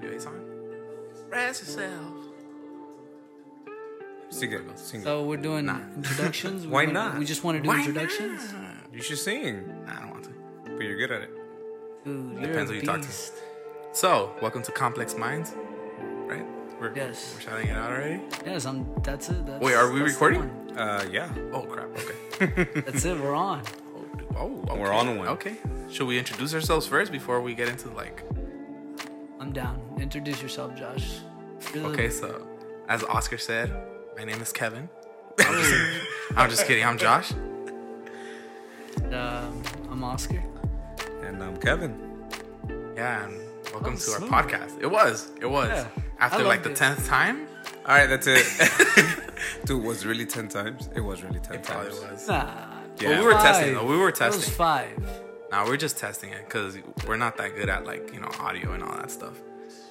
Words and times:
NWA 0.00 0.20
song? 0.20 0.40
Rest 1.30 1.62
yourself. 1.62 2.14
Sing 4.30 4.52
it. 4.52 4.78
Sing 4.78 5.00
it. 5.00 5.04
So 5.04 5.24
we're 5.24 5.36
doing 5.38 5.66
Nah. 5.66 5.78
introductions. 5.96 6.66
Why 6.66 6.82
wanna- 6.84 6.92
not? 6.92 7.18
We 7.18 7.24
just 7.24 7.44
want 7.44 7.56
to 7.58 7.62
do 7.62 7.68
Why 7.68 7.78
introductions. 7.78 8.52
not? 8.52 8.62
You 8.92 9.02
should 9.02 9.18
sing, 9.18 9.66
Nah, 9.86 9.96
I 9.96 10.00
don't 10.00 10.10
want 10.10 10.24
to. 10.24 10.30
but 10.64 10.80
you're 10.84 10.96
good 10.98 11.10
at 11.12 11.22
it. 11.22 11.30
Dude, 12.04 12.32
you're 12.34 12.42
Depends 12.48 12.70
a 12.70 12.74
who 12.74 12.80
you 12.80 12.86
talk 12.86 13.00
to. 13.00 13.06
beast. 13.06 13.34
So, 13.92 14.32
welcome 14.42 14.62
to 14.62 14.72
Complex 14.72 15.16
Minds, 15.16 15.54
right? 16.26 16.44
We're, 16.80 16.94
Yes. 16.94 17.32
We're 17.34 17.40
shouting 17.42 17.68
it 17.68 17.76
out 17.76 17.90
already. 17.90 18.22
Yes, 18.46 18.64
I'm. 18.66 18.86
That's 19.02 19.28
it. 19.30 19.44
That's, 19.46 19.62
Wait, 19.64 19.74
are 19.74 19.90
we 19.90 20.00
recording? 20.00 20.42
Uh, 20.76 21.04
yeah. 21.10 21.28
Oh 21.52 21.62
crap. 21.62 21.88
Okay. 21.98 22.80
That's 22.82 23.04
it. 23.04 23.18
We're 23.18 23.34
on. 23.34 23.62
Oh, 24.36 24.62
okay. 24.68 24.78
We're 24.80 24.92
on 24.92 25.18
one. 25.18 25.26
Okay. 25.28 25.56
Should 25.90 26.06
we 26.06 26.16
introduce 26.18 26.54
ourselves 26.54 26.86
first 26.86 27.10
before 27.10 27.40
we 27.40 27.54
get 27.54 27.68
into 27.68 27.88
like? 27.90 28.22
I'm 29.40 29.52
down. 29.52 29.80
Introduce 30.00 30.42
yourself, 30.42 30.74
Josh. 30.76 31.20
You're 31.74 31.84
the- 31.84 31.88
Okay, 31.90 32.10
so 32.10 32.46
as 32.88 33.04
Oscar 33.04 33.38
said, 33.38 33.72
my 34.16 34.24
name 34.24 34.40
is 34.40 34.52
Kevin. 34.52 34.88
I'm 35.40 35.54
just, 35.54 35.74
I'm 36.36 36.50
just 36.50 36.66
kidding. 36.66 36.84
I'm 36.84 36.98
Josh. 36.98 37.32
Um, 39.12 39.62
I'm 39.90 40.02
Oscar. 40.04 40.42
And 41.22 41.42
I'm 41.42 41.56
Kevin. 41.58 41.96
Yeah, 42.96 43.26
and 43.26 43.38
welcome 43.72 43.94
was 43.94 44.04
to 44.06 44.12
our 44.24 44.42
podcast. 44.42 44.80
It 44.82 44.86
was. 44.90 45.30
It 45.40 45.46
was. 45.46 45.68
Yeah, 45.68 45.86
After 46.18 46.42
like 46.42 46.62
the 46.64 46.74
tenth 46.74 47.06
time, 47.06 47.46
All 47.86 47.94
right, 47.94 48.06
that's 48.06 48.26
it. 48.26 48.44
Dude, 49.64 49.82
it 49.82 49.86
was 49.86 50.04
really 50.04 50.26
ten 50.26 50.48
times? 50.48 50.88
It 50.96 51.00
was 51.00 51.22
really 51.22 51.38
ten 51.38 51.56
it 51.56 51.62
probably 51.62 51.90
times. 51.90 52.10
was. 52.12 52.28
Nah. 52.28 52.44
Yeah. 53.00 53.10
Well, 53.10 53.18
we 53.20 53.24
were 53.26 53.32
Five. 53.34 53.42
testing. 53.42 53.74
Though. 53.74 53.86
We 53.86 53.96
were 53.96 54.08
It 54.08 54.20
was 54.20 54.34
testing. 54.40 54.54
Five. 55.50 55.64
Nah, 55.64 55.70
we're 55.70 55.76
just 55.76 55.98
testing 55.98 56.30
it 56.30 56.44
because 56.44 56.78
we're 57.06 57.16
not 57.16 57.36
that 57.38 57.54
good 57.54 57.68
at 57.68 57.84
like 57.84 58.12
you 58.12 58.20
know 58.20 58.30
audio 58.40 58.72
and 58.72 58.82
all 58.82 58.96
that 58.96 59.10
stuff. 59.10 59.34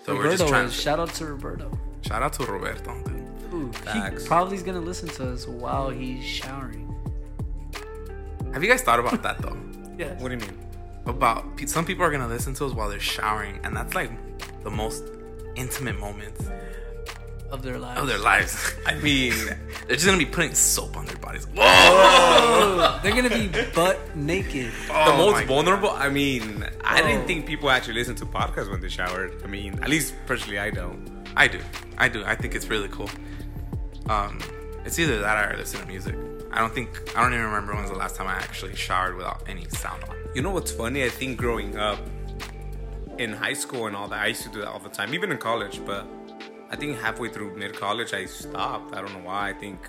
So 0.06 0.16
we're 0.16 0.32
just 0.32 0.48
trying. 0.48 0.68
To, 0.68 0.74
Shout 0.74 1.00
out 1.00 1.14
to 1.16 1.26
Roberto. 1.26 1.78
shout 2.02 2.24
out 2.24 2.34
to 2.34 2.46
Roberto, 2.46 2.96
dude. 3.04 3.28
Ooh, 3.54 3.72
Facts. 3.72 4.24
he 4.24 4.28
probably 4.28 4.56
is 4.58 4.64
gonna 4.64 4.82
listen 4.82 5.10
to 5.10 5.32
us 5.32 5.48
while 5.48 5.90
he's 5.90 6.24
showering. 6.24 6.84
Have 8.54 8.64
you 8.64 8.70
guys 8.70 8.82
thought 8.82 9.00
about 9.00 9.22
that 9.24 9.42
though? 9.42 9.58
yeah. 9.98 10.14
What 10.22 10.30
do 10.30 10.36
you 10.36 10.42
mean? 10.42 10.58
About 11.06 11.46
some 11.68 11.86
people 11.86 12.04
are 12.04 12.12
gonna 12.12 12.28
listen 12.28 12.54
to 12.56 12.66
us 12.66 12.74
while 12.74 12.90
they're 12.90 13.00
showering, 13.00 13.60
and 13.64 13.76
that's 13.76 13.96
like 13.96 14.12
the 14.64 14.72
most 14.72 15.04
intimate 15.56 15.98
moments 16.00 16.46
Of 17.50 17.64
their 17.64 17.78
lives. 17.80 18.02
of 18.02 18.08
their 18.08 18.18
lives. 18.20 18.74
I 18.86 18.96
mean, 18.96 19.34
they're 19.88 19.96
just 19.96 20.06
gonna 20.06 20.18
be 20.18 20.26
putting 20.26 20.54
soap 20.54 20.98
on 20.98 21.06
their 21.06 21.16
bodies. 21.18 21.48
Whoa! 21.56 23.00
They're 23.02 23.14
gonna 23.16 23.30
be 23.30 23.48
butt 23.74 24.16
naked. 24.18 24.72
the 24.88 24.94
Oh 24.94 25.18
most 25.18 25.34
my- 25.34 25.46
vulnerable. 25.46 25.92
I 25.92 26.10
mean, 26.10 26.66
I 26.84 27.02
Oh. 27.02 27.08
didn't 27.08 27.26
think 27.26 27.46
people 27.46 27.70
actually 27.70 27.94
listen 27.96 28.16
to 28.16 28.26
podcasts 28.26 28.70
when 28.70 28.82
they 28.82 28.90
showered. 28.90 29.42
I 29.44 29.48
mean, 29.48 29.80
at 29.82 29.90
least 29.90 30.14
personally, 30.26 30.60
I 30.60 30.72
don't. 30.72 31.08
I 31.38 31.48
do. 31.48 31.60
I 31.98 32.10
do. 32.10 32.24
I 32.26 32.36
think 32.36 32.54
it's 32.54 32.68
really 32.68 32.90
cool. 32.90 33.10
Um, 34.10 34.40
it's 34.86 35.00
either 35.00 35.20
that 35.20 35.38
or 35.46 35.54
I 35.54 35.58
listen 35.58 35.80
to 35.80 35.88
music. 35.88 36.16
I 36.52 36.60
don't 36.60 36.74
think 36.74 36.90
I 37.16 37.22
don't 37.22 37.34
even 37.34 37.46
remember 37.46 37.74
when 37.74 37.84
was 37.84 37.92
the 37.92 37.98
last 37.98 38.16
time 38.18 38.28
I 38.28 38.34
actually 38.34 38.76
showered 38.76 39.16
without 39.16 39.44
any 39.48 39.68
sound 39.70 40.04
on. 40.06 40.16
You 40.36 40.42
know 40.42 40.52
what's 40.52 40.72
funny? 40.72 41.04
I 41.06 41.10
think 41.10 41.38
growing 41.38 41.78
up 41.78 42.00
in 43.18 43.32
high 43.34 43.54
school 43.54 43.88
and 43.88 43.96
all 43.96 44.08
that, 44.10 44.20
I 44.22 44.28
used 44.28 44.44
to 44.44 44.50
do 44.50 44.60
that 44.60 44.68
all 44.68 44.80
the 44.80 44.90
time, 44.90 45.14
even 45.14 45.32
in 45.32 45.38
college. 45.38 45.80
But 45.86 46.06
I 46.70 46.76
think 46.76 46.98
halfway 47.00 47.30
through 47.30 47.56
mid 47.58 47.76
college, 47.76 48.14
I 48.14 48.26
stopped. 48.26 48.94
I 48.96 49.02
don't 49.02 49.14
know 49.14 49.26
why. 49.30 49.50
I 49.50 49.54
think 49.54 49.80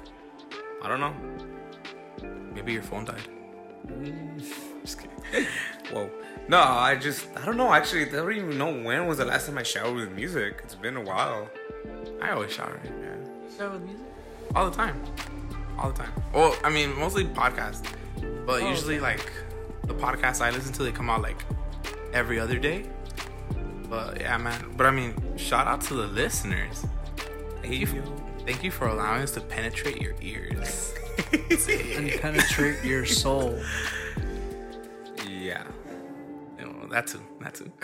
I 0.82 0.88
don't 0.88 1.00
know. 1.00 1.14
Maybe 2.54 2.72
your 2.72 2.82
phone 2.82 3.04
died. 3.04 3.28
Mm. 3.86 4.42
Just 4.82 5.00
kidding. 5.00 5.46
Whoa. 5.92 6.10
No, 6.48 6.58
I 6.60 6.96
just 6.96 7.26
I 7.36 7.44
don't 7.44 7.56
know. 7.56 7.72
Actually, 7.72 8.02
I 8.08 8.12
don't 8.12 8.32
even 8.32 8.56
know 8.58 8.72
when 8.72 9.06
was 9.06 9.18
the 9.18 9.24
last 9.26 9.46
time 9.46 9.58
I 9.58 9.62
showered 9.62 9.94
with 9.96 10.12
music. 10.12 10.60
It's 10.64 10.74
been 10.74 10.96
a 10.96 11.00
while. 11.02 11.48
I 12.22 12.30
always 12.30 12.52
shower, 12.52 12.80
man. 12.84 13.28
Start 13.50 13.72
with 13.72 13.82
music. 13.82 14.06
All 14.54 14.70
the 14.70 14.74
time. 14.76 15.02
All 15.78 15.90
the 15.90 15.98
time. 15.98 16.12
Well, 16.32 16.56
I 16.64 16.70
mean, 16.70 16.98
mostly 16.98 17.24
podcasts, 17.24 17.84
but 18.46 18.62
Oh, 18.62 18.68
usually 18.70 18.96
okay. 18.96 19.02
like 19.04 19.30
the 19.84 19.94
podcasts 19.94 20.40
I 20.40 20.50
listen 20.50 20.72
to, 20.74 20.82
they 20.84 20.92
come 20.92 21.10
out 21.10 21.20
like 21.22 21.44
every 22.14 22.40
other 22.40 22.58
day. 22.58 22.86
But 23.88 24.20
yeah, 24.20 24.36
man. 24.36 24.74
But 24.76 24.86
I 24.86 24.90
mean, 24.90 25.14
shout 25.36 25.66
out 25.66 25.80
to 25.82 25.94
the 25.94 26.06
listeners. 26.06 26.84
Thank 27.62 27.74
you. 27.74 27.86
For, 27.86 28.02
thank 28.44 28.62
you 28.62 28.70
for 28.70 28.88
allowing 28.88 29.22
us 29.22 29.32
to 29.32 29.40
penetrate 29.40 30.00
your 30.00 30.14
ears. 30.20 30.94
And 31.60 32.10
penetrate 32.20 32.84
your 32.84 33.04
soul. 33.04 33.58
Yeah. 35.28 35.64
You 36.58 36.66
know, 36.66 36.86
that 36.90 37.08
too. 37.08 37.20
That 37.40 37.54
too. 37.54 37.70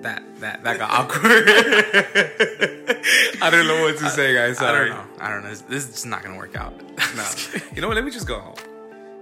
That 0.00 0.20
that 0.40 0.64
that 0.64 0.78
got 0.78 0.90
awkward. 0.90 1.22
I 3.40 3.50
don't 3.50 3.68
know 3.68 3.82
what 3.82 3.96
to 3.98 4.10
say, 4.10 4.34
guys. 4.34 4.60
I 4.60 4.72
don't 4.72 4.88
know. 4.88 5.04
I 5.20 5.30
don't 5.30 5.44
know. 5.44 5.50
This, 5.50 5.60
this 5.60 5.84
is 5.84 5.90
just 5.92 6.06
not 6.06 6.24
gonna 6.24 6.36
work 6.36 6.56
out. 6.56 6.74
No. 7.14 7.24
You 7.72 7.82
know 7.82 7.86
what? 7.86 7.94
Let 7.94 8.04
me 8.04 8.10
just 8.10 8.26
go 8.26 8.40
home. 8.40 8.56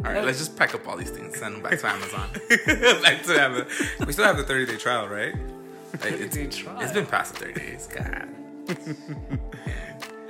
All 0.04 0.12
right, 0.12 0.25
let's 0.25 0.38
just 0.38 0.56
pack 0.56 0.75
up 0.75 0.88
all 0.88 0.97
these 0.97 1.10
things, 1.10 1.38
send 1.38 1.54
them 1.54 1.62
back 1.62 1.78
to 1.81 1.86
Amazon. 1.86 2.28
Back 3.03 3.22
to 3.25 3.41
Amazon. 3.41 3.66
We 4.06 4.12
still 4.12 4.25
have 4.25 4.36
the 4.36 4.42
30 4.42 4.72
day 4.72 4.78
trial, 4.78 5.09
right? 5.09 5.34
Like, 6.03 6.12
it's, 6.15 6.37
it's 6.37 6.93
been 6.93 7.06
past 7.06 7.34
the 7.34 7.47
30 7.47 7.60
days. 7.60 7.87
God. 7.94 8.28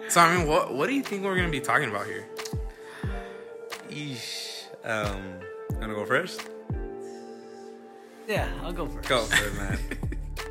so 0.08 0.20
I 0.20 0.36
mean, 0.36 0.46
what 0.46 0.74
what 0.74 0.88
do 0.88 0.94
you 0.94 1.02
think 1.02 1.22
we're 1.24 1.36
gonna 1.36 1.48
be 1.50 1.60
talking 1.60 1.88
about 1.88 2.06
here? 2.06 2.26
Eesh. 3.90 4.64
Um, 4.84 5.22
you 5.70 5.78
wanna 5.78 5.94
go 5.94 6.04
first? 6.04 6.40
Yeah, 8.28 8.48
I'll 8.62 8.72
go 8.72 8.86
first. 8.86 9.08
Go 9.08 9.22
for 9.24 9.46
it, 9.46 9.54
man. 9.56 9.78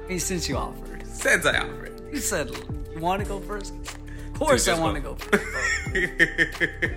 Hey, 0.08 0.20
since 0.20 0.50
you 0.50 0.58
offered, 0.58 1.08
Since 1.08 1.46
I 1.46 1.60
offered. 1.60 2.02
you 2.12 2.20
said 2.20 2.50
you 2.94 3.00
want 3.00 3.22
to 3.22 3.28
go 3.28 3.40
first. 3.40 3.74
Of 3.74 4.34
course, 4.38 4.66
Dude, 4.66 4.74
I 4.74 4.80
want 4.82 4.96
to 4.96 5.02
go. 5.02 5.14
go 5.14 5.38
first. 5.38 6.94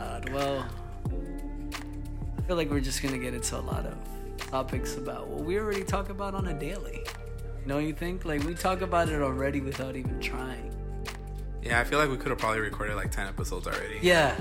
Uh, 0.00 0.20
well, 0.32 0.64
I 2.38 2.40
feel 2.46 2.56
like 2.56 2.70
we're 2.70 2.80
just 2.80 3.02
gonna 3.02 3.18
get 3.18 3.34
into 3.34 3.58
a 3.58 3.60
lot 3.60 3.84
of 3.84 3.94
topics 4.38 4.96
about 4.96 5.28
what 5.28 5.44
we 5.44 5.58
already 5.58 5.84
talk 5.84 6.08
about 6.08 6.34
on 6.34 6.46
a 6.48 6.54
daily. 6.58 7.02
You 7.66 7.72
know, 7.72 7.78
you 7.80 7.92
think 7.92 8.24
like 8.24 8.44
we 8.44 8.54
talk 8.54 8.80
about 8.80 9.08
it 9.08 9.20
already 9.20 9.60
without 9.60 9.96
even 9.96 10.20
trying. 10.20 10.72
Yeah, 11.64 11.80
I 11.80 11.84
feel 11.84 11.98
like 11.98 12.08
we 12.08 12.16
could 12.16 12.28
have 12.30 12.38
probably 12.38 12.60
recorded 12.60 12.94
like 12.94 13.10
10 13.10 13.26
episodes 13.26 13.66
already. 13.66 13.98
Yeah, 14.00 14.36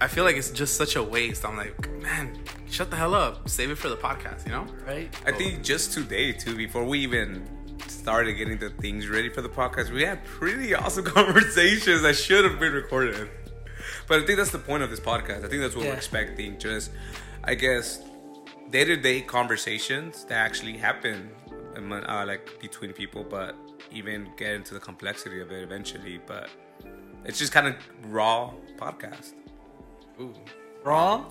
I 0.00 0.08
feel 0.08 0.24
like 0.24 0.36
it's 0.36 0.50
just 0.50 0.76
such 0.78 0.96
a 0.96 1.02
waste. 1.02 1.44
I'm 1.44 1.58
like, 1.58 1.90
man, 2.00 2.38
shut 2.70 2.90
the 2.90 2.96
hell 2.96 3.14
up. 3.14 3.46
Save 3.50 3.72
it 3.72 3.74
for 3.76 3.90
the 3.90 3.96
podcast, 3.98 4.46
you 4.46 4.52
know? 4.52 4.64
right. 4.86 5.14
I 5.26 5.32
think 5.32 5.62
just 5.62 5.92
today, 5.92 6.32
too, 6.32 6.56
before 6.56 6.82
we 6.82 7.00
even 7.00 7.46
started 7.88 8.32
getting 8.34 8.56
the 8.56 8.70
things 8.70 9.06
ready 9.08 9.28
for 9.28 9.42
the 9.42 9.48
podcast, 9.50 9.90
we 9.90 10.02
had 10.02 10.24
pretty 10.24 10.74
awesome 10.74 11.04
conversations 11.18 12.00
that 12.00 12.16
should 12.16 12.46
have 12.46 12.58
been 12.58 12.72
recorded. 12.72 13.28
But 14.08 14.22
I 14.22 14.24
think 14.26 14.38
that's 14.38 14.50
the 14.50 14.58
point 14.58 14.82
of 14.82 14.88
this 14.88 15.00
podcast. 15.00 15.44
I 15.44 15.48
think 15.48 15.60
that's 15.60 15.76
what 15.76 15.84
Yeah. 15.84 15.90
we're 15.90 15.96
expecting. 15.96 16.58
Just, 16.58 16.90
I 17.44 17.54
guess, 17.54 18.00
day 18.70 18.84
to 18.84 18.96
day 18.96 19.20
conversations 19.20 20.24
that 20.24 20.36
actually 20.38 20.78
happen, 20.78 21.30
among- 21.76 22.04
uh, 22.04 22.24
like 22.26 22.60
between 22.60 22.92
people, 22.92 23.24
but 23.24 23.54
even 23.90 24.28
get 24.36 24.52
into 24.54 24.74
the 24.74 24.80
complexity 24.80 25.40
of 25.40 25.50
it 25.52 25.62
eventually. 25.62 26.20
But 26.26 26.48
it's 27.24 27.38
just 27.38 27.52
kind 27.52 27.66
of 27.68 27.74
raw 28.06 28.52
podcast. 28.76 29.32
Ooh. 30.20 30.34
Raw. 30.84 31.24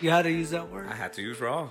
You 0.00 0.10
had 0.10 0.22
to 0.22 0.30
use 0.30 0.50
that 0.50 0.70
word 0.70 0.88
I 0.88 0.94
had 0.94 1.12
to 1.14 1.22
use 1.22 1.40
raw. 1.40 1.68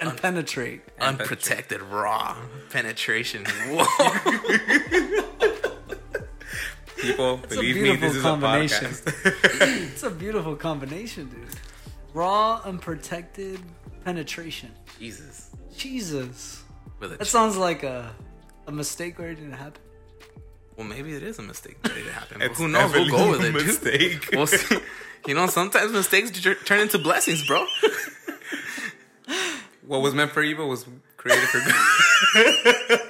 and 0.00 0.16
penetrate. 0.20 0.82
Unprotected 1.00 1.80
raw 1.82 2.36
penetration. 2.70 3.44
Whoa. 3.68 3.84
People, 6.96 7.40
It's 7.44 7.52
a 7.52 7.56
believe 7.56 7.76
me, 7.76 7.82
beautiful 7.82 8.08
this 8.08 8.16
is 8.16 8.22
combination. 8.22 8.86
a 8.86 8.88
podcast. 8.88 9.90
It's 9.92 10.02
a 10.02 10.10
beautiful 10.10 10.56
combination, 10.56 11.28
dude. 11.28 11.48
Raw, 12.14 12.60
unprotected 12.64 13.60
penetration. 14.04 14.70
Jesus. 14.98 15.50
Jesus. 15.76 16.63
With 17.00 17.12
a 17.12 17.16
That 17.18 17.24
ch- 17.26 17.30
sounds 17.30 17.56
like 17.56 17.82
a 17.82 18.10
a 18.66 18.72
mistake 18.72 19.18
where 19.18 19.30
it 19.30 19.34
didn't 19.36 19.52
happen. 19.52 19.80
well, 20.76 20.86
maybe 20.86 21.12
it 21.14 21.22
is 21.22 21.38
a 21.38 21.42
mistake 21.42 21.80
that 21.82 21.96
it 21.96 22.06
happened. 22.06 22.40
But 22.40 22.50
It's 22.50 22.58
who 22.58 22.68
knows? 22.68 22.92
We'll 22.92 23.08
go 23.10 23.30
with 23.32 23.40
a 23.42 23.48
it, 23.48 23.52
dude. 23.52 23.66
mistake. 23.66 24.28
We'll 24.32 24.46
see. 24.46 24.78
You 25.26 25.34
know, 25.34 25.46
sometimes 25.46 25.92
mistakes 25.92 26.30
turn 26.64 26.80
into 26.80 26.98
blessings, 26.98 27.46
bro. 27.46 27.64
what 29.86 30.00
was 30.02 30.14
meant 30.14 30.32
for 30.32 30.42
evil 30.42 30.68
was 30.68 30.84
created 31.16 31.48
for 31.48 31.60
good. 31.60 33.00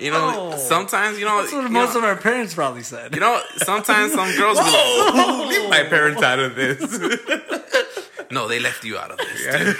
You 0.00 0.10
know, 0.10 0.50
Oh. 0.52 0.56
sometimes 0.56 1.18
you 1.18 1.24
know. 1.24 1.40
That's 1.40 1.52
what 1.52 1.70
most 1.70 1.92
know, 1.94 2.00
of 2.00 2.04
our 2.04 2.16
parents 2.16 2.54
probably 2.54 2.82
said. 2.82 3.14
you 3.14 3.20
know, 3.20 3.40
sometimes 3.58 4.12
some 4.12 4.34
girls. 4.36 4.58
Be 4.58 4.64
like, 4.64 4.72
oh, 4.74 5.46
leave 5.48 5.70
my 5.70 5.84
parents 5.84 6.20
out 6.22 6.40
of 6.40 6.56
this. 6.56 6.80
no, 8.32 8.48
they 8.48 8.58
left 8.58 8.84
you 8.84 8.98
out 8.98 9.12
of 9.12 9.18
this. 9.18 9.44
Yeah. 9.46 9.72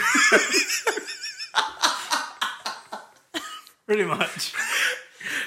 Dude. 3.96 4.08
Pretty 4.08 4.22
much. 4.22 4.54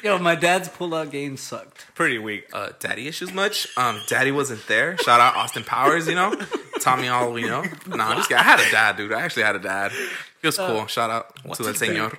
Yo, 0.03 0.17
my 0.19 0.35
dad's 0.35 0.69
pull-out 0.69 1.11
game 1.11 1.37
sucked. 1.37 1.85
Pretty 1.95 2.17
weak. 2.17 2.47
Uh, 2.53 2.69
daddy 2.79 3.07
issues 3.07 3.33
much? 3.33 3.67
Um, 3.77 3.99
daddy 4.07 4.31
wasn't 4.31 4.65
there. 4.67 4.97
Shout 4.97 5.19
out 5.19 5.35
Austin 5.35 5.63
Powers. 5.63 6.07
You 6.07 6.15
know, 6.15 6.33
Tommy 6.79 7.03
me 7.03 7.07
all 7.09 7.31
we 7.31 7.43
know. 7.43 7.63
Nah, 7.87 8.09
I'm 8.09 8.17
just 8.17 8.29
kidding. 8.29 8.39
I 8.39 8.43
had 8.43 8.59
a 8.59 8.71
dad, 8.71 8.97
dude. 8.97 9.11
I 9.11 9.21
actually 9.21 9.43
had 9.43 9.55
a 9.55 9.59
dad. 9.59 9.91
He 10.41 10.47
was 10.47 10.57
cool. 10.57 10.85
Shout 10.87 11.09
out 11.09 11.35
to 11.37 11.47
what's 11.47 11.59
the 11.59 11.73
senor. 11.73 12.11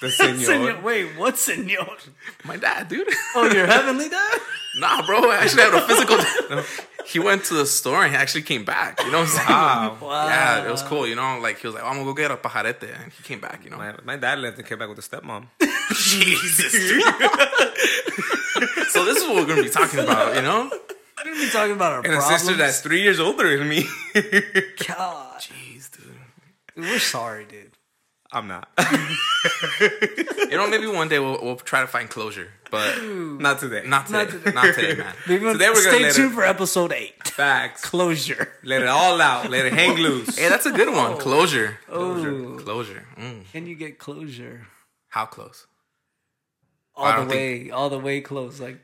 The 0.00 0.10
senor. 0.10 0.40
Senor. 0.40 0.80
Wait, 0.82 1.18
what 1.18 1.38
senor? 1.38 1.96
My 2.44 2.56
dad, 2.56 2.88
dude. 2.88 3.08
Oh, 3.34 3.50
your 3.52 3.66
heavenly 3.66 4.08
dad? 4.08 4.38
nah, 4.76 5.04
bro. 5.04 5.30
I 5.30 5.36
actually 5.36 5.62
had 5.62 5.74
a 5.74 5.86
physical. 5.86 6.18
he 7.10 7.18
went 7.18 7.44
to 7.46 7.54
the 7.54 7.66
store 7.66 8.04
and 8.04 8.12
he 8.12 8.16
actually 8.16 8.42
came 8.42 8.64
back. 8.64 9.00
You 9.02 9.10
know 9.10 9.18
what 9.20 9.28
I'm 9.28 9.34
saying? 9.36 9.48
Wow. 9.48 9.96
Wow. 10.00 10.26
Yeah, 10.28 10.68
it 10.68 10.70
was 10.70 10.82
cool. 10.82 11.06
You 11.06 11.16
know, 11.16 11.38
like 11.40 11.58
he 11.58 11.66
was 11.66 11.74
like, 11.74 11.84
oh, 11.84 11.88
I'm 11.88 11.94
gonna 11.94 12.04
go 12.04 12.14
get 12.14 12.30
a 12.30 12.36
pajarete, 12.36 12.94
and 13.02 13.12
he 13.12 13.22
came 13.24 13.40
back. 13.40 13.64
You 13.64 13.70
know, 13.70 13.78
My, 13.78 13.94
my 14.04 14.16
dad 14.16 14.38
left 14.38 14.58
and 14.58 14.66
came 14.66 14.78
back 14.78 14.88
with 14.88 14.98
a 14.98 15.02
stepmom. 15.02 15.46
Jesus. 15.92 16.72
so 18.92 19.04
this 19.04 19.18
is 19.18 19.24
what 19.26 19.36
we're 19.36 19.46
gonna 19.46 19.62
be 19.62 19.70
talking 19.70 20.00
about. 20.00 20.36
You 20.36 20.42
know? 20.42 20.70
We're 20.70 21.24
gonna 21.24 21.36
be 21.44 21.50
talking 21.50 21.72
about 21.72 21.92
our 21.92 22.04
And 22.04 22.14
a 22.14 22.22
sister 22.22 22.54
that's 22.54 22.80
three 22.80 23.02
years 23.02 23.18
older 23.18 23.58
than 23.58 23.68
me. 23.68 23.86
God, 24.86 25.40
Jeez, 25.40 25.90
dude, 25.90 26.14
we're 26.76 26.98
sorry, 26.98 27.44
dude. 27.44 27.72
I'm 28.32 28.46
not. 28.48 28.68
You 30.50 30.56
know, 30.56 30.68
maybe 30.68 30.86
one 30.88 31.08
day 31.08 31.20
we'll, 31.20 31.38
we'll 31.40 31.56
try 31.56 31.80
to 31.80 31.86
find 31.86 32.10
closure, 32.10 32.48
but 32.72 33.00
not 33.04 33.60
today. 33.60 33.84
not 33.86 34.06
today. 34.08 34.26
today. 34.26 34.50
Not 34.52 34.74
today, 34.74 34.94
man. 34.96 35.14
We're 35.28 35.38
gonna, 35.38 35.52
Today 35.52 35.68
we're 35.68 35.74
gonna 35.84 35.96
stay 35.96 36.02
let 36.02 36.14
tuned 36.14 36.32
it- 36.32 36.34
for 36.34 36.42
episode 36.44 36.92
eight. 36.92 37.28
Facts. 37.28 37.82
Closure. 37.84 38.48
Let 38.64 38.82
it 38.82 38.88
all 38.88 39.20
out. 39.20 39.48
Let 39.48 39.66
it 39.66 39.72
hang 39.72 39.96
loose. 39.96 40.36
Hey, 40.36 40.48
that's 40.48 40.66
a 40.66 40.72
good 40.72 40.92
one. 40.92 41.16
Closure. 41.18 41.78
Oh, 41.88 42.58
Closure. 42.60 43.06
Mm. 43.16 43.44
can 43.52 43.66
you 43.68 43.76
get 43.76 43.98
closure? 44.00 44.66
How 45.08 45.24
close? 45.26 45.66
All 46.96 47.12
don't 47.12 47.28
the 47.28 47.34
think- 47.34 47.64
way, 47.66 47.70
all 47.70 47.88
the 47.90 47.98
way 48.00 48.20
close, 48.20 48.58
like 48.60 48.80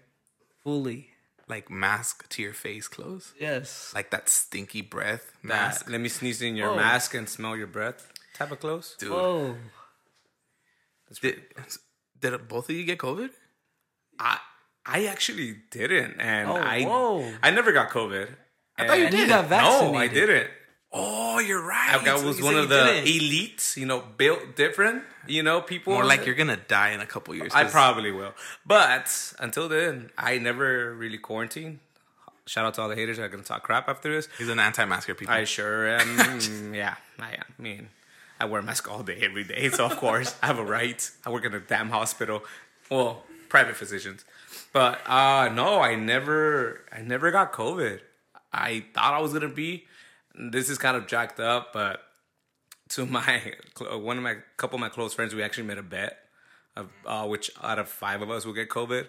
fully. 0.63 1.09
Like 1.49 1.69
mask 1.71 2.29
to 2.31 2.43
your 2.43 2.53
face 2.55 2.87
close? 2.89 3.33
Yes. 3.41 3.93
Like 3.95 4.11
that 4.11 4.29
stinky 4.29 4.83
breath 4.83 5.33
That, 5.43 5.49
mask? 5.49 5.91
let 5.91 6.01
me 6.01 6.09
sneeze 6.09 6.41
in 6.43 6.57
your 6.57 6.71
Whoa. 6.71 6.77
mask 6.77 7.15
and 7.15 7.29
smell 7.29 7.57
your 7.57 7.67
breath. 7.69 8.13
Type 8.37 8.53
of 8.53 8.61
close. 8.61 8.97
Dude. 8.99 9.11
Whoa. 9.11 9.57
Did, 11.23 11.41
did 12.21 12.49
both 12.49 12.69
of 12.69 12.75
you 12.77 12.85
get 12.85 12.99
COVID? 12.99 13.31
I 14.19 14.39
I 14.85 15.07
actually 15.07 15.57
didn't, 15.71 16.21
and 16.21 16.49
Oh, 16.51 16.57
I 16.57 16.83
whoa. 16.85 17.33
I 17.43 17.51
never 17.51 17.73
got 17.73 17.91
COVID. 17.91 18.29
I 18.79 18.87
thought 18.87 18.99
you 18.99 19.05
And 19.07 19.15
you 19.15 19.21
did. 19.21 19.29
got 19.29 19.47
vaccinated. 19.47 19.93
No, 19.93 19.99
I 19.99 20.09
didn't. 20.09 20.51
Oh, 20.93 21.39
you're 21.41 21.63
right. 21.63 21.97
I 22.01 22.05
got, 22.05 22.21
So 22.21 22.27
was 22.27 22.41
one 22.41 22.55
of 22.57 22.69
the 22.69 22.85
didn't. 22.85 23.07
elites, 23.07 23.77
you 23.77 23.85
know, 23.87 24.01
built 24.17 24.55
different, 24.57 25.03
you 25.27 25.43
know, 25.43 25.61
people. 25.61 25.93
More 25.93 26.05
like 26.05 26.25
you're 26.27 26.35
gonna 26.35 26.57
die 26.57 26.91
in 26.91 27.01
a 27.01 27.07
couple 27.07 27.35
years. 27.35 27.53
I 27.55 27.65
probably 27.65 28.13
will. 28.13 28.33
But 28.65 29.35
until 29.39 29.69
then, 29.69 30.11
I 30.19 30.39
never 30.39 30.95
really 30.95 31.19
quarantined. 31.19 31.81
Shout 32.47 32.65
out 32.65 32.75
to 32.75 32.83
all 32.83 32.89
the 32.89 32.95
haters 32.95 33.17
that 33.17 33.25
are 33.25 33.29
going 33.29 33.43
to 33.43 33.49
talk 33.49 33.65
crap 33.65 33.89
after 33.89 34.09
this. 34.09 34.29
He's 34.39 34.49
an 34.49 34.61
anti-masker. 34.61 35.15
People. 35.17 35.35
I 35.35 35.43
sure 35.43 35.89
am. 35.89 36.07
Mm, 36.17 36.77
yeah, 36.77 36.95
I 37.19 37.33
am. 37.33 37.45
I 37.59 37.61
mean, 37.61 37.89
I 38.39 38.45
wear 38.45 38.61
a 38.61 38.65
mask 38.65 38.91
all 38.91 39.03
day, 39.03 39.19
every 39.23 39.45
day. 39.45 39.71
So, 39.71 39.87
of 39.87 39.97
course, 39.97 40.35
I 40.43 40.47
have 40.47 40.59
a 40.59 40.65
right. 40.65 41.11
I 41.25 41.31
work 41.31 41.45
in 41.45 41.55
a 41.55 41.61
damn 41.61 41.91
hospital. 41.91 42.43
Well, 42.91 43.25
private 43.49 43.77
physicians. 43.77 44.25
But 44.73 45.01
uh 45.09 45.49
no, 45.49 45.81
I 45.81 45.95
never 45.95 46.83
I 46.93 47.01
never 47.01 47.31
got 47.31 47.53
COVID. 47.53 48.01
I 48.53 48.85
thought 48.95 49.15
I 49.15 49.21
was 49.21 49.33
going 49.33 49.43
to 49.43 49.55
be. 49.55 49.85
This 50.35 50.69
is 50.69 50.79
kind 50.79 50.97
of 50.97 51.07
jacked 51.07 51.41
up, 51.41 51.73
but 51.73 52.03
to 52.91 53.07
my 53.07 53.55
one 53.81 54.19
of 54.19 54.23
my 54.23 54.37
couple 54.57 54.77
of 54.77 54.81
my 54.81 54.89
close 54.89 55.15
friends, 55.15 55.35
we 55.35 55.43
actually 55.43 55.65
made 55.65 55.79
a 55.79 55.83
bet 55.83 56.19
of 56.77 56.91
uh, 57.07 57.27
which 57.27 57.51
out 57.63 57.79
of 57.79 57.89
five 57.89 58.21
of 58.23 58.31
us 58.31 58.45
would 58.45 58.55
get 58.55 58.69
COVID, 58.69 59.07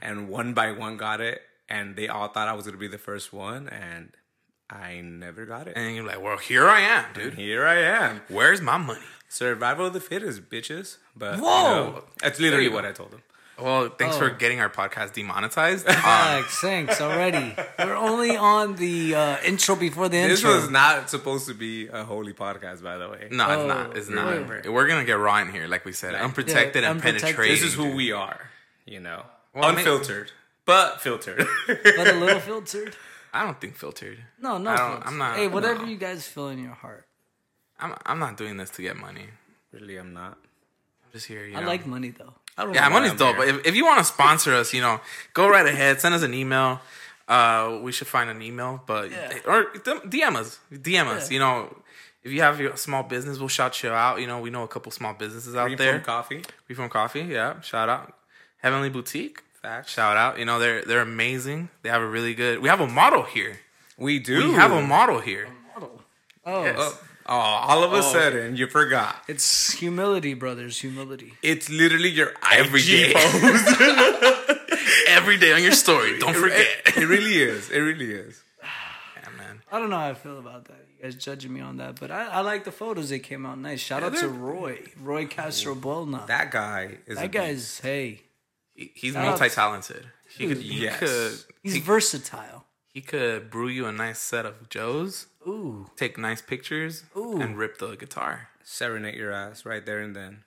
and 0.00 0.28
one 0.28 0.54
by 0.54 0.72
one 0.72 0.96
got 0.96 1.20
it, 1.20 1.42
and 1.68 1.96
they 1.96 2.08
all 2.08 2.28
thought 2.28 2.48
I 2.48 2.54
was 2.54 2.64
gonna 2.64 2.78
be 2.78 2.88
the 2.88 2.98
first 2.98 3.32
one, 3.32 3.68
and 3.68 4.12
I 4.70 5.00
never 5.02 5.46
got 5.46 5.66
it. 5.68 5.74
and 5.76 5.94
you're 5.96 6.04
like, 6.06 6.22
well, 6.22 6.36
here 6.38 6.68
I 6.68 6.80
am, 6.80 7.04
dude. 7.12 7.34
Here 7.34 7.66
I 7.66 7.76
am, 7.80 8.20
Where's 8.28 8.60
my 8.60 8.76
money? 8.78 9.00
survival 9.28 9.86
of 9.86 9.92
the 9.92 10.00
fittest, 10.00 10.48
bitches. 10.48 10.96
But 11.16 11.36
you 11.38 11.42
Whoa! 11.44 11.50
know, 11.92 12.04
that's 12.22 12.38
literally 12.40 12.68
what. 12.68 12.84
I 12.84 12.92
told 12.92 13.10
them. 13.12 13.22
Well, 13.60 13.90
thanks 13.90 14.16
for 14.16 14.30
Oh. 14.30 14.34
getting 14.34 14.58
our 14.60 14.70
podcast 14.70 15.12
demonetized. 15.12 15.86
Um, 15.88 15.94
Thanks, 15.94 16.60
thanks 16.60 17.00
already. 17.00 17.54
We're 17.78 17.94
only 17.94 18.34
on 18.36 18.76
the 18.76 19.14
uh, 19.14 19.36
intro 19.44 19.76
before 19.76 20.08
the 20.08 20.16
This 20.16 20.38
intro. 20.40 20.52
This 20.54 20.62
was 20.62 20.70
not 20.70 21.10
supposed 21.10 21.46
to 21.48 21.54
be 21.54 21.86
a 21.88 22.02
holy 22.04 22.32
podcast, 22.32 22.82
by 22.82 22.96
the 22.96 23.08
way. 23.08 23.28
no, 23.30 23.44
it's 23.50 23.60
Oh, 23.62 23.66
not. 23.66 23.96
It's 23.96 24.08
not. 24.08 24.30
remember. 24.30 24.72
We're 24.72 24.86
gonna 24.88 25.04
get 25.04 25.18
raw 25.18 25.40
in 25.42 25.52
here, 25.52 25.66
like 25.68 25.84
we 25.84 25.92
said, 25.92 26.14
unprotected 26.14 26.82
Yeah, 26.84 26.90
and 26.90 26.98
unprotected. 27.00 27.22
penetrating. 27.36 27.54
This 27.56 27.64
is 27.64 27.74
who 27.74 27.94
we 27.94 28.12
are, 28.12 28.40
you 28.86 29.00
know, 29.00 29.24
Well, 29.54 29.64
I 29.64 29.68
mean- 29.70 29.78
unfiltered, 29.80 30.32
but 30.64 31.00
filtered. 31.02 31.46
but 31.66 32.08
a 32.08 32.12
little 32.14 32.40
filtered. 32.40 32.96
I 33.32 33.44
don't 33.44 33.60
think 33.60 33.76
filtered. 33.76 34.18
No, 34.40 34.58
no. 34.58 34.70
I 34.70 34.76
don't, 34.76 35.06
I'm 35.06 35.18
not- 35.18 35.36
Hey, 35.36 35.46
whatever 35.48 35.82
no. 35.82 35.88
you 35.88 35.96
guys 35.96 36.26
feel 36.26 36.48
in 36.48 36.58
your 36.62 36.72
heart. 36.74 37.06
I'm. 37.78 37.94
I'm 38.04 38.18
not 38.18 38.36
doing 38.36 38.56
this 38.58 38.70
to 38.70 38.82
get 38.82 38.96
money. 38.96 39.26
really, 39.72 39.96
I'm 39.96 40.12
not. 40.12 40.32
I'm 41.04 41.12
just 41.12 41.26
here. 41.26 41.46
You 41.46 41.56
I 41.56 41.60
know. 41.60 41.66
like 41.66 41.86
money 41.86 42.10
though. 42.10 42.34
I 42.58 42.64
don't 42.64 42.74
Yeah, 42.74 42.88
know 42.88 42.94
money's 42.94 43.12
I'm 43.12 43.16
dope. 43.16 43.36
here. 43.36 43.46
But 43.46 43.48
if, 43.60 43.66
if 43.68 43.74
you 43.74 43.84
want 43.86 43.98
to 43.98 44.04
sponsor 44.04 44.52
us, 44.54 44.74
you 44.74 44.82
know, 44.82 45.00
go 45.32 45.48
right 45.48 45.64
ahead. 45.66 46.00
Send 46.00 46.14
us 46.14 46.22
an 46.22 46.34
email. 46.34 46.80
Uh, 47.26 47.78
we 47.82 47.92
should 47.92 48.08
find 48.08 48.28
an 48.28 48.42
email, 48.42 48.82
but 48.86 49.10
Yeah. 49.10 49.38
or 49.46 49.64
DM 49.74 50.36
us. 50.36 50.58
DM 50.72 51.06
us. 51.06 51.30
Yeah. 51.30 51.34
You 51.34 51.38
know, 51.40 51.76
if 52.22 52.32
you 52.32 52.42
have 52.42 52.60
your 52.60 52.76
small 52.76 53.02
business, 53.04 53.38
we'll 53.38 53.48
shout 53.48 53.82
you 53.82 53.90
out. 53.90 54.20
You 54.20 54.26
know, 54.26 54.40
we 54.40 54.50
know 54.50 54.62
a 54.64 54.68
couple 54.68 54.90
small 54.92 55.14
businesses 55.14 55.54
out 55.54 55.68
Free 55.68 55.76
there. 55.76 56.00
coffee. 56.00 56.42
We 56.68 56.74
from 56.74 56.90
Coffee, 56.90 57.22
yeah. 57.22 57.60
Shout 57.62 57.88
out, 57.88 58.14
Heavenly 58.58 58.90
Boutique. 58.90 59.42
Facts. 59.62 59.92
Shout 59.92 60.16
out. 60.16 60.38
You 60.38 60.44
know, 60.44 60.58
they're 60.58 60.82
they're 60.82 61.00
amazing. 61.02 61.68
They 61.82 61.88
have 61.90 62.02
a 62.02 62.06
really 62.08 62.34
good. 62.34 62.60
We 62.60 62.68
have 62.68 62.80
a 62.80 62.86
model 62.88 63.22
here. 63.22 63.60
We 63.98 64.18
do. 64.18 64.48
We 64.48 64.54
have 64.54 64.72
a 64.72 64.80
model 64.82 65.20
here. 65.20 65.48
Oh, 66.46 66.64
Yes. 66.64 66.76
Oh, 66.78 66.98
oh, 67.26 67.34
all 67.34 67.84
of 67.84 67.92
a 67.92 67.96
oh. 67.96 68.00
sudden 68.00 68.56
you 68.56 68.66
forgot. 68.66 69.22
it's 69.28 69.72
humility, 69.74 70.32
brothers. 70.34 70.80
Humility. 70.80 71.34
It's 71.42 71.68
literally 71.68 72.08
your 72.08 72.32
Every 72.50 72.80
IG 72.80 73.12
Every 75.08 75.36
day 75.36 75.52
on 75.52 75.62
your 75.62 75.72
story. 75.72 76.18
Don't 76.18 76.34
forget. 76.34 76.66
it 76.86 77.06
really 77.06 77.34
is. 77.36 77.70
It 77.70 77.80
really 77.80 78.10
is. 78.12 78.42
Yeah, 79.22 79.28
man. 79.36 79.60
I 79.70 79.78
don't 79.78 79.90
know 79.90 79.98
how 79.98 80.08
I 80.08 80.14
feel 80.14 80.38
about 80.38 80.64
that. 80.66 80.86
You 80.96 81.02
guys 81.04 81.14
judging 81.14 81.52
me 81.52 81.60
on 81.60 81.76
that, 81.76 82.00
but 82.00 82.10
I, 82.10 82.26
I 82.26 82.40
like 82.40 82.64
the 82.64 82.72
photos. 82.72 83.10
They 83.10 83.18
came 83.18 83.44
out 83.44 83.58
nice. 83.58 83.80
Shout 83.80 84.02
out 84.02 84.16
to 84.16 84.28
Roy, 84.28 84.78
Roy 85.00 85.26
Castro 85.26 85.74
Buena. 85.74 86.18
That, 86.18 86.26
That 86.26 86.50
guy 86.50 86.98
is. 87.06 87.18
a- 87.18 87.28
guy's 87.28 87.80
hey, 87.80 88.08
He, 88.10 88.22
he's 88.94 89.12
Shout 89.14 89.24
multi-talented. 89.24 90.06
He 90.36 90.46
could. 90.48 90.58
He 90.58 90.82
Yes. 90.84 90.98
could. 90.98 91.32
he's 91.62 91.74
He, 91.74 91.80
versatile. 91.80 92.64
he 92.92 93.00
could 93.00 93.50
brew 93.50 93.68
you 93.68 93.86
a 93.86 93.92
nice 93.92 94.18
set 94.18 94.46
of 94.46 94.68
Joes. 94.68 95.26
Ooh, 95.46 95.90
Take 95.96 96.18
nice 96.18 96.42
pictures 96.42 97.04
Ooh. 97.16 97.40
and 97.40 97.56
rip 97.58 97.78
the 97.78 97.96
guitar. 97.96 98.48
serenade 98.62 99.14
your 99.16 99.32
ass 99.32 99.64
right 99.66 99.84
there 99.84 100.00
and 100.00 100.14
then. 100.14 100.44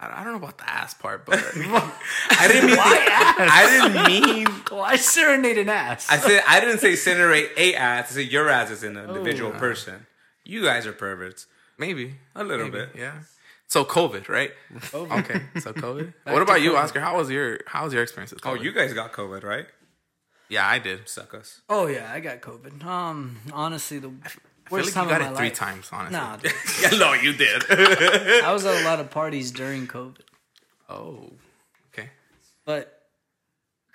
I, 0.00 0.20
I 0.20 0.24
don't 0.24 0.32
know 0.34 0.38
about 0.38 0.58
the 0.58 0.68
ass 0.70 0.94
part, 0.94 1.26
but 1.26 1.38
I 1.56 2.46
didn't 2.48 2.66
mean. 2.66 2.76
Why? 2.76 3.06
I 3.40 3.66
didn't 3.90 4.06
mean. 4.46 4.46
well, 4.70 4.82
I 4.82 4.96
serenade 4.96 5.58
an 5.58 5.68
ass. 5.68 6.08
I 6.10 6.18
said 6.18 6.42
I 6.46 6.60
didn't 6.60 6.78
say 6.78 6.94
serenade 6.94 7.50
a 7.56 7.74
ass. 7.74 8.12
I 8.12 8.14
said 8.16 8.30
your 8.30 8.48
ass 8.48 8.70
is 8.70 8.82
an 8.84 8.96
Oh. 8.96 9.04
individual 9.08 9.50
person. 9.52 10.06
You 10.44 10.62
guys 10.62 10.86
are 10.86 10.92
perverts. 10.92 11.46
maybe 11.78 12.14
A 12.36 12.44
little 12.44 12.66
Maybe, 12.68 12.78
bit. 12.86 12.90
yeah. 12.96 13.14
So 13.68 13.84
COVID, 13.84 14.28
right? 14.28 14.50
Okay, 14.94 15.42
so 15.60 15.72
COVID. 15.72 16.12
what 16.24 16.40
about 16.42 16.62
you, 16.62 16.76
Oscar? 16.76 17.00
How 17.00 17.16
was 17.18 17.30
your 17.30 17.60
How 17.66 17.84
was 17.84 17.92
your 17.92 18.02
experience 18.02 18.32
with 18.32 18.44
Oh, 18.46 18.54
you 18.54 18.72
guys 18.72 18.92
got 18.94 19.12
COVID, 19.12 19.44
right? 19.44 19.66
Yeah, 20.48 20.66
I 20.66 20.78
did. 20.78 21.06
Suck 21.08 21.34
us. 21.34 21.60
oh 21.68 21.86
yeah, 21.86 22.10
I 22.12 22.20
got 22.20 22.40
COVID. 22.40 22.82
Um, 22.84 23.36
honestly, 23.52 23.98
the 23.98 24.08
I 24.24 24.28
feel 24.28 24.40
worst 24.70 24.86
like 24.86 24.94
time 24.94 25.04
you 25.04 25.10
got 25.10 25.20
of 25.20 25.26
it 25.26 25.30
my 25.32 25.36
three 25.36 25.48
life. 25.48 25.56
times, 25.58 25.88
honestly. 25.92 26.18
Nah. 26.18 26.38
Yeah, 26.82 26.98
no, 26.98 27.12
you 27.12 27.34
did. 27.34 27.62
I 27.70 28.50
was 28.52 28.64
at 28.64 28.80
a 28.82 28.84
lot 28.84 29.00
of 29.00 29.10
parties 29.10 29.50
during 29.50 29.86
COVID, 29.86 30.20
Oh, 30.88 31.32
okay. 31.92 32.08
but 32.64 33.02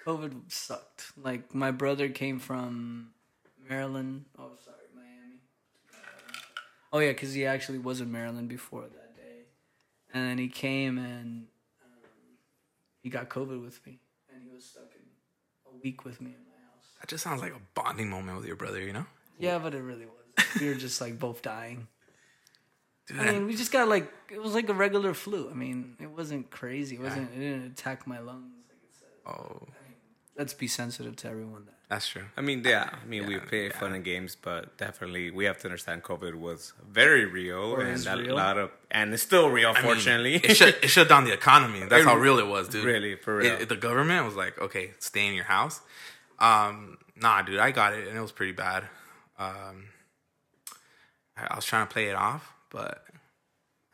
COVID 0.06 0.52
sucked. 0.52 1.14
Like 1.18 1.56
my 1.56 1.72
brother 1.72 2.10
came 2.10 2.38
from 2.38 3.10
Maryland. 3.68 4.26
Oh, 4.38 4.52
sorry, 4.64 4.78
Miami. 4.96 5.40
Oh 6.92 7.00
yeah, 7.00 7.10
because 7.14 7.34
he 7.34 7.48
actually 7.48 7.80
was 7.80 8.02
in 8.02 8.12
Maryland 8.12 8.48
before 8.50 8.82
that 8.82 8.92
day, 8.94 9.00
and 10.14 10.28
then 10.30 10.38
he 10.38 10.48
came 10.48 10.98
and 10.98 11.48
um, 11.84 12.10
he 13.02 13.10
got 13.10 13.30
COVID 13.30 13.62
with 13.64 13.86
me, 13.86 14.00
and 14.34 14.44
he 14.44 14.50
was 14.54 14.66
stuck 14.66 14.92
in 14.96 15.02
a 15.72 15.78
week 15.84 16.06
with 16.06 16.22
me 16.22 16.32
in 16.32 16.38
my 16.46 16.56
house. 16.74 16.86
That 17.02 17.10
just 17.10 17.24
sounds 17.24 17.42
like 17.42 17.54
a 17.54 17.62
bonding 17.74 18.10
moment 18.10 18.38
with 18.38 18.46
your 18.48 18.56
brother, 18.56 18.82
you 18.82 18.94
know? 18.94 19.06
Yeah, 19.40 19.60
but 19.60 19.74
it 19.74 19.82
really 19.82 20.06
was. 20.06 20.46
We 20.60 20.68
were 20.68 20.76
just 20.76 21.02
like 21.02 21.20
both 21.20 21.42
dying. 21.42 21.88
Dude, 23.08 23.20
I 23.20 23.32
mean, 23.34 23.48
we 23.48 23.56
just 23.56 23.72
got 23.72 23.90
like 23.90 24.12
it 24.32 24.42
was 24.42 24.54
like 24.54 24.70
a 24.70 24.74
regular 24.74 25.14
flu. 25.14 25.50
I 25.50 25.54
mean, 25.54 25.98
it 26.00 26.10
wasn't 26.10 26.50
crazy. 26.50 26.96
It 26.96 27.02
wasn't. 27.02 27.30
It 27.36 27.40
didn't 27.40 27.66
attack 27.72 28.08
my 28.08 28.20
lungs. 28.20 28.54
Like 28.70 28.78
it 28.84 28.96
said. 28.98 29.10
oh, 29.28 29.68
Let's 30.38 30.54
be 30.54 30.68
sensitive 30.68 31.16
to 31.18 31.28
everyone. 31.28 31.66
That 31.66 31.76
that's 31.94 32.08
true. 32.08 32.24
I 32.36 32.42
mean, 32.42 32.64
yeah. 32.66 32.90
I 33.02 33.06
mean, 33.06 33.26
we 33.28 33.36
Yeah, 33.36 33.46
play 33.50 33.64
yeah. 33.68 33.80
fun 33.80 33.94
and 33.94 34.04
games, 34.04 34.36
but 34.36 34.78
definitely 34.78 35.32
we 35.32 35.46
have 35.46 35.58
to 35.60 35.68
understand 35.68 36.04
COVID 36.04 36.36
was 36.36 36.74
very 37.02 37.26
real 37.26 37.56
Or 37.76 37.82
and 37.82 38.06
a 38.08 38.18
real. 38.18 38.36
lot 38.36 38.58
of, 38.58 38.72
and 38.92 39.14
it's 39.14 39.24
still 39.24 39.50
real. 39.50 39.70
I 39.70 39.74
mean, 39.74 39.78
Unfortunately, 39.82 40.36
it 40.36 40.56
shut 40.56 40.76
it 40.84 40.88
shut 40.90 41.08
down 41.10 41.24
the 41.26 41.34
economy. 41.34 41.80
That's 41.82 42.02
It- 42.04 42.08
how 42.08 42.16
real 42.16 42.38
it 42.40 42.48
was, 42.48 42.68
dude. 42.68 42.84
really, 42.86 43.16
for 43.16 43.38
real. 43.38 43.54
It- 43.62 43.70
the 43.70 43.76
government 43.76 44.26
was 44.26 44.36
like, 44.36 44.58
okay, 44.60 44.94
stay 45.00 45.26
in 45.28 45.34
your 45.36 45.46
house. 45.58 45.82
Um, 46.40 46.98
nah, 47.16 47.42
dude, 47.42 47.60
I 47.60 47.72
got 47.72 47.94
it, 47.94 48.08
and 48.08 48.18
it 48.18 48.22
was 48.22 48.32
pretty 48.32 48.54
bad. 48.54 48.84
Um, 49.38 49.90
I, 51.38 51.48
I 51.52 51.56
was 51.56 51.66
trying 51.66 51.88
to 51.88 51.94
play 51.94 52.08
it 52.10 52.16
off, 52.16 52.52
but 52.70 53.06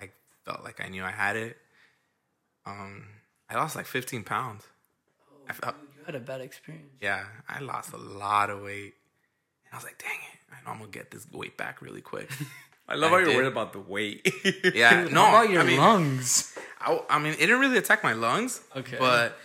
I 0.01 0.09
felt 0.45 0.63
like 0.63 0.79
I 0.83 0.87
knew 0.89 1.03
I 1.03 1.11
had 1.11 1.35
it. 1.35 1.57
Um, 2.65 3.07
I 3.49 3.55
lost 3.55 3.75
like 3.75 3.85
15 3.87 4.23
pounds. 4.23 4.63
I 5.49 5.53
felt, 5.53 5.75
You 5.81 5.88
had 6.13 6.21
a 6.21 6.25
bad 6.25 6.41
experience. 6.41 6.93
yeah, 7.01 7.23
I 7.47 7.59
lost 7.59 7.93
a 7.93 7.97
lot 7.97 8.49
of 8.49 8.61
weight. 8.61 8.93
And 9.65 9.73
I 9.73 9.75
was 9.77 9.83
like, 9.83 9.99
dang 9.99 10.11
it, 10.11 10.39
I 10.51 10.65
know 10.65 10.71
I'm 10.73 10.79
gonna 10.79 10.91
get 10.91 11.11
this 11.11 11.27
weight 11.31 11.55
back 11.57 11.81
really 11.81 12.01
quick. 12.01 12.29
I 12.87 12.95
love 12.95 13.11
I 13.11 13.15
how 13.15 13.17
you're 13.19 13.27
did. 13.27 13.35
worried 13.37 13.47
about 13.47 13.73
the 13.73 13.79
weight. 13.79 14.27
Yeah, 14.73 15.03
no, 15.11 15.21
How 15.25 15.29
about 15.43 15.49
your 15.51 15.61
I 15.61 15.65
mean, 15.65 15.77
lungs? 15.77 16.57
I, 16.81 16.99
I 17.07 17.19
mean, 17.19 17.33
it 17.33 17.37
didn't 17.41 17.59
really 17.59 17.77
attack 17.77 18.03
my 18.03 18.13
lungs. 18.13 18.61
Okay. 18.75 18.97
But 18.97 19.37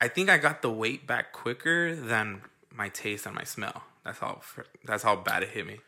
I 0.00 0.08
think 0.08 0.28
I 0.28 0.36
got 0.38 0.62
the 0.62 0.70
weight 0.70 1.06
back 1.06 1.32
quicker 1.32 1.94
than 1.94 2.42
my 2.74 2.88
taste 2.88 3.24
and 3.26 3.36
my 3.36 3.44
smell. 3.44 3.82
That's 4.04 4.18
how 4.18 4.40
that's 4.84 5.04
how 5.04 5.14
bad 5.14 5.44
it 5.44 5.50
hit 5.50 5.64
me. 5.66 5.78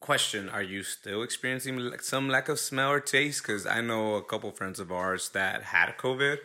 Question: 0.00 0.48
Are 0.48 0.62
you 0.62 0.82
still 0.82 1.22
experiencing 1.22 1.78
some 2.00 2.28
lack 2.28 2.48
of 2.48 2.58
smell 2.58 2.90
or 2.90 2.98
taste? 3.00 3.42
Because 3.42 3.64
I 3.64 3.80
know 3.80 4.14
a 4.16 4.22
couple 4.24 4.50
friends 4.50 4.80
of 4.80 4.90
ours 4.90 5.28
that 5.30 5.62
had 5.62 5.96
COVID, 5.96 6.38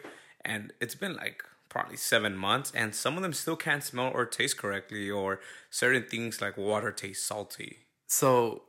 and 0.45 0.73
it's 0.79 0.93
been 0.93 1.15
like 1.15 1.43
probably 1.69 1.97
seven 1.97 2.35
months, 2.35 2.71
and 2.75 2.95
some 2.95 3.17
of 3.17 3.23
them 3.23 3.33
still 3.33 3.55
can't 3.55 3.83
smell 3.83 4.11
or 4.13 4.25
taste 4.25 4.57
correctly, 4.57 5.09
or 5.09 5.39
certain 5.69 6.03
things 6.03 6.41
like 6.41 6.57
water 6.57 6.91
taste 6.91 7.25
salty. 7.25 7.79
So 8.07 8.63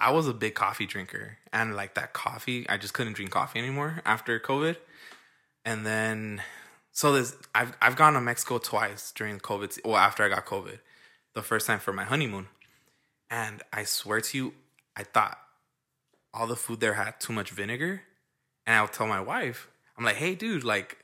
I 0.00 0.10
was 0.10 0.28
a 0.28 0.34
big 0.34 0.54
coffee 0.54 0.86
drinker, 0.86 1.38
and 1.52 1.74
like 1.74 1.94
that 1.94 2.12
coffee, 2.12 2.68
I 2.68 2.76
just 2.76 2.94
couldn't 2.94 3.14
drink 3.14 3.30
coffee 3.30 3.58
anymore 3.58 4.02
after 4.04 4.38
COVID. 4.38 4.76
And 5.64 5.86
then, 5.86 6.42
so 6.92 7.12
this, 7.12 7.36
I've 7.54 7.76
I've 7.80 7.96
gone 7.96 8.12
to 8.14 8.20
Mexico 8.20 8.58
twice 8.58 9.12
during 9.12 9.38
COVID. 9.38 9.78
Well, 9.84 9.96
after 9.96 10.22
I 10.24 10.28
got 10.28 10.46
COVID, 10.46 10.78
the 11.34 11.42
first 11.42 11.66
time 11.66 11.80
for 11.80 11.92
my 11.92 12.04
honeymoon, 12.04 12.48
and 13.30 13.62
I 13.72 13.84
swear 13.84 14.20
to 14.20 14.36
you, 14.36 14.54
I 14.96 15.04
thought 15.04 15.38
all 16.32 16.46
the 16.46 16.56
food 16.56 16.80
there 16.80 16.94
had 16.94 17.20
too 17.20 17.32
much 17.32 17.50
vinegar, 17.50 18.02
and 18.66 18.76
I'll 18.76 18.88
tell 18.88 19.06
my 19.06 19.20
wife, 19.20 19.68
I'm 19.96 20.04
like, 20.04 20.16
hey, 20.16 20.34
dude, 20.34 20.64
like, 20.64 20.98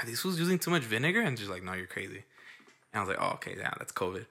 are 0.00 0.06
these 0.06 0.20
foods 0.20 0.38
using 0.38 0.58
too 0.58 0.70
much 0.70 0.82
vinegar? 0.82 1.20
And 1.20 1.38
she's 1.38 1.48
like, 1.48 1.62
no, 1.62 1.74
you're 1.74 1.86
crazy. 1.86 2.24
And 2.92 2.94
I 2.94 3.00
was 3.00 3.08
like, 3.08 3.18
oh, 3.20 3.34
okay, 3.34 3.54
yeah, 3.56 3.70
that's 3.78 3.92
COVID, 3.92 4.26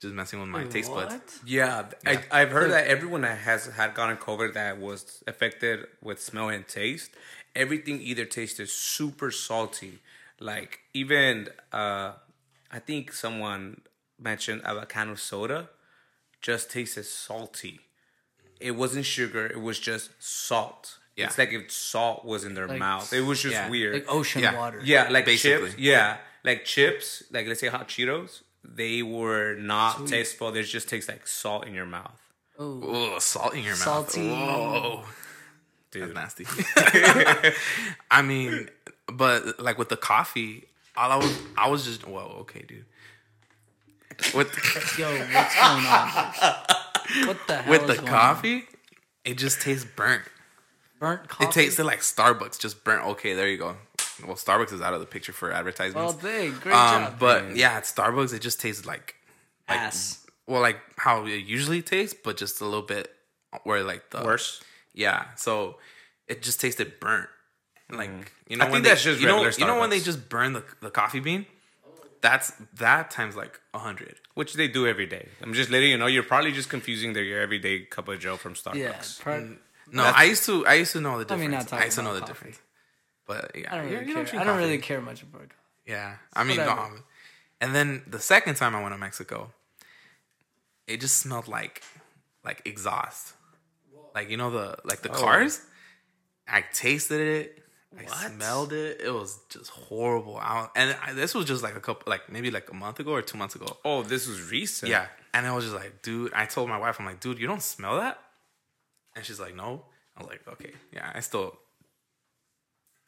just 0.00 0.14
messing 0.14 0.40
with 0.40 0.48
my 0.48 0.64
taste 0.64 0.92
buds. 0.92 1.14
What? 1.14 1.40
Yeah, 1.46 1.86
I, 2.04 2.22
I've 2.30 2.50
heard 2.50 2.70
that 2.70 2.86
everyone 2.86 3.22
that 3.22 3.38
has 3.38 3.66
had 3.66 3.94
gotten 3.94 4.16
COVID 4.16 4.54
that 4.54 4.78
was 4.78 5.22
affected 5.26 5.86
with 6.02 6.20
smell 6.20 6.48
and 6.48 6.66
taste, 6.66 7.12
everything 7.54 8.00
either 8.00 8.24
tasted 8.24 8.68
super 8.68 9.30
salty, 9.30 10.00
like 10.40 10.80
even 10.92 11.48
uh, 11.72 12.12
I 12.70 12.78
think 12.78 13.12
someone 13.12 13.82
mentioned 14.18 14.62
a 14.64 14.84
can 14.86 15.10
of 15.10 15.20
soda 15.20 15.70
just 16.42 16.70
tasted 16.70 17.04
salty. 17.04 17.80
It 18.60 18.72
wasn't 18.72 19.06
sugar; 19.06 19.46
it 19.46 19.60
was 19.60 19.78
just 19.78 20.10
salt. 20.18 20.98
Yeah. 21.16 21.26
It's 21.26 21.38
like 21.38 21.52
if 21.52 21.70
salt 21.70 22.24
was 22.24 22.44
in 22.44 22.54
their 22.54 22.66
Like- 22.66 22.78
mouth. 22.78 23.12
It 23.12 23.20
was 23.20 23.40
just 23.40 23.54
Yeah. 23.54 23.68
weird. 23.68 23.94
Like 23.94 24.06
ocean 24.08 24.42
Yeah. 24.42 24.56
water. 24.56 24.80
Yeah, 24.82 25.08
like 25.10 25.24
Basically. 25.26 25.68
chips. 25.70 25.78
Yeah, 25.80 26.16
like 26.44 26.64
chips. 26.64 27.22
Like 27.30 27.46
let's 27.46 27.60
say 27.60 27.68
hot 27.68 27.88
Cheetos. 27.88 28.42
They 28.64 29.02
were 29.02 29.54
not 29.54 30.06
tasteful. 30.08 30.50
They 30.50 30.62
just 30.62 30.88
taste 30.88 31.08
like 31.08 31.26
salt 31.26 31.66
in 31.66 31.74
your 31.74 31.84
mouth, 31.86 32.18
Oh, 32.58 33.14
Ugh, 33.14 33.20
salt 33.22 33.54
in 33.54 33.62
your 33.62 33.74
Salty. 33.76 34.28
mouth. 34.28 34.82
Whoa. 34.82 35.04
dude. 35.90 36.14
That's 36.14 36.38
nasty. 36.38 36.46
I 38.10 38.22
mean, 38.22 38.68
but 39.06 39.60
like 39.60 39.78
with 39.78 39.90
the 39.90 39.96
coffee, 39.96 40.66
all 40.96 41.12
I 41.12 41.16
was, 41.16 41.38
I 41.56 41.68
was 41.68 41.84
just, 41.84 42.06
whoa, 42.08 42.38
okay, 42.40 42.62
dude. 42.66 42.84
With 44.34 44.48
yo, 44.98 45.10
what's 45.10 45.54
going 45.54 45.86
on? 45.86 47.26
What 47.26 47.38
the 47.46 47.56
hell? 47.62 47.70
with 47.70 47.82
is 47.82 47.86
the 47.88 47.94
going 47.96 48.06
coffee, 48.08 48.64
it 49.24 49.34
just 49.38 49.60
tastes 49.60 49.84
burnt. 49.84 50.22
On? 51.04 51.16
burnt 51.16 51.28
coffee. 51.28 51.44
It 51.44 51.52
tasted 51.52 51.84
like 51.84 52.00
Starbucks, 52.00 52.58
just 52.58 52.84
burnt. 52.84 53.04
Okay, 53.06 53.34
there 53.34 53.48
you 53.48 53.58
go. 53.58 53.76
Well, 54.26 54.36
Starbucks 54.36 54.72
is 54.72 54.80
out 54.80 54.94
of 54.94 55.00
the 55.00 55.06
picture 55.06 55.32
for 55.32 55.48
Well, 55.48 55.58
advertisements. 55.58 56.14
dang, 56.14 56.52
great 56.58 56.74
um, 56.74 57.04
job. 57.04 57.18
but 57.18 57.56
yeah, 57.56 57.72
at 57.72 57.84
Starbucks, 57.84 58.32
it 58.32 58.40
just 58.40 58.60
tastes 58.60 58.86
like, 58.86 59.16
like, 59.68 59.80
ass. 59.80 60.24
well, 60.46 60.60
like 60.60 60.78
how 60.96 61.24
it 61.26 61.44
usually 61.44 61.82
tastes, 61.82 62.16
but 62.22 62.36
just 62.36 62.60
a 62.60 62.64
little 62.64 62.82
bit 62.82 63.10
where 63.64 63.82
like 63.82 64.10
the 64.10 64.22
Worse. 64.22 64.62
Yeah, 64.92 65.26
so 65.36 65.76
it 66.28 66.42
just 66.42 66.60
tasted 66.60 67.00
burnt. 67.00 67.28
Like 67.90 68.32
you 68.48 68.56
know, 68.56 68.64
I 68.64 68.68
when 68.70 68.74
think 68.76 68.84
they, 68.84 68.90
that's 68.90 69.02
just 69.04 69.20
you 69.20 69.26
know, 69.26 69.44
regular 69.44 69.68
you 69.68 69.74
know 69.74 69.80
when 69.80 69.90
they 69.90 70.00
just 70.00 70.28
burn 70.28 70.52
the 70.52 70.64
the 70.80 70.90
coffee 70.90 71.20
bean. 71.20 71.46
That's 72.22 72.52
that 72.78 73.10
times 73.10 73.36
like 73.36 73.60
a 73.74 73.78
hundred. 73.78 74.14
Which 74.34 74.54
they 74.54 74.66
do 74.66 74.86
every 74.86 75.04
day. 75.06 75.28
I'm 75.42 75.52
just 75.52 75.68
letting 75.70 75.90
you 75.90 75.98
know. 75.98 76.06
You're 76.06 76.22
probably 76.22 76.52
just 76.52 76.70
confusing 76.70 77.12
their 77.12 77.22
your 77.22 77.40
everyday 77.40 77.80
cup 77.80 78.08
of 78.08 78.18
Joe 78.18 78.36
from 78.36 78.54
Starbucks. 78.54 78.76
Yeah, 78.76 78.92
Starbucks. 78.94 79.58
No, 79.94 80.02
I 80.04 80.24
used 80.24 80.44
to 80.46 80.66
I 80.66 80.74
used 80.74 80.92
to 80.92 81.00
know 81.00 81.12
the 81.12 81.24
I 81.34 81.36
difference. 81.36 81.40
mean, 81.40 81.54
I, 81.54 81.58
not 81.58 81.68
talking 81.68 81.84
used 81.86 81.96
to 81.98 82.02
know 82.02 82.14
the 82.14 82.20
coffee. 82.20 82.32
difference. 82.32 82.58
But 83.26 83.52
yeah, 83.54 83.72
I 83.72 83.76
don't 83.78 83.90
really 83.90 84.12
care. 84.26 84.40
I 84.40 84.44
don't 84.44 84.58
really 84.58 84.78
care 84.78 85.00
much 85.00 85.22
about 85.22 85.42
coffee. 85.42 85.54
Yeah, 85.86 86.16
I 86.34 86.44
mean, 86.44 86.60
um, 86.60 87.04
and 87.60 87.74
then 87.74 88.02
the 88.06 88.18
second 88.20 88.56
time 88.56 88.74
I 88.76 88.82
went 88.82 88.94
to 88.94 88.98
Mexico, 88.98 89.50
it 90.86 91.00
just 91.00 91.16
smelled 91.18 91.48
like 91.48 91.82
like 92.44 92.60
exhaust, 92.66 93.32
like 94.14 94.28
you 94.30 94.36
know 94.36 94.50
the 94.50 94.76
like 94.84 95.02
the 95.02 95.08
cars. 95.08 95.60
I 96.46 96.62
tasted 96.72 97.20
it. 97.20 97.60
I 97.98 98.02
What? 98.04 98.32
smelled 98.32 98.72
it. 98.72 99.00
It 99.02 99.10
was 99.14 99.38
just 99.48 99.70
horrible. 99.70 100.36
I, 100.36 100.68
and 100.76 100.96
I, 101.02 101.12
this 101.12 101.32
was 101.34 101.44
just 101.46 101.62
like 101.62 101.76
a 101.76 101.80
couple, 101.80 102.10
like 102.10 102.28
maybe 102.30 102.50
like 102.50 102.68
a 102.70 102.74
month 102.74 102.98
ago 103.00 103.12
or 103.12 103.22
two 103.22 103.38
months 103.38 103.54
ago. 103.54 103.66
Oh, 103.84 104.02
this 104.02 104.26
was 104.26 104.50
recent. 104.50 104.90
Yeah, 104.90 105.06
and 105.32 105.46
I 105.46 105.54
was 105.54 105.64
just 105.64 105.76
like, 105.76 106.02
dude. 106.02 106.32
I 106.34 106.44
told 106.46 106.68
my 106.68 106.76
wife, 106.76 106.98
I'm 106.98 107.06
like, 107.06 107.20
dude, 107.20 107.38
you 107.38 107.46
don't 107.46 107.62
smell 107.62 107.96
that? 108.00 108.18
And 109.16 109.24
she's 109.24 109.40
like, 109.40 109.54
no. 109.54 109.84
I 110.16 110.22
was 110.22 110.30
like, 110.30 110.42
okay, 110.48 110.72
yeah. 110.92 111.10
I 111.14 111.20
still, 111.20 111.56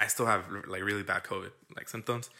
I 0.00 0.08
still 0.08 0.26
have 0.26 0.44
like 0.66 0.82
really 0.82 1.02
bad 1.02 1.24
COVID 1.24 1.50
like 1.76 1.88
symptoms. 1.88 2.30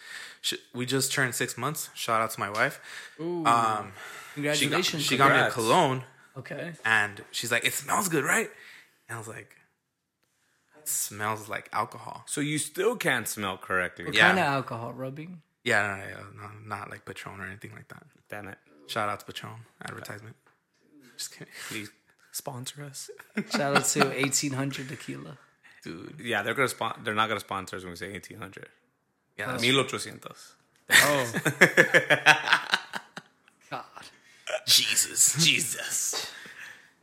She, 0.40 0.56
we 0.75 0.87
just 0.87 1.12
turned 1.12 1.35
six 1.35 1.56
months. 1.56 1.90
Shout 1.94 2.20
out 2.20 2.30
to 2.32 2.40
my 2.40 2.50
wife. 2.50 2.80
Um, 3.20 3.44
she 3.44 3.44
got, 3.44 3.92
Congratulations. 4.35 5.02
she 5.04 5.16
got 5.16 5.32
me 5.32 5.38
a 5.38 5.50
cologne, 5.50 6.02
okay. 6.37 6.73
and 6.85 7.23
she's 7.30 7.50
like, 7.52 7.64
it 7.64 7.73
smells 7.73 8.08
good, 8.08 8.25
right? 8.25 8.50
And 9.08 9.16
I 9.16 9.18
was 9.18 9.28
like, 9.28 9.54
it 10.78 10.88
smells 10.88 11.49
like 11.49 11.68
alcohol. 11.73 12.25
So 12.26 12.40
you 12.40 12.58
still 12.58 12.96
can't 12.96 13.26
smell 13.28 13.56
correctly. 13.56 14.04
What 14.06 14.14
Yeah. 14.14 14.26
kind 14.28 14.38
of 14.40 14.44
alcohol 14.46 14.92
rubbing? 14.92 15.42
Yeah, 15.64 15.82
no, 15.82 15.96
no, 15.96 16.20
no, 16.23 16.49
no, 16.49 16.50
not 16.76 16.90
like 16.90 17.04
Patron 17.04 17.40
or 17.40 17.46
anything 17.46 17.73
like 17.73 17.88
that. 17.88 18.02
Damn 18.28 18.49
it. 18.49 18.58
Shout 18.88 19.08
out 19.08 19.20
to 19.20 19.26
Patron 19.26 19.52
advertisement. 19.85 20.37
Just 21.16 21.32
kidding, 21.32 21.52
Please 21.68 21.90
sponsor 22.36 22.84
us. 22.84 23.10
Shout 23.50 23.76
out 23.76 23.84
to 23.84 24.00
1800 24.04 24.88
tequila. 24.88 25.38
dude. 25.82 26.20
yeah, 26.22 26.42
they're 26.42 26.54
gonna 26.54 26.68
spon- 26.68 27.00
They're 27.04 27.14
not 27.14 27.28
gonna 27.28 27.40
sponsor 27.40 27.76
us 27.76 27.82
when 27.82 27.90
we 27.90 27.96
say 27.96 28.10
1800. 28.12 28.68
Yeah, 29.38 29.46
that's 29.52 29.62
1800. 29.62 30.32
Oh. 30.92 31.30
God. 33.70 33.82
Jesus, 34.66 35.44
Jesus. 35.44 36.30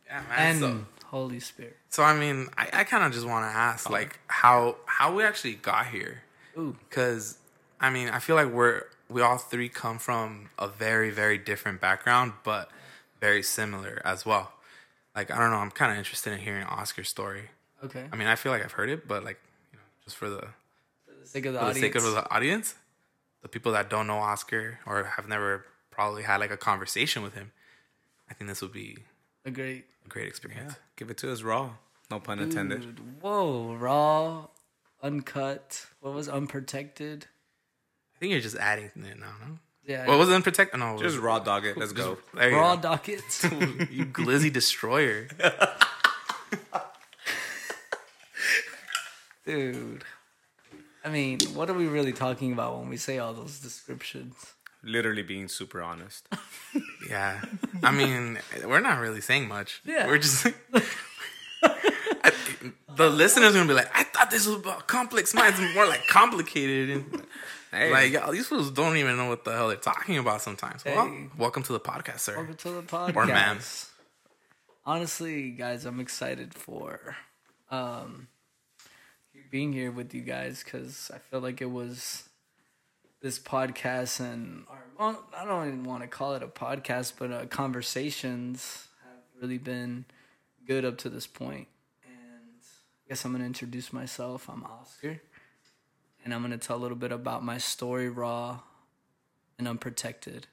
Yeah, 0.08 0.22
man. 0.30 0.40
And 0.40 0.60
so, 0.60 0.86
Holy 1.06 1.40
Spirit. 1.40 1.78
so 1.90 2.04
I 2.04 2.18
mean, 2.18 2.48
I, 2.58 2.70
I 2.74 2.84
kind 2.86 3.04
of 3.04 3.12
just 3.12 3.28
want 3.28 3.44
to 3.46 3.56
ask, 3.56 3.90
oh. 3.90 3.94
like, 3.94 4.20
how 4.28 4.78
how 4.86 5.14
we 5.14 5.24
actually 5.24 5.56
got 5.56 5.88
here, 5.88 6.24
Ooh. 6.58 6.76
because 6.90 7.38
I 7.80 7.90
mean, 7.90 8.10
I 8.10 8.20
feel 8.20 8.36
like 8.36 8.52
we're 8.52 8.84
we 9.10 9.22
all 9.22 9.38
three 9.38 9.70
come 9.70 10.00
from 10.00 10.50
a 10.58 10.68
very 10.68 11.10
very 11.12 11.38
different 11.38 11.82
background, 11.82 12.34
but 12.44 12.70
very 13.20 13.44
similar 13.44 14.02
as 14.06 14.26
well. 14.26 14.53
Like, 15.16 15.32
I 15.32 15.38
don't 15.40 15.52
know, 15.52 15.58
I'm 15.58 15.72
kind 15.72 15.92
of 15.92 15.98
interested 15.98 16.34
in 16.34 16.40
hearing 16.40 16.64
Oscar's 16.64 17.10
story. 17.10 17.50
Okay. 17.84 18.06
I 18.12 18.16
mean, 18.16 18.28
I 18.28 18.36
feel 18.36 18.52
like 18.52 18.64
I've 18.64 18.72
heard 18.72 18.90
it, 18.90 19.08
but 19.08 19.24
like, 19.24 19.40
you 19.72 19.78
know, 19.78 19.84
just 20.04 20.16
for 20.16 20.30
the 20.30 20.48
For 21.06 21.14
the 21.22 21.28
sake 21.28 21.46
of 21.46 21.54
the 21.54 21.60
for 21.60 21.66
the 21.66 21.70
audience. 21.72 21.80
sake 21.80 21.96
of 21.96 22.04
the 22.04 22.32
audience, 22.34 22.76
the 23.42 23.48
people 23.50 23.72
that 23.74 23.90
don't 23.90 24.08
know 24.08 24.18
Oscar 24.20 24.80
or 24.86 25.04
have 25.04 25.28
never 25.28 25.66
probably 25.92 26.24
had 26.24 26.40
like 26.40 26.52
a 26.52 26.58
conversation 26.58 27.22
with 27.22 27.34
him, 27.36 27.52
I 28.30 28.34
think 28.34 28.50
this 28.50 28.62
would 28.62 28.72
be 28.74 28.98
a 29.46 29.52
great. 29.52 29.86
a 30.06 30.10
great 30.10 30.28
experience. 30.28 30.76
Give 30.96 31.10
it 31.10 31.18
to 31.18 31.32
us 31.32 31.42
raw. 31.44 31.72
No 32.10 32.20
pun 32.20 32.40
intended. 32.40 32.82
Dude, 32.82 33.22
whoa. 33.22 33.76
Raw, 33.76 34.48
uncut. 35.02 35.86
What 36.00 36.14
was 36.14 36.28
unprotected? 36.30 37.28
I 38.16 38.20
think 38.20 38.32
you're 38.32 38.42
just 38.42 38.56
adding 38.56 38.86
it 38.86 38.96
now, 39.20 39.34
no? 39.46 39.60
Yeah. 39.86 40.08
What 40.08 40.18
was 40.18 40.30
it 40.30 40.34
unprotected? 40.34 40.80
No, 40.80 40.98
Just 40.98 41.18
raw 41.20 41.40
dog 41.40 41.66
it. 41.66 41.78
Let's 41.78 41.92
go. 41.92 42.18
there 42.34 42.50
you 42.52 42.56
raw 42.56 42.76
go. 42.76 42.82
docket. 42.84 43.20
you 43.92 44.06
glizzy 44.06 44.52
destroyer. 44.52 45.28
Dude. 49.46 50.04
I 51.04 51.10
mean, 51.10 51.40
what 51.54 51.70
are 51.70 51.74
we 51.74 51.88
really 51.88 52.14
talking 52.14 52.54
about 52.54 52.80
when 52.80 52.88
we 52.90 52.96
say 52.98 53.20
all 53.20 53.34
those 53.34 53.60
descriptions? 53.60 54.36
Literally 54.84 55.24
being 55.24 55.48
super 55.48 55.82
honest. 55.82 56.28
Yeah, 57.10 57.42
I 57.84 57.92
mean, 57.92 58.40
we're 58.66 58.80
not 58.80 58.98
really 59.00 59.20
saying 59.20 59.50
much. 59.50 59.82
Yeah. 59.86 60.08
we're 60.08 60.18
just. 60.20 60.48
I, 61.62 62.32
the 62.96 63.10
listeners 63.10 63.54
gonna 63.54 63.68
be 63.68 63.74
like, 63.74 63.92
I 63.94 64.04
thought 64.06 64.32
this 64.32 64.48
was 64.48 64.56
about 64.56 64.88
complex 64.88 65.34
minds, 65.34 65.60
more 65.76 65.86
like 65.86 66.08
complicated, 66.08 66.90
and 66.92 67.24
Hey. 67.74 67.92
like 67.92 68.12
y'all, 68.12 68.32
these 68.32 68.46
fools 68.48 68.70
don't 68.72 68.98
even 68.98 69.18
know 69.18 69.28
what 69.28 69.44
the 69.46 69.52
hell 69.52 69.68
they're 69.70 69.78
talking 69.78 70.18
about 70.18 70.42
sometimes. 70.42 70.86
Well, 70.86 71.08
Hey. 71.08 71.28
welcome 71.38 71.64
to 71.64 71.74
the 71.74 71.80
podcast, 71.80 72.20
sir. 72.20 72.36
Welcome 72.38 72.56
to 72.56 72.70
the 72.72 72.82
podcast. 72.84 73.16
Or 73.16 73.26
ma'am. 73.26 73.60
Honestly, 74.86 75.50
guys, 75.52 75.86
I'm 75.86 76.00
excited 76.00 76.54
for 76.54 77.16
um 77.72 78.28
being 79.50 79.72
here 79.74 79.92
with 79.92 80.14
you 80.14 80.22
guys 80.22 80.64
because 80.64 81.10
I 81.14 81.18
feel 81.20 81.40
like 81.40 81.62
it 81.62 81.70
was 81.72 82.28
this 83.22 83.40
podcast 83.40 84.20
and 84.20 84.66
our, 84.70 84.84
well, 85.00 85.24
I 85.38 85.46
don't 85.46 85.68
even 85.68 85.84
want 85.84 86.02
to 86.02 86.08
call 86.08 86.34
it 86.36 86.44
a 86.44 86.48
podcast, 86.48 87.14
but 87.18 87.32
uh, 87.32 87.46
conversations 87.46 88.88
have 89.04 89.42
really 89.42 89.58
been 89.60 90.06
good 90.68 90.84
up 90.86 90.98
to 91.00 91.10
this 91.10 91.26
point. 91.28 91.68
And 92.06 92.16
I 93.06 93.10
guess 93.10 93.24
I'm 93.26 93.32
gonna 93.32 93.46
introduce 93.46 93.94
myself. 93.94 94.50
I'm 94.50 94.64
Oscar, 94.66 95.22
and 96.24 96.34
I'm 96.34 96.42
gonna 96.42 96.58
tell 96.58 96.78
a 96.78 96.82
little 96.82 96.98
bit 96.98 97.12
about 97.12 97.44
my 97.44 97.58
story, 97.58 98.10
raw 98.10 98.60
and 99.60 99.68
unprotected, 99.68 100.48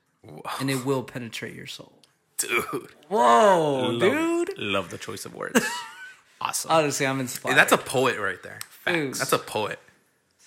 and 0.60 0.70
it 0.70 0.84
will 0.84 1.02
penetrate 1.02 1.54
your 1.54 1.66
soul. 1.66 1.92
Dude, 2.38 2.88
Whoa, 3.08 3.88
Love- 3.92 4.00
dude! 4.00 4.58
Love 4.58 4.90
the 4.90 4.98
choice 4.98 5.24
of 5.24 5.34
words. 5.34 5.60
awesome. 6.40 6.70
Honestly, 6.70 7.06
I'm 7.06 7.20
inspired. 7.20 7.56
that's 7.56 7.72
a 7.72 7.78
poet 7.78 8.18
right 8.18 8.42
there. 8.42 8.58
Dude. 8.86 9.06
Facts. 9.08 9.18
That's 9.18 9.32
a 9.32 9.38
poet. 9.38 9.78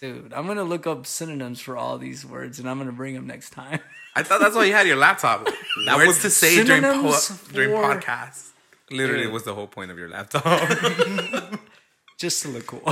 Dude, 0.01 0.33
I'm 0.33 0.47
gonna 0.47 0.63
look 0.63 0.85
up 0.87 1.05
synonyms 1.05 1.59
for 1.61 1.77
all 1.77 1.97
these 1.97 2.25
words, 2.25 2.59
and 2.59 2.69
I'm 2.69 2.77
gonna 2.77 2.91
bring 2.91 3.13
them 3.13 3.27
next 3.27 3.51
time. 3.51 3.79
I 4.15 4.21
thought 4.23 4.41
that's 4.41 4.55
why 4.55 4.65
you 4.65 4.73
had 4.73 4.85
your 4.85 4.97
laptop. 4.97 5.45
Words 5.87 6.05
was 6.07 6.21
to 6.21 6.29
say 6.29 6.63
during 6.63 6.83
po- 6.83 7.11
synonyms 7.13 7.47
during 7.51 7.69
podcasts. 7.71 8.49
Literally 8.91 9.23
Dude. 9.23 9.33
was 9.33 9.43
the 9.43 9.55
whole 9.55 9.65
point 9.65 9.89
of 9.89 9.97
your 9.97 10.09
laptop. 10.09 10.69
Just 12.19 12.43
to 12.43 12.49
look 12.49 12.67
cool. 12.67 12.83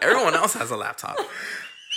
Everyone 0.00 0.34
else 0.34 0.54
has 0.54 0.70
a 0.70 0.76
laptop. 0.76 1.18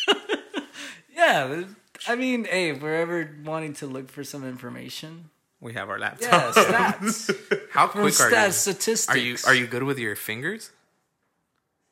yeah, 1.16 1.64
I 2.08 2.16
mean, 2.16 2.46
hey, 2.46 2.70
if 2.70 2.82
we're 2.82 2.96
ever 2.96 3.30
wanting 3.46 3.74
to 3.76 3.88
look 3.88 4.10
for 4.10 4.24
some 4.24 4.46
information, 4.48 5.30
we 5.62 5.74
have 5.74 5.90
our 5.90 6.00
laptop. 6.00 6.56
yeah, 6.56 6.92
stats, 6.94 7.60
How 7.72 7.88
From 7.88 8.02
quick 8.02 8.20
are 8.20 8.30
stats, 8.32 8.46
you? 8.48 8.52
statistics. 8.74 9.10
Are 9.10 9.18
you 9.18 9.38
are 9.48 9.56
you 9.56 9.68
good 9.68 9.84
with 9.84 9.98
your 10.00 10.16
fingers? 10.16 10.72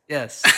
Yes. 0.10 0.41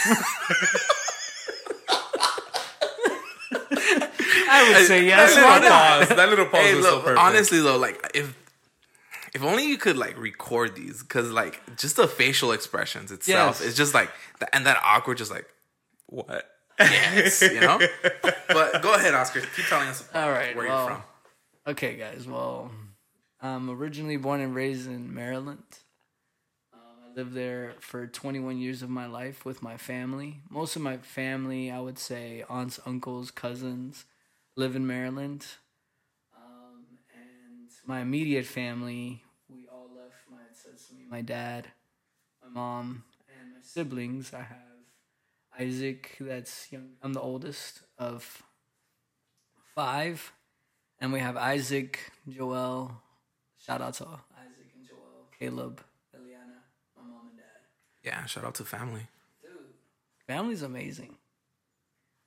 I 4.56 4.72
would 4.78 4.88
say 4.88 5.06
yes. 5.06 5.36
that 5.36 5.42
little 5.52 5.70
pause. 5.70 6.10
That 6.18 6.30
little 6.30 6.46
pause 6.46 6.62
Hey, 6.62 6.76
was 6.76 6.86
so 6.86 7.00
perfect. 7.02 7.20
honestly 7.20 7.60
though, 7.62 7.78
like 7.78 8.12
if 8.14 8.36
if 9.34 9.44
only 9.44 9.66
you 9.68 9.78
could 9.78 9.98
like 9.98 10.18
record 10.20 10.76
these, 10.76 11.02
because 11.02 11.30
like 11.32 11.60
just 11.78 11.96
the 11.96 12.08
facial 12.08 12.52
expressions 12.52 13.12
itself 13.12 13.60
Yes. 13.60 13.70
is 13.70 13.76
just 13.76 13.94
like 13.94 14.10
th- 14.40 14.50
and 14.54 14.66
that 14.66 14.80
awkward, 14.84 15.18
just 15.18 15.32
like 15.32 15.46
what? 16.08 16.50
yes, 16.80 17.42
you 17.42 17.60
know. 17.62 17.80
But 18.48 18.82
go 18.82 18.94
ahead, 18.96 19.14
Oscar. 19.14 19.42
Keep 19.42 19.66
telling 19.66 19.88
us 19.90 20.08
All 20.14 20.32
right. 20.32 20.56
where 20.56 20.68
well, 20.68 20.86
you're 20.86 20.96
from. 20.96 21.04
Okay, 21.68 21.96
guys. 21.98 22.28
Well, 22.28 22.72
I'm 23.42 23.70
originally 23.70 24.18
born 24.18 24.42
and 24.42 24.56
raised 24.56 24.88
in 24.88 25.14
Maryland. 25.14 25.64
Um, 26.74 26.80
I 27.12 27.16
lived 27.16 27.34
there 27.34 27.74
for 27.80 28.08
21 28.08 28.58
years 28.58 28.82
of 28.82 28.90
my 28.90 29.06
life 29.06 29.46
with 29.46 29.62
my 29.62 29.78
family. 29.78 30.42
Most 30.50 30.76
of 30.76 30.82
my 30.82 30.98
family, 30.98 31.70
I 31.72 31.80
would 31.80 32.00
say, 32.00 32.44
aunts, 32.50 32.80
uncles, 32.86 33.30
cousins, 33.32 34.06
live 34.56 34.76
in 34.76 34.88
Maryland. 34.88 35.46
And 37.84 37.90
my 37.90 38.00
immediate 38.02 38.46
family, 38.46 39.24
we 39.50 39.68
all 39.72 39.90
left. 39.96 40.14
My 40.30 40.38
me, 40.98 41.06
my 41.10 41.22
dad, 41.22 41.68
my 42.42 42.50
mom, 42.50 43.04
and 43.28 43.52
my 43.52 43.60
siblings. 43.62 44.34
I 44.34 44.40
have 44.40 45.60
Isaac. 45.60 46.16
That's 46.20 46.72
young. 46.72 46.90
I'm 47.02 47.14
the 47.14 47.22
oldest 47.22 47.82
of 47.98 48.44
five. 49.76 50.32
And 51.00 51.12
we 51.12 51.20
have 51.20 51.36
Isaac, 51.36 52.00
Joel. 52.30 53.02
Shout 53.66 53.82
out 53.82 53.94
to 53.96 54.06
Isaac 54.06 54.72
and 54.76 54.88
Joel, 54.88 55.28
Caleb, 55.38 55.82
Eliana, 56.16 56.64
my 56.96 57.04
mom 57.04 57.28
and 57.30 57.38
dad. 57.38 57.46
Yeah, 58.04 58.26
shout 58.26 58.46
out 58.46 58.56
to 58.56 58.64
family. 58.64 59.08
Dude, 59.42 59.52
family's 60.28 60.62
amazing. 60.62 61.18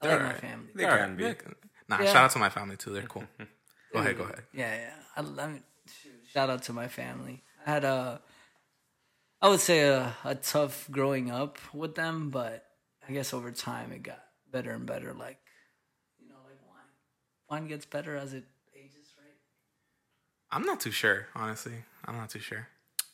I 0.03 0.07
They're 0.07 0.17
like 0.19 0.27
my 0.35 0.35
family. 0.35 0.69
They 0.75 0.85
All 0.85 0.97
can 0.99 1.17
be. 1.17 1.35
Nah, 1.89 2.01
Yeah. 2.03 2.13
shout 2.13 2.25
out 2.25 2.31
to 2.33 2.39
my 2.39 2.51
family 2.51 2.77
too. 2.77 2.91
They're 2.93 3.03
cool. 3.05 3.25
go 3.93 4.01
ahead, 4.01 4.19
go 4.19 4.25
ahead. 4.25 4.43
Yeah, 4.53 4.75
yeah. 4.75 4.95
I, 5.17 5.21
I 5.21 5.47
mean, 5.47 5.63
shout 6.33 6.51
out 6.51 6.63
to 6.65 6.73
my 6.73 6.89
family. 6.89 7.43
I 7.67 7.71
had 7.71 7.85
a, 7.85 8.21
I 9.41 9.49
would 9.49 9.61
say 9.61 9.81
a, 9.89 10.15
a 10.25 10.35
tough 10.35 10.89
growing 10.91 11.31
up 11.31 11.59
with 11.75 11.95
them, 11.95 12.31
but 12.31 12.65
I 13.09 13.13
guess 13.13 13.33
over 13.35 13.51
time 13.51 13.93
it 13.93 14.03
got 14.03 14.23
better 14.51 14.71
and 14.73 14.87
better. 14.87 15.13
Like, 15.15 15.39
you 16.21 16.29
know, 16.29 16.35
like 16.45 16.59
wine. 16.69 16.91
Wine 17.61 17.69
gets 17.69 17.87
better 17.87 18.17
as 18.17 18.35
it 18.35 18.45
ages, 18.75 19.13
right? 19.19 19.35
I'm 20.51 20.63
not 20.65 20.81
too 20.81 20.91
sure, 20.93 21.27
honestly. 21.35 21.75
I'm 22.05 22.17
not 22.17 22.31
too 22.31 22.41
sure. 22.41 22.69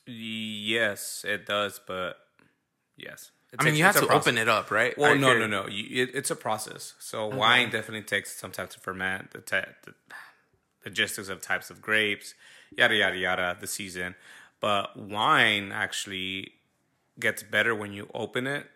Yes, 0.07 1.25
it 1.29 1.47
does, 1.47 1.81
but 1.87 2.17
yes. 2.97 3.31
It 3.53 3.57
I 3.61 3.65
mean, 3.65 3.73
takes- 3.73 3.79
you 3.79 3.85
have 3.85 3.95
to 3.97 4.07
process. 4.07 4.27
open 4.27 4.39
it 4.39 4.49
up, 4.49 4.71
right? 4.71 4.97
Well, 4.97 5.13
I 5.13 5.17
no, 5.17 5.29
hear- 5.29 5.41
no, 5.41 5.47
no. 5.47 5.69
You, 5.69 6.05
it, 6.05 6.11
it's 6.15 6.31
a 6.31 6.37
process. 6.37 6.95
So 6.99 7.27
wine 7.29 7.71
definitely 7.71 8.03
takes 8.03 8.35
some 8.35 8.51
time 8.51 8.69
to 8.69 8.81
ferment. 8.81 9.31
The, 9.33 9.41
te- 9.41 9.71
the 9.85 9.95
logistics 10.85 11.29
of 11.29 11.41
types 11.41 11.71
of 11.71 11.81
grapes, 11.81 12.35
yada 12.77 12.95
yada 12.95 13.17
yada. 13.17 13.57
The 13.61 13.67
season, 13.67 14.15
but 14.61 14.97
wine 14.97 15.73
actually 15.73 16.53
gets 17.21 17.43
better 17.43 17.75
when 17.75 17.93
you 17.93 18.09
open 18.15 18.47
it, 18.47 18.67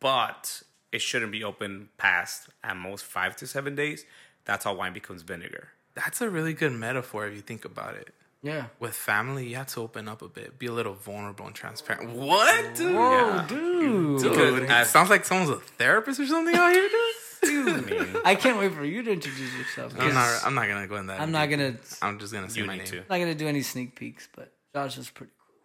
but 0.00 0.62
it 0.92 1.00
shouldn't 1.00 1.32
be 1.32 1.42
open 1.44 1.88
past 1.98 2.48
at 2.64 2.76
most 2.76 3.04
five 3.04 3.36
to 3.36 3.46
seven 3.46 3.74
days. 3.74 4.04
That's 4.44 4.64
how 4.64 4.74
wine 4.74 4.92
becomes 4.92 5.22
vinegar. 5.22 5.68
That's 5.94 6.20
a 6.20 6.28
really 6.30 6.52
good 6.52 6.72
metaphor 6.72 7.26
if 7.26 7.34
you 7.34 7.40
think 7.42 7.64
about 7.64 7.94
it. 7.94 8.12
Yeah. 8.42 8.66
With 8.78 8.94
family, 8.94 9.48
you 9.48 9.56
have 9.56 9.66
to 9.68 9.80
open 9.80 10.06
up 10.08 10.22
a 10.22 10.28
bit, 10.28 10.58
be 10.58 10.66
a 10.66 10.72
little 10.72 10.94
vulnerable 10.94 11.46
and 11.46 11.54
transparent. 11.54 12.10
What, 12.10 12.74
dude? 12.76 12.94
Whoa, 12.94 13.26
Yeah. 13.28 13.46
dude. 13.48 14.20
Dude, 14.20 14.30
Because 14.30 14.54
it 14.62 14.70
as- 14.70 14.90
sounds 14.90 15.10
like 15.10 15.24
someone's 15.24 15.50
a 15.50 15.56
therapist 15.60 16.20
or 16.20 16.26
something 16.26 16.54
out 16.54 16.72
here, 16.72 16.88
dude. 16.88 17.15
I 17.76 17.80
mean, 17.80 18.16
I 18.24 18.34
can't 18.34 18.58
wait 18.58 18.72
for 18.72 18.84
you 18.84 19.02
to 19.02 19.12
introduce 19.12 19.52
yourself. 19.56 19.92
I'm 19.94 20.00
'cause 20.00 20.14
not. 20.14 20.40
I'm 20.46 20.54
not 20.54 20.68
gonna 20.68 20.86
go 20.86 20.96
in 20.96 21.06
that. 21.08 21.20
I'm 21.20 21.32
not 21.32 21.50
gonna. 21.50 21.74
I'm 22.02 22.18
just 22.18 22.32
gonna 22.32 22.48
say 22.48 22.60
you 22.60 22.66
my 22.66 22.74
need 22.76 22.90
name. 22.92 23.02
to. 23.02 23.08
not 23.10 23.18
gonna 23.18 23.34
do 23.34 23.48
any 23.48 23.62
sneak 23.62 23.94
peeks, 23.96 24.28
but 24.34 24.52
Josh 24.74 24.96
is 24.98 25.10
pretty 25.10 25.32
cool. 25.46 25.56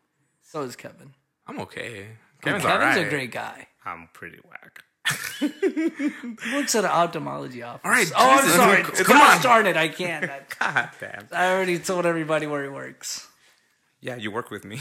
So 0.42 0.62
is 0.68 0.76
Kevin. 0.76 1.14
I'm 1.48 1.60
okay. 1.62 2.08
Kevin's, 2.42 2.64
Kevin's, 2.64 2.66
alright. 2.66 3.06
a 3.08 3.10
great 3.10 3.32
guy. 3.32 3.68
I'm 3.86 4.10
pretty 4.14 4.40
whack. 4.44 4.84
He 5.42 6.54
works 6.56 6.76
at 6.76 6.84
an 6.86 6.92
ophthalmology 6.92 7.64
office. 7.64 7.82
All 7.84 7.92
right, 7.92 8.12
Oh, 8.16 8.40
I'm 8.40 8.50
sorry. 8.50 8.84
Come 8.84 9.06
Come 9.06 9.18
on. 9.22 9.32
on, 9.32 9.40
started. 9.40 9.76
I 9.78 9.88
can't. 9.88 10.30
I, 10.32 10.42
God 10.60 10.90
damn. 11.00 11.28
I 11.32 11.52
already 11.54 11.80
told 11.80 12.06
everybody 12.06 12.46
where 12.48 12.62
he 12.64 12.70
works. 12.70 13.28
Yeah, 14.02 14.16
you 14.18 14.30
work 14.32 14.52
with 14.52 14.66
me. 14.66 14.80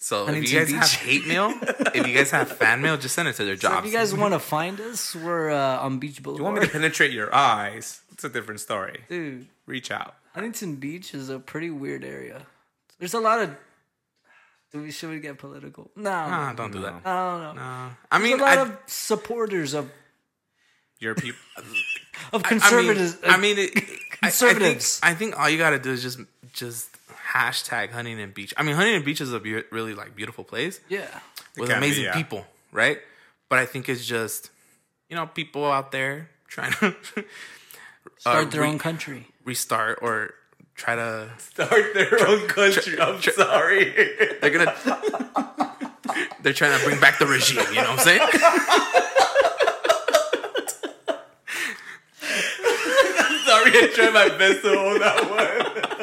So 0.00 0.28
if 0.28 0.50
you 0.52 0.58
guys 0.58 0.70
have 0.70 0.90
hate 0.92 1.26
mail, 1.26 1.52
if 1.94 2.06
you 2.06 2.14
guys 2.14 2.30
have 2.30 2.50
fan 2.52 2.80
mail, 2.80 2.96
just 2.96 3.14
send 3.16 3.26
it 3.28 3.34
to 3.36 3.44
their 3.44 3.56
So 3.60 3.68
jobs. 3.68 3.86
if 3.86 3.92
you 3.92 3.98
guys 3.98 4.14
want 4.14 4.32
to 4.32 4.38
find 4.38 4.80
us, 4.80 5.14
we're 5.16 5.50
uh, 5.50 5.78
on 5.80 5.98
Beach 5.98 6.22
Boulevard. 6.22 6.38
you 6.40 6.44
want 6.44 6.60
me 6.60 6.66
to 6.66 6.72
penetrate 6.72 7.10
your 7.12 7.34
eyes? 7.34 8.00
It's 8.12 8.22
a 8.24 8.28
different 8.28 8.60
story. 8.60 9.00
Dude, 9.08 9.46
Reach 9.66 9.90
out. 9.90 10.14
Huntington 10.34 10.76
Beach 10.76 11.14
is 11.14 11.28
a 11.30 11.38
pretty 11.40 11.70
weird 11.70 12.04
area. 12.04 12.46
There's 13.00 13.14
a 13.14 13.20
lot 13.20 13.40
of. 13.42 13.56
Do 14.72 14.82
we 14.82 14.90
should 14.92 15.10
we 15.10 15.18
get 15.18 15.38
political? 15.38 15.90
No, 15.96 16.10
Nah, 16.10 16.52
don't 16.52 16.70
do 16.70 16.80
that. 16.82 17.00
I 17.04 17.30
don't 17.30 17.56
know. 17.56 17.62
Nah. 17.62 17.88
I 18.12 18.18
There's 18.18 18.30
mean, 18.30 18.38
a 18.40 18.42
lot 18.42 18.58
I, 18.58 18.62
of 18.62 18.76
supporters 18.86 19.74
of 19.74 19.90
Your 21.00 21.14
people. 21.14 21.38
of 22.32 22.44
I 22.44 22.50
mean, 22.52 22.60
conservatives. 22.60 23.16
I 23.26 23.36
mean, 23.38 23.58
it, 23.58 23.70
I- 24.22 24.26
Conservatives. 24.26 25.00
I 25.02 25.14
think, 25.14 25.16
I 25.16 25.18
think 25.18 25.40
all 25.40 25.48
you 25.48 25.58
gotta 25.58 25.78
do 25.78 25.90
is 25.90 26.02
just 26.02 26.18
just 26.52 26.88
hashtag 27.32 27.90
Huntington 27.90 28.32
Beach. 28.32 28.54
I 28.56 28.62
mean, 28.62 28.74
Huntington 28.76 29.04
Beach 29.04 29.20
is 29.20 29.32
a 29.32 29.40
be- 29.40 29.64
really 29.70 29.94
like 29.94 30.14
beautiful 30.16 30.44
place 30.44 30.80
yeah. 30.88 31.06
with 31.56 31.68
can 31.68 31.80
be, 31.80 31.86
amazing 31.86 32.04
yeah. 32.04 32.14
people, 32.14 32.46
right? 32.72 32.98
But 33.48 33.58
I 33.58 33.66
think 33.66 33.88
it's 33.88 34.04
just 34.04 34.50
you 35.08 35.16
know 35.16 35.26
people 35.26 35.64
out 35.64 35.92
there 35.92 36.30
trying 36.48 36.72
to 36.72 36.94
Start 38.18 38.46
uh, 38.46 38.50
their 38.50 38.62
re- 38.62 38.68
own 38.68 38.78
country. 38.78 39.26
restart 39.44 39.98
or 40.02 40.34
try 40.74 40.96
to. 40.96 41.30
Start 41.38 41.94
their 41.94 42.26
own 42.26 42.48
country. 42.48 43.00
I'm 43.00 43.20
sorry. 43.22 43.92
They're 44.40 44.50
gonna. 44.50 44.74
they're 46.42 46.52
trying 46.52 46.78
to 46.78 46.84
bring 46.84 46.98
back 47.00 47.18
the 47.18 47.26
regime. 47.26 47.62
You 47.68 47.76
know 47.76 47.90
what 47.90 48.00
I'm 48.00 48.04
saying? 48.04 48.20
sorry, 53.46 53.70
I 53.72 53.90
tried 53.94 54.14
my 54.14 54.28
best 54.36 54.62
to 54.62 54.76
hold 54.76 55.00
that 55.00 55.30
one. 55.30 55.97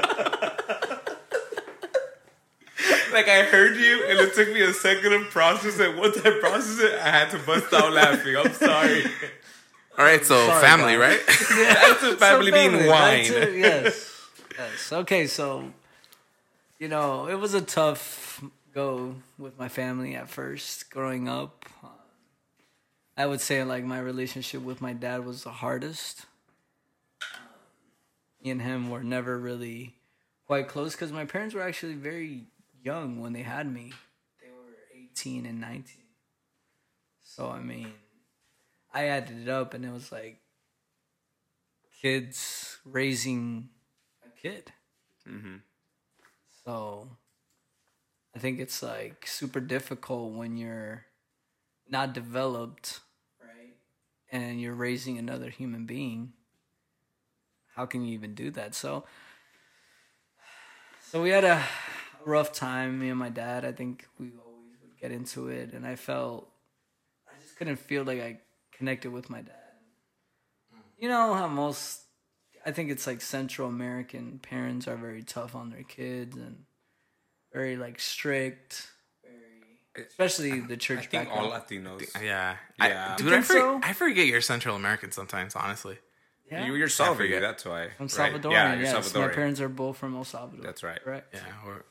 Like 3.15 3.27
I 3.29 3.43
heard 3.43 3.75
you, 3.77 4.05
and 4.07 4.19
it 4.19 4.33
took 4.35 4.49
me 4.49 4.61
a 4.61 4.73
second 4.73 5.11
to 5.11 5.25
process 5.31 5.79
it. 5.79 5.97
Once 5.97 6.17
I 6.17 6.39
processed 6.39 6.81
it, 6.81 6.99
I 6.99 7.09
had 7.09 7.31
to 7.31 7.39
bust 7.39 7.73
out 7.73 7.91
laughing. 7.93 8.35
I'm 8.37 8.53
sorry. 8.53 9.05
All 9.97 10.03
right, 10.05 10.23
so 10.25 10.35
Sorry, 10.47 10.61
family, 10.61 10.97
guys. 10.97 10.99
right? 10.99 11.19
That's 11.27 12.03
a 12.03 12.17
family 12.17 12.51
So 12.51 12.57
being 12.57 12.71
family, 12.71 12.89
wine. 12.89 13.31
that's 13.31 13.55
yes. 13.55 14.29
yes. 14.57 14.91
Okay, 14.91 15.25
so 15.27 15.71
you 16.79 16.89
know, 16.89 17.27
it 17.27 17.35
was 17.35 17.53
a 17.53 17.61
tough 17.61 18.43
go 18.73 19.15
with 19.39 19.57
my 19.57 19.69
family 19.69 20.15
at 20.15 20.27
first 20.29 20.89
growing 20.91 21.29
up. 21.29 21.65
I 23.17 23.25
would 23.25 23.39
say 23.39 23.63
like 23.63 23.85
my 23.85 23.99
relationship 23.99 24.61
with 24.61 24.81
my 24.81 24.91
dad 24.91 25.25
was 25.25 25.43
the 25.45 25.51
hardest. 25.51 26.25
Me 28.43 28.51
and 28.51 28.61
him 28.61 28.89
were 28.89 29.01
never 29.03 29.37
really 29.39 29.93
quite 30.45 30.67
close 30.67 30.91
because 30.93 31.13
my 31.13 31.23
parents 31.23 31.55
were 31.55 31.61
actually 31.61 31.93
very 31.93 32.43
young 32.85 33.19
when 33.19 33.33
they 33.33 33.43
had 33.43 33.71
me. 33.71 33.91
They 34.41 34.49
were 34.49 34.77
18 34.93 35.45
and 35.45 35.59
19. 35.59 36.05
So 37.23 37.49
I 37.49 37.59
mean, 37.59 37.93
I 38.93 39.05
added 39.07 39.41
it 39.41 39.49
up 39.49 39.73
and 39.73 39.85
it 39.85 39.91
was 39.91 40.11
like 40.11 40.39
kids 42.01 42.77
raising 42.85 43.69
a 44.25 44.29
kid. 44.41 44.71
Mhm. 45.27 45.61
So 46.63 47.17
I 48.35 48.39
think 48.39 48.59
it's 48.59 48.83
like 48.83 49.25
super 49.27 49.59
difficult 49.59 50.33
when 50.33 50.57
you're 50.57 51.05
not 51.89 52.13
developed, 52.13 53.01
right? 53.41 53.77
And 54.31 54.61
you're 54.61 54.73
raising 54.75 55.17
another 55.17 55.49
human 55.49 55.85
being. 55.85 56.33
How 57.75 57.85
can 57.85 58.03
you 58.05 58.13
even 58.13 58.33
do 58.35 58.51
that? 58.51 58.73
So 58.73 59.05
so 61.01 61.21
we 61.21 61.29
had 61.29 61.43
a 61.43 61.63
rough 62.25 62.51
time, 62.51 62.99
me 62.99 63.09
and 63.09 63.19
my 63.19 63.29
dad. 63.29 63.63
I 63.63 63.71
think 63.71 64.07
we 64.19 64.31
always 64.45 64.75
would 64.81 64.99
get 64.99 65.11
into 65.11 65.47
it 65.47 65.73
and 65.73 65.85
I 65.85 65.95
felt 65.95 66.49
I 67.27 67.39
just 67.41 67.57
couldn't 67.57 67.77
feel 67.77 68.03
like 68.03 68.21
I 68.21 68.39
connected 68.71 69.11
with 69.11 69.29
my 69.29 69.41
dad. 69.41 69.55
Mm. 70.73 70.79
You 70.99 71.09
know 71.09 71.33
how 71.33 71.47
most 71.47 72.01
I 72.65 72.71
think 72.71 72.89
it's 72.89 73.05
like 73.05 73.21
Central 73.21 73.69
American 73.69 74.39
parents 74.39 74.87
are 74.87 74.95
very 74.95 75.21
tough 75.21 75.55
on 75.55 75.69
their 75.69 75.83
kids 75.83 76.35
and 76.35 76.63
very 77.53 77.77
like 77.77 77.99
strict, 77.99 78.87
very 79.23 80.07
especially 80.07 80.59
the 80.61 80.73
I 80.73 80.77
church 80.77 81.07
think 81.07 81.29
all. 81.31 81.51
Latinos. 81.51 82.11
Yeah. 82.21 82.55
Yeah. 82.79 83.13
I, 83.13 83.15
dude, 83.17 83.27
I, 83.27 83.31
think 83.31 83.45
for, 83.45 83.53
so? 83.53 83.79
I 83.83 83.93
forget 83.93 84.25
you're 84.25 84.41
Central 84.41 84.75
American 84.75 85.11
sometimes, 85.11 85.55
honestly. 85.55 85.99
yeah. 86.51 86.65
You, 86.65 86.73
you're 86.73 86.87
Salvadorian, 86.87 87.39
that's 87.39 87.65
why. 87.65 87.89
I'm 87.99 88.07
right? 88.17 88.43
Yeah, 88.43 88.73
you're 88.73 88.83
yes, 88.83 89.13
my 89.13 89.27
parents 89.27 89.61
are 89.61 89.69
both 89.69 89.97
from 89.97 90.15
El 90.15 90.23
Salvador. 90.23 90.65
That's 90.65 90.81
right. 90.81 91.01
Correct. 91.01 91.35
Yeah, 91.35 91.41
we're, 91.65 91.83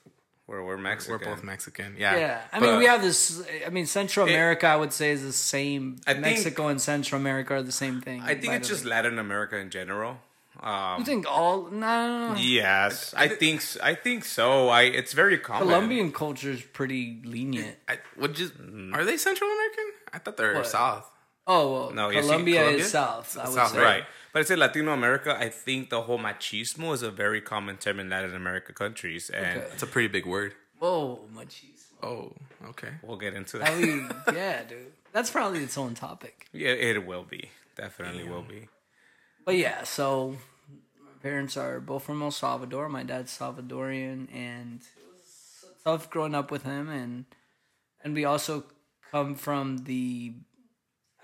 We're, 0.47 0.63
we're 0.63 0.77
Mexican. 0.77 1.13
we're 1.19 1.35
both 1.35 1.43
Mexican. 1.43 1.97
Yeah. 1.99 2.17
Yeah, 2.17 2.41
I 2.53 2.61
But- 2.61 2.67
mean, 2.71 2.79
we 2.79 2.85
have 2.87 3.01
this. 3.01 3.43
I 3.67 3.71
mean, 3.71 3.87
Central 3.87 4.27
America, 4.27 4.67
I 4.67 4.77
would 4.77 4.93
say, 4.93 5.11
is 5.13 5.23
the 5.23 5.33
same. 5.33 5.97
I 6.07 6.13
think- 6.13 6.23
Mexico 6.27 6.69
and 6.69 6.81
Central 6.81 7.19
America 7.21 7.55
are 7.55 7.63
the 7.63 7.73
same 7.73 8.01
thing. 8.03 8.21
I 8.23 8.35
think 8.35 8.53
it's 8.53 8.69
just 8.69 8.85
way. 8.85 8.91
Latin 8.91 9.19
America 9.19 9.57
in 9.57 9.71
general. 9.71 10.19
Um, 10.61 11.01
You 11.01 11.05
think 11.05 11.27
all? 11.29 11.69
No, 11.71 12.35
yes, 12.39 13.13
I 13.17 13.29
think 13.29 13.61
s- 13.61 13.77
I 13.83 13.95
think 13.95 14.25
so. 14.25 14.69
I 14.69 14.83
it's 14.83 15.13
very 15.13 15.37
common. 15.39 15.67
Colombian 15.67 16.13
culture 16.13 16.51
is 16.53 16.63
pretty 16.63 17.21
lenient. 17.25 17.77
I, 17.89 17.99
would 18.17 18.35
just 18.35 18.53
are 18.93 19.05
they 19.05 19.17
Central 19.17 19.51
American? 19.51 19.85
I 20.13 20.19
thought 20.21 20.37
they 20.37 20.45
were 20.45 20.55
What? 20.55 20.67
South. 20.67 21.11
Oh 21.47 21.73
well, 21.73 21.91
No, 21.93 22.09
you 22.11 22.21
Colombia, 22.21 22.61
Colombia? 22.61 22.85
is 22.85 22.91
south. 22.91 23.37
I 23.39 23.45
would 23.45 23.55
South, 23.55 23.73
say. 23.73 23.81
right? 23.83 24.05
But 24.33 24.41
it's 24.43 24.51
in 24.51 24.59
Latino 24.59 24.93
America. 24.93 25.37
I 25.39 25.49
think 25.51 25.91
the 25.91 26.03
whole 26.03 26.19
machismo 26.19 26.93
is 26.95 27.03
a 27.03 27.11
very 27.11 27.41
common 27.41 27.77
term 27.77 28.01
in 28.01 28.09
Latin 28.11 28.35
America 28.35 28.73
countries, 28.73 29.31
and 29.31 29.59
Okay. 29.61 29.69
It's 29.73 29.83
a 29.83 29.87
pretty 29.87 30.09
big 30.09 30.27
word. 30.27 30.55
Oh, 30.81 31.21
machismo. 31.35 31.71
Oh, 32.03 32.33
okay. 32.71 32.89
we'll 33.03 33.17
get 33.17 33.35
into 33.35 33.63
I 33.63 33.71
that. 33.71 33.79
mean, 33.81 34.11
yeah, 34.35 34.65
dude. 34.65 34.93
That's 35.13 35.31
probably 35.31 35.61
its 35.63 35.79
own 35.79 35.95
topic. 35.95 36.49
yeah, 36.53 36.71
it 36.71 37.07
will 37.07 37.23
be 37.25 37.51
definitely 37.77 38.25
will 38.25 38.43
be. 38.43 38.69
But 39.45 39.57
yeah, 39.57 39.83
so 39.85 40.37
my 41.01 41.13
parents 41.23 41.57
are 41.57 41.79
both 41.81 42.05
from 42.05 42.23
El 42.23 42.31
Salvador. 42.31 42.89
My 42.89 43.03
dad's 43.05 43.37
Salvadorian, 43.37 44.29
and 44.35 44.81
it 44.81 45.05
was 45.13 45.65
tough 45.85 46.09
growing 46.11 46.35
up 46.35 46.51
with 46.51 46.63
him. 46.65 46.89
And 46.89 47.25
and 48.03 48.15
we 48.15 48.25
also 48.25 48.65
come 49.11 49.35
from 49.35 49.79
the, 49.85 50.33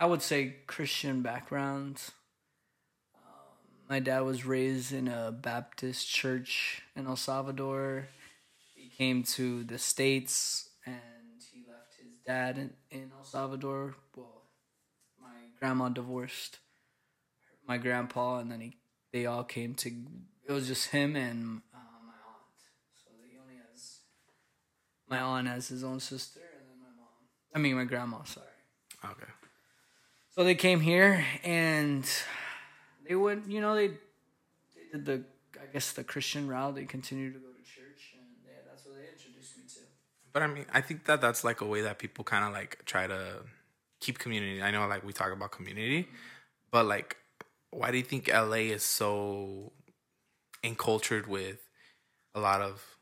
I 0.01 0.07
would 0.07 0.23
say, 0.23 0.55
Christian 0.67 1.21
backgrounds. 1.21 2.13
My 3.87 4.01
dad 4.01 4.21
was 4.21 4.47
raised 4.47 4.95
in 4.95 5.09
a 5.09 5.31
Baptist 5.31 6.09
church 6.09 6.81
in 6.97 7.07
El 7.07 7.17
Salvador. 7.17 8.09
He 8.75 8.89
came 8.89 9.25
to 9.25 9.63
the 9.63 9.77
states, 9.77 10.71
and 10.87 10.97
he 11.53 11.65
left 11.69 11.97
his 11.99 12.13
dad 12.27 12.57
in, 12.57 12.71
in 12.91 13.11
El 13.15 13.25
Salvador. 13.25 13.95
Well, 14.17 14.45
my 15.21 15.35
grandma 15.59 15.91
divorced 15.91 16.61
my 17.69 17.77
grandpa, 17.77 18.39
and 18.39 18.51
then 18.51 18.61
he 18.63 18.77
they 19.13 19.27
all 19.27 19.45
came 19.45 19.75
to. 19.75 19.91
It 20.49 20.53
was 20.53 20.67
just 20.67 20.89
him 20.89 21.15
and 21.15 21.61
uh, 21.75 21.79
my 22.07 22.15
aunt. 22.15 22.57
So 23.05 23.11
he 23.29 23.37
only 23.39 23.61
has 23.71 23.99
my 25.11 25.21
aunt 25.21 25.47
as 25.47 25.69
his 25.69 25.85
own 25.85 26.01
sister, 26.01 26.41
and 26.41 26.71
then 26.71 26.79
my 26.79 26.89
mom. 26.97 27.09
I 27.55 27.59
mean, 27.59 27.77
my 27.77 27.85
grandma. 27.85 28.23
Sorry. 28.25 28.47
Okay. 29.05 29.33
So 30.31 30.45
they 30.45 30.55
came 30.55 30.81
here, 30.81 31.25
and 31.43 32.09
they 33.09 33.15
went. 33.15 33.51
You 33.51 33.61
know, 33.61 33.75
they, 33.75 33.89
they 33.89 33.97
did 34.93 35.05
the. 35.05 35.25
I 35.61 35.67
guess 35.73 35.93
the 35.93 36.05
Christian 36.05 36.49
route. 36.49 36.75
They 36.75 36.85
continued 36.85 37.35
to 37.35 37.41
go 37.41 37.47
to 37.47 37.63
church, 37.63 38.15
and 38.15 38.27
yeah, 38.47 38.61
that's 38.69 38.85
what 38.87 38.95
they 38.95 39.03
introduced 39.03 39.57
me 39.57 39.65
to. 39.75 39.81
But 40.33 40.43
I 40.43 40.47
mean, 40.47 40.67
I 40.73 40.81
think 40.81 41.05
that 41.07 41.21
that's 41.21 41.45
like 41.45 41.61
a 41.61 41.67
way 41.67 41.83
that 41.83 41.99
people 41.99 42.25
kind 42.25 42.45
of 42.45 42.53
like 42.53 42.83
try 42.87 43.07
to 43.07 43.43
keep 44.01 44.19
community. 44.19 44.63
I 44.63 44.71
know, 44.71 44.87
like 44.87 45.05
we 45.05 45.13
talk 45.13 45.33
about 45.33 45.51
community, 45.51 46.09
but 46.71 46.87
like, 46.87 47.17
why 47.71 47.91
do 47.91 47.99
you 47.99 48.05
think 48.05 48.29
LA 48.33 48.71
is 48.73 48.85
so 48.85 49.73
encultured 50.63 51.27
with 51.27 51.59
a 52.35 52.41
lot 52.41 52.61
of 52.61 52.97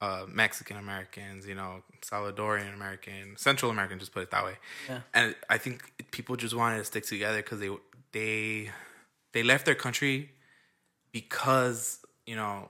uh, 0.00 0.24
Mexican 0.28 0.76
Americans? 0.76 1.46
You 1.46 1.54
know, 1.54 1.82
Salvadorian 2.02 2.74
American, 2.74 3.36
Central 3.36 3.70
American. 3.70 3.98
Just 3.98 4.12
put 4.12 4.22
it 4.22 4.30
that 4.30 4.44
way. 4.44 4.54
Yeah. 4.88 5.00
And 5.14 5.34
I 5.48 5.58
think 5.58 5.92
people 6.10 6.36
just 6.36 6.54
wanted 6.54 6.78
to 6.78 6.84
stick 6.84 7.04
together 7.04 7.38
because 7.38 7.60
they 7.60 7.70
they 8.12 8.70
they 9.32 9.42
left 9.42 9.66
their 9.66 9.74
country 9.74 10.30
because 11.12 12.00
you 12.26 12.36
know 12.36 12.68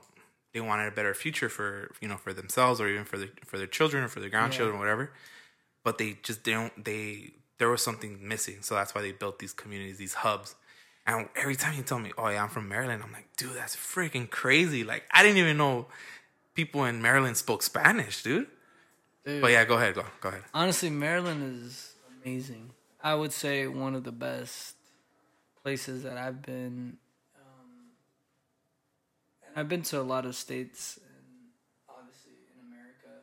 they 0.53 0.61
wanted 0.61 0.87
a 0.87 0.91
better 0.91 1.13
future 1.13 1.49
for 1.49 1.91
you 2.01 2.07
know 2.07 2.17
for 2.17 2.33
themselves 2.33 2.81
or 2.81 2.87
even 2.87 3.05
for 3.05 3.17
the 3.17 3.29
for 3.45 3.57
their 3.57 3.67
children 3.67 4.03
or 4.03 4.07
for 4.07 4.19
their 4.19 4.29
grandchildren 4.29 4.75
or 4.75 4.79
whatever 4.79 5.11
but 5.83 5.97
they 5.97 6.17
just 6.23 6.43
don't. 6.43 6.83
they 6.83 7.31
there 7.59 7.69
was 7.69 7.81
something 7.81 8.27
missing 8.27 8.57
so 8.61 8.75
that's 8.75 8.95
why 8.95 9.01
they 9.01 9.11
built 9.11 9.39
these 9.39 9.53
communities 9.53 9.97
these 9.97 10.15
hubs 10.15 10.55
and 11.05 11.29
every 11.35 11.55
time 11.55 11.75
you 11.77 11.83
tell 11.83 11.99
me 11.99 12.11
oh 12.17 12.29
yeah 12.29 12.41
i'm 12.41 12.49
from 12.49 12.67
maryland 12.67 13.03
i'm 13.03 13.11
like 13.11 13.27
dude 13.37 13.55
that's 13.55 13.75
freaking 13.75 14.29
crazy 14.29 14.83
like 14.83 15.03
i 15.11 15.21
didn't 15.23 15.37
even 15.37 15.57
know 15.57 15.85
people 16.57 16.83
in 16.85 17.01
maryland 17.01 17.37
spoke 17.37 17.61
spanish 17.61 18.23
dude 18.23 18.47
Dude. 19.25 19.41
but 19.41 19.51
yeah 19.51 19.63
go 19.65 19.75
ahead 19.75 19.93
go, 19.95 20.03
go 20.21 20.29
ahead 20.29 20.43
Honestly, 20.53 20.89
Maryland 20.89 21.41
is 21.65 21.93
amazing. 22.23 22.71
I 23.03 23.13
would 23.13 23.33
say 23.33 23.67
one 23.67 23.93
of 23.93 24.03
the 24.05 24.11
best 24.27 24.75
places 25.61 26.03
that 26.03 26.17
I've 26.17 26.41
been. 26.41 26.97
Um, 27.35 27.69
and 29.45 29.51
I've 29.59 29.67
been 29.67 29.81
to 29.91 29.99
a 29.99 30.07
lot 30.13 30.25
of 30.25 30.33
states, 30.35 30.97
and 30.97 31.51
obviously 31.89 32.37
in 32.53 32.57
America. 32.71 33.13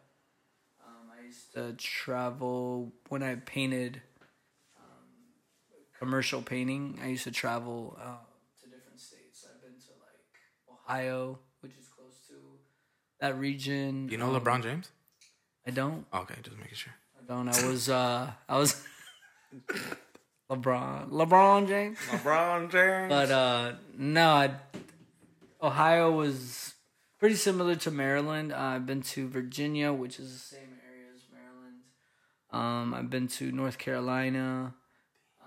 Um, 0.86 1.04
I 1.18 1.24
used 1.26 1.52
to 1.54 1.72
travel 1.72 2.92
when 3.08 3.22
I 3.22 3.36
painted 3.36 4.02
um, 4.76 5.08
commercial 5.98 6.42
painting. 6.42 6.98
I 7.02 7.08
used 7.08 7.24
to 7.24 7.30
travel 7.32 7.96
uh, 7.98 8.18
to 8.62 8.68
different 8.68 9.00
states. 9.00 9.46
I've 9.50 9.60
been 9.62 9.78
to 9.88 9.92
like 10.04 10.20
Ohio, 10.86 11.38
which 11.62 11.72
is 11.80 11.88
close 11.96 12.18
to 12.28 12.34
that 13.20 13.38
region. 13.38 14.08
you 14.08 14.18
know 14.18 14.34
Um, 14.34 14.40
lebron 14.40 14.62
james 14.62 14.90
I 15.66 15.70
don't. 15.70 16.04
okay 16.12 16.34
just 16.42 16.58
making 16.58 16.74
sure 16.74 16.92
I 17.18 17.22
don't. 17.26 17.48
I 17.48 17.66
was 17.68 17.88
uh 17.88 18.30
I 18.48 18.58
was 18.58 18.82
LeBron 20.50 21.10
LeBron 21.10 21.68
James. 21.68 21.98
LeBron 22.10 22.70
James. 22.70 23.08
But 23.08 23.30
uh 23.30 23.72
no, 23.96 24.28
I, 24.28 24.50
Ohio 25.62 26.10
was 26.12 26.74
pretty 27.18 27.36
similar 27.36 27.74
to 27.76 27.90
Maryland. 27.90 28.52
Uh, 28.52 28.56
I've 28.58 28.84
been 28.86 29.00
to 29.16 29.26
Virginia, 29.28 29.92
which 29.92 30.18
is 30.20 30.32
the 30.32 30.38
same 30.56 30.68
area 30.86 31.06
as 31.14 31.22
Maryland. 31.32 31.80
Um, 32.52 32.92
I've 32.94 33.08
been 33.08 33.28
to 33.28 33.50
North 33.50 33.78
Carolina. 33.78 34.74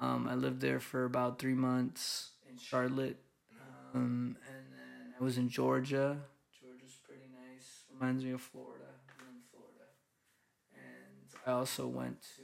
Um, 0.01 0.27
I 0.27 0.33
lived 0.35 0.61
there 0.61 0.79
for 0.79 1.05
about 1.05 1.37
three 1.37 1.53
months 1.53 2.31
in 2.49 2.57
Charlotte. 2.57 3.17
Um, 3.93 4.37
and 4.49 4.65
then 4.73 5.13
I 5.19 5.23
was 5.23 5.37
in 5.37 5.49
Georgia. 5.49 6.17
Reminds 7.99 8.23
me 8.23 8.31
of 8.31 8.41
Florida. 8.41 8.85
I'm 9.09 9.25
in 9.33 9.41
Florida. 9.49 9.89
And 10.73 11.25
I 11.47 11.57
also 11.57 11.87
went 11.87 12.21
to 12.37 12.43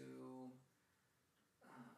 um, 1.61 1.93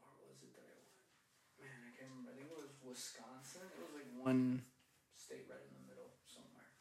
where 0.00 0.24
was 0.24 0.40
it 0.40 0.56
that 0.56 0.64
I 0.64 0.80
went? 0.80 1.68
Man, 1.68 1.84
I 1.84 1.92
can't 1.92 2.08
remember. 2.16 2.32
I 2.32 2.40
think 2.40 2.48
it 2.48 2.56
was 2.56 2.72
Wisconsin. 2.80 3.60
It 3.76 3.80
was 3.84 3.92
like 3.92 4.08
one 4.24 4.62
state 5.16 5.44
right 5.50 5.60
in 5.60 5.74
the 5.76 5.84
middle 5.84 6.16
somewhere. 6.24 6.72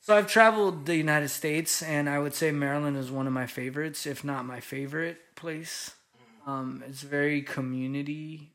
So 0.00 0.14
I've 0.16 0.30
traveled 0.30 0.86
the 0.86 0.94
United 0.94 1.30
States, 1.30 1.82
and 1.82 2.08
I 2.08 2.20
would 2.20 2.34
say 2.34 2.52
Maryland 2.52 2.96
is 2.96 3.10
one 3.10 3.26
of 3.26 3.32
my 3.32 3.46
favorites, 3.46 4.06
if 4.06 4.22
not 4.22 4.46
my 4.46 4.60
favorite 4.60 5.18
place. 5.34 5.90
Um, 6.46 6.84
it's 6.86 7.02
very 7.02 7.42
community 7.42 8.52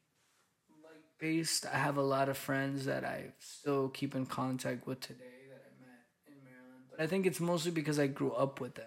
based. 1.19 1.65
I 1.65 1.77
have 1.77 1.97
a 1.97 2.01
lot 2.01 2.29
of 2.29 2.37
friends 2.37 2.85
that 2.85 3.05
I 3.05 3.33
still 3.39 3.89
keep 3.89 4.15
in 4.15 4.25
contact 4.25 4.87
with 4.87 4.99
today 5.01 5.47
that 5.49 5.61
I 5.61 5.71
met 5.79 6.05
in 6.27 6.33
Maryland, 6.43 6.85
but 6.89 6.90
I 7.01 7.07
think 7.07 7.25
it's 7.25 7.39
mostly 7.39 7.71
because 7.71 7.97
I 7.99 8.07
grew 8.07 8.31
up 8.33 8.61
with 8.61 8.75
them. 8.75 8.85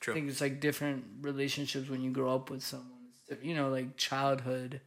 True. 0.00 0.12
I 0.12 0.16
think 0.16 0.28
it's 0.28 0.40
like 0.40 0.60
different 0.60 1.04
relationships 1.22 1.88
when 1.88 2.02
you 2.02 2.10
grow 2.10 2.34
up 2.34 2.50
with 2.50 2.62
someone. 2.62 2.88
You 3.42 3.54
know, 3.54 3.68
like 3.68 3.96
childhood 3.96 4.80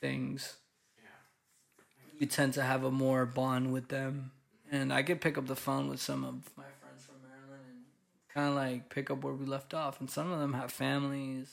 things. 0.00 0.56
Yeah. 0.98 2.18
You 2.20 2.26
tend 2.26 2.54
to 2.54 2.62
have 2.62 2.84
a 2.84 2.90
more 2.90 3.24
bond 3.26 3.72
with 3.72 3.88
them. 3.88 4.32
And 4.70 4.92
I 4.92 5.02
could 5.02 5.20
pick 5.20 5.38
up 5.38 5.46
the 5.46 5.56
phone 5.56 5.88
with 5.88 6.00
some 6.00 6.22
of 6.24 6.34
my 6.56 6.64
friends 6.80 7.04
from 7.04 7.16
Maryland 7.22 7.64
and 7.72 8.34
kind 8.34 8.48
of 8.48 8.54
like 8.54 8.88
pick 8.88 9.10
up 9.10 9.24
where 9.24 9.34
we 9.34 9.46
left 9.46 9.74
off, 9.74 10.00
and 10.00 10.08
some 10.08 10.30
of 10.30 10.38
them 10.38 10.52
have 10.54 10.70
families, 10.70 11.48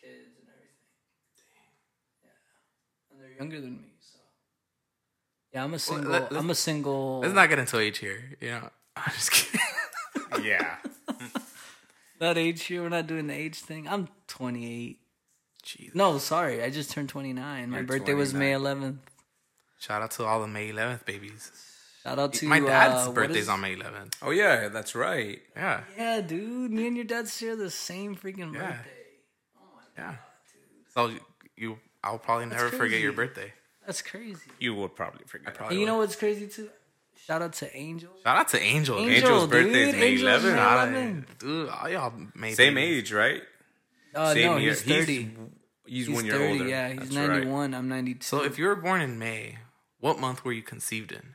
kids, 0.00 0.32
and 0.38 0.48
everything. 0.52 0.82
Yeah, 2.24 2.30
and 3.10 3.20
they're 3.20 3.36
younger 3.38 3.60
than 3.60 3.80
me, 3.80 3.88
so 4.00 4.18
yeah, 5.54 5.64
I'm 5.64 5.72
a 5.72 5.78
single. 5.78 6.10
let's- 6.12 6.34
I'm 6.34 6.50
a 6.50 6.54
single. 6.54 7.20
Let's 7.20 7.34
not 7.34 7.48
get 7.48 7.58
into 7.58 7.78
age 7.78 7.98
here. 7.98 8.36
You 8.38 8.50
know, 8.50 8.70
I'm 8.96 9.12
just 9.12 9.30
kidding. 9.30 9.60
Yeah. 10.44 10.76
that 12.18 12.38
age 12.38 12.64
here. 12.64 12.82
We're 12.82 12.88
not 12.88 13.06
doing 13.06 13.26
the 13.26 13.34
age 13.34 13.60
thing. 13.60 13.88
I'm 13.88 14.08
28. 14.28 14.98
Jeez. 15.64 15.94
No, 15.94 16.18
sorry, 16.18 16.62
I 16.62 16.70
just 16.70 16.90
turned 16.90 17.08
29. 17.08 17.70
My 17.70 17.76
You're 17.76 17.86
birthday 17.86 18.14
was 18.14 18.34
May 18.34 18.52
11th. 18.52 18.98
Shout 19.78 20.02
out 20.02 20.10
to 20.12 20.24
all 20.24 20.40
the 20.40 20.48
May 20.48 20.70
11th 20.72 21.04
babies. 21.04 21.50
Shout 22.02 22.18
out 22.18 22.32
to 22.34 22.46
My 22.48 22.58
dad's 22.58 23.06
uh, 23.08 23.12
birthday's 23.12 23.44
is- 23.44 23.48
on 23.48 23.60
May 23.60 23.76
11th. 23.76 24.14
Oh 24.22 24.30
yeah, 24.30 24.68
that's 24.68 24.94
right. 24.96 25.40
Yeah, 25.56 25.82
Yeah, 25.96 26.20
dude, 26.20 26.72
me 26.72 26.88
and 26.88 26.96
your 26.96 27.04
dad 27.04 27.28
share 27.28 27.54
the 27.54 27.70
same 27.70 28.16
freaking 28.16 28.52
Yeah. 28.54 28.60
birthday. 28.72 28.90
yeah. 29.96 30.14
So 30.94 31.06
you, 31.06 31.20
you 31.56 31.78
I'll 32.02 32.18
probably 32.18 32.46
never 32.46 32.70
forget 32.70 33.00
your 33.00 33.12
birthday. 33.12 33.52
That's 33.86 34.02
crazy. 34.02 34.40
You 34.58 34.74
would 34.74 34.96
probably 34.96 35.22
forget. 35.26 35.54
Probably 35.54 35.76
And 35.76 35.80
you 35.80 35.86
know 35.86 35.98
what's 35.98 36.16
crazy 36.16 36.48
too? 36.48 36.68
Shout 37.26 37.40
out 37.42 37.52
to 37.54 37.76
Angel. 37.76 38.10
Shout 38.24 38.36
out 38.36 38.48
to 38.48 38.60
Angel. 38.60 38.98
Angel, 38.98 39.14
Angel's 39.14 39.46
birthday 39.48 39.88
is. 39.88 39.94
May 39.94 40.12
Angel's 40.12 40.42
11th. 40.42 40.42
May 40.44 40.56
Shout 40.56 40.78
out- 40.78 40.88
11th. 40.88 41.38
dude, 41.38 41.68
all 41.68 41.88
y'all 41.88 42.12
made 42.34 42.54
Same 42.56 42.74
babies. 42.74 42.98
age, 42.98 43.12
right? 43.12 43.42
Uh, 44.14 44.34
Same 44.34 44.46
no, 44.52 44.56
year. 44.58 44.70
he's 44.70 44.82
30. 44.82 45.14
He's, 45.86 46.06
He's 46.06 46.10
one 46.14 46.24
year 46.24 46.34
30, 46.34 46.52
older. 46.52 46.68
yeah. 46.68 46.88
He's 46.88 46.98
That's 47.00 47.16
right. 47.16 47.28
91. 47.28 47.74
I'm 47.74 47.88
92. 47.88 48.22
So 48.24 48.42
if 48.44 48.58
you 48.58 48.66
were 48.66 48.76
born 48.76 49.00
in 49.02 49.18
May, 49.18 49.58
what 50.00 50.18
month 50.18 50.44
were 50.44 50.52
you 50.52 50.62
conceived 50.62 51.12
in? 51.12 51.34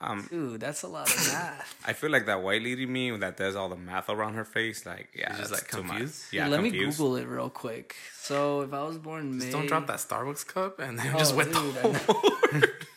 Um, 0.00 0.26
Dude, 0.28 0.58
that's 0.60 0.82
a 0.82 0.88
lot 0.88 1.08
of 1.08 1.16
math. 1.32 1.76
I 1.86 1.92
feel 1.92 2.10
like 2.10 2.26
that 2.26 2.42
white 2.42 2.60
lady 2.62 2.86
meme 2.86 3.20
that 3.20 3.36
does 3.36 3.54
all 3.54 3.68
the 3.68 3.76
math 3.76 4.08
around 4.10 4.34
her 4.34 4.44
face. 4.44 4.84
Like, 4.84 5.10
yeah, 5.14 5.30
She's 5.30 5.38
just, 5.48 5.52
like, 5.52 5.68
too 5.70 5.82
much. 5.84 5.88
confused? 5.98 6.24
Yeah, 6.32 6.48
Let 6.48 6.60
me. 6.62 6.70
Google 6.70 7.16
it 7.16 7.26
real 7.28 7.48
quick. 7.50 7.94
So 8.18 8.62
if 8.62 8.72
I 8.74 8.82
was 8.82 8.98
born 8.98 9.20
in 9.20 9.38
May. 9.38 9.44
Just 9.44 9.52
don't 9.52 9.66
drop 9.68 9.86
that 9.86 9.98
Starbucks 9.98 10.44
cup 10.46 10.80
and 10.80 10.98
then 10.98 11.14
Oh, 11.14 11.18
just 11.18 11.36
went 11.36 11.52
dude, 11.52 11.74
the 11.74 11.80
I 11.80 11.92
know. 11.92 11.98
whole 12.08 12.30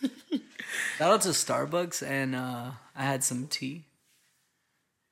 Shout 0.98 1.12
out 1.12 1.22
to 1.22 1.30
Starbucks, 1.30 2.06
and 2.08 2.36
uh, 2.36 2.72
I 2.96 3.04
had 3.04 3.24
some 3.24 3.48
tea. 3.48 3.86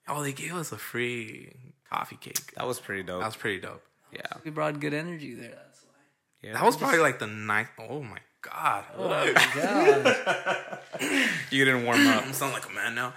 Oh, 0.08 0.24
they 0.24 0.34
gave 0.34 0.54
us 0.54 0.72
a 0.72 0.78
free 0.78 1.54
coffee 1.90 2.18
cake. 2.18 2.54
That 2.56 2.66
was 2.68 2.80
pretty 2.80 3.04
dope. 3.04 3.20
That 3.22 3.28
was 3.28 3.36
pretty 3.36 3.60
dope. 3.60 3.84
yeah, 4.12 4.22
We 4.44 4.52
brought 4.52 4.80
good 4.80 4.94
energy 4.94 5.34
there. 5.34 5.50
That's 5.52 5.84
why. 5.84 5.94
yeah. 6.42 6.54
That 6.54 6.64
was 6.64 6.78
probably 6.78 7.00
like 7.00 7.20
the 7.20 7.28
ninth. 7.28 7.70
Oh 7.80 8.02
my 8.02 8.20
god. 8.42 8.86
God. 8.98 10.80
you 11.52 11.66
didn't 11.66 11.86
warm 11.86 12.06
up, 12.08 12.26
I'm 12.26 12.34
sounding 12.34 12.60
like 12.60 12.70
a 12.70 12.74
man 12.74 12.96
now. 12.96 13.14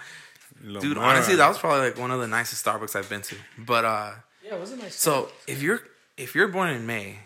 Little 0.63 0.81
Dude, 0.81 0.97
honestly, 0.97 1.35
that 1.35 1.47
was 1.47 1.57
probably 1.59 1.89
like 1.89 1.99
one 1.99 2.11
of 2.11 2.19
the 2.19 2.27
nicest 2.27 2.65
Starbucks 2.65 2.95
I've 2.95 3.09
been 3.09 3.21
to. 3.23 3.35
But 3.59 3.85
uh 3.85 4.11
yeah, 4.43 4.55
it 4.55 4.59
wasn't 4.59 4.81
my 4.81 4.89
so 4.89 5.29
if 5.47 5.61
you're 5.61 5.81
if 6.15 6.33
you're 6.33 6.47
born 6.47 6.69
in 6.69 6.85
May, 6.87 7.19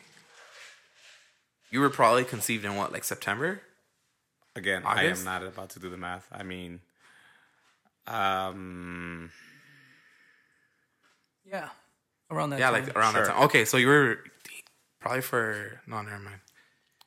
you 1.69 1.79
were 1.79 1.89
probably 1.89 2.25
conceived 2.25 2.65
in 2.65 2.75
what, 2.75 2.91
like 2.91 3.03
September? 3.03 3.61
Again, 4.55 4.83
I 4.85 5.05
am 5.05 5.23
not 5.23 5.43
about 5.43 5.69
to 5.71 5.79
do 5.79 5.89
the 5.89 5.97
math. 5.97 6.27
I 6.31 6.43
mean, 6.43 6.81
um, 8.07 9.31
Yeah, 11.45 11.69
around 12.29 12.49
that 12.51 12.59
Yeah, 12.59 12.71
time. 12.71 12.85
like 12.85 12.95
around 12.95 13.13
that 13.13 13.27
time. 13.27 13.43
Okay, 13.43 13.65
so 13.65 13.77
you 13.77 13.87
were 13.87 14.23
probably 14.99 15.21
for 15.21 15.79
no, 15.87 16.01
never 16.01 16.19
mind. 16.19 16.39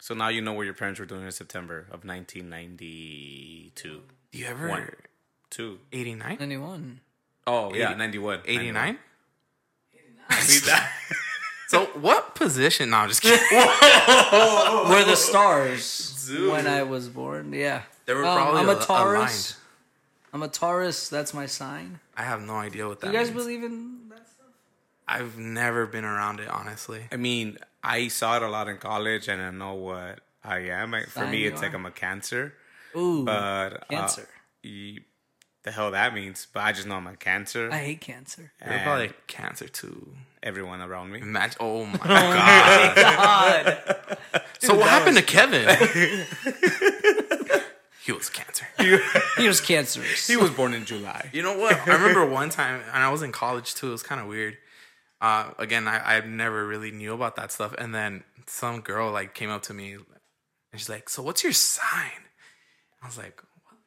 so 0.01 0.15
now 0.15 0.29
you 0.29 0.41
know 0.41 0.53
what 0.53 0.63
your 0.65 0.75
parents 0.75 0.99
were 1.01 1.07
doing 1.07 1.25
in 1.25 1.33
September 1.33 1.81
of 1.91 2.05
1992. 2.05 4.03
Do 4.33 4.39
you 4.39 4.47
ever 4.47 4.69
One. 4.69 4.91
Two. 5.51 5.79
89? 5.93 6.37
91. 6.41 7.01
Oh 7.47 7.73
yeah, 7.75 7.91
80 7.91 7.99
91. 7.99 8.41
89? 8.47 8.99
91. 10.31 10.81
So 11.69 11.87
what 12.01 12.35
position? 12.35 12.91
No, 12.91 12.99
I'm 12.99 13.09
just 13.09 13.23
kidding. 13.23 13.39
Were 14.91 15.05
the 15.05 15.17
stars 15.17 16.31
when 16.51 16.67
I 16.67 16.83
was 16.83 17.09
born? 17.09 17.53
Yeah. 17.53 17.83
They 18.07 18.15
were 18.15 18.25
Um, 18.25 18.37
probably 18.37 18.61
I'm 18.61 18.69
a 18.69 18.73
al- 18.73 18.81
Taurus. 18.81 19.57
I'm 20.33 20.43
a 20.43 20.49
Taurus. 20.49 21.09
That's 21.09 21.33
my 21.33 21.47
sign. 21.47 22.01
I 22.17 22.23
have 22.25 22.43
no 22.43 22.55
idea 22.57 22.87
what 22.87 23.01
that 23.01 23.07
You 23.09 23.13
guys 23.13 23.29
means. 23.31 23.43
believe 23.43 23.63
in 23.65 24.09
that 24.11 24.29
stuff? 24.29 24.47
I've 25.09 25.39
never 25.39 25.87
been 25.87 26.05
around 26.05 26.41
it, 26.41 26.49
honestly. 26.49 27.05
I 27.13 27.17
mean, 27.17 27.59
I 27.83 28.09
saw 28.09 28.37
it 28.37 28.43
a 28.43 28.49
lot 28.49 28.69
in 28.69 28.79
college, 28.79 29.29
and 29.29 29.41
I 29.41 29.51
know 29.51 29.75
what 29.75 30.21
I 30.45 30.59
am. 30.71 30.91
Like, 30.93 31.09
for 31.09 31.27
me, 31.27 31.39
you 31.39 31.49
it's 31.51 31.63
like? 31.63 31.73
I'm 31.75 31.87
a 31.87 31.91
Cancer. 31.91 32.55
Ooh, 32.97 33.25
But 33.25 33.33
uh, 33.73 33.79
Cancer. 33.91 34.29
you- 34.63 35.03
the 35.63 35.71
hell 35.73 35.93
that 35.93 36.13
means? 36.13 36.47
But 36.53 36.61
I 36.61 36.73
just 36.73 36.87
know 36.87 36.97
I'm 36.97 37.07
a 37.07 37.17
Cancer. 37.17 37.71
I 37.73 37.79
hate 37.79 38.01
Cancer. 38.03 38.53
You're 38.63 38.71
and 38.75 38.83
probably 38.83 39.13
cancer 39.27 39.67
too. 39.67 40.15
Everyone 40.45 40.81
around 40.81 41.11
me. 41.11 41.21
Imagine. 41.21 41.57
Oh 41.61 41.85
my 41.87 41.97
god. 41.97 42.95
God. 42.97 43.79
so 44.61 44.75
what 44.77 44.89
happened 44.89 45.17
to 45.17 45.23
Kevin? 45.25 45.67
he 48.05 48.13
was 48.13 48.29
cancer. 48.31 48.67
he 49.39 49.49
was 49.49 49.61
cancerous. 49.61 50.27
He 50.29 50.37
was 50.37 50.51
born 50.51 50.75
in 50.75 50.85
July. 50.85 51.31
You 51.33 51.43
know 51.43 51.57
what? 51.59 51.77
I 51.89 51.95
remember 51.95 52.25
one 52.27 52.51
time, 52.51 52.83
and 52.93 53.03
I 53.03 53.11
was 53.11 53.23
in 53.23 53.33
college 53.33 53.75
too. 53.75 53.89
It 53.89 53.93
was 53.93 54.03
kind 54.03 54.21
of 54.21 54.27
weird. 54.29 54.57
Uh, 55.21 55.51
again, 55.59 55.89
I, 55.89 56.17
I 56.19 56.21
never 56.21 56.67
really 56.67 56.91
knew 56.91 57.15
about 57.15 57.37
that 57.37 57.51
stuff, 57.51 57.75
and 57.79 57.95
then 57.95 58.25
some 58.47 58.81
girl 58.83 59.11
like 59.11 59.35
came 59.35 59.49
up 59.51 59.63
to 59.65 59.75
me, 59.75 59.95
and 59.95 60.05
she's 60.77 60.91
like, 60.91 61.09
"So 61.09 61.23
what's 61.23 61.43
your 61.43 61.53
sign?" 61.53 62.11
I 63.03 63.07
was 63.07 63.17
like, 63.17 63.41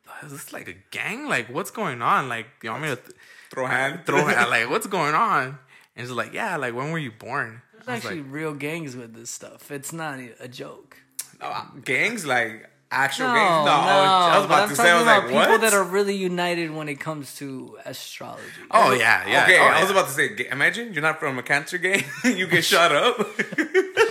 "What? 0.06 0.24
Is 0.26 0.32
this 0.32 0.52
like 0.52 0.68
a 0.68 0.76
gang? 0.92 1.28
Like, 1.28 1.48
what's 1.54 1.70
going 1.70 2.02
on? 2.02 2.28
Like, 2.28 2.48
you 2.64 2.72
want 2.72 2.82
me 2.82 2.90
to 2.90 2.96
th- 2.96 3.12
Throw 3.52 3.68
hand. 3.68 4.06
throw? 4.06 4.26
Hand? 4.26 4.50
Like, 4.56 4.70
what's 4.70 4.88
going 4.88 5.14
on?" 5.14 5.60
And 5.98 6.08
she's 6.08 6.16
like, 6.16 6.32
"Yeah, 6.34 6.56
like 6.58 6.74
when 6.74 6.92
were 6.92 7.00
you 7.00 7.12
born?" 7.12 7.62
I 7.74 7.84
There's 7.86 7.98
actually 8.06 8.22
like, 8.22 8.32
real 8.32 8.54
gangs 8.54 8.96
with 8.96 9.14
this 9.16 9.30
stuff. 9.30 9.72
It's 9.72 9.92
not 9.92 10.20
a 10.40 10.48
joke. 10.48 10.98
Uh, 11.42 11.66
gangs 11.84 12.26
like 12.26 12.70
actual 12.92 13.28
No, 13.28 13.34
gangs. 13.34 13.66
no, 13.66 13.72
No, 13.72 13.72
I 13.72 14.38
was 14.38 14.42
but 14.42 14.46
about 14.46 14.64
I'm 14.64 14.70
to 14.70 14.76
say. 14.76 14.90
I 14.92 14.94
was 14.94 15.04
about 15.04 15.18
like, 15.24 15.28
people 15.32 15.40
what? 15.54 15.62
that 15.62 15.74
are 15.74 15.84
really 15.84 16.16
united 16.16 16.72
when 16.72 16.88
it 16.88 17.00
comes 17.00 17.36
to 17.38 17.78
astrology. 17.86 18.44
"Oh 18.72 18.94
yeah, 18.94 19.28
yeah." 19.28 19.44
okay, 19.44 19.58
oh, 19.60 19.64
I 19.64 19.82
was 19.82 19.90
yeah. 19.90 19.98
about 19.98 20.08
to 20.10 20.14
say. 20.14 20.48
Imagine 20.52 20.94
you're 20.94 21.02
not 21.02 21.20
from 21.20 21.38
a 21.40 21.44
cancer 21.44 21.78
gang. 21.80 22.04
you 22.24 22.46
get 22.48 22.64
shot 22.74 22.92
up. 22.94 23.18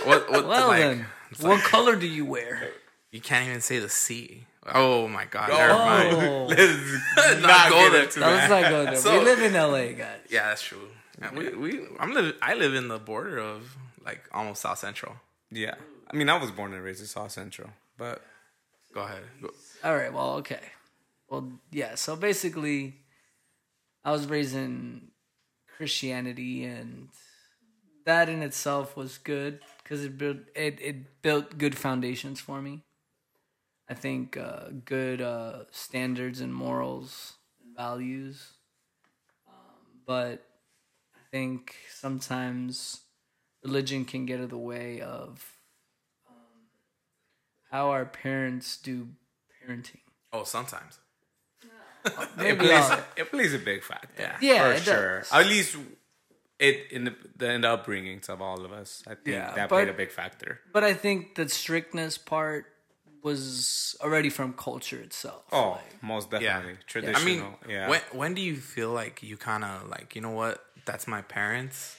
What, 0.05 0.29
what, 0.29 0.47
Well 0.47 0.67
like, 0.67 0.79
then, 0.81 1.05
what 1.39 1.55
like, 1.55 1.63
color 1.63 1.95
do 1.95 2.07
you 2.07 2.25
wear? 2.25 2.69
you 3.11 3.21
can't 3.21 3.47
even 3.47 3.61
say 3.61 3.79
the 3.79 3.89
C. 3.89 4.45
Oh 4.73 5.07
my 5.07 5.25
god, 5.25 5.47
never 5.49 5.73
mind. 5.73 6.11
Oh, 6.17 6.45
Let's 6.47 7.41
Not 7.41 7.69
go 7.69 7.75
get 7.79 7.91
there. 7.93 8.03
into 8.03 8.19
that 8.19 8.31
was 8.31 8.39
that. 8.41 8.49
like 8.51 8.69
go 8.69 8.83
there. 8.85 8.95
So- 8.97 9.17
we 9.19 9.23
live 9.25 9.41
in 9.41 9.53
LA, 9.53 9.93
guys. 9.97 10.19
Yeah, 10.29 10.49
that's 10.49 10.61
true. 10.61 10.79
Yeah, 11.19 11.33
We, 11.33 11.55
we, 11.55 11.81
I'm 11.99 12.13
live, 12.13 12.35
I 12.41 12.53
live 12.53 12.75
in 12.75 12.87
the 12.87 12.99
border 12.99 13.37
of 13.37 13.75
like 14.05 14.23
almost 14.31 14.61
South 14.61 14.79
Central. 14.79 15.15
Yeah, 15.51 15.75
I 16.11 16.15
mean, 16.15 16.29
I 16.29 16.37
was 16.37 16.51
born 16.51 16.73
and 16.73 16.83
raised 16.83 17.01
in 17.01 17.07
South 17.07 17.31
Central, 17.31 17.69
but 17.97 18.21
Go 18.97 19.03
ahead. 19.03 19.23
Go. 19.41 19.51
All 19.83 19.95
right. 19.95 20.11
Well, 20.11 20.33
okay. 20.37 20.71
Well, 21.29 21.51
yeah. 21.71 21.93
So 21.93 22.15
basically, 22.15 22.95
I 24.03 24.11
was 24.11 24.25
raised 24.25 24.55
in 24.55 25.09
Christianity, 25.67 26.65
and 26.65 27.09
that 28.05 28.27
in 28.27 28.41
itself 28.41 28.97
was 28.97 29.19
good 29.19 29.59
because 29.83 30.03
it 30.03 30.17
built 30.17 30.37
it, 30.55 30.79
it 30.81 31.21
built 31.21 31.59
good 31.59 31.77
foundations 31.77 32.39
for 32.39 32.59
me. 32.59 32.85
I 33.87 33.93
think 33.93 34.35
uh, 34.35 34.69
good 34.83 35.21
uh, 35.21 35.65
standards 35.69 36.41
and 36.41 36.51
morals 36.53 37.33
and 37.63 37.77
values, 37.77 38.53
um, 39.47 39.53
but 40.07 40.43
I 40.43 40.46
think 41.37 41.75
sometimes 42.03 43.01
religion 43.63 44.05
can 44.05 44.25
get 44.25 44.39
in 44.39 44.49
the 44.49 44.57
way 44.57 45.01
of 45.01 45.29
um, 46.29 46.35
how 47.71 47.89
our 47.95 48.05
parents 48.05 48.77
do 48.77 48.95
parenting. 49.53 50.01
Oh, 50.33 50.43
sometimes. 50.43 50.93
it 52.39 52.57
plays, 52.59 52.89
it 53.17 53.31
plays 53.31 53.53
a 53.53 53.59
big 53.59 53.83
factor. 53.83 54.23
Yeah. 54.23 54.37
Yeah, 54.41 54.63
for 54.63 54.71
it 54.77 54.83
sure. 54.83 55.19
does. 55.19 55.31
At 55.33 55.45
least 55.47 55.75
it 56.59 56.91
in 56.91 57.03
the, 57.05 57.13
the, 57.35 57.51
in 57.55 57.61
the 57.61 57.67
upbringings 57.77 58.29
of 58.29 58.41
all 58.41 58.63
of 58.65 58.71
us. 58.71 59.03
I 59.05 59.13
think 59.15 59.27
Yeah, 59.27 59.53
that 59.57 59.69
but- 59.69 59.75
played 59.75 59.89
a 59.89 59.93
big 60.03 60.11
factor. 60.11 60.59
But 60.73 60.83
I 60.83 60.93
think 60.93 61.35
the 61.35 61.47
strictness 61.49 62.17
part 62.17 62.65
was 63.23 63.95
already 64.01 64.29
from 64.29 64.53
culture 64.53 64.99
itself. 64.99 65.43
Oh, 65.51 65.71
Like, 65.71 66.03
most 66.03 66.27
Yeah. 66.31 66.39
definitely 66.39 66.73
I 66.73 66.83
traditional. 66.87 67.25
mean, 67.25 67.55
yeah. 67.67 67.89
when 67.89 68.01
when 68.11 68.33
do 68.33 68.41
you 68.41 68.55
feel 68.57 68.91
like 68.91 69.21
you 69.23 69.37
kind 69.37 69.63
of 69.63 69.87
like 69.89 70.15
you 70.15 70.21
know 70.21 70.31
what? 70.31 70.63
That's 70.85 71.07
my 71.07 71.21
parents' 71.21 71.97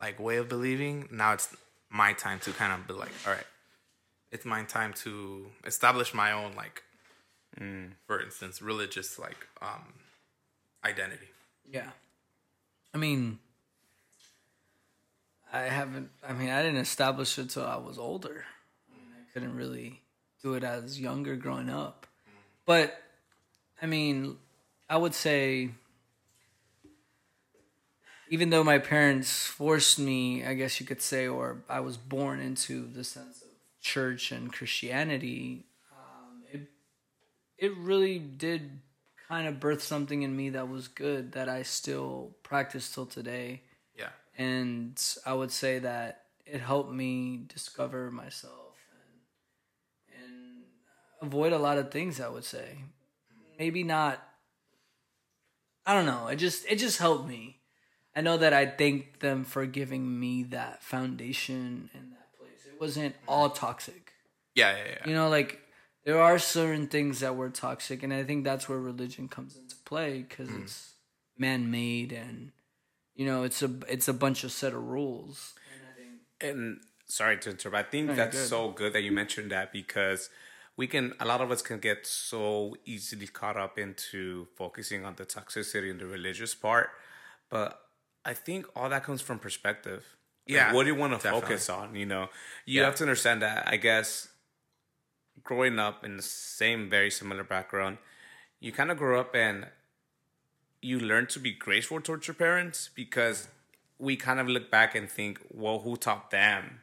like 0.00 0.18
way 0.20 0.36
of 0.36 0.48
believing. 0.48 1.08
Now 1.10 1.32
it's 1.32 1.54
my 1.90 2.12
time 2.12 2.38
to 2.40 2.52
kind 2.52 2.72
of 2.72 2.86
be 2.86 2.94
like, 2.94 3.12
all 3.26 3.32
right, 3.32 3.46
it's 4.30 4.44
my 4.44 4.62
time 4.64 4.92
to 5.04 5.50
establish 5.64 6.14
my 6.14 6.30
own 6.32 6.54
like, 6.54 6.82
for 8.06 8.20
instance, 8.22 8.62
religious 8.62 9.18
like 9.18 9.46
um 9.60 9.94
identity. 10.84 11.28
yeah. 11.70 11.90
I 12.94 12.98
mean, 12.98 13.38
I 15.52 15.62
haven't. 15.62 16.10
I 16.26 16.32
mean, 16.32 16.50
I 16.50 16.62
didn't 16.62 16.80
establish 16.80 17.38
it 17.38 17.50
till 17.50 17.64
I 17.64 17.76
was 17.76 17.98
older. 17.98 18.44
I, 18.90 18.96
mean, 18.96 19.06
I 19.18 19.32
couldn't 19.32 19.54
really 19.56 19.88
do 19.90 19.96
it 20.54 20.64
as 20.64 21.00
younger 21.00 21.36
growing 21.36 21.70
up. 21.70 22.06
But 22.66 23.00
I 23.80 23.86
mean, 23.86 24.36
I 24.88 24.96
would 24.96 25.14
say 25.14 25.70
even 28.30 28.50
though 28.50 28.64
my 28.64 28.78
parents 28.78 29.46
forced 29.46 29.98
me, 29.98 30.44
I 30.44 30.54
guess 30.54 30.80
you 30.80 30.86
could 30.86 31.00
say, 31.00 31.26
or 31.26 31.62
I 31.68 31.80
was 31.80 31.96
born 31.96 32.40
into 32.40 32.86
the 32.86 33.04
sense 33.04 33.42
of 33.42 33.48
church 33.80 34.32
and 34.32 34.52
Christianity, 34.52 35.64
um, 35.92 36.42
it 36.50 36.68
it 37.58 37.76
really 37.76 38.18
did 38.18 38.80
kind 39.28 39.46
of 39.46 39.60
birth 39.60 39.82
something 39.82 40.22
in 40.22 40.36
me 40.36 40.50
that 40.50 40.68
was 40.68 40.88
good 40.88 41.32
that 41.32 41.48
I 41.48 41.62
still 41.62 42.36
practice 42.42 42.92
till 42.92 43.06
today. 43.06 43.62
Yeah. 43.96 44.08
And 44.36 45.00
I 45.26 45.34
would 45.34 45.50
say 45.50 45.78
that 45.80 46.24
it 46.46 46.60
helped 46.60 46.92
me 46.92 47.44
discover 47.48 48.10
myself 48.10 48.57
avoid 51.20 51.52
a 51.52 51.58
lot 51.58 51.78
of 51.78 51.90
things. 51.90 52.20
I 52.20 52.28
would 52.28 52.44
say, 52.44 52.78
maybe 53.58 53.82
not. 53.82 54.22
I 55.86 55.94
don't 55.94 56.06
know. 56.06 56.28
It 56.28 56.36
just 56.36 56.64
it 56.68 56.76
just 56.76 56.98
helped 56.98 57.28
me. 57.28 57.58
I 58.14 58.20
know 58.20 58.36
that 58.36 58.52
I 58.52 58.66
thank 58.66 59.20
them 59.20 59.44
for 59.44 59.64
giving 59.64 60.18
me 60.18 60.42
that 60.44 60.82
foundation 60.82 61.88
and 61.94 62.12
that 62.12 62.36
place. 62.38 62.66
It 62.66 62.80
wasn't 62.80 63.14
all 63.26 63.50
toxic. 63.50 64.12
Yeah, 64.54 64.76
yeah, 64.76 64.84
yeah. 64.88 65.08
You 65.08 65.14
know, 65.14 65.28
like 65.28 65.60
there 66.04 66.20
are 66.20 66.38
certain 66.38 66.88
things 66.88 67.20
that 67.20 67.36
were 67.36 67.50
toxic, 67.50 68.02
and 68.02 68.12
I 68.12 68.24
think 68.24 68.44
that's 68.44 68.68
where 68.68 68.78
religion 68.78 69.28
comes 69.28 69.56
into 69.56 69.76
play 69.84 70.24
because 70.28 70.48
mm. 70.48 70.62
it's 70.62 70.94
man-made 71.38 72.12
and 72.12 72.50
you 73.14 73.24
know 73.24 73.44
it's 73.44 73.62
a 73.62 73.70
it's 73.88 74.08
a 74.08 74.12
bunch 74.12 74.44
of 74.44 74.52
set 74.52 74.74
of 74.74 74.82
rules. 74.82 75.54
And 75.72 75.82
I 75.86 75.94
think 75.96 76.56
And 76.58 76.80
sorry 77.06 77.38
to 77.38 77.50
interrupt. 77.50 77.76
I 77.76 77.90
think 77.90 78.06
you're 78.06 78.16
that's 78.16 78.36
good. 78.36 78.48
so 78.48 78.70
good 78.70 78.92
that 78.94 79.02
you 79.02 79.12
mentioned 79.12 79.50
that 79.50 79.72
because 79.72 80.30
we 80.78 80.86
can 80.86 81.12
a 81.20 81.26
lot 81.26 81.40
of 81.42 81.50
us 81.50 81.60
can 81.60 81.78
get 81.80 82.06
so 82.06 82.76
easily 82.86 83.26
caught 83.26 83.56
up 83.58 83.78
into 83.78 84.46
focusing 84.56 85.04
on 85.04 85.14
the 85.16 85.26
toxicity 85.26 85.90
and 85.90 86.00
the 86.00 86.06
religious 86.06 86.54
part, 86.54 86.88
but 87.50 87.80
I 88.24 88.32
think 88.32 88.66
all 88.76 88.88
that 88.88 89.02
comes 89.04 89.20
from 89.20 89.38
perspective. 89.40 90.04
Like, 90.46 90.54
Yeah, 90.56 90.72
what 90.72 90.84
do 90.84 90.90
you 90.90 90.94
want 90.94 91.12
to 91.12 91.18
definitely. 91.18 91.40
focus 91.42 91.68
on? 91.68 91.94
You 91.96 92.06
know, 92.06 92.28
you 92.64 92.80
Yeah. 92.80 92.86
have 92.86 92.94
to 92.96 93.04
understand 93.04 93.42
that. 93.42 93.66
I 93.68 93.76
guess 93.76 94.28
growing 95.42 95.78
up 95.78 96.04
in 96.04 96.16
the 96.16 96.22
same 96.22 96.88
very 96.88 97.10
similar 97.10 97.44
background, 97.44 97.98
you 98.60 98.70
kind 98.72 98.90
of 98.92 98.96
grow 98.98 99.20
up 99.20 99.34
and 99.34 99.66
you 100.80 101.00
learn 101.00 101.26
to 101.26 101.40
be 101.40 101.52
grateful 101.52 102.00
towards 102.00 102.28
your 102.28 102.34
parents 102.34 102.88
because 102.94 103.48
we 103.98 104.16
kind 104.16 104.38
of 104.38 104.46
look 104.48 104.70
back 104.70 104.94
and 104.94 105.10
think, 105.10 105.40
well, 105.50 105.80
who 105.80 105.96
taught 105.96 106.30
them? 106.30 106.82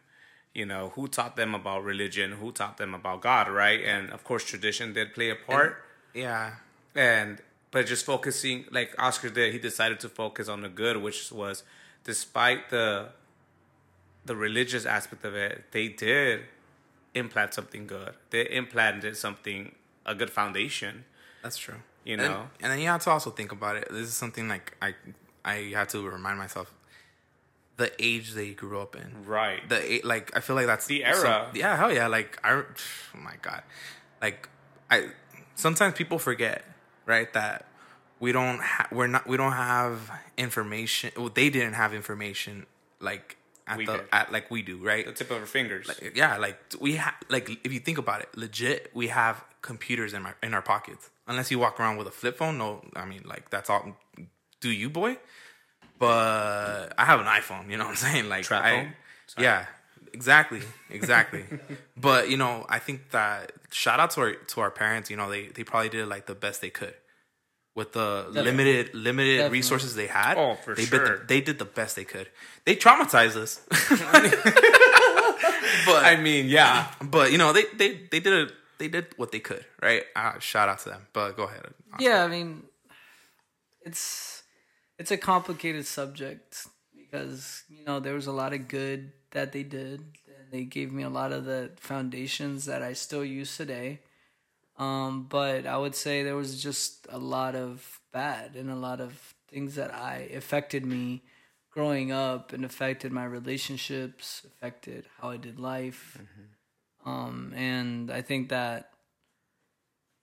You 0.56 0.66
know, 0.66 0.94
who 0.96 1.08
taught 1.10 1.36
them 1.36 1.54
about 1.54 1.84
religion? 1.84 2.32
Who 2.42 2.52
taught 2.52 2.78
them 2.78 2.96
about 2.96 3.22
God, 3.22 3.50
right? 3.50 3.82
And 3.84 4.10
of 4.10 4.24
course, 4.24 4.44
tradition 4.46 4.94
did 4.94 5.14
play 5.14 5.30
a 5.30 5.36
part. 5.36 5.84
Yeah. 6.14 6.54
And, 6.96 7.42
but 7.72 7.86
just 7.86 8.06
focusing, 8.06 8.66
like 8.72 8.96
Oscar 8.98 9.30
did, 9.30 9.52
he 9.52 9.60
decided 9.60 10.00
to 10.00 10.10
focus 10.10 10.48
on 10.48 10.62
the 10.62 10.70
good, 10.70 10.96
which 11.06 11.32
was 11.32 11.64
despite 12.06 12.70
the 12.70 13.10
the 14.26 14.36
religious 14.36 14.86
aspect 14.88 15.24
of 15.24 15.36
it, 15.36 15.66
they 15.72 15.88
did 15.88 16.42
implant 17.14 17.54
something 17.54 17.86
good. 17.86 18.14
They 18.32 18.50
implanted 18.50 19.16
something, 19.18 19.76
a 20.06 20.16
good 20.16 20.32
foundation. 20.32 21.06
That's 21.44 21.58
true. 21.58 21.76
You 22.04 22.14
And- 22.14 22.24
know? 22.24 22.50
and, 22.62 22.72
then 22.72 22.80
you 22.80 22.88
have 22.88 23.04
to 23.04 23.12
also 23.12 23.30
think 23.30 23.52
about 23.52 23.76
it. 23.76 23.88
This 23.92 24.08
is 24.08 24.16
something 24.16 24.48
like 24.50 24.76
I, 24.82 24.96
I 25.44 25.56
have 25.76 25.90
to 25.90 26.08
remind 26.10 26.40
myself, 26.40 26.74
the 27.78 27.92
age 28.00 28.34
they 28.34 28.52
grew 28.54 28.80
up 28.80 28.96
in. 28.96 29.26
Right. 29.26 29.68
The 29.68 30.02
like 30.04 30.36
I 30.36 30.40
feel 30.40 30.56
like 30.56 30.68
that's 30.68 30.86
The 30.88 31.04
era. 31.04 31.16
some- 31.16 31.56
yeah, 31.56 31.76
hell 31.78 31.92
yeah. 31.94 32.08
Like 32.08 32.40
I, 32.44 32.52
oh 32.54 32.66
my 33.14 33.36
god, 33.42 33.64
like 34.22 34.48
I. 34.90 35.10
Sometimes 35.56 35.94
people 35.96 36.20
forget, 36.20 36.66
right? 37.06 37.32
That 37.34 37.66
we 38.20 38.32
don't. 38.32 38.60
Ha- 38.62 38.88
we're 38.92 39.08
not. 39.08 39.28
We 39.28 39.38
don't 39.38 39.54
have 39.54 40.12
information. 40.38 41.12
Well, 41.16 41.30
they 41.34 41.50
didn't 41.50 41.74
have 41.74 41.94
information 41.94 42.66
like 43.00 43.38
at 43.68 43.78
We 43.78 43.86
the 43.86 43.94
did. 43.98 44.06
at 44.12 44.32
like 44.32 44.52
we 44.52 44.62
do, 44.62 44.78
right? 44.86 45.06
the 45.06 45.12
tip 45.14 45.32
of 45.32 45.38
our 45.40 45.46
fingers. 45.46 45.90
yeah, 46.14 46.38
like 46.38 46.60
we 46.80 46.96
have 46.98 47.14
like 47.30 47.50
if 47.66 47.72
you 47.74 47.80
think 47.80 47.98
about 47.98 48.22
it, 48.22 48.30
legit, 48.36 48.92
we 48.94 49.08
have 49.08 49.44
computers 49.62 50.14
in 50.14 50.22
my 50.24 50.34
in 50.44 50.54
our 50.54 50.62
pockets. 50.62 51.10
Unless 51.28 51.50
you 51.52 51.58
walk 51.60 51.80
around 51.80 51.98
with 51.98 52.08
a 52.08 52.12
flip 52.12 52.38
phone, 52.38 52.58
no, 52.58 52.84
I 52.96 53.06
mean 53.06 53.24
like 53.26 53.50
that's 53.50 53.70
all. 53.70 53.98
Do 54.62 54.70
you, 54.72 54.90
boy? 54.90 55.18
But 55.98 56.94
I 56.98 57.06
have 57.06 57.20
an 57.20 57.26
iPhone. 57.26 57.70
You 57.70 57.78
know 57.78 57.86
what 57.86 57.92
I'm 57.92 57.96
saying? 57.96 58.30
Like, 58.30 58.44
Trap 58.44 58.64
I, 58.64 58.94
yeah, 59.38 59.66
exactly, 60.14 60.62
exactly. 60.90 61.46
but 61.98 62.30
you 62.30 62.38
know, 62.38 62.66
I 62.68 62.80
think 62.80 63.12
that 63.12 63.52
shout 63.72 64.00
out 64.00 64.12
to 64.12 64.22
our 64.22 64.34
to 64.34 64.62
our 64.62 64.72
parents. 64.72 65.10
You 65.10 65.18
know, 65.18 65.30
they 65.30 65.48
they 65.48 65.64
probably 65.64 65.90
did 65.90 66.08
like 66.08 66.26
the 66.26 66.36
best 66.36 66.62
they 66.62 66.70
could 66.70 66.94
with 67.76 67.94
the 67.94 68.28
limited 68.30 68.94
limited 68.94 69.38
Definitely. 69.38 69.58
resources 69.58 69.96
they 69.96 70.08
had. 70.08 70.38
Oh, 70.38 70.56
for 70.56 70.76
they 70.76 70.84
sure. 70.84 71.00
Did 71.00 71.22
the, 71.22 71.26
they 71.28 71.42
did 71.42 71.60
the 71.60 71.66
best 71.66 71.96
they 71.96 72.06
could. 72.06 72.30
They 72.66 72.76
traumatized 72.76 73.38
us. 73.38 73.62
but 75.86 76.04
I 76.04 76.18
mean, 76.22 76.48
yeah. 76.48 76.88
but 77.02 77.32
you 77.32 77.38
know 77.38 77.54
they 77.54 77.64
they 77.74 78.02
they 78.12 78.20
did 78.20 78.34
a 78.34 78.52
they 78.78 78.90
did 78.90 79.08
what 79.16 79.32
they 79.32 79.40
could 79.40 79.64
right 79.82 80.04
uh, 80.18 80.38
shout 80.40 80.68
out 80.68 80.80
to 80.80 80.90
them 80.90 81.08
but 81.14 81.38
go 81.38 81.44
ahead 81.44 81.64
yeah, 82.00 82.24
I 82.24 82.28
mean, 82.28 82.64
it's 83.82 84.35
it's 84.98 85.12
a 85.12 85.18
complicated 85.18 85.86
subject 85.86 86.68
because 86.96 87.64
you 87.70 87.86
know 87.86 88.00
there 88.00 88.14
was 88.14 88.28
a 88.28 88.32
lot 88.32 88.54
of 88.54 88.68
good 88.68 89.12
that 89.32 89.52
they 89.52 89.64
did, 89.64 90.00
and 90.28 90.52
they 90.52 90.64
gave 90.64 90.92
me 90.92 91.04
a 91.04 91.10
lot 91.10 91.32
of 91.32 91.46
the 91.46 91.72
foundations 91.78 92.66
that 92.66 92.82
I 92.82 92.94
still 92.94 93.26
use 93.26 93.56
today. 93.58 94.00
Um, 94.78 95.28
but 95.30 95.66
I 95.66 95.78
would 95.78 95.96
say 95.96 96.24
there 96.24 96.36
was 96.36 96.62
just 96.62 97.08
a 97.10 97.18
lot 97.18 97.56
of 97.56 98.00
bad 98.12 98.56
and 98.56 98.70
a 98.70 98.76
lot 98.76 99.00
of 99.00 99.34
things 99.48 99.76
that 99.76 99.94
I 99.94 100.30
affected 100.34 100.86
me 100.86 101.24
growing 101.72 102.12
up 102.12 102.52
and 102.54 102.66
affected 102.66 103.12
my 103.12 103.26
relationships, 103.26 104.46
affected 104.46 105.06
how 105.20 105.30
I 105.30 105.38
did 105.38 105.60
life. 105.60 106.18
Um, 107.06 107.54
and 107.56 108.12
I 108.12 108.22
think 108.22 108.50
that 108.50 108.92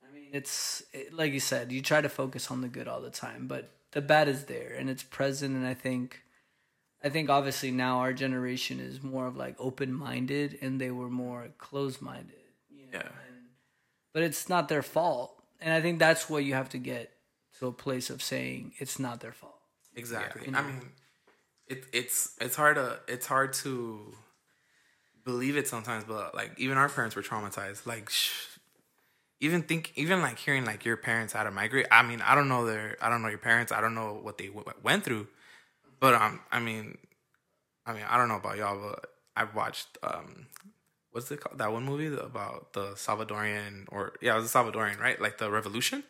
I 0.06 0.12
mean, 0.12 0.30
it's 0.32 0.82
it, 0.92 1.14
like 1.14 1.32
you 1.32 1.40
said, 1.40 1.72
you 1.72 1.80
try 1.80 2.00
to 2.00 2.08
focus 2.08 2.50
on 2.50 2.61
the 2.61 2.68
good 2.68 2.88
all 2.88 3.00
the 3.00 3.11
time, 3.11 3.46
but 3.46 3.70
the 3.92 4.00
bad 4.00 4.28
is 4.28 4.44
there 4.44 4.74
and 4.78 4.90
it's 4.90 5.02
present. 5.02 5.55
And 5.57 5.66
I 5.66 5.74
think, 5.74 6.22
I 7.05 7.09
think 7.09 7.31
obviously 7.31 7.70
now 7.70 7.98
our 7.98 8.12
generation 8.12 8.81
is 8.81 9.02
more 9.02 9.26
of 9.26 9.37
like 9.37 9.57
open 9.59 9.92
minded, 9.92 10.59
and 10.62 10.81
they 10.81 10.90
were 10.90 11.11
more 11.11 11.48
closed 11.59 12.00
minded. 12.02 12.37
You 12.70 12.83
know? 12.87 12.90
Yeah. 12.94 13.00
And, 13.00 13.37
but 14.12 14.22
it's 14.22 14.48
not 14.48 14.68
their 14.68 14.83
fault, 14.83 15.35
and 15.61 15.72
I 15.72 15.81
think 15.81 15.98
that's 15.98 16.28
what 16.28 16.44
you 16.44 16.55
have 16.55 16.68
to 16.70 16.78
get 16.78 17.11
to 17.59 17.66
a 17.66 17.72
place 17.72 18.09
of 18.11 18.22
saying 18.22 18.72
it's 18.78 18.98
not 18.98 19.20
their 19.20 19.33
fault. 19.33 19.59
exactly 19.94 20.48
Yeah. 20.50 20.59
i 20.59 20.62
mean 20.62 20.81
it, 21.68 21.85
it's 21.92 22.35
it's 22.40 22.57
hard 22.57 22.76
to 22.76 22.98
it's 23.07 23.26
hard 23.26 23.52
to 23.64 24.14
believe 25.24 25.57
it 25.57 25.68
sometimes 25.68 26.05
but 26.05 26.35
like 26.35 26.52
even 26.59 26.76
our 26.78 26.88
parents 26.88 27.14
were 27.14 27.22
traumatized 27.22 27.87
like 27.87 28.09
sh- 28.11 28.51
even 29.42 29.62
think 29.62 29.92
even 29.96 30.22
like 30.22 30.38
hearing 30.38 30.64
like 30.64 30.85
your 30.85 30.96
parents 30.96 31.33
had 31.35 31.44
to 31.44 31.50
migrate 31.50 31.87
i 31.90 32.02
mean 32.02 32.22
i 32.22 32.35
don't 32.35 32.48
know 32.48 32.64
their 32.64 32.96
i 33.02 33.11
don't 33.11 33.20
know 33.22 33.28
your 33.28 33.44
parents 33.50 33.72
i 33.72 33.81
don't 33.81 33.94
know 33.94 34.18
what 34.22 34.38
they 34.38 34.46
w- 34.46 34.64
went 34.83 35.05
through 35.05 35.26
but 36.00 36.14
um 36.14 36.40
i 36.50 36.59
mean 36.59 36.96
i 37.85 37.92
mean 37.92 38.05
i 38.09 38.16
don't 38.16 38.28
know 38.28 38.37
about 38.37 38.57
y'all 38.57 38.81
but 38.81 39.11
i've 39.37 39.55
watched 39.55 39.98
um 40.02 40.46
what's 41.11 41.31
it 41.31 41.40
called 41.40 41.59
that 41.59 41.72
one 41.72 41.85
movie 41.85 42.07
about 42.07 42.72
the 42.72 42.92
salvadorian 42.94 43.85
or 43.88 44.14
yeah 44.22 44.33
it 44.33 44.40
was 44.40 44.55
a 44.55 44.59
salvadorian 44.59 44.98
right 44.98 45.20
like 45.20 45.37
the 45.38 45.50
revolution 45.50 46.02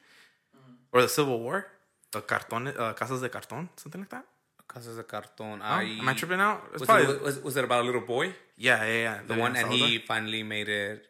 or 0.93 1.01
the 1.03 1.09
civil 1.09 1.41
war 1.41 1.67
the 2.13 2.21
carton 2.21 2.69
uh, 2.69 2.93
casas 2.93 3.23
de 3.23 3.29
carton 3.29 3.69
something 3.77 4.03
like 4.03 4.11
that 4.11 4.27
Casas 4.73 4.97
de 4.97 5.03
Cartón. 5.03 5.59
Oh, 5.61 5.65
I, 5.65 5.83
am 5.83 6.09
I 6.09 6.15
tripping 6.15 6.41
out? 6.41 6.73
Was, 6.73 6.83
probably 6.83 7.15
it, 7.15 7.23
was, 7.23 7.43
was 7.43 7.57
it 7.59 7.65
about 7.65 7.83
a 7.83 7.87
little 7.87 8.01
boy? 8.01 8.33
yeah, 8.57 8.83
yeah, 8.85 9.01
yeah. 9.07 9.19
The 9.27 9.35
one, 9.35 9.55
and 9.55 9.71
he 9.71 9.99
finally 9.99 10.43
made 10.43 10.69
it. 10.69 11.07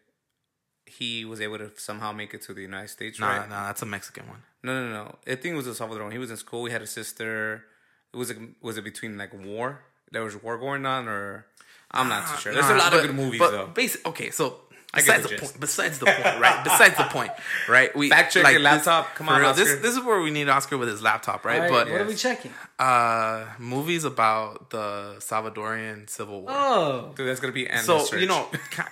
He 0.98 1.24
was 1.24 1.40
able 1.40 1.58
to 1.58 1.70
somehow 1.76 2.12
make 2.12 2.34
it 2.34 2.42
to 2.42 2.52
the 2.54 2.60
United 2.62 2.88
States, 2.88 3.18
Nah, 3.18 3.28
right? 3.38 3.48
nah, 3.48 3.66
that's 3.68 3.82
a 3.82 3.86
Mexican 3.86 4.24
one. 4.28 4.42
No, 4.62 4.72
no, 4.86 4.92
no. 4.92 5.16
I 5.26 5.34
think 5.36 5.54
it 5.54 5.56
was 5.56 5.66
a 5.66 5.74
Salvador. 5.74 6.10
He 6.10 6.18
was 6.18 6.30
in 6.30 6.36
school. 6.36 6.64
He 6.66 6.72
had 6.72 6.82
a 6.82 6.86
sister. 6.86 7.64
It 8.12 8.16
was 8.16 8.30
a, 8.30 8.34
was 8.60 8.76
it 8.78 8.84
between 8.84 9.16
like 9.16 9.32
war? 9.32 9.80
There 10.10 10.22
was 10.22 10.36
war 10.42 10.58
going 10.58 10.84
on, 10.84 11.08
or 11.08 11.46
I'm 11.90 12.08
not 12.08 12.28
too 12.28 12.36
sure. 12.40 12.52
There's 12.52 12.68
a 12.68 12.74
lot 12.74 12.90
but- 12.92 13.00
of 13.00 13.06
good 13.06 13.16
movies 13.16 13.40
but 13.40 13.50
though. 13.52 13.66
Basic, 13.68 14.06
okay, 14.06 14.30
so 14.30 14.60
besides 14.94 15.22
the 15.22 15.28
the, 15.30 15.36
point, 15.38 15.60
besides 15.60 15.98
the 15.98 16.06
point, 16.06 16.40
right? 16.40 16.64
Besides 16.64 16.96
the 16.96 17.04
point, 17.04 17.30
right? 17.68 17.94
We 17.96 18.10
Fact 18.10 18.32
check 18.32 18.42
your 18.44 18.52
this- 18.54 18.62
laptop. 18.62 19.14
Come 19.14 19.28
on, 19.28 19.40
real, 19.40 19.50
Oscar. 19.50 19.64
This 19.64 19.80
this 19.80 19.96
is 19.96 20.04
where 20.04 20.20
we 20.20 20.30
need 20.30 20.48
Oscar 20.48 20.76
with 20.78 20.88
his 20.88 21.02
laptop, 21.02 21.44
right? 21.44 21.60
Right, 21.60 21.70
but 21.70 21.90
what 21.90 22.00
are 22.00 22.04
we 22.06 22.14
checking? 22.14 22.52
uh, 22.78 23.46
movies 23.58 24.04
about 24.04 24.70
the 24.70 25.16
Salvadorian 25.18 26.08
Civil 26.10 26.42
War. 26.42 26.50
Oh, 26.52 27.12
Dude, 27.16 27.28
that's 27.28 27.40
gonna 27.40 27.52
be 27.52 27.68
endless 27.68 27.86
so 27.86 27.98
search. 28.00 28.20
you 28.20 28.26
know, 28.26 28.48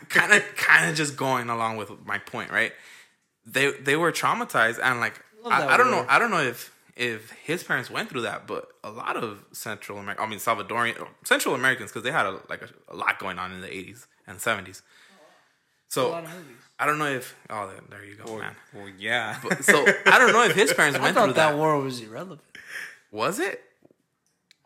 kind 0.09 0.32
of, 0.32 0.42
kind 0.57 0.90
of 0.90 0.96
just 0.96 1.16
going 1.16 1.48
along 1.51 1.76
with 1.76 1.90
my 2.07 2.18
point, 2.18 2.51
right? 2.51 2.72
They 3.46 3.72
they 3.72 3.96
were 3.96 4.12
traumatized, 4.12 4.78
and 4.82 5.01
like 5.01 5.20
I, 5.46 5.66
I 5.68 5.76
don't 5.76 5.90
know. 5.90 6.05
I 6.09 6.18
don't 6.18 6.30
know 6.30 6.40
if 6.42 6.72
if 6.96 7.30
his 7.44 7.62
parents 7.62 7.90
went 7.90 8.11
through 8.11 8.22
that, 8.22 8.46
but 8.46 8.68
a 8.84 8.90
lot 8.90 9.16
of 9.16 9.42
Central 9.53 9.98
America, 9.98 10.22
I 10.22 10.26
mean 10.26 10.38
Salvadorian 10.38 11.07
Central 11.24 11.55
Americans, 11.55 11.90
because 11.90 12.03
they 12.05 12.11
had 12.11 12.26
a, 12.26 12.40
like 12.51 12.62
a, 12.62 12.68
a 12.92 12.96
lot 12.96 13.18
going 13.18 13.38
on 13.38 13.53
in 13.53 13.61
the 13.62 13.74
eighties 13.74 14.07
and 14.26 14.40
seventies. 14.40 14.82
A 15.91 15.95
So 15.95 16.11
lot 16.11 16.24
of 16.24 16.30
movies. 16.30 16.57
I 16.78 16.86
don't 16.86 16.99
know 16.99 17.07
if 17.11 17.36
oh 17.51 17.66
there, 17.68 17.80
there 17.91 18.05
you 18.05 18.14
go, 18.16 18.24
well, 18.32 18.38
man. 18.41 18.57
well, 18.74 18.88
yeah. 18.99 19.38
So 19.61 19.84
I 20.07 20.18
don't 20.18 20.32
know 20.32 20.45
if 20.45 20.55
his 20.55 20.72
parents 20.72 20.99
I 20.99 21.03
went 21.03 21.14
thought 21.14 21.24
through 21.26 21.34
that 21.34 21.51
that. 21.51 21.59
war 21.59 21.78
was 21.78 22.01
irrelevant. 22.01 22.41
Was 23.11 23.38
it? 23.38 23.62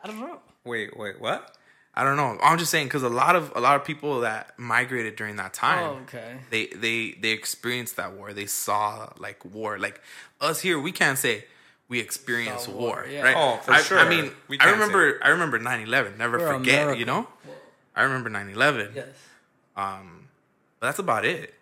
I 0.02 0.06
don't 0.06 0.20
know. 0.20 0.38
Wait, 0.64 0.96
wait, 0.96 1.20
what? 1.20 1.56
I 1.96 2.02
don't 2.04 2.16
know. 2.16 2.38
I'm 2.42 2.58
just 2.58 2.70
saying 2.70 2.86
because 2.86 3.02
a 3.02 3.08
lot 3.08 3.36
of 3.36 3.52
a 3.54 3.60
lot 3.60 3.76
of 3.76 3.84
people 3.84 4.20
that 4.20 4.58
migrated 4.58 5.16
during 5.16 5.36
that 5.36 5.54
time, 5.54 5.82
Oh, 5.84 5.92
okay. 6.02 6.36
they 6.50 6.66
they 6.66 7.12
they 7.20 7.30
experienced 7.30 7.96
that 7.96 8.12
war. 8.14 8.32
They 8.32 8.46
saw 8.46 9.12
like 9.18 9.44
war. 9.44 9.78
Like 9.78 10.00
us 10.40 10.60
here, 10.60 10.78
we 10.80 10.92
can't 10.92 11.18
say 11.18 11.44
we 11.88 12.00
experienced 12.00 12.68
war, 12.68 12.78
war, 12.80 13.06
yeah. 13.10 13.22
right? 13.22 13.36
Oh, 13.36 13.56
for 13.62 13.72
I, 13.98 14.04
I 14.04 14.08
mean, 14.08 14.30
We 14.48 14.58
I 14.58 14.70
remember 14.70 15.18
I 15.22 15.28
remember 15.28 15.58
9/11. 15.60 16.16
Never 16.18 16.38
We're 16.38 16.52
forget, 16.58 16.82
American. 16.82 16.98
you 17.00 17.06
know. 17.06 17.28
I 17.94 18.02
remember 18.02 18.28
9/11. 18.30 18.94
Yes. 18.96 19.06
Um, 19.76 20.23
but 20.84 20.88
that's 20.88 20.98
about 20.98 21.24
it. 21.24 21.54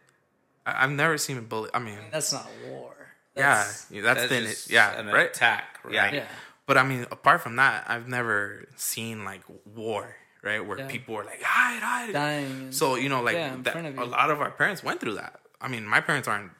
I, 0.66 0.82
I've 0.82 0.90
never 0.90 1.16
seen 1.16 1.38
a 1.38 1.42
bullet. 1.42 1.70
I 1.72 1.78
mean, 1.78 1.98
That's 2.10 2.32
not 2.32 2.48
war. 2.68 2.92
yeah, 3.36 3.54
That's, 3.54 3.86
yeah, 3.88 4.02
that's, 4.02 4.28
then 4.28 4.42
just 4.42 4.66
it. 4.68 4.72
Yeah, 4.72 4.98
an 4.98 5.06
right. 5.06 5.26
attack, 5.30 5.78
right? 5.84 5.94
Yeah. 5.94 6.12
Yeah. 6.12 6.24
But 6.66 6.76
I 6.76 6.82
mean, 6.82 7.06
apart 7.12 7.40
from 7.40 7.54
that, 7.56 7.84
I've 7.86 8.08
never 8.08 8.64
seen 8.74 9.24
like 9.24 9.42
war, 9.64 10.16
right? 10.42 10.64
Where 10.66 10.78
Yeah. 10.78 10.88
people 10.88 11.16
are 11.18 11.24
like, 11.24 11.40
hide, 11.40 11.82
hide. 11.82 12.12
Dying. 12.12 12.72
So, 12.72 12.96
you 12.96 13.08
know, 13.08 13.22
like 13.22 13.34
Yeah, 13.36 13.54
that, 13.62 13.76
of 13.76 13.98
a 13.98 14.04
lot 14.04 14.30
of 14.32 14.40
our 14.40 14.50
parents 14.50 14.82
went 14.82 14.98
through 15.00 15.14
that. 15.14 15.38
I 15.60 15.68
mean, 15.68 15.86
my 15.86 16.00
parents 16.00 16.26
aren't, 16.26 16.50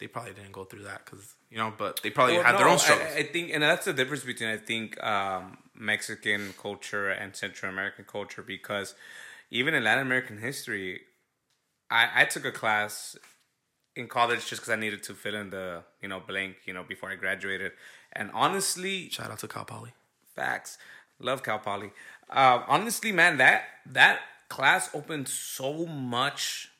they 0.00 0.08
probably 0.08 0.32
didn't 0.32 0.50
go 0.52 0.64
through 0.64 0.82
that 0.82 1.04
because, 1.04 1.34
you 1.50 1.58
know, 1.58 1.72
but 1.78 2.00
they 2.02 2.10
probably 2.10 2.34
Well, 2.38 2.42
had 2.44 2.58
their 2.58 2.66
own 2.66 2.78
struggles. 2.80 3.10
I, 3.14 3.18
I 3.20 3.22
think, 3.22 3.52
and 3.54 3.62
that's 3.62 3.84
the 3.84 3.92
difference 3.92 4.24
between 4.24 4.48
I 4.48 4.56
think 4.56 5.00
um, 5.04 5.58
Mexican 5.76 6.52
culture 6.60 7.10
and 7.10 7.36
Central 7.36 7.70
American 7.70 8.04
culture 8.04 8.42
because 8.42 8.96
even 9.50 9.74
in 9.74 9.84
Latin 9.84 10.04
American 10.04 10.38
history, 10.38 11.02
I, 11.92 12.22
I 12.22 12.24
took 12.24 12.44
a 12.46 12.52
class 12.52 13.16
in 13.94 14.08
college 14.08 14.46
just 14.46 14.62
because 14.62 14.70
I 14.70 14.76
needed 14.76 15.02
to 15.04 15.14
fill 15.14 15.34
in 15.34 15.50
the 15.50 15.84
you 16.00 16.08
know 16.08 16.20
blank 16.20 16.56
you 16.64 16.72
know 16.72 16.82
before 16.82 17.10
I 17.10 17.16
graduated, 17.16 17.72
and 18.14 18.30
honestly, 18.32 19.10
Shout 19.10 19.30
out 19.30 19.38
to 19.40 19.48
Cal 19.48 19.66
Poly. 19.66 19.92
Facts. 20.34 20.78
Love 21.20 21.42
Cal 21.42 21.58
Poly. 21.58 21.90
Uh, 22.30 22.62
honestly, 22.66 23.12
man, 23.12 23.36
that 23.36 23.64
that 23.86 24.20
class 24.48 24.90
opened 24.94 25.28
so 25.28 25.84
much, 25.86 26.70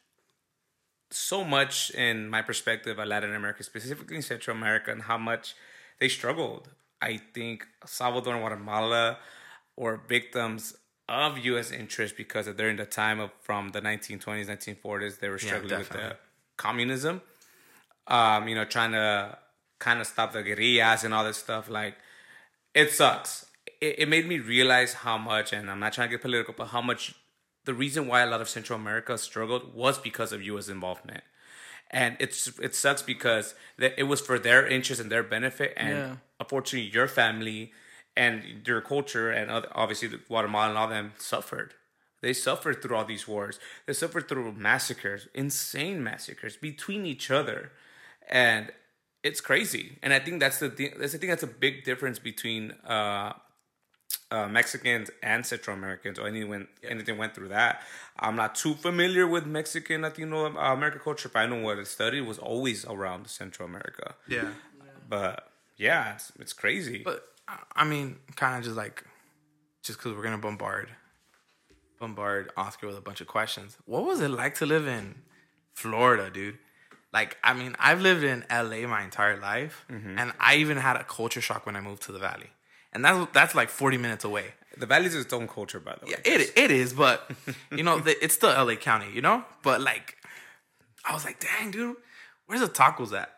so 1.11 1.45
much 1.45 1.91
in 1.91 2.29
my 2.29 2.41
perspective 2.41 2.99
of 2.99 3.07
Latin 3.07 3.35
America, 3.35 3.63
specifically 3.63 4.17
in 4.17 4.23
Central 4.23 4.57
America, 4.57 4.91
and 4.91 5.03
how 5.03 5.19
much 5.19 5.55
they 6.01 6.09
struggled. 6.09 6.71
I 7.03 7.21
think 7.35 7.67
Salvador 7.85 8.35
and 8.35 8.43
Guatemala 8.43 9.19
were 9.77 10.01
victims 10.09 10.75
of 11.09 11.39
U.S. 11.39 11.71
interest 11.71 12.17
because 12.17 12.47
during 12.47 12.77
the 12.77 12.87
time 12.87 13.21
of 13.21 13.31
from 13.41 13.71
the 13.71 13.81
1920s, 13.81 14.47
1940s, 14.47 15.19
they 15.21 15.29
were 15.29 15.39
struggling 15.39 15.79
with 15.79 15.89
the 15.91 16.17
communism. 16.57 17.21
Um, 18.07 18.49
you 18.49 18.55
know, 18.55 18.65
trying 18.65 18.93
to 18.93 19.39
kind 19.79 20.01
of 20.01 20.07
stop 20.07 20.33
the 20.33 20.43
guerrillas 20.43 21.05
and 21.05 21.15
all 21.15 21.25
this 21.25 21.37
stuff. 21.37 21.69
Like, 21.69 21.97
it 22.75 22.91
sucks. 22.91 23.47
It, 23.81 24.01
it 24.01 24.09
made 24.09 24.27
me 24.27 24.39
realize 24.39 24.93
how 24.95 25.19
much, 25.19 25.53
and 25.53 25.71
I'm 25.71 25.79
not 25.81 25.93
trying 25.93 26.09
to 26.09 26.13
get 26.17 26.23
political, 26.23 26.55
but 26.57 26.67
how 26.69 26.83
much 26.83 27.15
the 27.65 27.75
reason 27.75 28.07
why 28.09 28.23
a 28.23 28.27
lot 28.27 28.41
of 28.41 28.49
Central 28.49 28.79
America 28.79 29.17
struggled 29.19 29.75
was 29.75 29.99
because 29.99 30.33
of 30.33 30.43
U.S. 30.43 30.69
involvement, 30.69 31.23
and 31.91 32.17
it's 32.19 32.49
it 32.59 32.75
sucks 32.75 33.03
because 33.03 33.55
that 33.79 33.95
it 33.97 34.05
was 34.05 34.21
for 34.21 34.39
their 34.39 34.67
interest 34.67 35.01
and 35.01 35.11
their 35.13 35.23
benefit, 35.23 35.73
and 35.77 35.99
Yeah. 35.99 36.17
unfortunately, 36.41 36.91
your 36.91 37.07
family 37.07 37.73
and 38.17 38.63
their 38.65 38.81
culture 38.81 39.31
and 39.31 39.51
other, 39.51 39.69
obviously 39.73 40.09
the 40.09 40.19
Guatemala 40.19 40.71
and 40.71 40.79
all 40.79 40.89
them 40.89 41.13
suffered. 41.19 41.75
They 42.21 42.33
suffered 42.33 42.81
through 42.81 42.97
all 42.97 43.05
these 43.05 43.27
wars. 43.27 43.59
They 43.87 43.93
suffered 43.93 44.29
through 44.29 44.53
massacres, 44.53 45.29
insane 45.35 46.05
massacres 46.05 46.57
between 46.57 47.05
each 47.05 47.31
other, 47.31 47.73
and 48.29 48.71
it's 49.25 49.41
crazy. 49.41 49.99
And 50.03 50.13
I 50.13 50.21
think 50.21 50.39
that's 50.41 50.61
the 50.61 50.71
thing. 50.71 50.95
That's 50.99 51.15
I 51.15 51.19
think 51.19 51.31
that's 51.31 51.43
a 51.43 51.49
big 51.49 51.85
difference 51.85 52.21
between 52.21 52.73
uh, 52.87 53.33
uh, 54.31 54.47
Mexicans 54.47 55.11
and 55.21 55.45
Central 55.45 55.77
Americans, 55.77 56.19
or 56.19 56.29
anyone 56.29 56.69
anything 56.89 57.19
went 57.19 57.35
through 57.35 57.49
that. 57.49 57.83
I'm 58.21 58.37
not 58.37 58.55
too 58.55 58.75
familiar 58.75 59.27
with 59.27 59.45
Mexican 59.45 60.03
Latino 60.03 60.47
uh, 60.47 60.73
American 60.73 61.01
culture, 61.01 61.29
but 61.29 61.41
I 61.41 61.47
know 61.47 61.61
what 61.61 61.79
I 61.79 61.83
studied 61.83 62.23
was 62.23 62.39
always 62.39 62.85
around 62.85 63.27
Central 63.27 63.69
America. 63.69 64.15
Yeah. 64.29 64.51
But 65.09 65.49
yeah, 65.77 66.15
it's, 66.15 66.31
it's 66.39 66.53
crazy. 66.53 67.03
But, 67.05 67.32
I- 67.75 67.85
mean, 67.85 68.19
kind 68.37 68.59
of 68.59 68.65
just 68.65 68.77
like, 68.77 69.05
just 69.83 69.99
because 69.99 70.13
we're 70.15 70.23
going 70.23 70.37
to 70.37 70.41
bombard, 70.41 70.89
bombard 71.99 72.51
Oscar 72.57 72.87
with 72.87 72.99
a 72.99 73.01
bunch 73.01 73.21
of 73.21 73.27
questions. 73.27 73.77
What 73.85 74.05
was 74.05 74.21
it 74.21 74.31
like 74.31 74.55
to 74.57 74.67
live 74.67 74.87
in 74.87 75.17
Florida, 75.75 76.31
dude? 76.31 76.59
Like, 77.13 77.37
I 77.45 77.53
mean, 77.53 77.77
I've 77.79 78.01
lived 78.01 78.25
in 78.25 78.45
LA 78.51 78.87
my 78.87 79.03
entire 79.03 79.39
life, 79.39 79.85
mm-hmm. 79.91 80.19
and 80.19 80.33
I 80.41 80.57
even 80.57 80.79
had 80.79 80.97
a 80.97 81.05
culture 81.05 81.43
shock 81.43 81.67
when 81.67 81.77
I 81.77 81.81
moved 81.81 82.03
to 82.05 82.13
the 82.13 82.19
Valley. 82.19 82.51
And 82.93 83.05
that's 83.05 83.33
that's 83.33 83.55
like 83.55 83.71
40 83.71 83.97
minutes 83.99 84.25
away. 84.25 84.47
the 84.77 84.87
Valley's 84.87 85.15
its 85.15 85.33
own 85.33 85.49
culture, 85.49 85.81
by 85.81 85.97
the 85.99 86.07
way. 86.07 86.13
Yeah, 86.13 86.33
it 86.33 86.53
it 86.57 86.71
is, 86.71 86.93
but 86.93 87.31
you 87.71 87.83
know, 87.83 88.03
it's 88.05 88.35
still 88.35 88.51
LA 88.51 88.77
County, 88.77 89.07
you 89.13 89.23
know. 89.23 89.45
But 89.63 89.81
like, 89.81 90.17
I 91.05 91.15
was 91.15 91.25
like, 91.25 91.41
dang, 91.41 91.71
dude, 91.71 91.97
where's 92.47 92.61
the 92.61 92.69
tacos 92.69 93.13
at? 93.19 93.31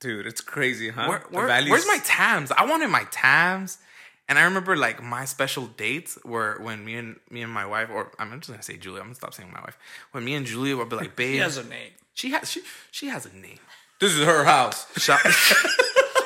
Dude, 0.00 0.26
it's 0.26 0.40
crazy, 0.40 0.90
huh? 0.90 1.06
Where, 1.08 1.18
where- 1.30 1.46
Valley's- 1.48 1.70
where's 1.70 1.86
my 1.86 1.98
Tams? 2.04 2.52
I 2.52 2.64
wanted 2.66 2.88
my 2.88 3.04
Tams, 3.10 3.78
and 4.28 4.38
I 4.38 4.42
remember 4.42 4.76
like 4.76 5.02
my 5.02 5.24
special 5.24 5.66
dates 5.66 6.18
were 6.24 6.58
when 6.60 6.84
me 6.84 6.94
and 6.96 7.16
me 7.30 7.42
and 7.42 7.52
my 7.52 7.66
wife, 7.66 7.88
or 7.92 8.12
I'm 8.18 8.30
just 8.38 8.50
gonna 8.50 8.62
say 8.62 8.76
Julia. 8.76 9.00
I'm 9.00 9.06
gonna 9.06 9.14
stop 9.16 9.34
saying 9.34 9.50
my 9.52 9.60
wife. 9.60 9.76
When 10.12 10.24
me 10.24 10.34
and 10.34 10.46
Julia 10.46 10.76
would 10.76 10.88
be 10.88 10.96
like, 10.96 11.16
babe, 11.20 11.32
He 11.34 11.38
has 11.38 11.56
a 11.56 11.64
name. 11.64 11.90
she 12.14 12.30
has 12.30 12.50
she 12.50 12.62
she 12.90 13.08
has 13.08 13.26
a 13.26 13.32
name. 13.34 13.58
This 14.00 14.12
is 14.14 14.24
her 14.24 14.44
house. 14.44 14.86
Shout- 14.98 15.20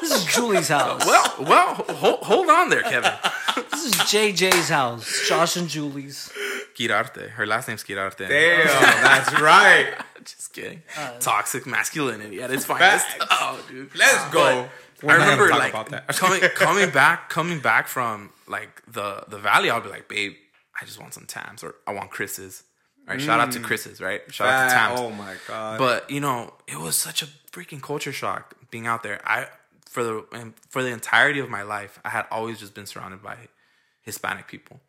This 0.02 0.26
is 0.26 0.34
Julie's 0.34 0.66
house. 0.66 1.06
well, 1.06 1.34
well, 1.40 1.74
hold, 1.74 2.18
hold 2.24 2.48
on 2.50 2.68
there, 2.70 2.82
Kevin. 2.82 3.12
This 3.70 3.84
is 3.86 3.92
JJ's 3.94 4.68
house. 4.68 5.28
Josh 5.28 5.56
and 5.56 5.68
Julie's. 5.68 6.30
Kirarte. 6.76 7.30
Her 7.30 7.46
last 7.46 7.68
name's 7.68 7.84
Kirarte. 7.84 8.28
Damn, 8.28 8.66
that's 9.02 9.40
right. 9.40 9.94
Just 10.36 10.52
kidding. 10.52 10.82
Uh, 10.96 11.18
Toxic 11.18 11.66
masculinity 11.66 12.42
at 12.42 12.50
its 12.50 12.64
finest. 12.64 13.06
Oh, 13.30 13.62
dude. 13.68 13.94
Let's 13.96 14.32
go. 14.32 14.68
I 15.06 15.12
remember 15.14 15.48
like 15.50 15.72
about 15.72 15.90
that. 15.90 16.06
coming 16.16 16.40
coming 16.40 16.90
back 16.90 17.28
coming 17.28 17.58
back 17.58 17.88
from 17.88 18.30
like 18.46 18.82
the 18.86 19.24
the 19.28 19.38
valley. 19.38 19.68
I'll 19.70 19.80
be 19.80 19.88
like, 19.88 20.08
babe, 20.08 20.34
I 20.80 20.84
just 20.84 21.00
want 21.00 21.12
some 21.14 21.26
Tams 21.26 21.64
or 21.64 21.74
I 21.86 21.92
want 21.92 22.10
Chris's. 22.10 22.62
Right? 23.08 23.20
Shout 23.20 23.40
out 23.40 23.50
to 23.52 23.60
Chris's. 23.60 24.00
Right? 24.00 24.20
Shout 24.32 24.48
out 24.48 24.68
to 24.68 24.74
Tams. 24.74 25.00
oh 25.00 25.10
my 25.10 25.34
god. 25.48 25.78
But 25.78 26.08
you 26.10 26.20
know, 26.20 26.54
it 26.68 26.78
was 26.78 26.96
such 26.96 27.22
a 27.22 27.26
freaking 27.50 27.82
culture 27.82 28.12
shock 28.12 28.54
being 28.70 28.86
out 28.86 29.02
there. 29.02 29.20
I 29.26 29.48
for 29.90 30.04
the 30.04 30.52
for 30.68 30.82
the 30.82 30.90
entirety 30.90 31.40
of 31.40 31.50
my 31.50 31.62
life, 31.62 31.98
I 32.04 32.10
had 32.10 32.26
always 32.30 32.60
just 32.60 32.74
been 32.74 32.86
surrounded 32.86 33.22
by 33.22 33.36
Hispanic 34.02 34.46
people. 34.46 34.80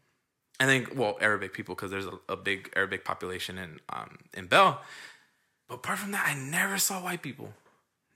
I 0.60 0.66
think 0.66 0.94
well 0.96 1.18
Arabic 1.20 1.54
people 1.54 1.74
because 1.74 1.90
there's 1.90 2.06
a, 2.06 2.20
a 2.30 2.38
big 2.38 2.72
Arabic 2.76 3.04
population 3.04 3.58
in 3.58 3.80
um 3.90 4.20
in 4.36 4.46
Bell. 4.46 4.80
But 5.68 5.76
apart 5.76 6.00
from 6.00 6.12
that, 6.12 6.26
I 6.28 6.34
never 6.40 6.78
saw 6.78 7.02
white 7.02 7.22
people, 7.22 7.54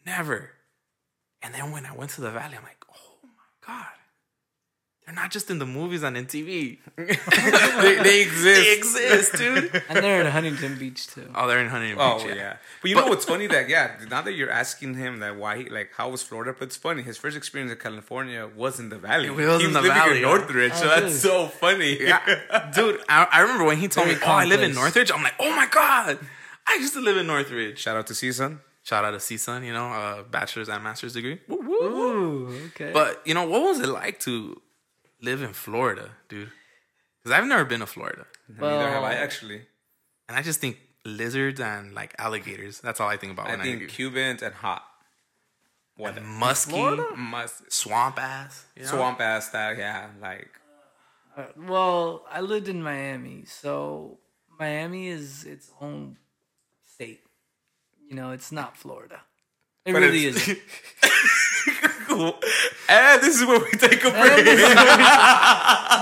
never. 0.06 0.52
And 1.42 1.54
then 1.54 1.72
when 1.72 1.86
I 1.86 1.94
went 1.94 2.12
to 2.12 2.22
the 2.22 2.32
valley, 2.32 2.56
I'm 2.58 2.64
like, 2.64 2.84
oh 2.94 3.18
my 3.24 3.30
god, 3.66 3.86
they're 5.06 5.16
not 5.16 5.32
just 5.32 5.50
in 5.50 5.60
the 5.60 5.66
movies 5.66 6.04
and 6.04 6.18
in 6.18 6.26
TV. 6.26 6.80
they, 6.98 7.96
they 8.04 8.22
exist. 8.22 8.62
They 8.62 8.74
exist, 8.78 9.34
dude. 9.38 9.84
And 9.88 10.04
they're 10.04 10.20
in 10.22 10.28
Huntington 10.28 10.78
Beach 10.78 11.08
too. 11.08 11.30
oh, 11.36 11.48
they're 11.48 11.60
in 11.60 11.70
Huntington 11.70 12.00
Oh 12.02 12.18
Beach. 12.26 12.36
yeah. 12.36 12.58
but 12.82 12.90
you 12.90 12.96
know 12.98 13.08
what's 13.08 13.24
funny 13.24 13.48
that 13.48 13.70
yeah 13.70 13.92
now 14.10 14.22
that 14.22 14.34
you're 14.34 14.50
asking 14.52 14.96
him 14.96 15.20
that 15.20 15.38
why 15.38 15.58
he, 15.60 15.70
like 15.70 15.92
how 15.96 16.10
was 16.10 16.22
Florida 16.24 16.54
but 16.58 16.66
it's 16.66 16.76
funny 16.76 17.02
his 17.04 17.18
first 17.18 17.38
experience 17.38 17.72
in 17.72 17.78
California 17.78 18.50
was 18.56 18.80
in 18.82 18.90
the 18.90 18.98
valley 18.98 19.28
It 19.28 19.36
was 19.36 19.62
he 19.62 19.68
in 19.68 19.74
the 19.74 19.82
valley, 19.82 20.18
in 20.18 20.24
yeah. 20.24 20.28
Northridge 20.28 20.74
so 20.74 20.86
Oh, 20.86 20.90
that's 20.90 21.02
really? 21.04 21.14
so 21.14 21.48
funny 21.48 21.98
Yeah, 22.02 22.72
dude, 22.76 23.00
I, 23.08 23.28
I 23.32 23.40
remember 23.42 23.64
when 23.64 23.78
he 23.78 23.88
told 23.88 24.08
me, 24.10 24.16
"Oh, 24.26 24.32
I 24.32 24.44
live 24.46 24.62
in. 24.62 24.74
Northridge." 24.74 25.12
I'm 25.12 25.24
like, 25.24 25.36
"Oh 25.40 25.56
my 25.56 25.68
god, 25.68 26.20
I 26.68 26.76
used 26.76 26.94
to 26.94 27.02
live 27.02 27.18
in 27.18 27.28
Northridge." 27.28 27.80
shout 27.80 27.98
out 27.98 28.08
to 28.08 28.14
CSUN 28.14 28.60
Shout 28.84 29.04
out 29.04 29.12
to 29.12 29.18
CSUN, 29.18 29.66
you 29.66 29.74
know, 29.74 29.92
uh, 29.92 30.24
bachelor's 30.24 30.70
and 30.70 30.82
master's 30.82 31.12
degree. 31.12 31.42
Woo, 31.50 31.58
woo, 31.58 31.80
woo. 31.82 32.50
Ooh, 32.50 32.66
okay. 32.68 32.92
But 32.94 33.22
you 33.26 33.34
know, 33.34 33.46
what 33.46 33.62
was 33.62 33.82
it 33.82 33.90
like 33.90 34.18
to 34.22 34.62
live 35.22 35.42
in 35.42 35.52
Florida, 35.52 36.12
dude? 36.30 36.52
Because 37.20 37.38
I've 37.38 37.46
never 37.46 37.66
been 37.66 37.82
to 37.82 37.86
Florida, 37.86 38.26
neither 38.48 38.90
have 38.90 39.04
I 39.04 39.16
actually 39.16 39.64
and 40.28 40.38
I 40.38 40.42
just 40.42 40.62
think 40.62 40.78
lizards 41.04 41.60
and 41.60 41.94
like 41.94 42.16
alligators. 42.18 42.80
That's 42.80 43.02
all 43.02 43.10
I 43.10 43.18
think 43.18 43.34
about. 43.34 43.48
I 43.48 43.52
when 43.52 43.62
think 43.62 43.76
I 43.76 43.80
think 43.80 43.92
Cubans 43.92 44.42
and 44.42 44.54
hot 44.54 44.84
what 45.98 46.16
think 46.16 46.26
musky, 46.26 46.72
Florida? 46.72 47.16
must 47.16 47.72
swamp 47.72 48.20
ass, 48.20 48.66
you 48.76 48.84
know? 48.84 48.90
swamp 48.90 49.20
ass 49.20 49.50
style. 49.50 49.76
yeah 49.76 50.08
like 50.22 50.50
Uh, 51.36 51.44
well, 51.68 52.26
I 52.32 52.42
lived 52.42 52.68
in 52.68 52.82
Miami, 52.82 53.46
so 53.46 54.20
Miami 54.60 55.08
is 55.08 55.44
its 55.44 55.72
own 55.82 56.16
state. 56.16 56.27
You 58.08 58.16
know, 58.16 58.32
it's 58.32 58.52
not 58.52 58.78
Florida. 58.78 59.22
It 59.86 59.94
But 59.94 60.02
really 60.02 60.26
isn't. 60.26 60.48
and 62.10 62.34
eh, 62.90 63.18
this 63.18 63.40
is 63.40 63.46
where 63.46 63.60
we 63.60 63.72
take 63.72 64.04
eh, 64.04 64.08
a 64.08 64.12
break. 64.12 64.46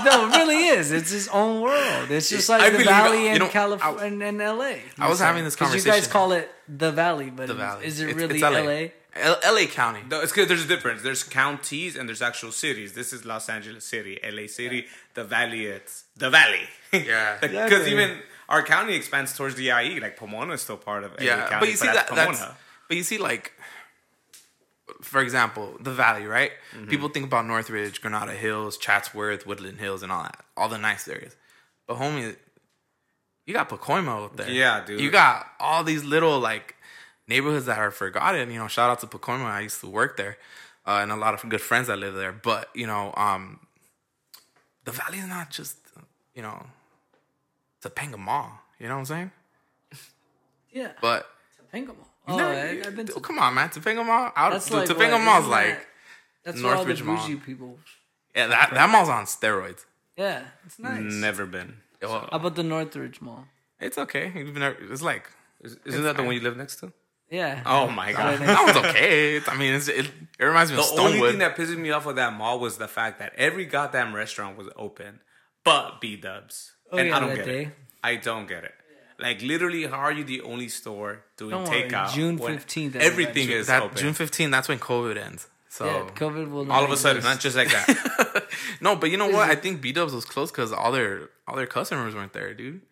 no, 0.04 0.28
it 0.28 0.36
really 0.36 0.64
is. 0.66 0.92
It's 0.92 1.12
its 1.12 1.28
own 1.28 1.60
world. 1.62 2.10
It's 2.10 2.28
just 2.28 2.48
like 2.48 2.62
I 2.62 2.70
the 2.70 2.84
Valley 2.84 3.24
you 3.28 3.34
in 3.34 3.48
California 3.48 4.04
and, 4.04 4.22
and 4.22 4.38
LA. 4.38 4.74
I 4.98 5.08
was 5.08 5.20
having 5.20 5.44
this 5.44 5.54
Because 5.54 5.68
conversation. 5.68 5.94
you 5.94 6.00
guys 6.00 6.06
call 6.08 6.32
it 6.32 6.50
the 6.68 6.90
Valley, 6.92 7.30
but 7.30 7.46
the 7.48 7.54
valley. 7.54 7.86
is 7.86 8.00
it 8.00 8.04
It's- 8.10 8.16
really 8.20 8.34
it's 8.36 8.42
LA. 8.42 8.60
LA? 8.60 8.88
L- 9.18 9.40
L.A. 9.44 9.66
County. 9.66 10.00
No, 10.10 10.20
it's 10.20 10.32
good. 10.32 10.46
There's 10.46 10.64
a 10.64 10.68
difference. 10.68 11.00
There's 11.02 11.22
counties 11.22 11.96
and 11.96 12.06
there's 12.06 12.20
actual 12.20 12.52
cities. 12.52 12.92
This 12.92 13.14
is 13.14 13.24
Los 13.24 13.48
Angeles 13.48 13.86
City, 13.86 14.18
LA 14.22 14.46
City, 14.46 14.84
the 15.14 15.24
Valley. 15.24 15.64
It's 15.66 16.04
the 16.16 16.28
Valley. 16.30 16.60
Yeah. 16.92 17.38
Because 17.40 17.56
Exactly. 17.64 17.92
even 17.92 18.18
our 18.48 18.62
county 18.62 18.94
expands 18.94 19.36
towards 19.36 19.54
the 19.56 19.68
IE. 19.70 20.00
Like 20.00 20.16
Pomona 20.16 20.52
is 20.54 20.62
still 20.62 20.76
part 20.76 21.04
of 21.04 21.12
Yeah, 21.20 21.48
County. 21.48 21.60
but 21.60 21.68
you 21.68 21.76
see 21.76 21.86
that 21.86 21.94
that's 22.08 22.14
that's 22.14 22.38
Pomona. 22.40 22.56
but 22.88 22.96
you 22.96 23.02
see 23.02 23.18
like 23.18 23.52
for 25.02 25.20
example, 25.20 25.76
the 25.80 25.92
valley, 25.92 26.26
right? 26.26 26.52
Mm-hmm. 26.74 26.88
People 26.88 27.08
think 27.08 27.26
about 27.26 27.44
Northridge, 27.46 28.00
Granada 28.00 28.32
Hills, 28.32 28.78
Chatsworth, 28.78 29.46
Woodland 29.46 29.78
Hills, 29.78 30.02
and 30.02 30.12
all 30.12 30.22
that, 30.22 30.44
all 30.56 30.68
the 30.68 30.78
nice 30.78 31.06
areas. 31.08 31.34
But 31.86 31.98
homie, 31.98 32.36
you 33.46 33.52
got 33.52 33.68
Pacoima 33.68 34.08
out 34.24 34.36
there. 34.36 34.48
Yeah, 34.48 34.84
dude. 34.84 35.00
You 35.00 35.10
got 35.10 35.46
all 35.60 35.82
these 35.84 36.04
little 36.04 36.38
like 36.38 36.76
neighborhoods 37.28 37.66
that 37.66 37.78
are 37.78 37.90
forgotten. 37.90 38.50
You 38.50 38.58
know, 38.60 38.68
shout 38.68 38.90
out 38.90 39.00
to 39.00 39.06
Pacoima. 39.06 39.44
I 39.46 39.60
used 39.62 39.80
to 39.80 39.88
work 39.88 40.16
there, 40.16 40.38
uh, 40.86 41.00
and 41.02 41.10
a 41.12 41.16
lot 41.16 41.34
of 41.34 41.48
good 41.48 41.60
friends 41.60 41.88
that 41.88 41.98
live 41.98 42.14
there. 42.14 42.32
But 42.32 42.68
you 42.74 42.86
know, 42.86 43.12
um, 43.16 43.60
the 44.84 44.92
valley 44.92 45.18
is 45.18 45.26
not 45.26 45.50
just 45.50 45.76
you 46.34 46.42
know, 46.42 46.64
Topanga 47.88 48.18
Mall. 48.18 48.50
You 48.78 48.88
know 48.88 48.94
what 48.94 49.00
I'm 49.00 49.04
saying? 49.06 49.30
Yeah. 50.72 50.92
But 51.00 51.26
Topanga 51.72 51.88
Mall. 51.88 52.08
Oh, 52.28 52.36
no, 52.36 52.48
I, 52.48 52.82
I've 52.84 52.96
been 52.96 53.06
to. 53.06 53.20
come 53.20 53.38
on, 53.38 53.54
man. 53.54 53.68
Topanga 53.68 54.04
Mall. 54.04 54.32
Out, 54.34 54.52
That's 54.52 54.66
dude, 54.68 54.78
like 54.78 54.88
Topanga 54.88 55.12
what, 55.12 55.20
Mall's 55.22 55.38
isn't 55.44 55.50
like 55.50 55.66
that- 55.78 55.86
That's 56.44 56.62
where 56.62 56.74
all 56.74 56.84
the 56.84 56.94
Northridge 56.94 57.02
Mall. 57.04 57.38
people. 57.44 57.78
yeah, 58.34 58.46
that 58.48 58.70
that 58.74 58.90
mall's 58.90 59.08
on 59.08 59.24
steroids. 59.24 59.84
Yeah, 60.16 60.42
it's 60.64 60.78
nice. 60.78 61.12
Never 61.12 61.46
been. 61.46 61.76
Well, 62.02 62.28
How 62.30 62.36
about 62.38 62.54
the 62.56 62.62
Northridge 62.62 63.20
Mall? 63.20 63.46
it's 63.80 63.98
okay. 63.98 64.32
You've 64.34 64.56
never- 64.56 64.76
It's 64.92 65.02
like 65.02 65.30
Is- 65.62 65.76
Isn't 65.84 66.02
that 66.04 66.16
the 66.16 66.22
one 66.22 66.34
you 66.34 66.40
live 66.40 66.56
next 66.56 66.76
to? 66.80 66.92
Yeah. 67.30 67.62
Oh 67.66 67.88
my 67.88 68.12
god. 68.12 68.38
that 68.40 68.64
one's 68.64 68.76
okay. 68.90 69.36
It's, 69.36 69.48
I 69.48 69.56
mean, 69.56 69.74
it's, 69.74 69.88
it, 69.88 70.06
it 70.38 70.44
reminds 70.44 70.70
me 70.70 70.76
The 70.76 70.82
of 70.84 70.98
only 71.00 71.20
thing 71.30 71.38
that 71.40 71.56
pisses 71.56 71.76
me 71.76 71.90
off 71.90 72.06
with 72.06 72.16
that 72.16 72.32
mall 72.32 72.60
was 72.60 72.78
the 72.78 72.86
fact 72.88 73.18
that 73.18 73.32
every 73.36 73.64
goddamn 73.66 74.14
restaurant 74.14 74.56
was 74.56 74.68
open, 74.76 75.20
but 75.64 76.00
B 76.00 76.14
Dubs, 76.16 76.72
Oh, 76.92 76.98
and 76.98 77.08
yeah, 77.08 77.16
I 77.16 77.20
don't 77.20 77.34
get 77.34 77.44
day. 77.44 77.62
it. 77.64 77.68
I 78.04 78.16
don't 78.16 78.46
get 78.48 78.64
it. 78.64 78.72
Like 79.18 79.40
literally, 79.42 79.86
how 79.86 79.96
are 79.96 80.12
you 80.12 80.24
the 80.24 80.42
only 80.42 80.68
store 80.68 81.22
doing 81.36 81.50
Don't 81.52 81.68
worry, 81.68 81.84
takeout? 81.84 82.12
June 82.12 82.36
when 82.36 82.58
15th, 82.58 82.96
everything 82.96 83.48
is 83.48 83.66
that 83.68 83.82
open. 83.82 83.96
June 83.96 84.12
15th, 84.14 84.50
that's 84.50 84.68
when 84.68 84.78
COVID 84.78 85.16
ends. 85.16 85.48
So 85.70 85.84
Yeah, 85.86 86.08
COVID 86.14 86.50
will 86.50 86.70
all 86.70 86.84
of 86.84 86.90
a 86.90 86.96
sudden, 86.96 87.22
not 87.22 87.40
just 87.40 87.56
like 87.56 87.68
that. 87.68 88.44
no, 88.80 88.94
but 88.96 89.10
you 89.10 89.16
know 89.16 89.28
what? 89.28 89.48
I 89.50 89.54
think 89.54 89.80
B 89.80 89.92
Dubs 89.92 90.14
was 90.14 90.24
close 90.24 90.50
because 90.50 90.72
all 90.72 90.92
their 90.92 91.30
all 91.48 91.56
their 91.56 91.66
customers 91.66 92.14
weren't 92.14 92.32
there, 92.32 92.52
dude. 92.54 92.80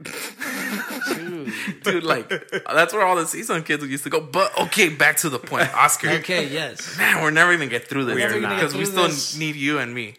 Dude. 1.14 1.52
Dude, 1.82 2.04
like 2.04 2.28
that's 2.72 2.92
where 2.92 3.04
all 3.04 3.16
the 3.16 3.22
CSUN 3.24 3.64
kids 3.64 3.84
used 3.84 4.04
to 4.04 4.10
go. 4.10 4.20
But 4.20 4.56
okay, 4.58 4.88
back 4.88 5.16
to 5.18 5.28
the 5.28 5.38
point, 5.38 5.72
Oscar. 5.74 6.08
Okay, 6.24 6.46
yes. 6.48 6.96
Man, 6.96 7.22
we're 7.22 7.30
never 7.30 7.52
gonna 7.54 7.66
get 7.68 7.88
through 7.88 8.06
this 8.06 8.14
We're 8.16 8.28
dude, 8.28 8.42
not. 8.42 8.54
because 8.54 8.74
we 8.74 8.84
still 8.84 9.04
this. 9.04 9.36
need 9.36 9.56
you 9.56 9.78
and 9.78 9.94
me. 9.94 10.14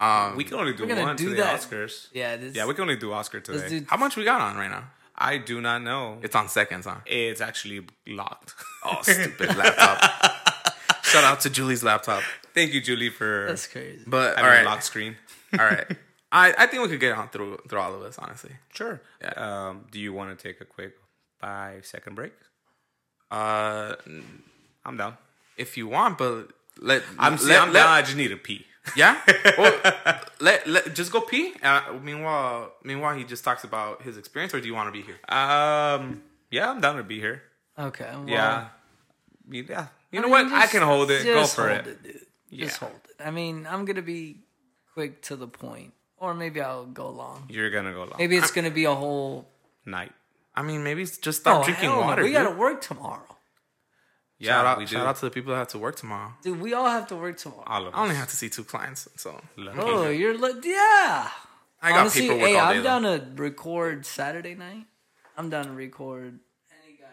Um, 0.00 0.36
we 0.36 0.44
can 0.44 0.54
only 0.58 0.72
do 0.72 0.86
one 0.86 1.14
do 1.16 1.24
to 1.24 1.30
the 1.30 1.36
that. 1.42 1.60
Oscars. 1.60 2.08
Yeah, 2.12 2.36
this, 2.36 2.54
Yeah, 2.56 2.66
we 2.66 2.72
can 2.74 2.82
only 2.82 2.96
do 2.96 3.12
Oscar 3.12 3.40
today. 3.40 3.68
do 3.68 3.84
how 3.88 3.96
much 3.98 4.16
we 4.16 4.24
got 4.24 4.40
on 4.40 4.56
right 4.56 4.70
now? 4.70 4.84
I 5.14 5.36
do 5.36 5.60
not 5.60 5.82
know. 5.82 6.18
It's 6.22 6.34
on 6.34 6.48
seconds, 6.48 6.86
huh? 6.86 6.96
It's 7.04 7.40
actually 7.42 7.86
locked. 8.06 8.54
Oh, 8.82 9.02
stupid 9.02 9.54
laptop. 9.58 9.98
Shout 11.04 11.22
out 11.24 11.40
to 11.42 11.50
Julie's 11.50 11.84
laptop. 11.84 12.22
Thank 12.54 12.72
you, 12.72 12.80
Julie, 12.80 13.10
for 13.10 13.44
That's 13.48 13.66
crazy. 13.66 14.02
But 14.06 14.38
all 14.38 14.44
having 14.44 14.50
right, 14.50 14.64
lock 14.64 14.80
screen. 14.80 15.16
all 15.58 15.66
right. 15.66 15.86
I, 16.32 16.54
I 16.56 16.66
think 16.66 16.82
we 16.82 16.88
could 16.88 17.00
get 17.00 17.12
on 17.12 17.28
through 17.28 17.58
through 17.68 17.78
all 17.78 17.94
of 17.94 18.00
this, 18.00 18.16
honestly. 18.18 18.52
Sure. 18.72 19.02
Yeah. 19.20 19.32
Um, 19.36 19.84
do 19.90 20.00
you 20.00 20.14
want 20.14 20.36
to 20.38 20.42
take 20.48 20.62
a 20.62 20.64
quick 20.64 20.94
five 21.40 21.84
second 21.84 22.14
break? 22.14 22.32
Uh, 23.30 23.96
I'm 24.86 24.96
down. 24.96 25.16
if 25.58 25.76
you 25.76 25.86
want, 25.88 26.16
but 26.16 26.48
let 26.78 27.02
I'm, 27.18 27.32
let, 27.32 27.40
see, 27.40 27.54
I'm 27.54 27.72
let- 27.72 27.80
down. 27.80 27.88
I 27.88 28.00
just 28.02 28.16
need 28.16 28.32
a 28.32 28.36
pee. 28.38 28.64
Yeah. 28.96 29.20
Well, 29.58 29.78
let 30.40 30.66
let 30.66 30.94
just 30.94 31.12
go 31.12 31.20
pee. 31.20 31.52
Uh, 31.62 31.82
meanwhile, 32.02 32.72
meanwhile, 32.82 33.16
he 33.16 33.24
just 33.24 33.44
talks 33.44 33.64
about 33.64 34.02
his 34.02 34.16
experience, 34.16 34.54
or 34.54 34.60
do 34.60 34.66
you 34.66 34.74
want 34.74 34.88
to 34.88 34.92
be 34.92 35.02
here? 35.02 35.18
Um, 35.28 36.22
yeah, 36.50 36.70
I'm 36.70 36.80
down 36.80 36.96
to 36.96 37.02
be 37.02 37.20
here. 37.20 37.42
Okay. 37.78 38.08
Well, 38.10 38.28
yeah. 38.28 38.68
Yeah. 39.50 39.88
You 40.12 40.20
know 40.20 40.28
I 40.28 40.30
what? 40.30 40.44
mean, 40.46 40.54
I 40.54 40.66
can 40.66 40.82
hold 40.82 41.10
it. 41.10 41.24
Go 41.24 41.34
just 41.40 41.56
for 41.56 41.68
hold 41.68 41.86
it. 41.86 42.02
dude. 42.02 42.60
Just 42.60 42.78
hold 42.78 42.92
it. 42.92 43.22
I 43.24 43.30
mean, 43.30 43.66
I'm 43.68 43.84
gonna 43.84 44.02
be 44.02 44.38
quick 44.94 45.22
to 45.22 45.36
the 45.36 45.48
point, 45.48 45.92
or 46.16 46.34
maybe 46.34 46.60
I'll 46.60 46.86
go 46.86 47.08
long. 47.10 47.46
You're 47.48 47.70
gonna 47.70 47.92
go 47.92 48.00
long. 48.04 48.16
Maybe 48.18 48.36
it's 48.36 48.50
gonna 48.50 48.70
be 48.70 48.84
a 48.84 48.94
whole. 48.94 49.48
night. 49.84 50.12
I 50.54 50.62
mean, 50.62 50.82
maybe 50.82 51.04
just 51.04 51.40
stop 51.40 51.62
oh, 51.62 51.64
drinking 51.64 51.90
hell 51.90 52.00
no, 52.00 52.06
water. 52.06 52.22
We 52.22 52.30
dude. 52.32 52.42
gotta 52.42 52.56
work 52.56 52.80
tomorrow, 52.80 53.36
Yeah, 54.40 54.52
shout 54.52 54.66
out, 54.66 54.78
we 54.78 54.84
do. 54.86 54.92
shout 54.96 55.06
out 55.06 55.16
to 55.16 55.26
the 55.26 55.30
people 55.30 55.52
that 55.52 55.58
have 55.58 55.68
to 55.68 55.78
work 55.78 55.96
tomorrow. 55.96 56.32
dude. 56.42 56.60
We 56.60 56.72
all 56.74 56.88
have 56.88 57.06
to 57.08 57.16
work 57.16 57.36
tomorrow. 57.38 57.62
all 57.66 57.82
of 57.86 57.92
us. 57.94 57.98
I 57.98 58.02
only 58.02 58.14
have 58.16 58.28
to 58.28 58.36
see 58.36 58.48
two 58.48 58.64
clients, 58.64 59.06
so 59.16 59.40
Lucky. 59.56 59.78
Oh, 59.80 60.08
you're 60.08 60.36
li- 60.36 60.60
yeah. 60.64 61.28
I 61.82 61.90
got 61.90 62.00
Honestly, 62.00 62.22
paperwork 62.22 62.48
hey, 62.48 62.56
all 62.58 62.68
I'm 62.70 62.76
day. 62.78 62.82
down 62.82 63.02
though. 63.02 63.18
to 63.18 63.42
record 63.42 64.06
Saturday 64.06 64.54
night. 64.54 64.86
I'm 65.36 65.48
down 65.50 65.66
to 65.66 65.72
record 65.72 66.40
any 66.84 66.96
guy 66.96 67.06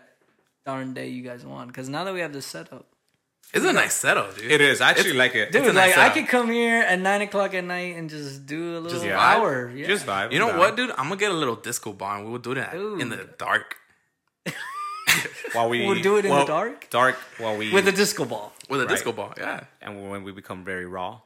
darn 0.65 0.93
day 0.93 1.07
you 1.09 1.21
guys 1.23 1.45
want. 1.45 1.67
Because 1.67 1.87
now 1.89 2.03
that 2.05 2.13
we 2.13 2.19
have 2.21 2.33
this 2.33 2.45
setup, 2.45 2.85
It's 3.53 3.63
a 3.65 3.71
nice 3.71 3.93
setup, 3.93 4.35
dude. 4.37 4.51
It 4.51 4.59
is. 4.59 4.81
I 4.81 4.89
actually 4.91 5.13
like 5.13 5.35
it. 5.35 5.51
dude, 5.53 5.65
a 5.67 5.71
nice 5.73 5.95
like 5.95 6.11
I 6.11 6.13
could 6.13 6.27
come 6.27 6.49
here 6.51 6.79
at 6.81 6.99
nine 6.99 7.21
o'clock 7.21 7.53
at 7.53 7.63
night 7.63 7.95
and 7.95 8.09
just 8.09 8.45
do 8.45 8.77
a 8.77 8.79
little 8.79 8.99
vibe. 9.01 9.11
hour. 9.15 9.71
Yeah. 9.73 9.87
Just 9.87 10.05
vibe. 10.05 10.31
You 10.33 10.39
know 10.39 10.49
I'm 10.51 10.57
what, 10.57 10.75
dude? 10.75 10.91
I'm 10.91 11.07
gonna 11.07 11.15
get 11.17 11.31
a 11.31 11.39
little 11.43 11.55
disco 11.55 11.93
ball, 11.93 12.17
and 12.19 12.29
we'll 12.29 12.39
do 12.39 12.53
that 12.55 12.73
in 12.73 13.07
the 13.09 13.23
dark 13.37 13.75
While 15.53 15.69
we 15.69 15.85
We'll 15.85 16.01
do 16.01 16.17
it 16.17 16.25
in 16.25 16.31
the 16.31 16.45
dark? 16.45 16.89
Dark 16.89 17.15
while 17.39 17.55
we 17.57 17.71
with 17.71 17.87
a 17.87 17.91
disco 17.91 18.25
ball, 18.25 18.53
with 18.69 18.81
a 18.81 18.85
Right. 18.85 18.89
disco 18.93 19.11
ball. 19.11 19.33
Yeah, 19.37 19.63
and 19.81 20.09
when 20.11 20.23
we 20.23 20.31
become 20.31 20.63
very 20.63 20.85
raw, 20.85 21.21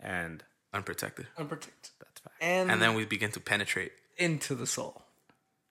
and 0.00 0.42
unprotected. 0.72 1.26
unprotected, 1.38 1.90
that's 2.00 2.20
fine. 2.20 2.32
and, 2.40 2.70
And 2.70 2.82
then 2.82 2.94
we 2.94 3.04
begin 3.04 3.30
to 3.32 3.40
penetrate. 3.40 3.92
into 4.16 4.54
the 4.54 4.66
soul. 4.66 5.02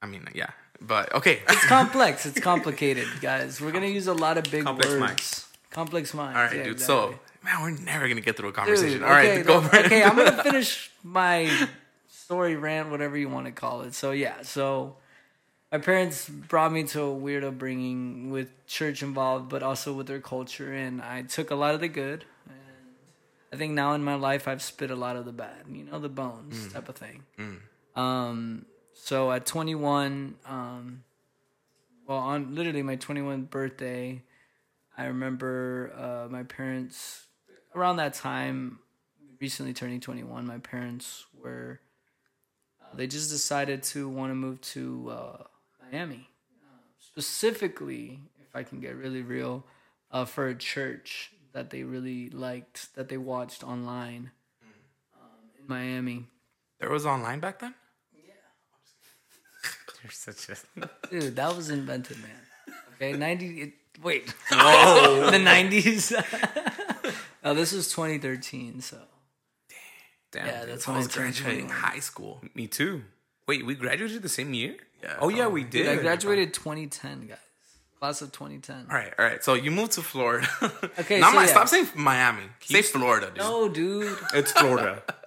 I 0.01 0.06
mean, 0.06 0.28
yeah, 0.34 0.49
but 0.82 1.14
okay. 1.16 1.41
It's 1.49 1.66
complex. 1.78 2.26
It's 2.26 2.39
complicated, 2.39 3.08
guys. 3.22 3.62
We're 3.62 3.72
gonna 3.72 3.88
use 3.88 4.08
a 4.08 4.14
lot 4.14 4.38
of 4.38 4.43
big 4.51 4.64
Complex 4.66 4.89
words. 4.89 4.99
minds. 4.99 5.47
Complex 5.72 6.14
minds. 6.14 6.38
All 6.38 6.43
right, 6.43 6.56
yeah, 6.58 6.64
dude. 6.64 6.74
exactly. 6.74 7.14
So, 7.16 7.20
man, 7.43 7.62
we're 7.62 7.72
never 7.84 8.08
gonna 8.10 8.22
get 8.22 8.36
through 8.38 8.49
a 8.49 8.51
Dude, 8.51 8.56
conversation. 8.58 9.04
All 9.04 9.10
okay, 9.12 9.38
right, 9.38 9.45
go 9.45 9.62
for 9.62 9.76
it. 9.78 9.86
okay, 9.86 10.04
I'm 10.04 10.16
gonna 10.16 10.43
finish 10.49 10.91
my 11.04 11.49
story 12.10 12.56
rant, 12.56 12.89
whatever 12.89 13.18
you 13.18 13.30
want 13.30 13.45
to 13.45 13.51
call 13.54 13.82
it. 13.84 13.93
So 13.93 14.12
yeah, 14.12 14.41
so 14.43 14.97
my 15.74 15.80
parents 15.80 16.30
brought 16.30 16.71
me 16.71 16.84
to 16.84 17.01
a 17.01 17.11
weird 17.11 17.43
upbringing 17.43 18.30
with 18.30 18.67
church 18.67 19.01
involved, 19.01 19.49
but 19.49 19.63
also 19.63 19.91
with 19.91 20.05
their 20.05 20.19
culture, 20.19 20.71
and 20.71 21.01
I 21.01 21.24
took 21.24 21.49
a 21.49 21.55
lot 21.55 21.74
of 21.74 21.82
the 21.82 21.88
good. 21.88 22.26
And 22.45 22.55
I 23.51 23.55
think 23.55 23.74
now 23.74 23.93
in 23.93 24.03
my 24.03 24.13
life, 24.13 24.47
I've 24.47 24.61
spit 24.61 24.91
a 24.91 24.95
lot 24.95 25.15
of 25.15 25.26
the 25.26 25.32
bad. 25.32 25.63
You 25.67 25.86
know, 25.86 25.97
the 25.97 26.09
bones 26.09 26.71
type 26.71 26.89
of 26.89 26.95
thing. 26.95 27.24
Um, 27.95 28.67
so 28.93 29.32
at 29.32 29.47
21, 29.47 30.36
um, 30.45 31.03
well, 32.07 32.19
on 32.19 32.53
literally 32.53 32.84
my 32.84 32.95
21st 32.95 33.49
birthday, 33.49 34.21
I 34.95 35.05
remember 35.05 35.91
uh, 35.97 36.32
my 36.32 36.43
parents 36.43 37.26
around 37.74 37.95
that 37.95 38.13
time, 38.13 38.78
recently 39.41 39.74
turning 39.74 40.01
21. 40.01 40.45
My 40.45 40.59
parents 40.59 41.26
were 41.34 41.80
uh, 42.80 42.95
they 42.95 43.07
just 43.07 43.32
decided 43.32 43.82
to 43.82 44.07
want 44.07 44.30
to 44.30 44.36
move 44.36 44.61
to 44.61 45.09
uh, 45.09 45.43
Miami, 45.91 46.29
uh, 46.63 46.77
specifically, 46.99 48.19
if 48.41 48.55
I 48.55 48.63
can 48.63 48.79
get 48.79 48.95
really 48.95 49.21
real, 49.21 49.65
uh, 50.11 50.25
for 50.25 50.47
a 50.47 50.55
church 50.55 51.31
that 51.53 51.69
they 51.69 51.84
really 51.84 52.29
liked 52.29 52.93
that 52.95 53.09
they 53.09 53.17
watched 53.17 53.63
online 53.63 54.31
um, 55.15 55.29
in 55.59 55.67
Miami. 55.67 56.25
There 56.79 56.89
was 56.89 57.05
online 57.05 57.39
back 57.39 57.59
then. 57.59 57.73
Yeah, 58.15 58.34
You're 60.03 60.11
such 60.11 60.49
a 60.49 60.89
Dude, 61.09 61.36
that 61.36 61.55
was 61.55 61.69
invented, 61.69 62.17
man. 62.17 62.75
Okay, 62.95 63.13
ninety. 63.13 63.61
It, 63.61 63.73
wait, 64.01 64.34
oh. 64.51 65.27
the 65.31 65.39
nineties. 65.39 66.13
oh, 67.43 67.53
this 67.53 67.71
was 67.71 67.89
2013. 67.89 68.81
So 68.81 68.97
damn. 70.31 70.45
yeah, 70.45 70.61
dude. 70.61 70.69
that's 70.69 70.88
when 70.88 70.95
I 70.95 70.99
was 70.99 71.07
graduating 71.07 71.69
high 71.69 71.99
school. 71.99 72.41
me 72.53 72.67
too. 72.67 73.03
Wait, 73.47 73.65
we 73.65 73.75
graduated 73.75 74.21
the 74.21 74.29
same 74.29 74.53
year? 74.53 74.77
Yeah. 75.04 75.16
Oh 75.20 75.30
yeah, 75.30 75.47
we 75.47 75.64
um, 75.64 75.70
did. 75.70 75.84
Dude, 75.84 75.99
I 75.99 76.01
graduated 76.01 76.54
2010, 76.54 77.28
guys. 77.28 77.38
Class 77.99 78.22
of 78.22 78.32
2010. 78.32 78.88
All 78.89 78.97
right, 78.97 79.14
all 79.18 79.26
right. 79.26 79.43
So 79.43 79.54
you 79.54 79.72
moved 79.72 79.93
to 79.93 80.01
Florida. 80.01 80.47
Okay, 80.99 81.20
Now, 81.22 81.32
so 81.32 81.39
Mi- 81.39 81.45
yeah. 81.45 81.51
stop 81.51 81.68
saying 81.70 81.88
Miami. 81.95 82.43
Say 82.62 82.82
Florida, 82.82 83.28
dude. 83.28 83.38
No, 83.38 83.70
dude. 83.70 84.18
It's 84.34 84.51
Florida. 84.51 85.04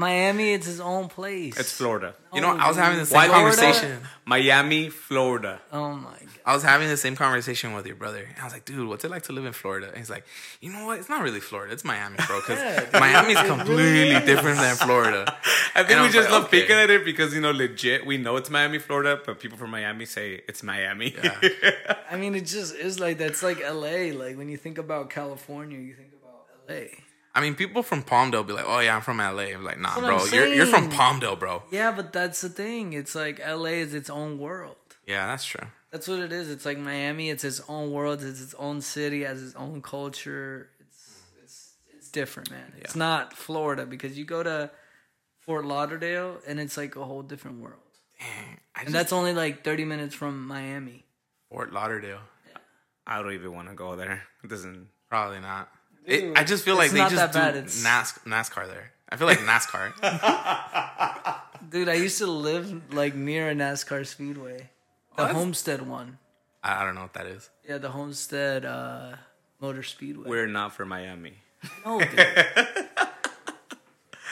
Miami, 0.00 0.52
it's 0.54 0.66
his 0.66 0.80
own 0.80 1.08
place. 1.08 1.58
It's 1.58 1.72
Florida. 1.72 2.14
Oh, 2.32 2.36
you 2.36 2.40
know, 2.42 2.56
I 2.56 2.68
was 2.68 2.76
having 2.76 2.98
the 2.98 3.06
same 3.06 3.28
Florida? 3.28 3.34
conversation. 3.34 4.00
Miami, 4.24 4.88
Florida. 4.88 5.60
Oh 5.72 5.92
my 5.94 6.10
god. 6.10 6.16
I 6.46 6.54
was 6.54 6.62
having 6.62 6.88
the 6.88 6.96
same 6.96 7.16
conversation 7.16 7.74
with 7.74 7.86
your 7.86 7.96
brother. 7.96 8.24
And 8.26 8.38
I 8.40 8.44
was 8.44 8.52
like, 8.54 8.64
dude, 8.64 8.88
what's 8.88 9.04
it 9.04 9.10
like 9.10 9.24
to 9.24 9.32
live 9.32 9.44
in 9.44 9.52
Florida? 9.52 9.88
And 9.88 9.98
he's 9.98 10.08
like, 10.10 10.24
you 10.60 10.72
know 10.72 10.86
what? 10.86 10.98
It's 11.00 11.08
not 11.10 11.22
really 11.22 11.38
Florida. 11.40 11.72
It's 11.74 11.84
Miami, 11.84 12.16
bro. 12.26 12.40
Because 12.40 12.58
Yeah, 12.58 12.80
dude. 12.80 12.92
Miami's 12.94 13.40
completely 13.42 14.18
different 14.24 14.58
than 14.58 14.74
Florida. 14.76 15.22
I 15.74 15.82
think 15.84 15.90
And 15.90 15.98
I 15.98 16.02
we 16.02 16.06
was 16.08 16.14
just 16.14 16.30
like, 16.30 16.32
love 16.38 16.44
okay. 16.48 16.60
picking 16.62 16.76
at 16.76 16.90
it 16.90 17.04
because 17.04 17.34
you 17.34 17.40
know, 17.42 17.50
legit, 17.52 18.06
we 18.06 18.16
know 18.16 18.36
it's 18.36 18.48
Miami, 18.50 18.78
Florida, 18.78 19.20
but 19.24 19.38
people 19.38 19.58
from 19.58 19.70
Miami 19.70 20.06
say 20.06 20.40
it's 20.48 20.62
Miami. 20.62 21.14
Yeah. 21.22 21.38
I 22.10 22.16
mean, 22.16 22.34
it 22.34 22.46
just 22.46 22.74
is 22.74 22.98
like 22.98 23.18
that's 23.18 23.42
like 23.42 23.60
LA. 23.60 24.12
Like 24.22 24.36
when 24.38 24.48
you 24.48 24.56
think 24.56 24.78
about 24.78 25.10
California, 25.10 25.78
you 25.78 25.94
think 25.94 26.12
about 26.20 26.46
LA. 26.68 26.86
I 27.34 27.40
mean, 27.40 27.54
people 27.54 27.82
from 27.82 28.02
Palmdale 28.02 28.46
be 28.46 28.52
like, 28.52 28.64
oh, 28.66 28.80
yeah, 28.80 28.96
I'm 28.96 29.02
from 29.02 29.18
LA. 29.18 29.52
I'm 29.54 29.64
like, 29.64 29.78
nah, 29.78 29.94
what 29.94 30.04
bro. 30.04 30.24
You're, 30.26 30.48
you're 30.48 30.66
from 30.66 30.90
saying. 30.90 30.92
Palmdale, 30.92 31.38
bro. 31.38 31.62
Yeah, 31.70 31.92
but 31.92 32.12
that's 32.12 32.40
the 32.40 32.48
thing. 32.48 32.92
It's 32.92 33.14
like 33.14 33.38
LA 33.38 33.80
is 33.84 33.94
its 33.94 34.10
own 34.10 34.38
world. 34.38 34.76
Yeah, 35.06 35.26
that's 35.28 35.44
true. 35.44 35.66
That's 35.92 36.06
what 36.08 36.20
it 36.20 36.32
is. 36.32 36.50
It's 36.50 36.64
like 36.64 36.78
Miami. 36.78 37.30
It's 37.30 37.44
its 37.44 37.60
own 37.68 37.92
world. 37.92 38.22
It's 38.22 38.40
its 38.40 38.54
own 38.54 38.80
city. 38.80 39.22
Has 39.22 39.42
its 39.42 39.54
own 39.56 39.82
culture. 39.82 40.70
It's 40.80 41.20
it's 41.42 41.72
it's 41.96 42.10
different, 42.10 42.50
man. 42.50 42.72
It's 42.78 42.94
not 42.94 43.32
Florida 43.36 43.86
because 43.86 44.16
you 44.16 44.24
go 44.24 44.42
to 44.42 44.70
Fort 45.40 45.64
Lauderdale 45.64 46.38
and 46.46 46.60
it's 46.60 46.76
like 46.76 46.94
a 46.94 47.04
whole 47.04 47.22
different 47.22 47.60
world. 47.60 47.80
Dang, 48.20 48.60
I 48.76 48.80
And 48.80 48.86
just, 48.86 48.92
that's 48.92 49.12
only 49.12 49.32
like 49.32 49.64
thirty 49.64 49.84
minutes 49.84 50.14
from 50.14 50.46
Miami. 50.46 51.06
Fort 51.48 51.72
Lauderdale. 51.72 52.20
I 53.06 53.20
don't 53.20 53.32
even 53.32 53.52
want 53.52 53.68
to 53.68 53.74
go 53.74 53.96
there. 53.96 54.22
It 54.44 54.50
doesn't. 54.50 54.86
Probably 55.08 55.40
not. 55.40 55.68
Dude, 56.10 56.24
it, 56.24 56.36
I 56.38 56.44
just 56.44 56.64
feel 56.64 56.76
like 56.76 56.86
it's 56.86 56.94
they 56.94 56.98
not 57.00 57.10
just 57.10 57.32
that 57.32 57.40
bad. 57.40 57.52
do 57.54 57.58
It's- 57.60 57.82
NAS, 57.82 58.18
NASCAR 58.26 58.66
there. 58.66 58.92
I 59.08 59.16
feel 59.16 59.26
like 59.26 59.38
NASCAR. 59.38 59.92
Dude, 61.70 61.88
I 61.88 61.94
used 61.94 62.18
to 62.18 62.26
live 62.26 62.92
like 62.94 63.14
near 63.14 63.50
a 63.50 63.54
NASCAR 63.54 64.06
speedway, 64.06 64.70
the 65.16 65.22
that's- 65.22 65.36
Homestead 65.36 65.86
one. 65.86 66.18
I, 66.62 66.82
I 66.82 66.84
don't 66.84 66.94
know 66.94 67.02
what 67.02 67.14
that 67.14 67.26
is. 67.26 67.48
Yeah, 67.68 67.78
the 67.78 67.88
Homestead 67.90 68.64
uh, 68.64 69.16
Motor 69.60 69.82
Speedway. 69.82 70.28
We're 70.28 70.46
not 70.46 70.74
from 70.74 70.88
Miami. 70.88 71.34
No, 71.86 71.98
dude. 72.00 72.10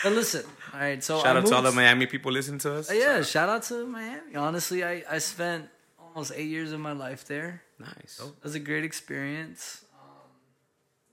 but 0.03 0.13
listen, 0.13 0.45
all 0.75 0.81
right. 0.81 1.03
So 1.03 1.19
Shout 1.23 1.37
I 1.37 1.41
out 1.41 1.47
to 1.47 1.55
all 1.55 1.63
the 1.63 1.73
Miami 1.73 2.07
people 2.07 2.33
listening 2.33 2.59
to 2.61 2.75
us. 2.75 2.91
Uh, 2.91 2.95
yeah, 2.95 3.23
shout 3.23 3.49
out 3.49 3.63
to 3.65 3.87
Miami. 3.87 4.37
Honestly, 4.37 4.85
I, 4.85 5.03
I 5.11 5.19
spent 5.19 5.69
almost 6.01 6.33
eight 6.35 6.49
years 6.49 6.73
of 6.73 6.81
my 6.81 6.93
life 6.93 7.25
there. 7.27 7.63
Nice. 7.79 8.21
It 8.23 8.33
was 8.45 8.55
a 8.55 8.61
great 8.61 8.85
experience. 8.85 9.85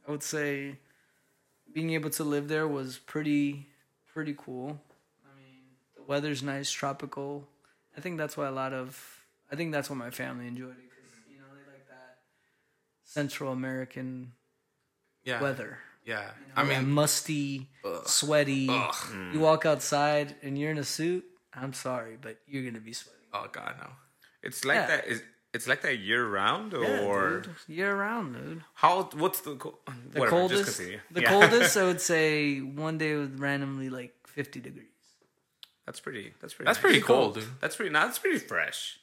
I 0.08 0.12
would 0.12 0.24
say 0.24 0.78
being 1.74 1.92
able 1.92 2.10
to 2.12 2.24
live 2.24 2.48
there 2.48 2.68
was 2.68 2.98
pretty 2.98 3.68
pretty 4.14 4.36
cool. 4.38 4.80
I 5.26 5.36
mean, 5.38 5.64
the 5.96 6.04
weather's 6.04 6.42
nice, 6.44 6.72
tropical. 6.72 7.48
I 7.98 8.02
think 8.02 8.18
that's 8.18 8.38
why 8.38 8.48
a 8.48 8.52
lot 8.52 8.74
of 8.74 9.24
I 9.52 9.56
think 9.56 9.72
that's 9.72 9.90
why 9.90 9.96
my 9.96 10.10
family 10.12 10.48
enjoyed 10.48 10.72
it 10.72 10.90
because 10.90 11.12
you 11.30 11.38
know 11.40 11.46
they 11.54 11.72
like 11.72 11.88
that 11.90 12.20
Central 13.04 13.52
American 13.52 14.32
Yeah. 15.24 15.42
weather. 15.42 15.80
Yeah. 16.06 16.22
You 16.40 16.48
know, 16.48 16.54
I 16.56 16.64
mean, 16.82 16.90
musty, 16.92 17.68
sweaty. 18.06 18.68
ugh. 18.70 18.96
You 19.34 19.40
walk 19.40 19.66
outside 19.66 20.36
and 20.44 20.58
you're 20.58 20.70
in 20.72 20.78
a 20.78 20.84
suit. 20.84 21.26
I'm 21.54 21.74
sorry, 21.74 22.18
but 22.22 22.38
you're 22.48 22.64
gonna 22.64 22.80
be 22.84 22.94
sweating. 22.94 23.22
Oh, 23.34 23.48
God, 23.52 23.74
no. 23.80 23.90
It's 24.44 24.64
like 24.66 24.76
Yeah. 24.76 24.88
that. 24.88 25.08
Is 25.08 25.24
it's 25.56 25.68
like 25.68 25.82
that 25.88 25.98
year 26.10 26.24
round 26.28 26.74
Yeah, 26.74 27.02
or 27.08 27.40
dude. 27.42 27.56
year 27.68 27.96
round, 27.96 28.36
dude. 28.36 28.64
how? 28.76 29.10
What's 29.24 29.40
the 29.42 29.56
co- 29.56 29.80
The 30.14 30.20
whatever, 30.20 30.30
coldest, 30.38 30.66
Just 30.66 30.78
continue. 30.78 31.00
the 31.12 31.22
Yeah. 31.22 31.30
coldest, 31.30 31.78
I 31.78 31.84
would 31.90 32.02
say 32.14 32.60
one 32.60 32.98
day 32.98 33.16
was 33.16 33.30
randomly 33.48 33.90
like 33.90 34.14
50 34.28 34.60
degrees. 34.60 34.86
That's 35.86 36.00
pretty. 36.00 36.34
That's 36.42 36.54
pretty. 36.54 36.66
That's 36.68 36.78
nice. 36.80 36.82
pretty 36.82 37.02
cold, 37.02 37.36
dude. 37.36 37.46
That's 37.62 37.76
pretty. 37.76 37.92
That's 37.92 38.18
pretty 38.20 38.40
fresh. 38.40 39.00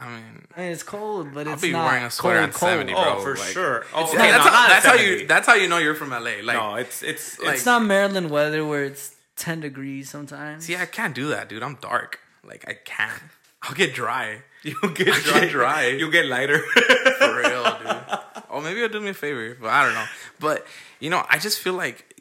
I 0.00 0.06
mean, 0.08 0.46
I 0.56 0.60
mean, 0.62 0.72
it's 0.72 0.82
cold, 0.82 1.32
but 1.32 1.46
I'll 1.46 1.52
it's 1.54 1.62
be 1.62 1.70
not 1.72 1.86
wearing 1.86 2.04
a 2.04 2.10
sweater 2.10 2.38
cold, 2.40 2.48
at 2.50 2.56
70, 2.56 2.92
bro. 2.92 3.02
oh, 3.04 3.20
for 3.22 3.36
like- 3.36 3.52
sure. 3.52 3.86
Oh, 3.94 4.04
okay, 4.08 4.16
that's, 4.18 4.44
no, 4.44 4.50
how, 4.50 4.60
not 4.60 4.68
that's 4.68 4.86
how 4.86 4.94
you. 4.94 5.26
That's 5.26 5.46
how 5.46 5.54
you 5.54 5.68
know 5.68 5.78
you're 5.78 5.94
from 5.94 6.10
LA. 6.10 6.42
Like, 6.42 6.56
no, 6.58 6.74
it's 6.74 7.02
it's 7.02 7.38
like- 7.38 7.54
It's 7.56 7.66
not 7.66 7.84
Maryland 7.84 8.28
weather 8.30 8.64
where 8.64 8.84
it's 8.84 9.14
10 9.36 9.60
degrees 9.60 10.10
sometimes. 10.10 10.64
see, 10.66 10.76
I 10.76 10.86
can't 10.86 11.14
do 11.14 11.28
that, 11.28 11.48
dude. 11.48 11.62
I'm 11.62 11.76
dark. 11.76 12.18
Like, 12.44 12.64
I 12.68 12.74
can't. 12.74 13.22
I'll 13.62 13.74
get 13.74 13.94
dry. 13.94 14.42
you 14.64 14.76
get 14.94 15.22
dry. 15.22 15.40
get 15.40 15.50
dry. 15.50 15.86
You 15.88 16.10
get 16.10 16.26
lighter. 16.26 16.58
For 17.18 17.36
real, 17.38 17.64
dude. 17.78 17.96
Oh, 18.54 18.60
maybe 18.60 18.82
it'll 18.82 19.00
do 19.00 19.02
me 19.02 19.08
a 19.08 19.14
favor, 19.14 19.56
but 19.58 19.70
I 19.70 19.86
don't 19.86 19.94
know. 19.94 20.04
But 20.38 20.66
you 21.00 21.08
know, 21.08 21.24
I 21.30 21.38
just 21.38 21.58
feel 21.58 21.72
like 21.72 22.14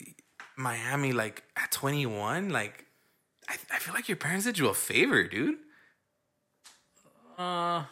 Miami, 0.55 1.11
like 1.11 1.43
at 1.57 1.71
21, 1.71 2.51
like 2.51 2.85
I, 3.49 3.55
I 3.69 3.79
feel 3.79 3.93
like 3.93 4.07
your 4.07 4.15
parents 4.15 4.45
did 4.45 4.57
you 4.57 4.69
a 4.69 4.73
favor, 4.73 5.25
dude. 5.25 5.57
Uh, 7.37 7.83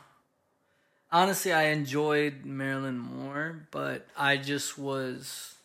honestly, 1.11 1.51
I 1.51 1.63
enjoyed 1.63 2.45
Maryland 2.45 3.01
more, 3.01 3.67
but 3.71 4.07
I 4.15 4.37
just 4.37 4.77
was 4.77 5.55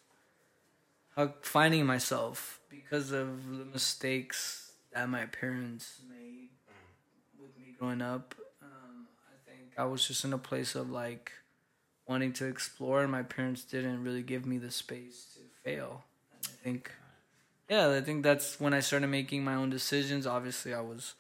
finding 1.43 1.87
myself 1.87 2.59
because 2.69 3.13
of 3.13 3.57
the 3.57 3.65
mistakes 3.67 4.73
that 4.93 5.09
my 5.09 5.27
parents 5.27 6.01
made 6.09 6.49
with 7.41 7.57
me 7.57 7.75
growing 7.79 8.03
up. 8.03 8.35
I 9.77 9.85
was 9.85 10.07
just 10.07 10.25
in 10.25 10.33
a 10.33 10.39
place 10.39 10.75
of 10.75 10.91
like 10.91 11.33
wanting 12.07 12.33
to 12.35 12.47
explore, 12.47 13.03
and 13.03 13.11
my 13.11 13.23
parents 13.23 13.65
didn't 13.65 14.03
really 14.03 14.23
give 14.23 14.47
me 14.47 14.59
the 14.59 14.71
space 14.71 15.35
to 15.35 15.41
fail. 15.63 16.05
And 16.33 16.47
I 16.47 16.65
think, 16.65 16.91
yeah, 17.69 17.91
I 17.91 18.01
think 18.01 18.23
that's 18.23 18.61
when 18.61 18.75
I 18.75 18.81
started 18.81 19.09
making 19.09 19.45
my 19.45 19.55
own 19.55 19.71
decisions. 19.71 20.27
Obviously, 20.27 20.75
I 20.75 20.81
was 20.81 21.15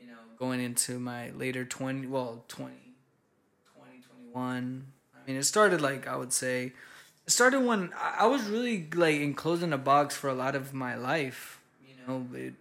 you 0.00 0.08
know, 0.08 0.14
going 0.38 0.60
into 0.60 0.98
my 0.98 1.30
later 1.30 1.64
20, 1.64 2.06
well, 2.06 2.44
20, 2.48 2.72
20, 3.76 3.90
21. 4.32 4.86
I 5.14 5.26
mean, 5.30 5.36
it 5.36 5.44
started 5.44 5.80
like, 5.80 6.06
I 6.06 6.16
would 6.16 6.32
say, 6.32 6.72
it 7.26 7.30
started 7.30 7.60
when 7.60 7.92
I 7.96 8.16
I 8.20 8.26
was 8.26 8.42
really 8.44 8.86
like 8.94 9.16
enclosed 9.20 9.62
in 9.62 9.72
a 9.72 9.78
box 9.78 10.14
for 10.14 10.28
a 10.28 10.34
lot 10.34 10.54
of 10.54 10.72
my 10.72 10.94
life. 10.94 11.60
You 11.86 11.94
know, 12.06 12.26
it, 12.34 12.54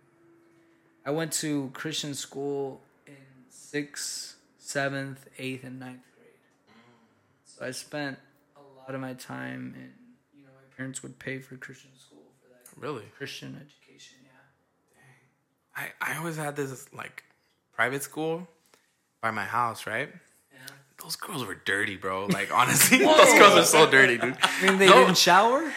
I 1.06 1.12
went 1.12 1.34
to 1.34 1.70
Christian 1.74 2.16
school 2.16 2.82
in 3.06 3.14
sixth, 3.50 4.35
seventh, 4.66 5.28
eighth, 5.38 5.64
and 5.64 5.80
ninth 5.80 6.02
grade. 6.18 6.30
Mm. 6.70 7.60
So 7.60 7.66
I 7.66 7.72
spent 7.72 8.18
a 8.58 8.62
lot 8.82 8.96
of 8.96 9.02
my 9.02 9.14
time 9.14 9.74
and 9.76 9.92
you 10.36 10.44
know, 10.44 10.50
my 10.56 10.76
parents 10.76 11.04
would 11.04 11.20
pay 11.20 11.40
for 11.40 11.56
Christian 11.58 11.92
school 11.98 12.24
for 12.42 12.50
that 12.50 12.82
Really? 12.86 13.04
Christian 13.18 13.56
education, 13.56 14.18
yeah. 14.24 14.32
I, 15.76 16.14
I 16.14 16.18
always 16.18 16.38
had 16.38 16.56
this 16.56 16.92
like 16.94 17.24
private 17.74 18.04
school 18.04 18.48
by 19.22 19.32
my 19.32 19.46
house, 19.46 19.86
right? 19.86 20.10
Yeah. 20.52 20.60
Those 21.02 21.16
girls 21.16 21.46
were 21.46 21.56
dirty, 21.66 21.96
bro. 21.98 22.26
Like 22.26 22.52
honestly, 22.54 22.98
those 23.06 23.34
girls 23.40 23.54
were 23.56 23.64
so 23.64 23.90
dirty, 23.90 24.18
dude. 24.18 24.36
I 24.42 24.66
mean, 24.66 24.78
they 24.80 24.88
No. 24.88 25.02
didn't 25.02 25.18
shower? 25.18 25.72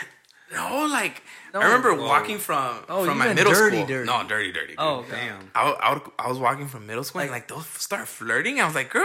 No, 0.53 0.87
like 0.87 1.23
No. 1.53 1.61
I 1.61 1.63
oh. 1.63 1.67
remember 1.67 1.95
Whoa. 1.95 2.07
walking 2.07 2.39
from 2.39 2.79
Oh, 2.89 3.05
from 3.05 3.19
my 3.19 3.33
middle 3.35 3.53
dirty, 3.53 3.77
school. 3.79 3.87
dirty. 3.87 4.07
No, 4.07 4.27
dirty, 4.27 4.53
dirty. 4.53 4.69
Dude. 4.69 4.77
Oh. 4.79 5.05
Damn. 5.11 5.51
I, 5.55 5.71
I, 5.73 5.93
would, 5.95 6.03
I 6.19 6.29
was 6.29 6.39
walking 6.39 6.69
from 6.69 6.87
middle 6.87 7.05
school 7.05 7.21
and 7.21 7.31
like 7.31 7.49
those 7.49 7.67
start 7.67 8.09
flirting. 8.09 8.61
I 8.61 8.65
was 8.67 8.75
like, 8.75 8.91
girl, 8.91 9.05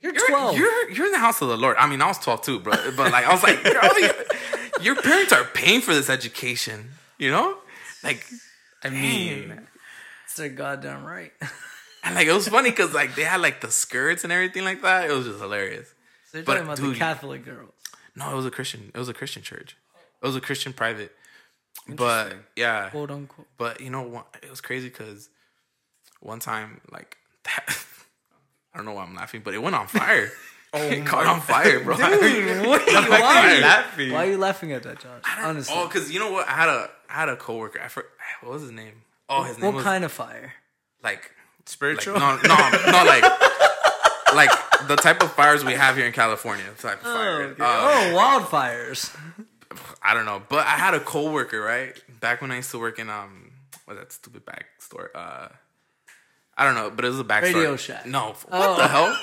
You're 0.00 0.14
you're 0.14 0.28
12. 0.28 0.56
you're 0.56 0.90
you're 0.90 1.06
in 1.06 1.12
the 1.12 1.18
house 1.18 1.42
of 1.42 1.48
the 1.48 1.56
Lord. 1.58 1.76
I 1.78 1.86
mean, 1.88 2.00
I 2.00 2.06
was 2.06 2.18
twelve 2.18 2.40
too, 2.42 2.58
bro. 2.60 2.72
But 2.96 3.12
like, 3.12 3.26
I 3.26 3.32
was 3.32 3.42
like, 3.42 3.62
girl, 3.62 3.98
you- 4.00 4.10
your 4.80 4.96
parents 4.96 5.30
are 5.32 5.44
paying 5.44 5.82
for 5.82 5.92
this 5.92 6.08
education. 6.08 6.90
You 7.18 7.30
know, 7.30 7.58
like 8.02 8.24
I 8.82 8.88
mean, 8.88 9.60
It's 10.24 10.36
their 10.36 10.48
goddamn 10.48 11.04
right. 11.04 11.32
and 12.02 12.14
like 12.14 12.26
it 12.26 12.32
was 12.32 12.48
funny 12.48 12.70
because 12.70 12.94
like 12.94 13.14
they 13.14 13.24
had 13.24 13.42
like 13.42 13.60
the 13.60 13.70
skirts 13.70 14.24
and 14.24 14.32
everything 14.32 14.64
like 14.64 14.80
that. 14.80 15.10
It 15.10 15.12
was 15.12 15.26
just 15.26 15.38
hilarious. 15.38 15.92
They're 16.32 16.42
But, 16.44 16.54
talking 16.64 16.66
about 16.72 16.78
the 16.78 16.94
Catholic 16.98 17.44
girls. 17.44 17.74
No, 18.16 18.32
it 18.32 18.36
was 18.36 18.46
a 18.46 18.50
Christian. 18.50 18.90
It 18.94 18.98
was 18.98 19.10
a 19.10 19.14
Christian 19.14 19.42
church. 19.42 19.76
It 20.22 20.26
was 20.26 20.36
a 20.36 20.40
Christian 20.40 20.72
private. 20.72 21.12
But 21.88 22.34
yeah, 22.56 22.90
Quote 22.90 23.10
unquote. 23.10 23.46
But 23.56 23.80
you 23.80 23.90
know 23.90 24.02
what? 24.02 24.26
It 24.42 24.50
was 24.50 24.60
crazy 24.60 24.88
because 24.88 25.28
one 26.20 26.40
time, 26.40 26.80
like, 26.92 27.16
that, 27.44 27.84
I 28.72 28.76
don't 28.76 28.86
know 28.86 28.92
why 28.92 29.02
I'm 29.02 29.14
laughing, 29.14 29.42
but 29.44 29.54
it 29.54 29.62
went 29.62 29.76
on 29.76 29.86
fire. 29.86 30.30
Oh, 30.72 30.80
it 30.80 31.04
caught 31.04 31.26
on 31.26 31.40
fire, 31.40 31.82
bro. 31.82 31.96
Dude, 31.96 32.04
what 32.68 32.80
are 32.82 33.02
you, 33.02 33.10
why 33.10 33.44
are 33.44 33.54
you 33.56 33.60
laughing? 33.60 34.12
why 34.12 34.24
are 34.24 34.30
you 34.30 34.38
laughing 34.38 34.70
at 34.70 34.84
that, 34.84 35.00
Josh? 35.00 35.22
Honestly. 35.36 35.74
oh, 35.76 35.88
because 35.88 36.12
you 36.12 36.20
know 36.20 36.30
what? 36.30 36.46
I 36.46 36.52
had 36.52 36.68
a 36.68 36.88
I 37.08 37.12
had 37.12 37.28
a 37.28 37.34
coworker. 37.34 37.80
I 37.80 37.88
for, 37.88 38.04
what 38.40 38.52
was 38.52 38.62
his 38.62 38.70
name? 38.70 39.02
Oh, 39.28 39.42
his 39.42 39.58
name 39.58 39.66
what 39.66 39.74
was 39.74 39.82
kind 39.82 40.04
of 40.04 40.12
fire? 40.12 40.52
like 41.02 41.14
like 41.14 41.32
spiritual. 41.66 42.20
no 42.20 42.36
no 42.36 42.54
not 42.86 43.04
like 43.04 43.24
like 44.32 44.50
the 44.86 44.94
type 44.94 45.22
of 45.24 45.32
fires 45.32 45.64
we 45.64 45.72
have 45.72 45.96
here 45.96 46.06
in 46.06 46.12
California. 46.12 46.64
Type 46.78 46.98
of 46.98 47.02
fire. 47.02 47.42
okay. 47.42 47.60
Uh, 47.60 47.66
oh, 47.66 48.14
wildfires. 48.16 49.12
I 50.02 50.14
don't 50.14 50.24
know, 50.24 50.42
but 50.48 50.66
I 50.66 50.70
had 50.76 50.94
a 50.94 51.00
coworker 51.00 51.60
right 51.60 51.94
back 52.20 52.40
when 52.42 52.50
I 52.50 52.56
used 52.56 52.70
to 52.72 52.78
work 52.78 52.98
in 52.98 53.08
um 53.10 53.52
what's 53.84 54.00
that 54.00 54.12
stupid 54.12 54.44
back 54.44 54.66
store? 54.78 55.10
Uh, 55.14 55.48
I 56.56 56.64
don't 56.64 56.74
know, 56.74 56.90
but 56.90 57.04
it 57.04 57.08
was 57.08 57.20
a 57.20 57.24
backstory. 57.24 57.54
Radio 57.54 57.76
Shack. 57.76 58.04
No, 58.06 58.34
what 58.48 58.48
Oh. 58.52 58.76
the 58.76 58.88
hell? 58.88 59.18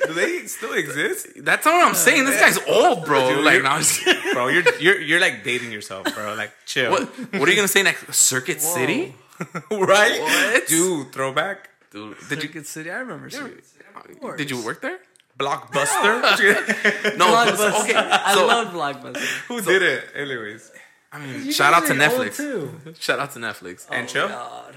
Do 0.06 0.12
they 0.14 0.46
still 0.46 0.72
exist? 0.72 1.26
That's 1.38 1.66
what 1.66 1.84
I'm 1.86 1.94
saying. 1.94 2.24
This 2.24 2.40
guy's 2.40 2.58
old, 2.68 3.04
bro. 3.04 3.28
Dude, 3.34 3.44
like, 3.44 3.54
you're- 3.54 3.64
no, 3.64 3.70
I'm 3.70 3.80
just. 3.82 4.04
Bro, 4.32 4.48
you're 4.48 4.62
you're 4.78 5.00
you're 5.00 5.20
like 5.20 5.42
dating 5.44 5.72
yourself, 5.72 6.04
bro. 6.14 6.34
Like 6.34 6.52
chill. 6.66 6.90
what? 6.92 7.02
What 7.34 7.48
are 7.48 7.50
you 7.50 7.56
gonna 7.56 7.68
say 7.68 7.82
next? 7.82 8.14
Circuit 8.14 8.60
City, 8.60 9.14
right? 9.70 10.20
What? 10.20 10.68
Dude, 10.68 11.10
throwback. 11.12 11.70
dude. 11.90 12.16
Did 12.28 12.42
you 12.42 12.48
Circuit 12.48 12.66
City. 12.66 12.90
I 12.90 12.98
remember 13.00 13.28
Circuit 13.30 13.64
City. 13.66 14.36
did 14.36 14.50
you 14.50 14.62
work 14.64 14.80
there? 14.82 14.98
Blockbuster. 15.38 17.16
No, 17.16 17.26
but- 17.32 17.54
Blockbuster. 17.54 17.82
okay. 17.82 17.94
I 17.96 18.34
So 18.34 18.46
love 18.46 18.68
Blockbuster. 18.68 19.46
Who 19.48 19.60
did 19.60 19.82
it? 19.82 20.04
Anyways. 20.14 20.72
I 21.12 21.18
mean, 21.24 21.50
shout 21.52 21.72
out 21.72 21.86
to 21.86 21.94
guys 21.94 22.12
are 22.12 22.24
Netflix. 22.24 22.36
too. 22.36 22.94
Shout 22.98 23.18
out 23.18 23.30
to 23.32 23.38
Netflix. 23.38 23.86
Oh, 23.90 23.94
and 23.94 24.08
chill. 24.08 24.28
God. 24.28 24.76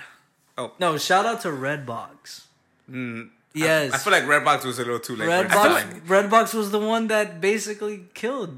Oh. 0.57 0.71
No, 0.79 0.97
shout 0.97 1.25
out 1.25 1.41
to 1.41 1.49
Redbox. 1.49 2.43
Mm, 2.89 3.29
yes. 3.53 3.93
I 3.93 3.97
feel 3.97 4.11
like 4.13 4.23
Redbox 4.23 4.65
was 4.65 4.77
a 4.79 4.83
little 4.83 4.99
too 4.99 5.15
late. 5.15 5.25
for 5.27 5.45
its 5.45 5.53
Redbox, 5.53 5.81
time. 5.81 6.01
Redbox 6.07 6.53
was 6.53 6.71
the 6.71 6.79
one 6.79 7.07
that 7.07 7.39
basically 7.41 8.05
killed 8.13 8.57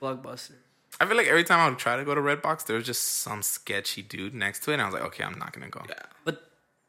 Blockbuster. 0.00 0.52
I 1.00 1.06
feel 1.06 1.16
like 1.16 1.26
every 1.28 1.44
time 1.44 1.60
I 1.60 1.68
would 1.68 1.78
try 1.78 1.96
to 1.96 2.04
go 2.04 2.14
to 2.14 2.20
Redbox, 2.20 2.66
there 2.66 2.76
was 2.76 2.84
just 2.86 3.02
some 3.04 3.42
sketchy 3.42 4.02
dude 4.02 4.34
next 4.34 4.62
to 4.64 4.70
it, 4.70 4.74
and 4.74 4.82
I 4.82 4.86
was 4.86 4.94
like, 4.94 5.04
okay, 5.04 5.24
I'm 5.24 5.38
not 5.38 5.52
gonna 5.52 5.68
go. 5.68 5.82
Yeah. 5.88 5.94
But 6.24 6.42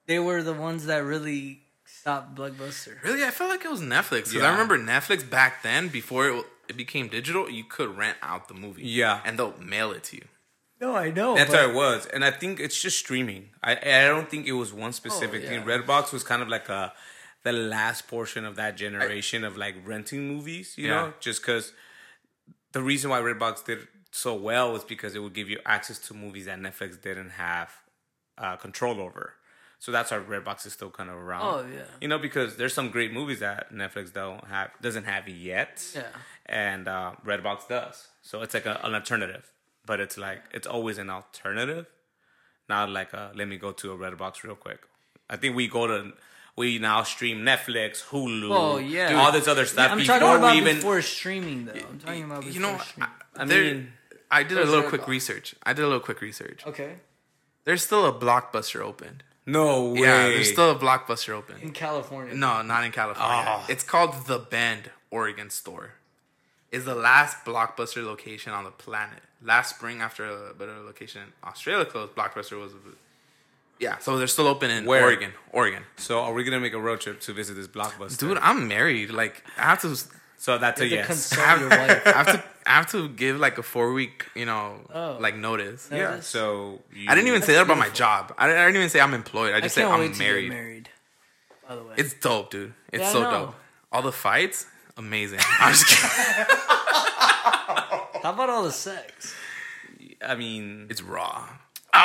they 0.07 0.19
were 0.19 0.41
the 0.41 0.53
ones 0.53 0.85
that 0.87 1.03
really 1.03 1.61
stopped 2.01 2.35
Blockbuster. 2.35 3.01
Really, 3.03 3.23
I 3.23 3.31
felt 3.31 3.49
like 3.49 3.63
it 3.65 3.71
was 3.71 3.81
Netflix 3.81 4.09
because 4.25 4.33
Yeah. 4.35 4.47
I 4.47 4.51
remember 4.51 4.77
Netflix 4.77 5.27
back 5.29 5.63
then 5.63 5.89
before 5.89 6.27
it, 6.29 6.45
it 6.67 6.77
became 6.77 7.07
digital. 7.07 7.49
You 7.49 7.63
could 7.63 7.97
rent 7.97 8.17
out 8.21 8.47
the 8.47 8.53
movie, 8.53 8.83
Yeah. 8.87 9.21
and 9.25 9.37
they'll 9.37 9.57
mail 9.59 9.91
it 9.91 10.03
to 10.05 10.15
you. 10.17 10.25
No, 10.81 10.95
I 10.95 11.11
know. 11.11 11.35
That's 11.35 11.51
but 11.51 11.59
how 11.59 11.69
it 11.69 11.73
was, 11.75 12.05
and 12.05 12.23
I 12.23 12.31
think 12.31 12.59
it's 12.59 12.81
just 12.81 12.97
streaming. 12.99 13.49
I 13.61 13.71
I 13.75 14.07
don't 14.07 14.29
think 14.29 14.47
it 14.47 14.53
was 14.53 14.71
one 14.71 14.93
specific 14.93 15.43
Oh, 15.43 15.47
thing. 15.49 15.63
Redbox 15.63 16.13
was 16.13 16.23
kind 16.23 16.41
of 16.41 16.47
like 16.47 16.69
a 16.69 16.93
the 17.43 17.51
last 17.53 18.07
portion 18.07 18.45
of 18.45 18.55
that 18.55 18.75
generation 18.77 19.43
of 19.43 19.57
like 19.57 19.75
renting 19.85 20.27
movies. 20.27 20.77
You 20.77 20.87
Yeah. 20.87 20.95
know, 20.95 21.13
just 21.19 21.41
because 21.41 21.73
the 22.71 22.81
reason 22.81 23.09
why 23.09 23.19
Redbox 23.21 23.65
did 23.65 23.87
so 24.11 24.33
well 24.35 24.71
was 24.71 24.83
because 24.85 25.15
it 25.15 25.19
would 25.19 25.33
give 25.33 25.49
you 25.49 25.59
access 25.65 25.99
to 26.07 26.13
movies 26.13 26.45
that 26.45 26.59
Netflix 26.59 27.01
didn't 27.01 27.31
have 27.31 27.69
uh, 28.37 28.55
control 28.55 29.01
over. 29.01 29.35
So 29.81 29.91
that's 29.93 30.11
why 30.11 30.17
Redbox 30.17 30.65
is 30.65 30.73
still 30.73 30.89
kind 30.89 31.09
of 31.09 31.15
around. 31.15 31.41
Oh, 31.45 31.65
yeah. 31.73 31.83
you 32.01 32.07
know 32.09 32.19
because 32.19 32.57
there's 32.57 32.73
some 32.73 32.89
great 32.89 33.13
movies 33.13 33.39
that 33.39 33.73
Netflix 33.73 34.11
don't 34.13 34.43
have 34.47 34.71
doesn't 34.81 35.05
have 35.05 35.27
yet. 35.29 35.83
Yeah. 35.95 36.03
and 36.45 36.87
uh, 36.87 37.13
Redbox 37.25 37.67
does. 37.69 38.07
So 38.21 38.41
it's 38.41 38.53
like 38.53 38.65
a, 38.65 38.79
an 38.83 38.93
alternative, 38.93 39.49
but 39.85 39.99
it's 40.01 40.17
like 40.17 40.41
it's 40.53 40.67
always 40.67 40.97
an 40.97 41.09
alternative, 41.09 41.85
not 42.67 42.89
like 42.89 43.13
a, 43.13 43.31
let 43.35 43.47
me 43.47 43.57
go 43.57 43.71
to 43.71 43.91
a 43.93 43.97
Redbox 43.97 44.43
real 44.43 44.55
quick. 44.55 44.81
I 45.29 45.37
think 45.37 45.55
we 45.55 45.67
go 45.67 45.87
to 45.87 46.11
we 46.57 46.77
now 46.77 47.03
stream 47.03 47.37
Netflix, 47.45 48.03
Hulu, 48.03 48.49
Oh, 48.51 48.77
yeah. 48.79 49.13
all 49.17 49.31
this 49.31 49.47
other 49.47 49.65
stuff 49.65 49.91
I'm 49.91 49.99
before 49.99 50.19
talking 50.19 50.39
about 50.43 50.51
we 50.55 50.57
even. 50.61 50.75
before 50.75 51.01
streaming, 51.01 51.65
though. 51.65 51.71
I'm 51.89 51.99
talking 51.99 52.23
about 52.25 52.41
before 52.41 52.53
You 52.53 52.59
know, 52.59 52.73
I, 52.75 52.77
streaming. 52.83 53.09
I 53.37 53.45
there- 53.45 53.63
mean, 53.75 53.93
I 54.29 54.43
did 54.43 54.57
a 54.57 54.65
little 54.65 54.83
quick 54.89 55.03
Redbox? 55.03 55.07
research. 55.07 55.55
I 55.63 55.71
did 55.71 55.83
a 55.85 55.87
little 55.87 56.01
quick 56.01 56.19
research. 56.19 56.67
okay. 56.67 56.95
There's 57.63 57.81
still 57.83 58.05
a 58.05 58.11
blockbuster 58.11 58.81
open. 58.81 59.21
No 59.51 59.91
way. 59.91 60.01
Yeah, 60.01 60.27
there's 60.29 60.51
still 60.51 60.71
a 60.71 60.75
blockbuster 60.75 61.33
open. 61.33 61.57
In 61.61 61.71
California. 61.71 62.33
No, 62.33 62.61
not 62.61 62.83
in 62.83 62.91
California. 62.91 63.45
Oh. 63.47 63.65
It's 63.69 63.83
called 63.83 64.27
the 64.27 64.39
Bend, 64.39 64.91
Oregon 65.11 65.49
store. 65.49 65.93
Is 66.71 66.85
the 66.85 66.95
last 66.95 67.45
blockbuster 67.45 68.05
location 68.05 68.53
on 68.53 68.63
the 68.63 68.71
planet. 68.71 69.19
Last 69.43 69.75
spring, 69.75 70.01
after 70.01 70.25
a 70.25 70.53
better 70.53 70.77
location 70.79 71.21
in 71.23 71.27
Australia 71.43 71.85
closed, 71.85 72.13
Blockbuster 72.13 72.59
was. 72.59 72.73
Yeah, 73.79 73.97
so 73.99 74.17
they're 74.17 74.27
still 74.27 74.47
open 74.47 74.69
in 74.69 74.85
Where? 74.85 75.03
Oregon. 75.03 75.31
Oregon, 75.53 75.83
So 75.95 76.19
are 76.19 76.33
we 76.33 76.43
gonna 76.43 76.59
make 76.59 76.73
a 76.73 76.79
road 76.79 76.99
trip 76.99 77.21
to 77.21 77.33
visit 77.33 77.55
this 77.55 77.67
blockbuster, 77.67 78.19
dude, 78.19 78.37
I'm 78.39 78.67
married. 78.67 79.09
Like, 79.09 79.43
I 79.57 79.61
have 79.63 79.81
to. 79.81 79.97
So 80.41 80.57
that's 80.57 80.79
a 80.81 80.87
You 80.87 80.97
have 80.97 81.07
to 81.07 81.13
yes. 81.13 81.31
I 81.33 81.35
consult 81.35 81.47
have, 81.47 81.59
your 81.59 81.69
wife. 81.69 82.07
I 82.07 82.11
have 82.11 82.25
to. 82.27 82.43
I 82.65 82.71
have 82.73 82.91
to 82.91 83.09
give 83.09 83.37
like 83.39 83.57
a 83.57 83.63
four 83.63 83.93
week, 83.93 84.25
you 84.35 84.45
know, 84.45 84.79
Oh. 84.93 85.17
like 85.19 85.35
notice. 85.35 85.89
No. 85.91 85.97
yeah. 85.97 86.19
So 86.21 86.79
you, 86.93 87.07
I 87.09 87.15
didn't 87.15 87.27
even 87.27 87.41
say 87.41 87.53
that 87.53 87.63
about 87.63 87.77
my 87.77 87.89
job. 87.89 88.33
I 88.37 88.47
didn't, 88.47 88.61
I 88.61 88.65
didn't 88.67 88.77
even 88.77 88.89
say 88.89 88.99
I'm 89.01 89.13
employed. 89.13 89.53
I 89.53 89.57
I 89.57 89.61
just 89.61 89.75
said 89.75 89.85
can't 89.87 90.01
I'm 90.01 90.17
married. 90.17 90.49
married. 90.49 90.89
By 91.67 91.75
the 91.75 91.83
way. 91.83 91.95
It's 91.97 92.13
dope, 92.13 92.51
dude. 92.51 92.73
It's 92.93 93.01
Yeah, 93.03 93.11
so 93.11 93.23
dope. 93.23 93.55
All 93.91 94.01
the 94.01 94.11
fights, 94.11 94.65
amazing. 94.97 95.39
I'm 95.59 95.73
just 95.73 95.87
kidding. 95.87 96.09
How 98.23 98.31
about 98.33 98.49
all 98.49 98.63
the 98.63 98.71
sex? 98.71 99.33
I 100.25 100.35
mean, 100.35 100.87
It's 100.89 101.01
raw. 101.01 101.47
Oh, 101.93 101.97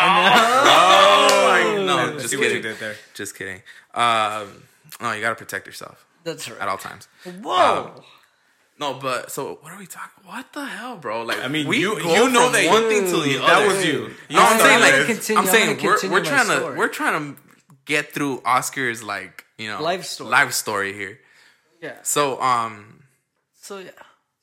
I 1.52 1.76
know. 1.84 1.98
I 1.98 2.12
Just 2.18 2.30
see 2.30 2.36
what 2.36 2.44
you 2.44 2.48
kidding. 2.48 2.62
did 2.62 2.78
there. 2.78 2.96
Just 3.14 3.36
kidding. 3.36 3.60
Um, 3.94 4.62
no, 5.00 5.12
you 5.12 5.20
gotta 5.20 5.34
protect 5.34 5.66
yourself 5.66 6.06
That's 6.24 6.48
right. 6.50 6.60
at 6.60 6.68
all 6.68 6.78
times. 6.78 7.08
Whoa. 7.42 8.02
No, 8.78 8.94
but 8.94 9.30
so 9.30 9.58
what 9.60 9.72
are 9.72 9.78
we 9.78 9.86
talking? 9.86 10.24
What 10.24 10.52
the 10.52 10.64
hell, 10.64 10.96
bro? 10.96 11.22
Like, 11.22 11.38
I 11.44 11.48
mean, 11.48 11.68
we 11.68 11.78
you- 11.78 11.94
go 12.00 12.12
you 12.14 12.28
know 12.30 12.44
from 12.44 12.52
that- 12.54 12.68
one 12.68 12.88
thing 12.88 13.04
to 13.06 13.20
the 13.20 13.38
other. 13.42 13.46
That 13.46 13.66
was 13.68 13.84
you. 13.86 13.92
You 14.28 14.36
No, 14.36 14.42
I'm 14.42 14.58
saying 14.60 14.80
like 14.80 15.06
Continue, 15.06 15.38
I'm 15.40 15.46
I'm 15.46 15.50
saying 15.52 15.68
we're 15.82 15.92
continue 15.94 16.14
we're 16.16 16.22
my 16.22 16.28
trying 16.28 16.46
to 16.48 16.56
story. 16.56 16.78
we're 16.78 16.88
trying 16.88 17.34
to 17.36 17.40
get 17.84 18.12
through 18.12 18.42
Oscar's 18.44 19.02
like 19.02 19.44
you 19.58 19.68
know 19.68 19.80
Life 19.82 20.04
story. 20.04 20.30
life 20.30 20.52
story 20.52 20.92
here. 20.92 21.20
Yeah. 21.80 21.98
So 22.02 22.40
um, 22.42 23.04
So 23.54 23.78
yeah, 23.78 23.90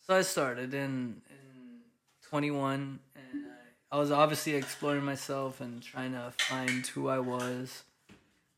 so 0.07 0.15
I 0.15 0.21
started 0.21 0.73
in 0.73 1.21
in 1.29 1.81
21, 2.29 2.99
and 3.15 3.45
I, 3.91 3.95
I 3.97 3.99
was 3.99 4.11
obviously 4.11 4.55
exploring 4.55 5.03
myself 5.03 5.59
and 5.59 5.83
trying 5.83 6.13
to 6.13 6.31
find 6.37 6.87
who 6.87 7.09
I 7.09 7.19
was. 7.19 7.83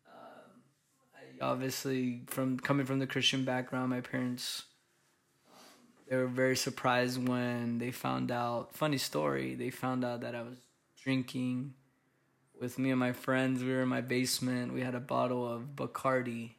Um, 0.07 0.11
I 1.15 1.43
obviously, 1.43 2.21
from 2.27 2.59
coming 2.59 2.85
from 2.85 2.99
the 2.99 3.07
Christian 3.07 3.43
background, 3.43 3.89
my 3.89 4.01
parents 4.01 4.63
they 6.09 6.15
were 6.17 6.27
very 6.27 6.55
surprised 6.55 7.27
when 7.27 7.79
they 7.79 7.91
found 7.91 8.31
out. 8.31 8.75
Funny 8.75 8.97
story, 8.97 9.55
they 9.55 9.69
found 9.69 10.03
out 10.03 10.21
that 10.21 10.35
I 10.35 10.41
was 10.41 10.57
drinking 11.01 11.73
with 12.59 12.77
me 12.77 12.91
and 12.91 12.99
my 12.99 13.13
friends. 13.13 13.63
We 13.63 13.71
were 13.71 13.81
in 13.81 13.89
my 13.89 14.01
basement. 14.01 14.73
We 14.73 14.81
had 14.81 14.95
a 14.95 14.99
bottle 14.99 15.47
of 15.47 15.75
Bacardi, 15.75 16.51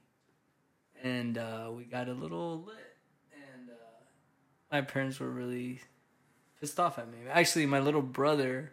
and 1.02 1.38
uh, 1.38 1.70
we 1.74 1.84
got 1.84 2.08
a 2.08 2.12
little 2.12 2.64
lit 2.66 2.76
and 3.32 3.70
uh, 3.70 3.74
my 4.72 4.80
parents 4.80 5.20
were 5.20 5.30
really 5.30 5.80
pissed 6.60 6.80
off 6.80 6.98
at 6.98 7.08
me. 7.08 7.18
Actually, 7.30 7.66
my 7.66 7.80
little 7.80 8.02
brother 8.02 8.72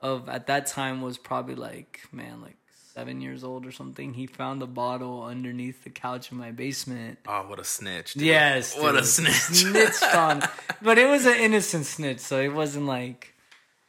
of 0.00 0.28
at 0.28 0.46
that 0.48 0.66
time 0.66 1.00
was 1.00 1.18
probably 1.18 1.54
like 1.54 2.00
man, 2.12 2.40
like 2.42 2.56
seven 2.92 3.20
years 3.20 3.42
old 3.44 3.64
or 3.66 3.72
something. 3.72 4.14
He 4.14 4.26
found 4.26 4.62
a 4.62 4.66
bottle 4.66 5.24
underneath 5.24 5.84
the 5.84 5.90
couch 5.90 6.30
in 6.32 6.38
my 6.38 6.50
basement. 6.50 7.18
oh, 7.26 7.42
what 7.48 7.58
a 7.58 7.64
snitch! 7.64 8.14
dude. 8.14 8.22
Yes, 8.24 8.76
what 8.78 8.94
a 8.96 9.04
snitch! 9.04 9.32
Snitched 9.34 10.14
on, 10.14 10.42
but 10.82 10.98
it 10.98 11.08
was 11.08 11.24
an 11.26 11.36
innocent 11.36 11.86
snitch, 11.86 12.18
so 12.20 12.40
it 12.40 12.52
wasn't 12.52 12.86
like 12.86 13.34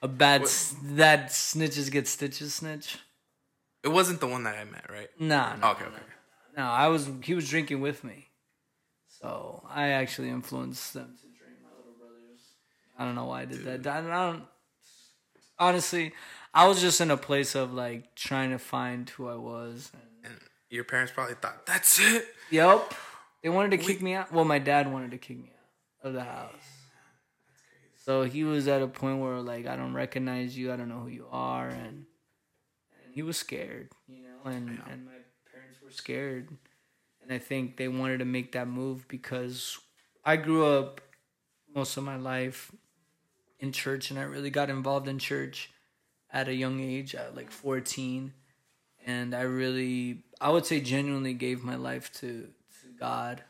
a 0.01 0.08
bad 0.08 0.43
s- 0.43 0.76
that 0.84 1.30
snitches 1.30 1.91
get 1.91 2.08
stitches 2.08 2.54
snitch. 2.56 2.97
it 3.84 3.89
wasn't 3.89 4.20
the 4.20 4.28
one 4.28 4.43
that 4.43 4.56
I 4.58 4.64
met, 4.66 4.86
right? 4.89 5.10
Nah, 5.20 5.56
no, 5.58 5.72
Okay, 5.72 5.86
okay. 5.86 5.95
no. 6.58 6.64
I 6.64 6.88
was 6.88 7.10
he 7.24 7.34
was 7.34 7.49
drinking 7.49 7.82
with 7.82 8.04
me, 8.04 8.28
so 9.20 9.64
I 9.70 9.89
actually 9.89 10.30
influenced 10.30 10.93
them 10.93 11.16
to 11.22 11.28
drink. 11.38 11.58
My 11.64 11.70
little 11.78 11.93
brothers. 11.99 12.39
I 12.97 13.06
don't 13.06 13.16
know 13.16 13.26
why 13.26 13.41
I 13.41 13.45
did 13.45 13.64
that. 13.66 13.86
I 13.88 14.01
don't. 14.01 14.43
Honestly, 15.60 16.14
I 16.54 16.68
was 16.68 16.82
just 16.82 17.01
in 17.01 17.10
a 17.12 17.18
place 17.18 17.56
of 17.56 17.74
like 17.74 18.16
trying 18.16 18.51
to 18.51 18.60
find 18.60 19.10
who 19.10 19.28
I 19.28 19.36
was. 19.36 19.91
And, 19.93 20.34
And 20.34 20.41
your 20.70 20.84
parents 20.84 21.12
probably 21.12 21.36
thought 21.36 21.66
that's 21.66 21.99
it. 21.99 22.26
yep, 22.51 22.93
they 23.41 23.49
wanted 23.49 23.72
to 23.72 23.78
kick 23.78 24.01
me 24.01 24.14
out. 24.14 24.32
Well, 24.32 24.45
my 24.45 24.60
dad 24.60 24.91
wanted 24.91 25.12
to 25.12 25.18
kick 25.18 25.38
me 25.38 25.51
out 26.04 26.08
of 26.08 26.14
the 26.14 26.24
house. 26.24 26.51
So 28.06 28.24
he 28.24 28.43
was 28.43 28.68
at 28.68 28.82
a 28.82 28.88
point 28.88 29.20
where 29.22 29.39
like 29.39 29.66
I 29.66 29.76
don't 29.76 29.93
recognize 29.93 30.58
you. 30.58 30.72
I 30.74 30.76
don't 30.76 30.89
know 30.89 30.99
who 30.99 31.08
you 31.10 31.28
are, 31.32 31.68
and 31.70 32.06
and 33.06 33.14
he 33.14 33.24
was 33.24 33.38
scared, 33.38 33.89
you 34.08 34.24
know, 34.24 34.51
and 34.51 34.82
and 34.91 35.06
my 35.06 35.12
parents 35.51 35.80
were 35.82 35.89
scared, 35.91 36.49
and 37.22 37.32
I 37.32 37.39
think 37.39 37.78
they 37.78 37.88
wanted 37.88 38.20
to 38.20 38.26
make 38.26 38.51
that 38.51 38.68
move 38.68 39.08
because 39.08 39.80
I 40.26 40.36
grew 40.36 40.66
up 40.66 40.99
most 41.74 41.95
of 41.97 42.04
my 42.04 42.18
life 42.18 42.72
in 43.60 43.72
church, 43.72 44.12
and 44.12 44.20
I 44.20 44.24
really 44.24 44.49
got 44.49 44.70
involved 44.70 45.08
in 45.08 45.18
church 45.18 45.72
at 46.34 46.48
a 46.48 46.54
young 46.54 46.80
age, 46.82 47.16
at 47.16 47.36
like 47.36 47.52
fourteen, 47.52 48.34
and 49.06 49.34
I 49.36 49.42
really, 49.42 50.24
I 50.42 50.50
would 50.50 50.66
say, 50.66 50.82
genuinely 50.82 51.34
gave 51.34 51.64
my 51.64 51.76
life 51.76 52.12
to 52.14 52.48
to 52.82 52.88
God 53.00 53.44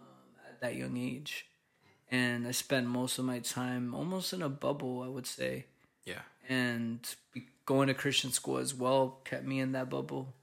um, 0.00 0.06
at 0.48 0.60
that 0.60 0.74
young 0.76 0.96
age, 0.96 1.46
and 2.10 2.46
I 2.48 2.52
spent 2.52 2.86
most 2.86 3.18
of 3.18 3.24
my 3.24 3.38
time 3.40 3.94
almost 3.94 4.32
in 4.32 4.42
a 4.42 4.48
bubble, 4.48 5.02
I 5.02 5.08
would 5.08 5.26
say 5.26 5.66
Yeah. 6.06 6.22
and 6.48 6.98
going 7.66 7.86
to 7.88 7.94
Christian 7.94 8.32
school 8.32 8.56
as 8.58 8.74
well 8.74 9.20
kept 9.24 9.44
me 9.44 9.60
in 9.60 9.72
that 9.72 9.88
bubble. 9.90 10.34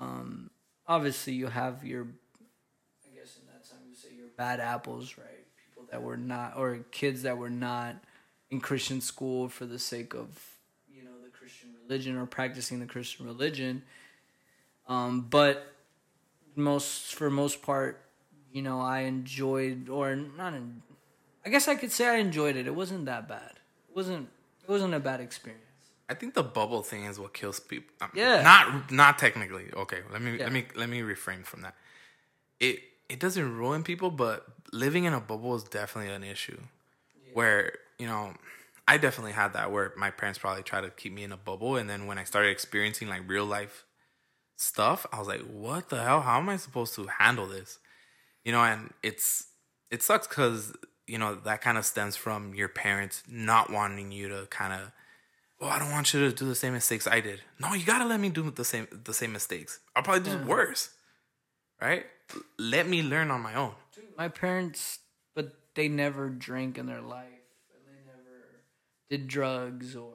Um, 0.00 0.50
obviously, 0.86 1.34
you 1.34 1.48
have 1.48 1.84
your, 1.84 2.04
I 2.04 3.14
guess 3.14 3.36
in 3.38 3.46
that 3.52 3.68
time 3.68 3.80
you 3.88 3.94
say 3.94 4.08
your 4.16 4.28
bad 4.36 4.60
apples, 4.60 5.16
right? 5.18 5.44
People 5.66 5.84
that 5.90 6.02
were 6.02 6.16
not, 6.16 6.56
or 6.56 6.78
kids 6.92 7.22
that 7.22 7.36
were 7.36 7.50
not 7.50 7.96
in 8.50 8.60
Christian 8.60 9.00
school 9.00 9.48
for 9.48 9.66
the 9.66 9.78
sake 9.78 10.14
of, 10.14 10.28
you 10.88 11.02
know, 11.04 11.10
the 11.22 11.30
Christian 11.30 11.70
religion 11.86 12.16
or 12.16 12.26
practicing 12.26 12.80
the 12.80 12.86
Christian 12.86 13.26
religion. 13.26 13.82
Um, 14.88 15.26
but 15.28 15.72
most 16.54 17.14
for 17.14 17.30
most 17.30 17.62
part, 17.62 18.00
you 18.52 18.62
know, 18.62 18.80
I 18.80 19.00
enjoyed 19.00 19.88
or 19.88 20.14
not. 20.16 20.54
In, 20.54 20.82
I 21.44 21.48
guess 21.50 21.68
I 21.68 21.74
could 21.74 21.92
say 21.92 22.08
I 22.08 22.16
enjoyed 22.16 22.56
it. 22.56 22.66
It 22.66 22.74
wasn't 22.74 23.04
that 23.06 23.28
bad. 23.28 23.52
It 23.88 23.96
wasn't. 23.96 24.28
It 24.62 24.68
wasn't 24.70 24.94
a 24.94 25.00
bad 25.00 25.20
experience. 25.20 25.62
I 26.08 26.14
think 26.14 26.34
the 26.34 26.42
bubble 26.42 26.82
thing 26.82 27.04
is 27.04 27.18
what 27.18 27.34
kills 27.34 27.58
people. 27.60 27.92
Um, 28.00 28.10
Yeah. 28.14 28.42
Not 28.42 28.90
not 28.92 29.18
technically. 29.18 29.66
Okay, 29.74 30.00
let 30.12 30.22
me 30.22 30.36
Yeah. 30.38 30.44
let 30.44 30.52
me 30.52 30.66
let 30.74 30.88
me 30.88 31.02
refrain 31.02 31.42
from 31.42 31.62
that. 31.62 31.74
It 32.60 32.80
it 33.08 33.20
doesn't 33.20 33.56
ruin 33.56 33.82
people, 33.82 34.10
but 34.10 34.46
living 34.72 35.04
in 35.04 35.12
a 35.12 35.20
bubble 35.20 35.54
is 35.56 35.64
definitely 35.64 36.12
an 36.12 36.22
issue. 36.24 36.60
Where 37.34 37.72
you 37.98 38.06
know, 38.06 38.34
I 38.88 38.98
definitely 38.98 39.32
had 39.32 39.52
that. 39.54 39.72
Where 39.72 39.92
my 39.96 40.10
parents 40.10 40.38
probably 40.38 40.62
tried 40.62 40.82
to 40.82 40.90
keep 40.90 41.12
me 41.12 41.24
in 41.24 41.32
a 41.32 41.36
bubble, 41.36 41.76
and 41.76 41.88
then 41.90 42.06
when 42.06 42.18
I 42.18 42.24
started 42.24 42.50
experiencing 42.50 43.08
like 43.08 43.22
real 43.26 43.44
life 43.44 43.84
stuff, 44.56 45.06
I 45.12 45.18
was 45.18 45.28
like, 45.28 45.42
"What 45.42 45.88
the 45.88 46.02
hell? 46.02 46.20
How 46.20 46.38
am 46.38 46.48
I 46.48 46.56
supposed 46.56 46.94
to 46.94 47.06
handle 47.06 47.46
this?" 47.46 47.78
You 48.44 48.52
know, 48.52 48.62
and 48.62 48.92
it's 49.02 49.46
it 49.90 50.02
sucks 50.02 50.26
because 50.26 50.72
you 51.06 51.18
know 51.18 51.34
that 51.34 51.60
kind 51.60 51.78
of 51.78 51.84
stems 51.84 52.16
from 52.16 52.54
your 52.54 52.68
parents 52.68 53.22
not 53.28 53.70
wanting 53.70 54.12
you 54.12 54.28
to 54.28 54.46
kind 54.50 54.72
of 54.72 54.92
oh, 55.60 55.66
well, 55.66 55.70
I 55.70 55.78
don't 55.78 55.90
want 55.90 56.12
you 56.12 56.20
to 56.20 56.34
do 56.34 56.46
the 56.46 56.54
same 56.54 56.72
mistakes 56.72 57.06
I 57.06 57.20
did. 57.20 57.40
No, 57.58 57.74
you 57.74 57.84
gotta 57.84 58.04
let 58.04 58.20
me 58.20 58.28
do 58.28 58.50
the 58.50 58.64
same 58.64 58.86
the 59.04 59.14
same 59.14 59.32
mistakes. 59.32 59.80
I'll 59.94 60.02
probably 60.02 60.30
do 60.30 60.38
worse. 60.46 60.90
Right? 61.80 62.06
Let 62.58 62.88
me 62.88 63.02
learn 63.02 63.30
on 63.30 63.40
my 63.42 63.54
own. 63.54 63.74
My 64.16 64.28
parents, 64.28 65.00
but 65.34 65.52
they 65.74 65.88
never 65.88 66.30
drank 66.30 66.78
in 66.78 66.86
their 66.86 67.02
life, 67.02 67.26
and 67.26 67.26
they 67.26 67.26
never 67.26 67.35
did 69.08 69.28
drugs 69.28 69.94
or 69.96 70.12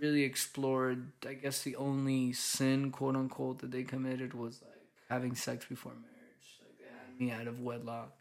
really 0.00 0.22
explored. 0.22 1.12
I 1.26 1.34
guess 1.34 1.62
the 1.62 1.76
only 1.76 2.32
sin, 2.32 2.90
quote 2.90 3.16
unquote, 3.16 3.60
that 3.60 3.70
they 3.70 3.82
committed 3.82 4.34
was 4.34 4.60
like 4.62 4.72
having 5.08 5.34
sex 5.34 5.64
before 5.64 5.92
marriage. 5.92 6.60
Like 6.60 6.78
they 6.78 6.84
had 6.86 7.20
me 7.20 7.40
out 7.40 7.48
of 7.48 7.60
wedlock, 7.60 8.12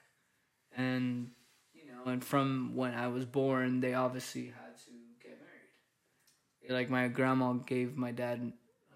and 0.75 1.31
you 1.73 1.91
know, 1.91 2.11
and 2.11 2.23
from 2.23 2.75
when 2.75 2.93
I 2.93 3.07
was 3.07 3.25
born, 3.25 3.81
they 3.81 3.93
obviously 3.93 4.45
had 4.45 4.77
to 4.85 4.91
get 5.21 5.39
married. 5.39 6.79
Like 6.79 6.89
my 6.89 7.07
grandma 7.07 7.53
gave 7.53 7.95
my 7.97 8.11
dad 8.11 8.39
an 8.39 8.53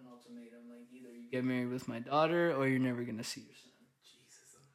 ultimatum, 0.09 0.69
like 0.69 0.87
either 0.93 1.09
you 1.09 1.29
get 1.31 1.43
married 1.43 1.69
with 1.69 1.87
my 1.87 1.99
daughter 1.99 2.53
or 2.53 2.67
you're 2.67 2.79
never 2.79 3.03
gonna 3.03 3.23
see 3.23 3.41
your 3.41 3.55
son. 3.55 3.71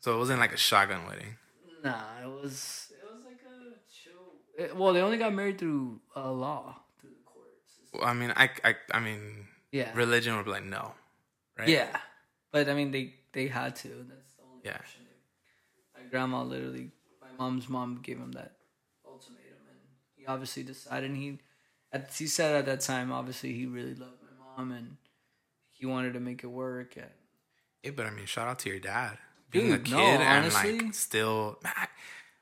So 0.00 0.14
it 0.14 0.18
wasn't 0.18 0.40
like 0.40 0.52
a 0.52 0.58
shotgun 0.58 1.06
wedding. 1.06 1.36
Nah, 1.82 2.20
it 2.22 2.28
was 2.28 2.92
it 2.92 3.04
was 3.14 3.24
like 3.24 3.40
a 3.44 3.80
chill. 3.90 4.12
It, 4.36 4.43
well, 4.74 4.92
they 4.92 5.00
only 5.00 5.18
got 5.18 5.32
married 5.32 5.58
through 5.58 6.00
uh, 6.16 6.30
law, 6.32 6.76
through 7.00 7.10
the 7.10 7.24
courts. 7.24 7.72
Well, 7.92 8.04
I 8.04 8.12
mean, 8.14 8.32
I, 8.36 8.50
I, 8.64 8.74
I 8.92 9.00
mean, 9.00 9.46
Yeah, 9.72 9.90
religion 9.94 10.36
would 10.36 10.44
be 10.44 10.50
like 10.52 10.64
no, 10.64 10.94
right? 11.58 11.68
yeah, 11.68 11.96
but 12.52 12.68
I 12.68 12.74
mean, 12.74 12.90
they 12.90 13.14
they 13.32 13.48
had 13.48 13.76
to. 13.76 13.88
That's 13.88 14.34
the 14.36 14.42
only 14.42 14.62
Yeah. 14.64 14.76
option. 14.76 15.02
My 15.94 16.02
grandma 16.10 16.42
literally, 16.42 16.90
my 17.20 17.28
mom's 17.38 17.68
mom 17.68 18.00
gave 18.02 18.18
him 18.18 18.32
that 18.32 18.56
ultimatum, 19.04 19.58
and 19.70 19.78
he 20.16 20.26
obviously 20.26 20.62
decided. 20.62 21.10
And 21.10 21.16
he, 21.16 21.38
at, 21.92 22.12
he 22.12 22.26
said 22.26 22.54
at 22.54 22.66
that 22.66 22.80
time, 22.80 23.12
obviously 23.12 23.52
he 23.52 23.66
really 23.66 23.94
loved 23.94 24.20
my 24.22 24.34
mom, 24.56 24.72
and 24.72 24.96
he 25.70 25.86
wanted 25.86 26.14
to 26.14 26.20
make 26.20 26.44
it 26.44 26.48
work. 26.48 26.96
And 26.96 27.10
Yeah, 27.82 27.92
but 27.96 28.06
I 28.06 28.10
mean, 28.10 28.26
shout 28.26 28.48
out 28.48 28.58
to 28.60 28.68
your 28.70 28.78
dad 28.80 29.18
being 29.50 29.72
a 29.72 29.78
kid 29.78 29.90
no, 29.92 29.98
and 30.00 30.44
honestly. 30.46 30.80
like 30.80 30.94
still. 30.94 31.58
Man, 31.62 31.72
I, 31.76 31.86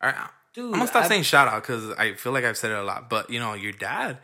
all 0.02 0.10
right, 0.12 0.30
Dude, 0.54 0.66
I'm 0.66 0.72
gonna 0.72 0.86
stop 0.86 1.04
I- 1.04 1.08
saying 1.08 1.22
shout 1.22 1.48
out 1.48 1.62
because 1.62 1.90
I 1.98 2.14
feel 2.14 2.32
like 2.32 2.44
I've 2.44 2.56
said 2.58 2.70
it 2.70 2.76
a 2.78 2.82
lot. 2.82 3.08
But 3.08 3.30
you 3.30 3.40
know, 3.40 3.54
your 3.54 3.72
dad, 3.72 4.18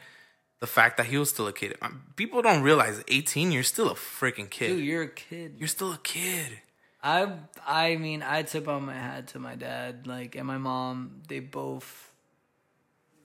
the 0.60 0.66
fact 0.66 0.96
that 0.98 1.06
he 1.06 1.16
was 1.18 1.30
still 1.30 1.46
a 1.46 1.52
kid, 1.52 1.76
um, 1.80 2.02
people 2.16 2.42
don't 2.42 2.62
realize 2.62 3.02
18, 3.08 3.50
you're 3.52 3.62
still 3.62 3.90
a 3.90 3.94
freaking 3.94 4.50
kid. 4.50 4.68
dude, 4.68 4.84
you're 4.84 5.02
a 5.04 5.08
kid. 5.08 5.54
you're 5.58 5.68
still 5.68 5.92
a 5.92 5.98
kid. 5.98 6.60
I 7.02 7.32
I 7.66 7.96
mean 7.96 8.22
I 8.22 8.42
tip 8.42 8.66
on 8.68 8.84
my 8.84 8.94
hat 8.94 9.28
to 9.28 9.38
my 9.38 9.54
dad 9.54 10.06
like 10.08 10.34
and 10.34 10.46
my 10.46 10.58
mom 10.58 11.22
they 11.28 11.38
both 11.38 12.12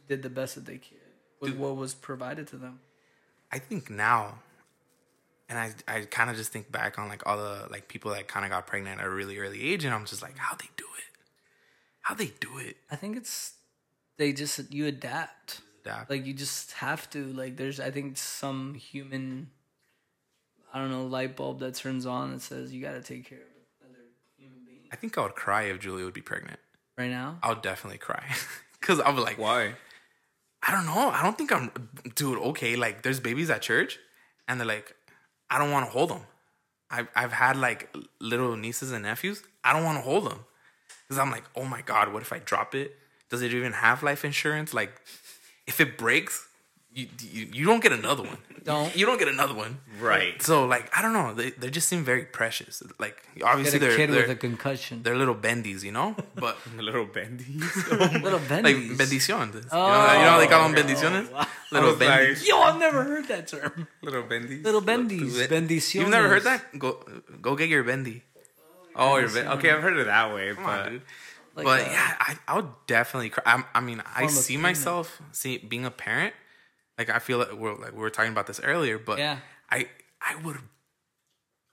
did 0.07 0.21
the 0.21 0.29
best 0.29 0.55
that 0.55 0.65
they 0.65 0.77
could 0.77 0.97
with 1.39 1.51
Dude. 1.51 1.59
what 1.59 1.75
was 1.75 1.93
provided 1.95 2.47
to 2.49 2.57
them. 2.57 2.79
I 3.51 3.57
think 3.59 3.89
now, 3.89 4.39
and 5.49 5.57
I 5.59 5.73
I 5.87 6.01
kind 6.01 6.29
of 6.29 6.35
just 6.35 6.51
think 6.51 6.71
back 6.71 6.97
on 6.99 7.07
like 7.09 7.25
all 7.27 7.37
the 7.37 7.67
like 7.71 7.87
people 7.87 8.11
that 8.11 8.27
kind 8.27 8.45
of 8.45 8.51
got 8.51 8.67
pregnant 8.67 8.99
at 9.01 9.05
a 9.07 9.09
really 9.09 9.37
early 9.39 9.61
age, 9.63 9.83
and 9.85 9.93
I'm 9.93 10.05
just 10.05 10.21
like, 10.21 10.37
how 10.37 10.55
they 10.55 10.69
do 10.77 10.85
it? 10.97 11.12
How 12.03 12.13
they 12.15 12.31
do 12.39 12.57
it? 12.59 12.77
I 12.91 12.95
think 12.95 13.17
it's 13.17 13.53
they 14.17 14.31
just 14.33 14.71
you 14.71 14.85
adapt. 14.87 15.61
Adapt. 15.85 16.09
Like 16.09 16.25
you 16.25 16.33
just 16.33 16.73
have 16.73 17.09
to 17.09 17.25
like 17.33 17.57
there's 17.57 17.79
I 17.79 17.91
think 17.91 18.17
some 18.17 18.75
human 18.75 19.49
I 20.73 20.79
don't 20.79 20.91
know 20.91 21.05
light 21.05 21.35
bulb 21.35 21.59
that 21.59 21.75
turns 21.75 22.05
on 22.05 22.31
that 22.33 22.41
says 22.41 22.71
you 22.73 22.81
got 22.81 22.93
to 22.93 23.01
take 23.01 23.27
care 23.27 23.39
of 23.39 23.43
another 23.89 24.03
human 24.37 24.59
being 24.65 24.79
I 24.91 24.95
think 24.95 25.17
I 25.17 25.21
would 25.23 25.35
cry 25.35 25.63
if 25.63 25.79
Julie 25.79 26.03
would 26.03 26.13
be 26.13 26.21
pregnant. 26.21 26.59
right 26.97 27.09
now. 27.09 27.39
I 27.43 27.49
would 27.49 27.61
definitely 27.61 27.99
cry 27.99 28.23
because 28.79 28.99
I 28.99 29.09
was 29.09 29.23
like, 29.23 29.37
Why? 29.37 29.73
I 30.65 30.71
don't 30.71 30.85
know. 30.85 31.09
I 31.09 31.21
don't 31.23 31.37
think 31.37 31.51
I'm, 31.51 31.71
dude. 32.15 32.37
Okay, 32.37 32.77
like 32.77 33.01
there's 33.01 33.19
babies 33.19 33.49
at 33.49 33.61
church, 33.61 33.99
and 34.47 34.57
they're 34.59 34.67
like, 34.67 34.95
I 35.49 35.57
don't 35.59 35.71
want 35.71 35.85
to 35.85 35.91
hold 35.91 36.09
them. 36.09 36.21
I've 36.89 37.09
I've 37.15 37.33
had 37.33 37.57
like 37.57 37.93
little 38.21 38.55
nieces 38.55 38.93
and 38.93 39.03
nephews. 39.03 39.43
I 39.63 39.73
don't 39.73 39.83
want 39.83 39.97
to 39.97 40.01
hold 40.03 40.25
them 40.29 40.45
because 41.07 41.19
I'm 41.19 41.31
like, 41.31 41.43
oh 41.55 41.65
my 41.65 41.81
god, 41.81 42.11
what 42.13 42.21
if 42.21 42.31
I 42.33 42.39
drop 42.39 42.73
it? 42.75 42.95
Does 43.29 43.41
it 43.41 43.53
even 43.53 43.73
have 43.73 44.03
life 44.03 44.23
insurance? 44.25 44.73
Like, 44.73 44.93
if 45.67 45.79
it 45.81 45.97
breaks, 45.97 46.47
you 46.93 47.07
you, 47.31 47.47
you 47.51 47.65
don't 47.65 47.81
get 47.81 47.91
another 47.91 48.23
one. 48.23 48.37
Don't. 48.63 48.95
you 48.95 49.05
don't 49.05 49.19
get 49.19 49.27
another 49.27 49.53
one? 49.53 49.79
Right. 49.99 50.41
So 50.41 50.65
like, 50.65 50.89
I 50.97 51.01
don't 51.01 51.11
know. 51.11 51.33
They 51.33 51.49
they 51.49 51.69
just 51.69 51.89
seem 51.89 52.05
very 52.05 52.23
precious. 52.23 52.81
Like 52.97 53.21
obviously 53.43 53.75
a 53.75 53.79
they're 53.81 53.97
kid 53.97 54.09
they're, 54.09 54.21
with 54.21 54.29
a 54.29 54.35
concussion. 54.37 55.03
they're 55.03 55.17
little 55.17 55.35
bendies, 55.35 55.83
you 55.83 55.91
know. 55.91 56.15
But 56.35 56.55
little 56.77 57.05
bendies. 57.05 57.59
Little 58.23 58.39
like 58.39 58.47
bendies. 58.47 58.95
bendiciones. 58.95 59.55
you, 59.55 59.69
Oh. 59.69 59.77
know, 59.79 60.13
you 60.13 60.23
know 60.23 60.29
how 60.29 60.39
they 60.39 60.47
call 60.47 60.63
oh, 60.63 60.71
them 60.71 60.75
bendiciones. 60.87 61.29
wow. 61.29 61.45
Little 61.73 61.89
I 61.89 61.91
was 61.91 61.99
bendies. 61.99 62.39
like- 62.39 62.47
Yo, 62.47 62.57
I've 62.61 62.79
never 62.79 63.03
heard 63.03 63.27
that 63.27 63.47
term. 63.47 63.87
little 64.01 64.23
bendies. 64.23 64.63
Little 64.63 64.81
bendies, 64.81 65.33
bendiciones. 65.49 65.93
You've 65.95 66.09
never 66.09 66.29
heard 66.29 66.43
that? 66.43 66.79
Go 66.79 67.03
go 67.41 67.57
get 67.57 67.67
your 67.67 67.83
bendy. 67.83 68.23
Oh, 68.95 69.17
you're 69.17 69.29
ben- 69.29 69.47
okay. 69.49 69.71
I've 69.71 69.81
heard 69.81 69.97
it 69.97 70.05
that 70.05 70.33
way, 70.33 70.53
Come 70.53 70.65
on, 70.65 70.83
but 70.83 70.89
dude. 70.89 71.01
Like, 71.55 71.65
but 71.65 71.81
uh, 71.81 71.91
yeah, 71.91 72.15
I, 72.19 72.37
I 72.47 72.55
would 72.55 72.69
definitely 72.87 73.29
cry. 73.29 73.43
I, 73.45 73.63
I 73.75 73.79
mean, 73.81 74.01
I 74.15 74.27
see 74.27 74.53
payment. 74.53 74.63
myself 74.63 75.21
see 75.31 75.57
being 75.59 75.85
a 75.85 75.91
parent. 75.91 76.33
Like 76.97 77.09
I 77.09 77.19
feel 77.19 77.37
like 77.39 77.53
we're 77.53 77.75
like 77.75 77.91
we 77.93 77.99
were 77.99 78.09
talking 78.09 78.31
about 78.31 78.47
this 78.47 78.59
earlier, 78.63 78.97
but 78.99 79.17
Yeah. 79.19 79.37
I 79.69 79.87
I 80.21 80.35
would 80.43 80.57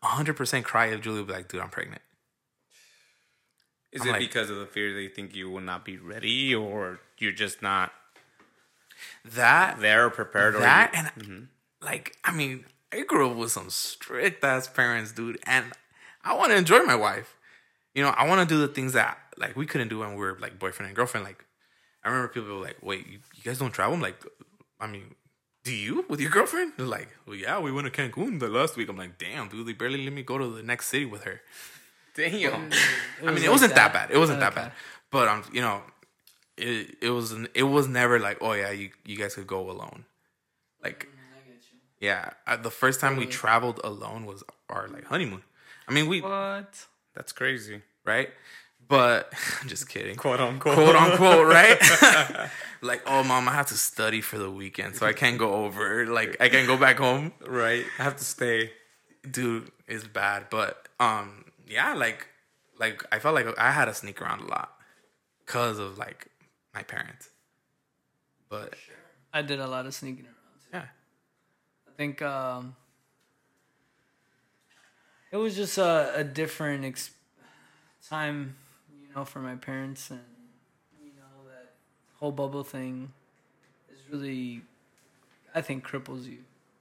hundred 0.03 0.35
percent 0.35 0.64
cry 0.64 0.87
if 0.87 1.01
Julie 1.03 1.18
would 1.21 1.27
be 1.29 1.33
like, 1.35 1.49
dude, 1.49 1.61
I'm 1.61 1.68
pregnant. 1.71 2.03
is 3.93 4.03
I'm 4.03 4.09
it 4.09 4.11
like- 4.12 4.21
because 4.21 4.51
of 4.51 4.57
the 4.57 4.66
fear 4.66 4.95
they 4.95 5.09
think 5.09 5.35
you 5.35 5.51
will 5.51 5.61
not 5.61 5.85
be 5.85 5.99
ready, 5.99 6.55
or 6.55 7.01
you're 7.18 7.33
just 7.33 7.61
not 7.62 7.93
That 9.25 9.81
there 9.81 10.07
or 10.07 10.11
prepared? 10.11 10.55
or 10.57 10.61
that 10.61 10.93
you- 11.16 11.25
and 11.35 11.49
like 11.83 12.16
I 12.25 12.33
mean, 12.33 12.64
I 12.93 13.03
grew 13.03 13.31
up 13.31 13.37
with 13.37 13.53
some 13.53 13.71
strict 13.71 14.43
ass 14.45 14.68
parents, 14.68 15.12
dude, 15.12 15.39
and 15.45 15.73
I 16.25 16.37
want 16.37 16.51
to 16.53 16.57
enjoy 16.57 16.81
my 16.81 16.95
wife. 16.95 17.37
You 17.95 18.03
know, 18.03 18.11
I 18.11 18.27
want 18.29 18.49
to 18.49 18.55
do 18.55 18.61
the 18.61 18.68
things 18.68 18.93
that 18.93 19.18
like 19.37 19.57
we 19.57 19.66
couldn't 19.66 19.89
do 19.89 20.01
when 20.01 20.11
we 20.11 20.21
were 20.21 20.37
like 20.41 20.59
boyfriend 20.59 20.89
and 20.89 20.97
girlfriend. 20.97 21.25
Like, 21.25 21.45
I 22.05 22.09
remember 22.09 22.29
people 22.29 22.57
were 22.57 22.64
like, 22.64 22.79
"Wait, 22.83 23.07
you, 23.07 23.18
you 23.35 23.43
guys 23.43 23.59
don't 23.59 23.73
travel?" 23.73 23.95
I'm 23.95 24.01
like, 24.01 24.23
I 24.81 24.87
mean, 24.87 25.14
do 25.64 25.75
you 25.75 26.05
with 26.09 26.21
your 26.21 26.31
girlfriend? 26.31 26.75
They're 26.77 26.87
like, 26.87 27.09
"Well, 27.27 27.37
yeah, 27.37 27.59
we 27.59 27.73
went 27.73 27.93
to 27.93 28.03
Cancun 28.03 28.39
the 28.39 28.49
last 28.49 28.77
week." 28.77 28.89
I'm 28.89 28.97
like, 28.97 29.18
"Damn, 29.18 29.49
dude, 29.49 29.66
they 29.66 29.73
barely 29.73 30.05
let 30.05 30.12
me 30.12 30.23
go 30.23 30.39
to 30.39 30.47
the 30.49 30.62
next 30.62 30.89
city 30.89 31.05
with 31.05 31.25
her." 31.25 31.41
damn. 32.14 32.71
I 33.23 33.33
mean, 33.33 33.35
was 33.35 33.43
it 33.43 33.47
like 33.47 33.51
wasn't 33.51 33.75
that. 33.75 33.93
that. 33.93 34.09
bad. 34.09 34.11
It 34.14 34.18
wasn't 34.18 34.41
that 34.41 34.55
bad. 34.55 34.73
But 35.11 35.29
um, 35.29 35.45
you 35.53 35.61
know, 35.61 35.83
it 36.57 36.97
it 37.01 37.11
was 37.11 37.35
it 37.55 37.62
was 37.64 37.89
never 37.89 38.18
like, 38.18 38.39
oh 38.41 38.53
yeah, 38.53 38.71
you 38.71 38.91
you 39.05 39.16
guys 39.16 39.35
could 39.35 39.47
go 39.47 39.71
alone. 39.71 40.05
Like, 40.83 41.09
yeah, 42.01 42.31
uh, 42.47 42.57
the 42.57 42.71
first 42.71 43.01
time 43.01 43.16
we 43.16 43.27
traveled 43.27 43.81
alone 43.85 44.27
was 44.27 44.43
our 44.68 44.89
like 44.89 45.05
honeymoon. 45.05 45.43
I 45.91 45.93
mean, 45.93 46.07
we 46.09 46.20
What? 46.20 46.86
That's 47.14 47.32
crazy. 47.32 47.82
right, 48.07 48.30
but 48.88 49.32
I'm 49.61 49.68
just 49.68 49.88
kidding. 49.88 50.14
Quote 50.16 50.41
unquote. 50.41 50.74
Quote 50.74 50.95
unquote, 50.97 51.47
right? 51.47 51.78
like, 52.80 53.03
oh, 53.07 53.24
mom, 53.24 53.49
I 53.49 53.53
have 53.53 53.66
to 53.66 53.74
study 53.76 54.20
for 54.20 54.38
the 54.38 54.51
weekend, 54.51 54.95
so 54.97 55.05
I 55.07 55.12
can't 55.12 55.36
go 55.38 55.55
over. 55.64 56.07
Like, 56.07 56.36
I 56.41 56.49
can't 56.49 56.66
go 56.68 56.76
back 56.76 56.99
home 56.99 57.32
Right. 57.45 57.84
I 57.99 58.03
have 58.05 58.16
to 58.16 58.24
stay. 58.24 58.70
dude 59.28 59.70
is 59.86 60.05
bad 60.07 60.47
but 60.51 60.88
um 60.99 61.45
yeah 61.68 61.93
like 61.93 62.26
like 62.78 63.05
i 63.12 63.18
felt 63.18 63.34
like 63.34 63.47
i 63.59 63.70
had 63.70 63.84
to 63.84 63.93
sneak 63.93 64.22
around 64.22 64.41
a 64.41 64.47
lot 64.47 64.70
because 65.45 65.78
of 65.78 65.99
like 65.99 66.28
my 66.72 66.82
parents 66.82 67.28
but 68.49 68.74
I 69.34 69.43
did 69.43 69.61
a 69.61 69.66
lot 69.66 69.84
of 69.86 69.93
sneaking 69.95 70.24
around. 70.24 70.34
Too. 70.64 70.70
yeah 70.72 70.86
I 71.86 71.93
think 71.99 72.22
um, 72.22 72.74
it 75.31 75.37
was 75.37 75.57
just 75.57 75.78
a, 75.78 76.12
a 76.16 76.24
different 76.24 76.85
ex- 76.85 77.11
time, 78.09 78.57
you 78.91 79.14
know, 79.14 79.24
for 79.24 79.41
my 79.41 79.55
parents, 79.57 80.11
and 80.11 80.20
you 81.03 81.12
know 81.12 81.49
that 81.49 81.72
whole 82.18 82.33
bubble 82.33 82.64
thing 82.64 83.12
is 83.93 83.99
really, 84.12 84.62
I 85.55 85.61
think, 85.61 85.87
cripples 85.87 86.24
you. 86.24 86.39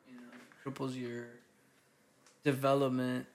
You 0.08 0.16
know, 0.16 0.66
cripples 0.66 1.00
your 1.00 1.26
development 2.44 3.26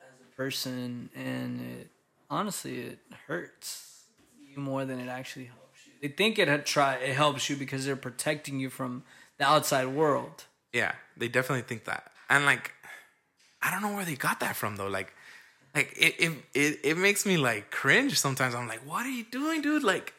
as 0.00 0.14
a 0.20 0.36
person, 0.36 1.10
and 1.14 1.60
it 1.60 1.90
honestly 2.28 2.80
it 2.80 2.98
hurts 3.26 4.04
you 4.48 4.60
more 4.60 4.84
than 4.84 5.00
it 5.00 5.08
actually 5.08 5.46
helps 5.46 5.86
you. 5.86 5.92
They 6.00 6.14
think 6.14 6.38
it 6.38 6.66
try 6.66 6.94
it 6.96 7.14
helps 7.14 7.50
you 7.50 7.56
because 7.56 7.84
they're 7.84 7.96
protecting 7.96 8.60
you 8.60 8.70
from 8.70 9.02
the 9.38 9.44
outside 9.44 9.86
world. 9.88 10.44
Yeah, 10.72 10.92
they 11.16 11.28
definitely 11.28 11.62
think 11.62 11.84
that. 11.84 12.12
And 12.28 12.44
like 12.46 12.72
I 13.62 13.70
don't 13.70 13.82
know 13.82 13.94
where 13.94 14.04
they 14.04 14.16
got 14.16 14.40
that 14.40 14.56
from 14.56 14.76
though. 14.76 14.88
Like 14.88 15.12
like 15.74 15.94
it 15.96 16.14
it 16.18 16.32
it, 16.54 16.80
it 16.84 16.96
makes 16.96 17.24
me 17.26 17.36
like 17.36 17.70
cringe 17.70 18.18
sometimes. 18.18 18.54
I'm 18.54 18.68
like, 18.68 18.86
"What 18.86 19.06
are 19.06 19.10
you 19.10 19.24
doing, 19.24 19.62
dude?" 19.62 19.82
Like 19.82 20.14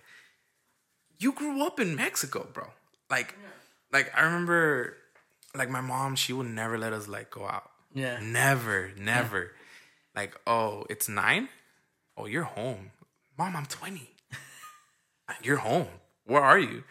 you 1.20 1.32
grew 1.34 1.66
up 1.66 1.80
in 1.80 1.96
Mexico, 1.96 2.48
bro. 2.54 2.68
Like 3.10 3.36
like 3.92 4.12
I 4.16 4.24
remember 4.24 4.98
like 5.56 5.70
my 5.70 5.82
mom, 5.82 6.16
she 6.16 6.34
would 6.34 6.48
never 6.48 6.78
let 6.78 6.94
us 6.94 7.08
like 7.08 7.30
go 7.30 7.46
out. 7.46 7.70
Yeah. 7.94 8.20
Never, 8.22 8.92
never. 8.98 9.52
Like, 10.16 10.38
oh, 10.46 10.86
it's 10.90 11.10
9? 11.10 11.50
Oh, 12.18 12.26
you're 12.26 12.44
home. 12.44 12.92
Mom, 13.38 13.56
I'm 13.56 13.66
20. 13.66 14.10
you're 15.44 15.58
home. 15.58 15.88
Where 16.26 16.42
are 16.42 16.60
you? 16.60 16.84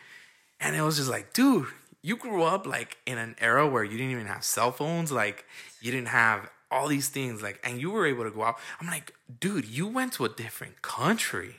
And 0.58 0.76
it 0.76 0.82
was 0.82 0.96
just 0.96 1.10
like, 1.10 1.32
dude, 1.32 1.68
you 2.02 2.16
grew 2.16 2.42
up 2.42 2.66
like 2.66 2.96
in 3.06 3.18
an 3.18 3.36
era 3.40 3.68
where 3.68 3.84
you 3.84 3.96
didn't 3.98 4.12
even 4.12 4.26
have 4.26 4.44
cell 4.44 4.72
phones, 4.72 5.12
like 5.12 5.44
you 5.80 5.90
didn't 5.90 6.08
have 6.08 6.50
all 6.70 6.86
these 6.86 7.08
things, 7.08 7.42
like, 7.42 7.60
and 7.64 7.80
you 7.80 7.90
were 7.90 8.06
able 8.06 8.24
to 8.24 8.30
go 8.30 8.44
out. 8.44 8.56
I'm 8.80 8.86
like, 8.86 9.12
dude, 9.40 9.64
you 9.66 9.86
went 9.88 10.12
to 10.14 10.24
a 10.24 10.28
different 10.28 10.82
country 10.82 11.56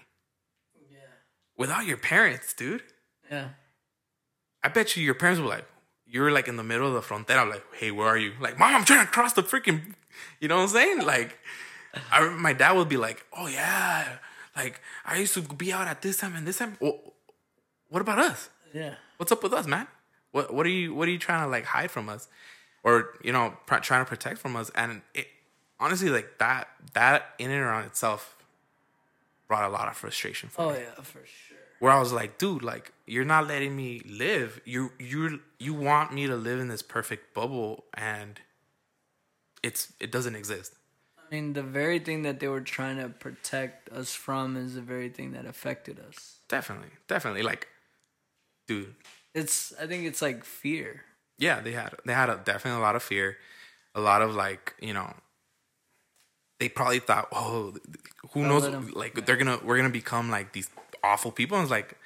Yeah. 0.90 1.00
without 1.58 1.86
your 1.86 1.98
parents, 1.98 2.54
dude. 2.54 2.84
Yeah. 3.30 3.50
I 4.64 4.70
bet 4.70 4.96
you 4.96 5.04
your 5.04 5.16
parents 5.16 5.42
were 5.42 5.48
like, 5.50 5.66
you 6.06 6.22
were 6.22 6.32
like 6.32 6.48
in 6.48 6.56
the 6.56 6.64
middle 6.64 6.88
of 6.88 6.94
the 6.94 7.02
frontera, 7.02 7.50
like, 7.50 7.64
hey, 7.74 7.92
where 7.92 8.08
are 8.08 8.18
you? 8.18 8.34
Like, 8.40 8.58
mom, 8.58 8.74
I'm 8.76 8.84
trying 8.86 9.06
to 9.06 9.12
cross 9.12 9.34
the 9.34 9.44
freaking, 9.44 9.96
you 10.40 10.48
know 10.48 10.58
what 10.58 10.64
I'm 10.64 10.68
saying? 10.70 11.02
Like, 11.06 11.38
I 12.12 12.30
my 12.30 12.54
dad 12.54 12.74
would 12.74 12.88
be 12.90 12.98
like, 12.98 13.26
oh 13.38 13.48
yeah, 13.48 14.18
like 14.56 14.80
I 15.06 15.18
used 15.18 15.34
to 15.34 15.42
be 15.42 15.74
out 15.74 15.88
at 15.88 16.02
this 16.02 16.18
time 16.18 16.36
and 16.36 16.48
this 16.48 16.58
time. 16.60 16.78
Well, 16.80 17.00
what 17.90 18.02
about 18.02 18.20
us? 18.20 18.50
Yeah. 18.74 18.96
What's 19.18 19.32
up 19.32 19.44
with 19.44 19.52
us, 19.54 19.68
man? 19.68 19.88
What 20.32 20.54
what 20.54 20.66
are 20.66 20.70
you 20.70 20.94
what 20.94 21.08
are 21.08 21.12
you 21.12 21.20
trying 21.20 21.44
to 21.44 21.50
like 21.50 21.66
hide 21.66 21.92
from 21.92 22.10
us, 22.10 22.28
or 22.84 23.14
you 23.24 23.32
know 23.32 23.56
pr- 23.66 23.78
trying 23.78 24.04
to 24.06 24.10
protect 24.10 24.38
from 24.40 24.56
us? 24.56 24.70
And 24.76 25.02
it 25.14 25.28
honestly, 25.80 26.10
like 26.10 26.38
that 26.40 26.68
that 26.94 27.34
in 27.38 27.52
and 27.52 27.60
around 27.62 27.86
itself 27.86 28.36
brought 29.48 29.70
a 29.70 29.74
lot 29.74 29.88
of 29.88 29.98
frustration 29.98 30.50
for 30.50 30.62
Oh 30.62 30.72
me 30.72 30.80
yeah, 30.80 31.02
for 31.04 31.20
sure. 31.26 31.58
where 31.80 31.92
I 31.92 32.00
was 32.00 32.14
like, 32.14 32.38
dude, 32.38 32.64
like 32.64 32.94
you're 33.06 33.26
not 33.26 33.48
letting 33.48 33.76
me 33.76 34.02
live. 34.08 34.62
You 34.66 34.92
you 35.00 35.42
you 35.60 35.74
want 35.74 36.14
me 36.14 36.28
to 36.28 36.36
live 36.36 36.60
in 36.60 36.70
this 36.70 36.82
perfect 36.82 37.34
bubble, 37.34 37.84
and 37.94 38.40
it's 39.64 39.94
it 40.00 40.12
doesn't 40.12 40.36
exist. 40.36 40.76
I 41.18 41.36
mean, 41.36 41.54
the 41.54 41.64
very 41.64 42.00
thing 42.00 42.24
that 42.24 42.40
they 42.40 42.48
were 42.48 42.62
trying 42.62 42.98
to 42.98 43.08
protect 43.10 43.90
us 43.90 44.14
from 44.14 44.58
is 44.58 44.76
the 44.76 44.82
very 44.82 45.10
thing 45.10 45.32
that 45.32 45.46
affected 45.46 46.00
us. 46.00 46.38
Definitely, 46.50 46.90
definitely. 47.08 47.42
Like, 47.42 47.68
dude, 48.68 48.96
It's 49.34 49.74
I 49.82 49.88
think 49.88 50.06
it's 50.06 50.22
like 50.22 50.44
fear. 50.44 51.04
yeah, 51.38 51.62
they 51.62 51.72
had 51.72 51.96
they 52.06 52.14
had 52.14 52.30
a, 52.30 52.36
definitely 52.44 52.80
a 52.80 52.84
lot 52.84 52.96
of 52.96 53.04
fear, 53.04 53.38
a 53.96 54.02
lot 54.02 54.22
of 54.22 54.36
like 54.36 54.76
you 54.82 54.94
know. 54.94 55.14
They 56.60 56.70
probably 56.70 57.00
thought, 57.00 57.28
oh, 57.32 57.74
who 58.34 58.44
knows? 58.44 58.64
let 58.64 58.74
'em- 58.76 58.92
Like 58.94 59.26
they're 59.26 59.38
gonna 59.38 59.60
we're 59.64 59.78
gonna 59.78 59.90
become 59.90 60.30
like 60.30 60.52
these 60.54 60.70
awful 61.04 61.32
people. 61.32 61.58
And 61.58 61.64
it's 61.64 61.72
like, 61.72 61.98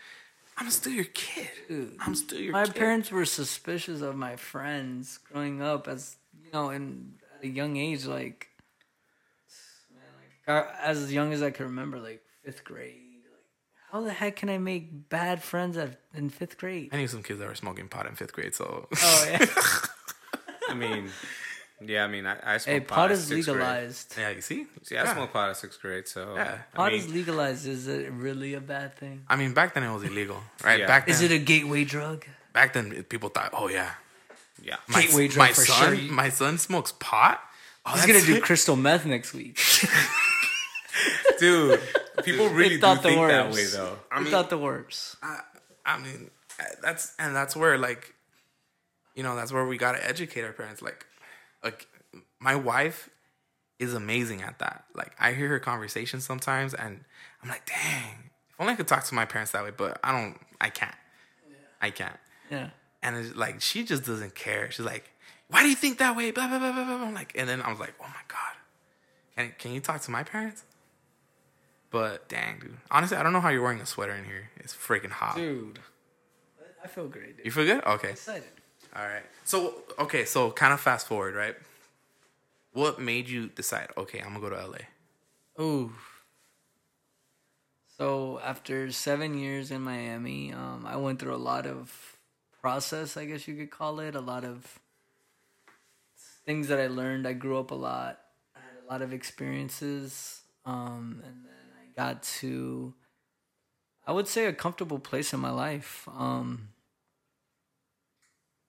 I'm 0.58 0.70
still 0.70 0.94
your 0.94 1.06
kid. 1.06 1.50
Dude, 1.68 1.98
I'm 2.00 2.16
still 2.16 2.40
your 2.40 2.54
My 2.54 2.66
kid. 2.66 2.76
parents 2.76 3.12
were 3.12 3.26
suspicious 3.26 4.00
of 4.02 4.16
my 4.16 4.38
friends 4.38 5.18
growing 5.18 5.62
up 5.62 5.88
as 5.90 6.16
you 6.42 6.52
know, 6.54 6.70
in 6.70 7.16
at 7.38 7.44
a 7.44 7.48
young 7.48 7.76
age, 7.76 8.06
like 8.06 8.48
man, 9.94 10.04
like 10.56 10.76
as 10.82 11.12
young 11.12 11.34
as 11.34 11.42
I 11.44 11.52
can 11.52 11.66
remember, 11.66 12.00
like 12.00 12.22
fifth 12.46 12.64
grade. 12.64 13.02
How 13.96 14.02
the 14.02 14.12
heck 14.12 14.36
can 14.36 14.50
I 14.50 14.58
make 14.58 15.08
bad 15.08 15.42
friends 15.42 15.78
at, 15.78 16.02
in 16.14 16.30
fifth 16.30 16.58
grade? 16.58 16.90
I 16.92 16.98
knew 16.98 17.08
some 17.08 17.24
kids 17.24 17.40
that 17.40 17.48
were 17.48 17.56
smoking 17.56 17.88
pot 17.88 18.06
in 18.08 18.16
fifth 18.16 18.34
grade, 18.34 18.54
so 18.54 18.90
Oh 18.94 19.26
yeah, 19.32 19.46
I 20.70 20.74
mean, 20.74 21.08
yeah, 21.80 22.04
I 22.04 22.08
mean, 22.10 22.26
I, 22.26 22.34
I 22.44 22.58
smoked 22.58 22.66
hey, 22.66 22.80
pot, 22.82 22.96
pot 22.96 23.12
is 23.12 23.24
sixth 23.24 23.46
grade. 23.46 23.56
legalized. 23.60 24.16
yeah, 24.20 24.30
you 24.32 24.42
see, 24.42 24.68
See, 24.84 24.98
I 24.98 25.14
smoked 25.14 25.32
pot 25.32 25.50
at 25.50 25.56
sixth 25.56 25.82
grade, 25.82 26.10
so 26.10 26.34
Yeah. 26.36 26.58
I 26.74 26.76
Pot 26.76 26.92
mean, 26.92 27.00
is 27.04 27.14
legalized. 27.14 27.66
Is 27.68 27.88
it 27.88 28.12
really 28.12 28.54
a 28.56 28.60
bad 28.60 28.98
thing? 28.98 29.24
I 29.30 29.38
mean, 29.38 29.54
back 29.54 29.74
then 29.74 29.84
it 29.84 29.94
was 29.94 30.04
illegal, 30.04 30.42
right? 30.62 30.82
Yeah. 30.82 30.88
Back 30.88 31.06
then, 31.06 31.16
Is 31.16 31.22
it 31.22 31.32
a 31.32 31.38
gateway 31.40 31.86
drug? 31.86 32.26
back 32.52 32.74
then 32.74 33.02
people 33.04 33.30
thought, 33.30 33.52
oh 33.54 33.70
yeah, 33.70 33.92
yeah. 34.62 34.76
my, 34.90 35.04
Gateway 35.04 35.30
drug 35.30 35.48
my 35.48 35.54
for 35.54 35.62
son, 35.62 35.96
sure. 35.98 36.12
my 36.12 36.28
son 36.28 36.58
smokes 36.58 36.92
pot. 37.00 37.40
Oh, 37.86 37.92
He's 37.94 38.06
gonna 38.06 38.20
do 38.20 38.42
crystal 38.42 38.76
meth 38.76 39.06
next 39.06 39.34
week. 39.34 39.58
Dude, 41.40 41.80
people 42.24 42.48
really 42.50 42.76
do 42.76 42.82
thought 42.82 43.02
the 43.02 43.10
think 43.10 43.28
that 43.28 43.52
way, 43.52 43.66
though. 43.66 43.98
I 44.12 44.18
I 44.18 44.20
mean- 44.22 44.32
thought 44.32 44.50
the 44.50 44.58
worst. 44.58 45.18
I, 45.24 45.40
I 45.86 45.98
mean, 46.00 46.30
that's 46.82 47.14
and 47.20 47.36
that's 47.36 47.56
where 47.56 47.78
like, 47.78 48.14
you 49.16 49.24
know, 49.24 49.36
that's 49.36 49.52
where 49.52 49.66
we 49.66 49.78
gotta 49.78 50.06
educate 50.08 50.44
our 50.44 50.54
parents. 50.54 50.82
Like, 50.82 51.06
like 51.64 51.88
my 52.40 52.56
wife 52.56 53.10
is 53.80 53.94
amazing 53.94 54.42
at 54.42 54.60
that. 54.60 54.86
Like, 54.96 55.12
I 55.20 55.34
hear 55.34 55.50
her 55.50 55.60
conversations 55.60 56.24
sometimes, 56.26 56.74
and 56.74 57.04
I'm 57.44 57.50
like, 57.50 57.66
dang, 57.66 58.30
if 58.50 58.56
only 58.60 58.74
I 58.74 58.76
could 58.78 58.88
talk 58.88 59.04
to 59.06 59.16
my 59.16 59.26
parents 59.26 59.52
that 59.52 59.64
way. 59.64 59.72
But 59.76 60.00
I 60.04 60.12
don't, 60.12 60.40
I 60.62 60.70
can't, 60.70 60.96
I 61.82 61.90
can't. 61.90 62.18
Yeah. 62.50 62.70
And 63.04 63.16
it's 63.18 63.36
like 63.36 63.62
she 63.62 63.84
just 63.84 64.06
doesn't 64.06 64.34
care. 64.34 64.72
She's 64.72 64.86
like, 64.86 65.12
"Why 65.50 65.62
do 65.62 65.70
you 65.70 65.76
think 65.76 66.00
that 66.00 66.16
way?" 66.16 66.32
Blah 66.32 66.48
blah 66.48 66.58
blah 66.60 66.72
blah 66.72 66.84
blah. 66.86 67.06
I'm 67.08 67.14
like, 67.14 67.34
and 67.36 67.48
then 67.48 67.62
I 67.62 67.70
was 67.70 67.80
like, 67.80 67.94
"Oh 68.02 68.08
my 68.08 68.24
god, 68.28 68.56
can 69.36 69.54
can 69.60 69.72
you 69.74 69.80
talk 69.80 70.02
to 70.02 70.12
my 70.12 70.24
parents?" 70.24 70.64
But 71.96 72.28
dang, 72.28 72.60
dude. 72.60 72.76
Honestly, 72.92 73.16
I 73.16 73.24
don't 73.24 73.32
know 73.32 73.40
how 73.40 73.48
you're 73.48 73.62
wearing 73.62 73.80
a 73.80 73.86
sweater 73.86 74.12
in 74.12 74.26
here. 74.26 74.50
It's 74.58 74.76
freaking 74.76 75.12
hot. 75.12 75.38
Dude. 75.38 75.80
I 76.84 76.88
feel 76.88 77.08
great, 77.08 77.38
dude. 77.38 77.46
You 77.46 77.52
feel 77.52 77.64
good? 77.64 77.86
Okay. 77.86 78.10
excited. 78.10 78.44
All 78.94 79.06
right. 79.06 79.24
So 79.46 79.76
okay, 79.98 80.26
so 80.26 80.52
kind 80.52 80.74
of 80.74 80.82
fast 80.82 81.08
forward, 81.08 81.36
right? 81.36 81.56
What 82.74 83.00
made 83.00 83.30
you 83.30 83.48
decide? 83.48 83.92
Okay, 83.98 84.20
I'm 84.20 84.34
gonna 84.34 84.42
go 84.42 84.50
to 84.50 84.68
LA. 84.68 85.64
Ooh. 85.64 85.94
So 87.98 88.42
after 88.44 88.92
seven 88.92 89.38
years 89.38 89.72
in 89.72 89.82
Miami, 89.82 90.52
um, 90.52 90.86
I 90.86 90.98
went 90.98 91.20
through 91.20 91.36
a 91.36 91.38
lot 91.38 91.66
of 91.66 92.18
process, 92.60 93.16
I 93.16 93.24
guess 93.24 93.48
you 93.48 93.56
could 93.56 93.72
call 93.72 94.02
it. 94.02 94.16
A 94.16 94.20
lot 94.20 94.44
of 94.44 94.82
things 96.46 96.68
that 96.68 96.78
I 96.82 96.88
learned. 96.88 97.26
I 97.26 97.32
grew 97.32 97.58
up 97.58 97.72
a 97.72 97.76
lot. 97.76 98.20
I 98.54 98.60
had 98.60 98.84
a 98.86 98.92
lot 98.92 99.02
of 99.02 99.14
experiences, 99.14 100.42
um, 100.66 101.22
and 101.26 101.46
got 101.96 102.24
to, 102.24 102.94
I 104.06 104.12
would 104.12 104.28
say, 104.28 104.46
a 104.46 104.54
comfortable 104.54 105.00
place 105.00 105.34
in 105.34 105.40
my 105.40 105.52
life. 105.52 106.08
Um, 106.18 106.70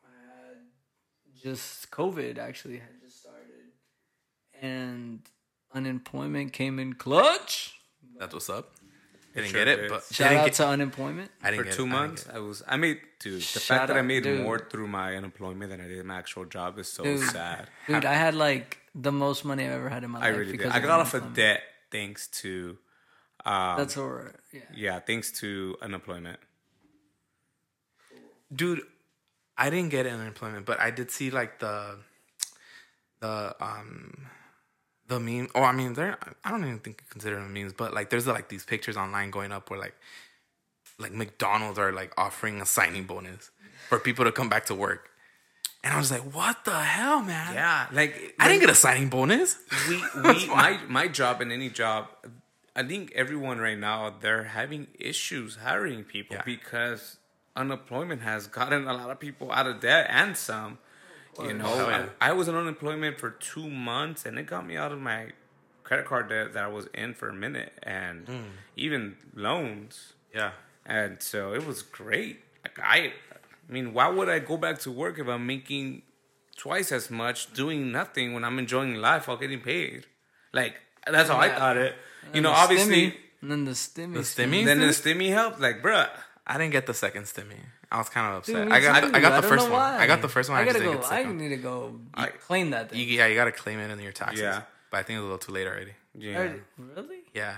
I 0.05 0.09
had 0.49 1.43
just 1.43 1.91
COVID 1.91 2.39
actually 2.39 2.79
had 2.79 3.01
just 3.05 3.21
started, 3.21 3.73
and 4.61 5.21
unemployment 5.75 6.53
came 6.53 6.79
in 6.79 6.95
clutch. 6.95 7.75
That's 8.19 8.33
what's 8.35 8.49
up. 8.51 8.73
I 9.35 9.41
didn't 9.41 9.51
Sure 9.51 9.65
get 9.67 9.79
it, 9.81 9.91
but 9.91 10.03
Shout 10.11 10.31
didn't 10.31 10.41
out 10.41 10.45
get, 10.47 10.55
to 10.55 10.67
unemployment. 10.69 11.31
I 11.43 11.51
didn't 11.51 11.65
For 11.65 11.65
get 11.71 11.75
two 11.77 11.83
it. 11.85 11.89
Months, 11.89 12.25
get 12.25 12.37
I 12.37 12.39
was. 12.39 12.63
I 12.67 12.77
made, 12.79 13.01
dude. 13.21 13.35
The 13.35 13.41
Shout 13.43 13.63
fact 13.81 13.89
that 13.89 13.97
I 13.99 14.01
made 14.03 14.23
dude. 14.23 14.43
more 14.43 14.59
through 14.59 14.89
my 14.89 15.15
unemployment 15.15 15.71
than 15.71 15.81
I 15.83 15.89
did 15.89 16.03
my 16.07 16.17
actual 16.17 16.47
job 16.47 16.79
is 16.79 16.89
so 16.91 17.05
Dude. 17.05 17.21
sad. 17.29 17.69
Dude, 17.87 18.07
I 18.07 18.15
had 18.15 18.35
like 18.35 18.79
the 18.95 19.13
most 19.13 19.45
money 19.45 19.67
I've 19.67 19.73
ever 19.73 19.91
had 19.91 20.05
in 20.05 20.11
my 20.13 20.21
I 20.21 20.31
life. 20.31 20.39
really 20.39 20.53
did. 20.53 20.59
because 20.59 20.73
I 20.75 20.79
got 20.81 21.01
off 21.01 21.13
of 21.13 21.35
debt 21.35 21.61
thanks 21.91 22.29
to, 22.29 22.79
um, 23.47 23.77
That's 23.79 23.97
all 23.97 24.09
right. 24.09 24.35
yeah. 24.53 24.61
yeah, 24.75 25.01
thanks 25.01 25.31
to 25.41 25.77
unemployment. 25.81 26.39
dude 28.55 28.83
i 29.59 29.71
didn't 29.71 29.91
get 29.91 30.07
unemployment 30.07 30.65
but 30.67 30.79
i 30.81 30.91
did 30.91 31.11
see 31.11 31.31
like 31.31 31.59
the 31.59 31.99
the 33.21 33.55
um 33.61 34.29
the 35.09 35.19
meme 35.19 35.49
oh 35.55 35.63
i 35.63 35.73
mean 35.73 35.95
they're 35.95 36.17
i 36.45 36.51
don't 36.51 36.63
even 36.65 36.79
think 36.79 37.01
you 37.01 37.07
consider 37.11 37.37
them 37.37 37.53
memes 37.53 37.73
but 37.73 37.93
like 37.95 38.11
there's 38.11 38.27
like 38.27 38.49
these 38.49 38.65
pictures 38.65 38.97
online 38.97 39.31
going 39.31 39.51
up 39.53 39.69
where 39.71 39.81
like 39.81 39.95
like 40.99 41.13
mcdonald's 41.13 41.79
are 41.79 41.93
like 41.93 42.13
offering 42.17 42.61
a 42.61 42.67
signing 42.67 43.05
bonus 43.05 43.51
for 43.89 43.99
people 43.99 44.25
to 44.25 44.33
come 44.33 44.49
back 44.49 44.65
to 44.67 44.75
work 44.75 45.11
and 45.83 45.93
i 45.93 45.99
was 45.99 46.11
like 46.11 46.23
what 46.35 46.65
the 46.65 46.79
hell 46.97 47.21
man 47.23 47.55
Yeah, 47.55 47.87
like 47.93 48.35
i 48.39 48.47
didn't 48.49 48.61
get 48.61 48.71
a 48.71 48.75
signing 48.75 49.09
bonus 49.09 49.57
we 49.89 49.97
we 50.23 50.47
my 50.49 50.79
my 50.89 51.09
job 51.09 51.41
and 51.41 51.51
any 51.53 51.69
job 51.71 52.07
i 52.77 52.83
think 52.83 53.11
everyone 53.15 53.59
right 53.59 53.79
now 53.79 54.15
they're 54.21 54.45
having 54.45 54.87
issues 54.99 55.57
hiring 55.57 56.05
people 56.05 56.37
Yeah. 56.37 56.43
because 56.45 57.17
unemployment 57.57 58.21
has 58.23 58.47
gotten 58.47 58.87
a 58.87 58.93
lot 58.93 59.11
of 59.11 59.19
people 59.19 59.51
out 59.51 59.67
of 59.67 59.81
debt 59.81 60.07
and 60.11 60.37
some 60.37 60.79
you 61.43 61.53
know 61.55 61.75
yeah. 61.89 62.07
I, 62.21 62.31
I 62.31 62.33
was 62.33 62.49
on 62.49 62.55
unemployment 62.55 63.19
for 63.19 63.31
two 63.31 63.69
months 63.69 64.25
and 64.27 64.39
it 64.39 64.47
got 64.47 64.67
me 64.67 64.77
out 64.77 64.93
of 64.93 65.01
my 65.01 65.33
credit 65.85 66.07
card 66.07 66.29
debt 66.29 66.53
that 66.55 66.65
i 66.65 66.69
was 66.69 66.87
in 66.95 67.15
for 67.15 67.29
a 67.29 67.35
minute 67.35 67.73
and 67.83 68.27
Hmm. 68.29 68.49
even 68.77 69.17
loans 69.35 70.15
yeah 70.35 70.53
and 70.85 71.23
so 71.23 71.53
it 71.55 71.65
was 71.67 71.83
great 71.83 72.41
like 72.65 72.79
i 72.83 73.13
i 73.69 73.73
mean 73.73 73.93
why 73.95 74.09
would 74.09 74.29
i 74.29 74.39
go 74.39 74.57
back 74.57 74.79
to 74.81 74.91
work 74.91 75.19
if 75.19 75.29
i'm 75.29 75.47
making 75.47 76.03
twice 76.57 76.91
as 76.93 77.11
much 77.11 77.53
doing 77.53 77.93
nothing 77.93 78.33
when 78.35 78.45
i'm 78.45 78.59
enjoying 78.59 78.95
life 78.95 79.29
while 79.29 79.37
getting 79.37 79.61
paid 79.61 80.07
like 80.53 80.75
That's 81.07 81.29
how 81.29 81.39
I 81.39 81.51
thought 81.51 81.77
it. 81.77 81.95
You 82.35 82.41
know, 82.41 82.51
obviously, 82.51 83.11
stimmy, 83.11 83.15
and 83.43 83.51
then 83.51 83.65
the 83.65 83.73
stimmy. 83.73 84.15
The 84.15 84.21
stimmy. 84.21 84.63
stimmy? 84.63 84.65
then 84.67 84.79
the 84.81 84.87
stimmy 84.87 85.29
helped. 85.31 85.61
Like, 85.61 85.83
bruh, 85.83 86.09
I 86.47 86.59
didn't 86.59 86.73
get 86.73 86.87
the 86.87 86.95
second 86.95 87.25
stimmy. 87.25 87.59
I 87.91 87.99
was 87.99 88.09
kind 88.09 88.27
of 88.33 88.39
upset. 88.39 88.65
Dude, 88.65 88.73
I 88.73 88.81
got 88.81 89.01
too. 89.01 89.11
I 89.15 89.21
got 89.21 89.37
the 89.37 89.49
don't 89.49 89.51
first 89.59 89.71
one. 89.71 89.95
I 89.95 90.07
got 90.07 90.23
the 90.23 90.29
first 90.29 90.49
one. 90.51 90.59
I, 90.59 90.63
I 90.63 90.65
gotta 90.65 90.79
go. 90.81 90.85
didn't 90.87 91.01
get 91.03 91.09
the 91.09 91.15
I 91.15 91.33
need 91.33 91.49
to 91.51 91.57
go 91.57 92.01
I- 92.15 92.27
claim 92.29 92.71
that 92.71 92.93
You, 92.95 93.05
thing. 93.07 93.15
yeah, 93.17 93.27
you 93.27 93.35
got 93.37 93.45
to 93.45 93.53
claim 93.53 93.79
it 93.79 93.91
in 93.91 94.01
your 94.01 94.13
taxes. 94.13 94.41
Yeah. 94.41 94.63
But 94.91 94.99
I 94.99 95.03
think 95.05 95.17
it's 95.19 95.21
a 95.21 95.23
little 95.23 95.39
too 95.39 95.53
late 95.53 95.67
already. 95.67 95.93
yeah. 96.15 96.37
Already- 96.39 96.61
Really? 96.79 97.19
Yeah. 97.35 97.55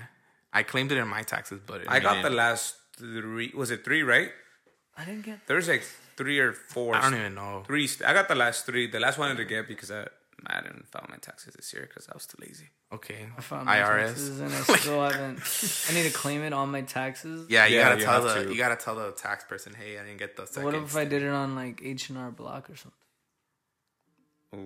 I 0.53 0.63
claimed 0.65 0.93
it 0.93 0.99
in 0.99 1.09
my 1.09 1.23
taxes, 1.23 1.61
but 1.67 1.89
I 1.89 2.01
got 2.01 2.23
the 2.23 2.31
last 2.31 2.75
three. 2.97 3.53
Was 3.55 3.71
it 3.71 3.85
three? 3.85 4.03
Right? 4.03 4.31
I 4.97 5.05
didn't 5.05 5.25
get. 5.25 5.47
There's 5.47 5.69
like 5.69 5.83
three 6.17 6.39
or 6.41 6.53
four. 6.53 6.95
I 6.97 7.03
don't 7.03 7.15
even 7.19 7.35
know. 7.35 7.63
Three. 7.67 7.87
st- 7.87 8.09
I 8.09 8.13
got 8.13 8.29
the 8.29 8.35
last 8.35 8.67
three. 8.67 8.87
The 8.91 8.99
last 9.01 9.17
one 9.19 9.31
I 9.31 9.35
didn't 9.35 9.49
get 9.49 9.69
because 9.69 9.91
I 9.91 10.09
I 10.47 10.61
didn't 10.61 10.87
file 10.89 11.07
my 11.11 11.17
taxes 11.17 11.55
this 11.55 11.73
year 11.73 11.83
because 11.89 12.09
I 12.09 12.13
was 12.15 12.27
too 12.27 12.39
lazy. 12.41 12.69
Okay. 12.93 13.27
I 13.37 13.41
filed 13.41 13.67
my 13.67 13.77
taxes 13.77 14.39
IRS. 14.41 14.43
and 14.43 14.55
I 14.55 14.61
still 14.79 15.03
haven't. 15.03 15.41
I 15.91 15.95
need 15.95 16.05
to 16.11 16.17
claim 16.17 16.43
it 16.43 16.53
on 16.53 16.71
my 16.71 16.83
taxes. 16.83 17.47
Yeah, 17.51 17.67
you 17.67 17.77
Yeah, 17.77 17.83
gotta 17.91 17.99
you 17.99 18.05
tell 18.05 18.13
have 18.27 18.35
the 18.37 18.45
to. 18.45 18.51
you 18.53 18.57
gotta 18.57 18.77
tell 18.77 18.95
the 18.95 19.11
tax 19.13 19.45
person, 19.45 19.75
hey, 19.75 19.99
I 19.99 20.05
didn't 20.05 20.19
get 20.19 20.37
the 20.37 20.47
second. 20.47 20.65
What 20.65 20.75
if 20.75 20.97
I 20.97 21.05
did 21.05 21.23
it 21.23 21.29
on 21.31 21.55
like 21.55 21.81
H 21.85 22.09
and 22.11 22.19
R 22.19 22.31
Block 22.31 22.71
or 22.71 22.77
something? 22.77 22.93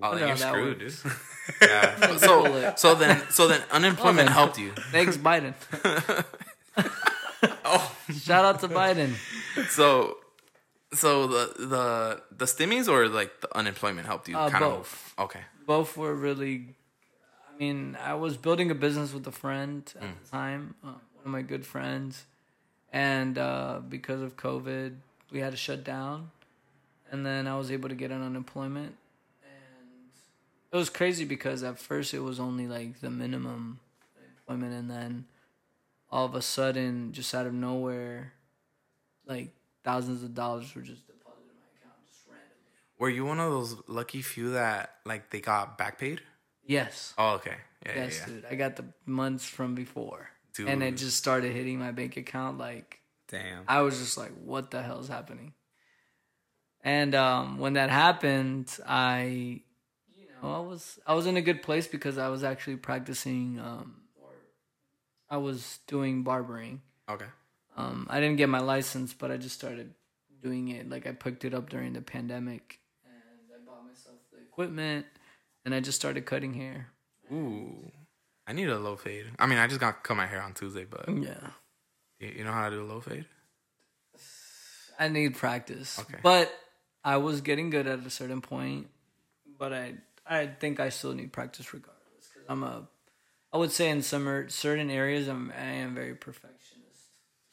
Oh, 0.03 0.11
then 0.15 0.21
No, 0.21 0.27
you're 0.27 0.37
that 0.37 0.39
screwed, 0.39 0.79
dude. 0.79 0.95
yeah. 1.63 2.17
So 2.19 2.73
so 2.77 2.95
then 2.95 3.23
so 3.31 3.49
then 3.49 3.61
unemployment 3.73 4.27
then. 4.29 4.29
helped 4.29 4.59
you. 4.59 4.71
Thanks, 4.93 5.17
Biden. 5.17 5.55
Oh. 7.65 7.97
Shout 8.21 8.45
out 8.45 8.61
to 8.61 8.69
Biden. 8.69 9.15
So 9.69 10.19
so 10.93 11.27
the 11.27 11.55
the 11.59 12.23
the 12.31 12.45
stimmies 12.45 12.89
or 12.89 13.09
like 13.09 13.41
the 13.41 13.57
unemployment 13.57 14.07
helped 14.07 14.29
you 14.29 14.37
Uh, 14.37 14.51
kind 14.51 14.65
both. 14.65 15.15
of 15.19 15.25
okay. 15.25 15.41
Both 15.67 15.97
were 15.97 16.15
really. 16.15 16.75
I 17.49 17.59
mean, 17.59 17.97
I 17.97 18.15
was 18.15 18.37
building 18.37 18.71
a 18.71 18.75
business 18.75 19.13
with 19.13 19.27
a 19.27 19.33
friend 19.33 19.83
at 19.97 20.03
Mm. 20.03 20.15
the 20.23 20.29
time, 20.29 20.75
uh, 20.83 20.87
one 20.89 21.25
of 21.25 21.31
my 21.31 21.43
good 21.43 21.65
friends, 21.65 22.25
and 22.93 23.39
uh, 23.39 23.81
because 23.89 24.21
of 24.23 24.37
COVID, 24.37 24.97
we 25.31 25.39
had 25.41 25.53
to 25.53 25.57
shut 25.57 25.85
down, 25.85 26.31
and 27.11 27.25
then 27.25 27.47
I 27.47 27.57
was 27.57 27.71
able 27.71 27.89
to 27.89 27.95
get 27.95 28.11
an 28.11 28.23
unemployment, 28.23 28.97
and 29.45 30.11
it 30.73 30.77
was 30.77 30.91
crazy 30.91 31.25
because 31.25 31.63
at 31.63 31.79
first 31.79 32.13
it 32.15 32.21
was 32.21 32.41
only 32.41 32.67
like 32.67 33.01
the 33.01 33.11
minimum 33.11 33.79
employment, 34.39 34.73
and 34.75 34.91
then 34.91 35.27
all 36.11 36.25
of 36.27 36.35
a 36.35 36.43
sudden, 36.43 37.13
just 37.13 37.33
out 37.35 37.47
of 37.47 37.55
nowhere, 37.55 38.33
like 39.27 39.51
thousands 39.85 40.23
of 40.23 40.35
dollars 40.35 40.75
were 40.75 40.83
just 40.83 41.07
deposited 41.07 41.51
in 41.51 41.57
my 41.59 41.67
account, 41.81 41.99
just 42.11 42.27
randomly. 42.29 42.71
Were 42.99 43.11
you 43.11 43.25
one 43.25 43.41
of 43.41 43.51
those 43.51 43.77
lucky 43.89 44.23
few 44.23 44.53
that 44.53 44.95
like 45.05 45.31
they 45.31 45.41
got 45.41 45.79
back 45.79 45.99
paid? 45.99 46.21
Yes. 46.67 47.15
Oh, 47.19 47.35
okay. 47.35 47.57
Yeah, 47.87 47.95
Yes, 47.97 48.23
yeah, 48.27 48.35
yeah. 48.35 48.41
dude. 48.41 48.45
I 48.51 48.55
got 48.55 48.77
the 48.77 48.85
months 49.07 49.45
from 49.45 49.75
before. 49.75 50.31
And 50.67 50.83
it 50.83 50.97
just 50.97 51.17
started 51.17 51.53
hitting 51.53 51.79
my 51.79 51.91
bank 51.93 52.17
account 52.17 52.59
like 52.59 53.01
Damn. 53.29 53.65
I 53.67 53.81
was 53.81 53.99
just 53.99 54.19
like, 54.19 54.33
what 54.45 54.71
the 54.71 54.83
hell 54.83 55.01
is 55.01 55.09
happening? 55.09 55.55
And 56.85 57.15
um, 57.15 57.59
when 57.59 57.75
that 57.75 57.91
happened, 57.91 58.77
I 58.87 59.63
you 60.17 60.27
know, 60.43 60.53
I 60.53 60.61
was 60.61 60.99
I 61.07 61.15
was 61.15 61.27
in 61.27 61.37
a 61.37 61.43
good 61.43 61.63
place 61.63 61.87
because 61.87 62.19
I 62.19 62.29
was 62.29 62.45
actually 62.45 62.77
practicing 62.77 63.59
um 63.61 64.03
or 64.21 64.31
I 65.31 65.37
was 65.39 65.79
doing 65.87 66.23
barbering. 66.23 66.83
Okay. 67.09 67.27
Um, 67.77 68.07
I 68.11 68.21
didn't 68.21 68.37
get 68.37 68.49
my 68.49 68.61
license, 68.61 69.15
but 69.15 69.31
I 69.31 69.37
just 69.39 69.55
started 69.55 69.95
doing 70.43 70.69
it. 70.69 70.89
Like 70.89 71.07
I 71.07 71.13
picked 71.13 71.45
it 71.45 71.55
up 71.55 71.71
during 71.71 71.93
the 71.95 72.03
pandemic 72.03 72.81
and 73.05 73.15
I 73.55 73.65
bought 73.65 73.85
myself 73.87 74.17
the 74.31 74.39
equipment 74.39 75.07
and 75.65 75.75
I 75.75 75.81
just 75.81 75.99
started 75.99 76.27
cutting 76.27 76.55
hair. 76.55 76.89
Ooh. 77.33 77.91
I 78.47 78.53
need 78.53 78.69
a 78.69 78.79
low 78.79 78.97
fade. 78.97 79.27
I 79.39 79.47
mean, 79.47 79.59
I 79.59 79.67
just 79.69 79.81
got 79.81 80.03
cut 80.03 80.17
my 80.17 80.27
hair 80.27 80.43
on 80.43 80.53
Tuesday, 80.53 80.85
but 80.85 81.09
Yeah. 81.09 81.51
you 82.19 82.45
know 82.45 82.53
how 82.53 82.69
to 82.69 82.77
do 82.77 82.83
a 82.83 82.85
low 82.93 83.01
fade? 83.01 83.25
I 84.99 85.09
need 85.09 85.37
practice. 85.37 85.99
Okay. 85.99 86.19
But 86.23 86.53
I 87.05 87.17
was 87.17 87.41
getting 87.41 87.71
good 87.71 87.87
at 87.87 88.05
a 88.07 88.11
certain 88.11 88.41
point, 88.41 88.89
but 89.59 89.73
I 89.73 89.95
I 90.27 90.47
think 90.47 90.79
I 90.79 90.91
still 90.91 91.15
need 91.15 91.33
practice 91.33 91.73
regardless 91.73 92.29
cuz 92.35 92.43
I'm 92.49 92.63
a 92.63 92.89
I 93.53 93.57
would 93.59 93.73
say 93.73 93.89
in 93.91 94.03
some 94.03 94.29
er- 94.29 94.49
certain 94.49 94.91
areas 94.91 95.29
I'm 95.29 95.51
I 95.53 95.65
am 95.85 95.95
very 95.95 96.15
perfectionist, 96.15 96.52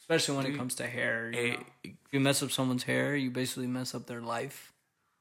especially 0.10 0.38
when 0.38 0.46
it 0.54 0.58
comes 0.58 0.76
to 0.76 0.88
hair. 0.88 1.32
You 1.32 1.38
Hey, 1.40 1.52
know? 1.52 1.64
If 1.84 1.92
you 2.12 2.20
mess 2.20 2.42
up 2.42 2.52
someone's 2.52 2.84
hair, 2.84 3.16
you 3.16 3.30
basically 3.30 3.68
mess 3.68 3.94
up 3.94 4.08
their 4.08 4.22
life. 4.22 4.74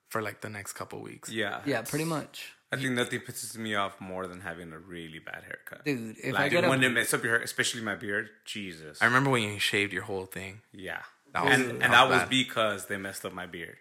for 0.09 0.23
like 0.23 0.41
the 0.41 0.49
next 0.49 0.73
couple 0.73 1.01
weeks. 1.03 1.29
Yeah. 1.31 1.61
Yeah, 1.67 1.83
pretty 1.83 2.07
much. 2.07 2.53
I 2.73 2.77
think 2.77 2.93
nothing 2.93 3.21
pisses 3.21 3.57
me 3.57 3.75
off 3.75 4.01
more 4.01 4.27
than 4.27 4.41
having 4.41 4.73
a 4.73 4.79
really 4.79 5.19
bad 5.19 5.43
haircut. 5.45 5.85
Dude, 5.85 6.17
if 6.23 6.33
like 6.33 6.45
I 6.45 6.49
get 6.49 6.69
when 6.69 6.83
a 6.83 6.87
it 6.87 6.91
mess 6.91 7.13
up 7.13 7.23
your 7.23 7.33
hair, 7.35 7.43
especially 7.43 7.83
my 7.83 7.95
beard, 7.95 8.31
Jesus. 8.47 9.01
I 9.03 9.05
remember 9.05 9.29
when 9.31 9.43
you 9.43 9.59
shaved 9.59 9.93
your 9.93 10.05
whole 10.05 10.25
thing. 10.27 10.63
yeah. 10.73 11.03
That 11.35 11.45
was- 11.45 11.55
and 11.55 11.65
that 11.65 11.71
and 11.71 11.81
was 11.81 11.91
that 11.91 12.09
was 12.09 12.29
because 12.31 12.87
they 12.87 12.97
messed 12.97 13.27
up 13.27 13.35
my 13.35 13.45
beard. 13.47 13.77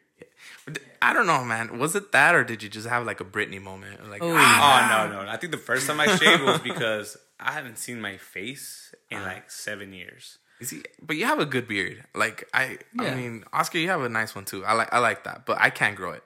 I 1.01 1.13
don't 1.13 1.27
know, 1.27 1.43
man. 1.45 1.79
Was 1.79 1.95
it 1.95 2.11
that, 2.11 2.35
or 2.35 2.43
did 2.43 2.61
you 2.63 2.67
just 2.69 2.87
have 2.87 3.05
like 3.05 3.21
a 3.21 3.25
Britney 3.25 3.61
moment? 3.61 4.09
Like, 4.09 4.21
Oh, 4.21 4.33
ah, 4.35 5.05
Oh 5.07 5.07
no, 5.13 5.23
no. 5.23 5.29
I 5.29 5.37
think 5.37 5.51
the 5.51 5.57
first 5.57 5.87
time 5.87 5.99
I 6.01 6.07
shaved 6.17 6.43
was 6.43 6.59
because 6.59 7.15
I 7.39 7.53
haven't 7.53 7.77
seen 7.77 8.01
my 8.01 8.17
face 8.17 8.93
in 9.09 9.17
Uh-huh. 9.19 9.27
like 9.27 9.49
seven 9.51 9.93
years. 9.93 10.39
Is 10.59 10.69
he? 10.71 10.83
But 11.01 11.17
you 11.17 11.25
have 11.25 11.39
a 11.39 11.45
good 11.45 11.67
beard. 11.67 12.03
Like, 12.15 12.47
I, 12.53 12.77
I 12.99 13.15
mean, 13.15 13.43
Oscar, 13.53 13.77
you 13.77 13.89
have 13.89 14.01
a 14.01 14.09
nice 14.09 14.33
one 14.35 14.45
too. 14.45 14.65
I 14.65 14.73
like, 14.73 14.93
I 14.93 14.99
like 14.99 15.23
that. 15.25 15.45
But 15.45 15.59
I 15.59 15.69
can't 15.69 15.95
grow 15.95 16.11
it. 16.11 16.23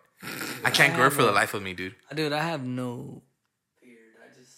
I 0.63 0.69
can't 0.69 0.93
grow 0.95 1.07
it 1.07 1.13
for 1.13 1.23
the 1.23 1.31
life 1.31 1.53
of 1.53 1.63
me, 1.63 1.73
dude. 1.73 1.95
Dude, 2.13 2.31
I 2.31 2.43
have 2.43 2.63
no 2.63 3.23
beard. 3.81 3.97
I 4.23 4.27
just 4.39 4.57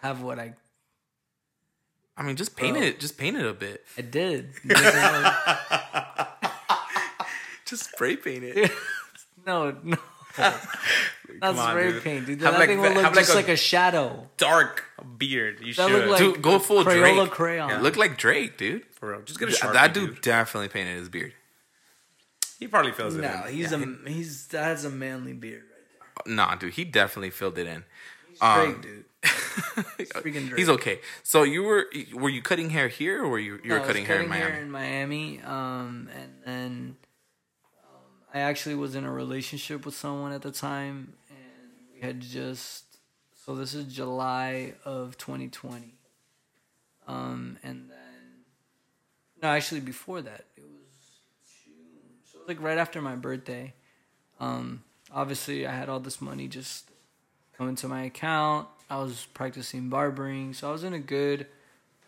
have 0.00 0.22
what 0.22 0.38
I 0.38 0.54
I 2.16 2.22
mean, 2.22 2.36
just 2.36 2.56
paint 2.56 2.76
Bro. 2.76 2.86
it. 2.86 3.00
Just 3.00 3.18
paint 3.18 3.36
it 3.36 3.44
a 3.44 3.52
bit. 3.52 3.84
I 3.98 4.02
did. 4.02 4.50
Just 7.66 7.90
spray 7.90 8.16
paint 8.16 8.44
it. 8.44 8.70
No, 9.46 9.76
no. 9.82 9.98
That's 11.40 11.58
on, 11.58 11.70
spray 11.70 11.92
dude. 11.92 12.02
paint, 12.02 12.26
dude. 12.26 12.40
Have 12.42 12.52
That 12.52 12.58
like 12.60 12.68
thing 12.68 12.76
the- 12.82 12.88
will 12.88 12.94
look 12.94 13.04
have 13.04 13.14
like 13.16 13.24
just 13.24 13.32
a- 13.34 13.36
like 13.36 13.48
a 13.48 13.56
shadow. 13.56 14.28
Dark 14.36 14.84
beard. 15.18 15.60
You 15.60 15.74
That 15.74 15.88
should. 15.88 16.08
like 16.08 16.18
Dude, 16.18 16.42
go 16.42 16.58
full 16.58 16.84
Crayola 16.84 17.14
Drake. 17.24 17.30
crayon. 17.30 17.82
Look 17.82 17.96
like 17.96 18.16
Drake, 18.16 18.56
dude. 18.56 18.84
For 18.92 19.10
real. 19.12 19.22
Just 19.22 19.38
get 19.38 19.48
a 19.48 19.52
Th- 19.52 19.60
Sharpie, 19.62 19.72
that 19.74 19.94
dude, 19.94 20.10
dude. 20.14 20.20
definitely 20.22 20.68
painted 20.68 20.96
his 20.96 21.08
beard. 21.08 21.32
He 22.58 22.68
probably 22.68 22.92
feels 22.92 23.14
it. 23.16 23.24
in. 23.24 23.30
No, 23.30 23.44
in. 23.46 23.54
he's 23.54 23.72
a 23.72 23.96
he's 24.06 24.46
that's 24.46 24.84
a 24.84 24.90
manly 24.90 25.32
beard 25.32 25.62
right 25.62 26.24
there. 26.26 26.34
Nah, 26.36 26.54
dude, 26.54 26.72
he 26.74 26.84
definitely 26.84 27.30
filled 27.30 27.58
it 27.58 27.66
in. 27.66 27.84
there. 28.40 28.48
Um, 28.50 28.72
Drake, 28.80 28.82
dude. 28.82 29.04
freaking 30.10 30.48
Drake. 30.48 30.58
He's 30.58 30.68
okay. 30.68 31.00
So 31.24 31.42
you 31.42 31.62
were 31.64 31.86
were 32.14 32.28
you 32.30 32.42
cutting 32.42 32.70
hair 32.70 32.88
here, 32.88 33.24
or 33.24 33.28
were 33.28 33.38
you 33.38 33.54
you 33.62 33.70
No, 33.70 33.74
were 33.74 33.80
I 33.80 33.80
was 33.80 33.86
cutting 33.88 34.06
hair 34.06 34.20
in 34.20 34.28
cutting 34.28 34.42
Miami? 34.42 34.60
in 34.62 34.70
Miami, 34.70 35.42
um, 35.42 36.08
and 36.14 36.32
then 36.46 36.96
I 38.34 38.40
actually 38.40 38.74
was 38.74 38.94
in 38.96 39.04
a 39.04 39.12
relationship 39.12 39.86
with 39.86 39.94
someone 39.94 40.32
at 40.32 40.42
the 40.42 40.50
time, 40.50 41.14
and 41.30 41.38
we 41.94 42.00
had 42.00 42.20
just 42.20 42.84
so 43.46 43.54
this 43.54 43.74
is 43.74 43.84
July 43.84 44.72
of 44.84 45.16
2020, 45.18 45.94
um, 47.06 47.58
and 47.62 47.88
then 47.90 47.98
no, 49.42 49.48
actually 49.48 49.80
before 49.80 50.20
that 50.22 50.46
it 50.56 50.62
was 50.62 51.20
June, 51.64 51.74
so 52.24 52.38
was 52.40 52.48
like 52.48 52.60
right 52.60 52.78
after 52.78 53.00
my 53.00 53.14
birthday. 53.14 53.72
Um, 54.40 54.82
obviously, 55.12 55.66
I 55.66 55.72
had 55.72 55.88
all 55.88 56.00
this 56.00 56.20
money 56.20 56.48
just 56.48 56.90
coming 57.56 57.76
to 57.76 57.88
my 57.88 58.02
account. 58.02 58.66
I 58.90 58.96
was 58.98 59.26
practicing 59.32 59.88
barbering, 59.88 60.54
so 60.54 60.68
I 60.68 60.72
was 60.72 60.84
in 60.84 60.92
a 60.92 60.98
good 60.98 61.46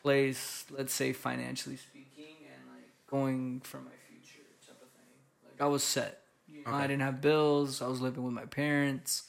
place, 0.02 0.64
let's 0.70 0.92
say 0.92 1.12
financially 1.12 1.76
speaking, 1.76 2.36
and 2.46 2.74
like 2.74 2.90
going 3.08 3.60
for 3.64 3.78
my 3.78 3.90
future 4.08 4.44
type 4.66 4.76
of 4.82 4.88
thing. 4.90 5.14
Like 5.44 5.45
I 5.60 5.66
was 5.66 5.82
set. 5.82 6.22
Know, 6.48 6.72
I 6.72 6.86
didn't 6.86 7.02
have 7.02 7.20
bills. 7.20 7.82
I 7.82 7.86
was 7.86 8.00
living 8.00 8.24
with 8.24 8.32
my 8.32 8.46
parents. 8.46 9.24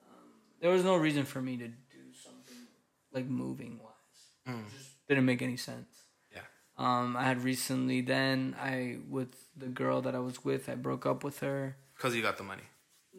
Um, 0.00 0.28
there 0.60 0.70
was 0.70 0.84
no 0.84 0.96
reason 0.96 1.24
for 1.24 1.40
me 1.40 1.56
to 1.56 1.68
do 1.68 1.74
something 2.22 2.66
like 3.12 3.26
moving 3.26 3.78
wise. 3.82 4.54
It 4.56 4.76
just 4.76 4.90
didn't 5.08 5.24
make 5.24 5.42
any 5.42 5.56
sense. 5.56 6.02
Yeah. 6.34 6.40
Um, 6.76 7.16
I 7.16 7.24
had 7.24 7.44
recently 7.44 8.00
then 8.00 8.56
I 8.60 8.98
with 9.08 9.34
the 9.56 9.66
girl 9.66 10.00
that 10.02 10.14
I 10.14 10.20
was 10.20 10.44
with, 10.44 10.68
I 10.68 10.74
broke 10.74 11.06
up 11.06 11.22
with 11.22 11.40
her. 11.40 11.76
Because 11.96 12.14
you 12.14 12.22
got 12.22 12.38
the 12.38 12.44
money. 12.44 12.62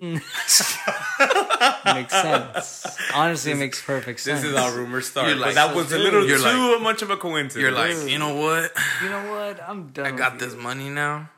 Makes 1.86 2.14
sense. 2.14 2.98
Honestly, 3.14 3.52
it 3.52 3.56
makes 3.56 3.81
perfect 3.81 4.19
sense. 4.19 4.41
This 4.41 4.52
is 4.52 4.57
how 4.57 4.73
rumors 4.76 5.07
start. 5.07 5.38
Like- 5.38 5.56
that 5.56 5.76
was 5.76 5.91
a 5.91 5.98
little 5.98 6.26
too 6.26 6.38
like- 6.38 6.81
much 6.81 7.02
of 7.02 7.10
a 7.10 7.18
coincidence. 7.18 7.56
You're 7.61 7.72
like, 7.72 8.10
you 8.10 8.19
know 8.19 8.36
what? 8.36 8.72
You 9.03 9.10
know 9.10 9.31
what? 9.31 9.61
I'm 9.68 9.90
done. 9.90 10.06
I 10.06 10.11
got 10.11 10.34
with 10.34 10.41
this 10.41 10.53
you. 10.56 10.61
money 10.61 10.90
now. 10.90 11.30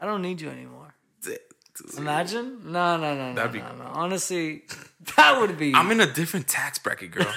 I 0.00 0.06
don't 0.06 0.22
need 0.22 0.40
you 0.40 0.50
anymore. 0.50 0.94
Imagine? 1.96 2.60
No, 2.70 2.96
no, 2.96 3.14
no, 3.14 3.28
no. 3.30 3.34
That'd 3.34 3.52
be 3.52 3.58
no, 3.58 3.74
no. 3.76 3.84
Honestly, 3.92 4.62
that 5.16 5.40
would 5.40 5.58
be. 5.58 5.74
I'm 5.74 5.90
in 5.90 6.00
a 6.00 6.06
different 6.06 6.46
tax 6.46 6.78
bracket, 6.78 7.10
girl. 7.10 7.32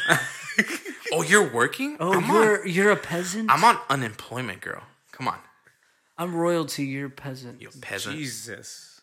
oh, 1.14 1.24
you're 1.24 1.52
working? 1.52 1.98
oh, 2.00 2.14
I'm 2.14 2.28
you're 2.28 2.62
on. 2.62 2.70
you're 2.70 2.92
a 2.92 2.96
peasant. 2.98 3.50
I'm 3.50 3.64
on 3.64 3.78
unemployment, 3.90 4.62
girl. 4.62 4.84
Come 5.14 5.28
on, 5.30 5.40
I'm 6.18 6.36
royalty. 6.36 6.84
You're 6.84 7.08
a 7.08 7.10
peasant. 7.10 7.62
You're 7.62 7.72
peasant. 7.82 8.18
Jesus. 8.18 8.95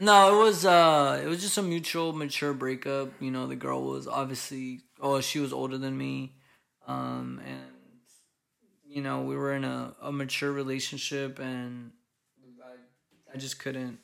No, 0.00 0.40
it 0.40 0.44
was 0.44 0.64
uh, 0.64 1.20
it 1.22 1.26
was 1.28 1.40
just 1.42 1.58
a 1.58 1.62
mutual, 1.62 2.12
mature 2.12 2.54
breakup. 2.54 3.10
You 3.20 3.30
know, 3.30 3.46
the 3.46 3.56
girl 3.56 3.84
was 3.84 4.06
obviously, 4.08 4.80
oh, 5.00 5.20
she 5.20 5.38
was 5.40 5.52
older 5.52 5.78
than 5.78 5.96
me. 5.96 6.34
um, 6.86 7.40
and 7.46 7.60
you 8.86 9.02
know 9.02 9.22
we 9.22 9.36
were 9.36 9.54
in 9.54 9.64
a, 9.64 9.94
a 10.02 10.12
mature 10.12 10.52
relationship, 10.52 11.38
and 11.38 11.92
I, 13.32 13.38
just 13.38 13.58
couldn't, 13.58 13.98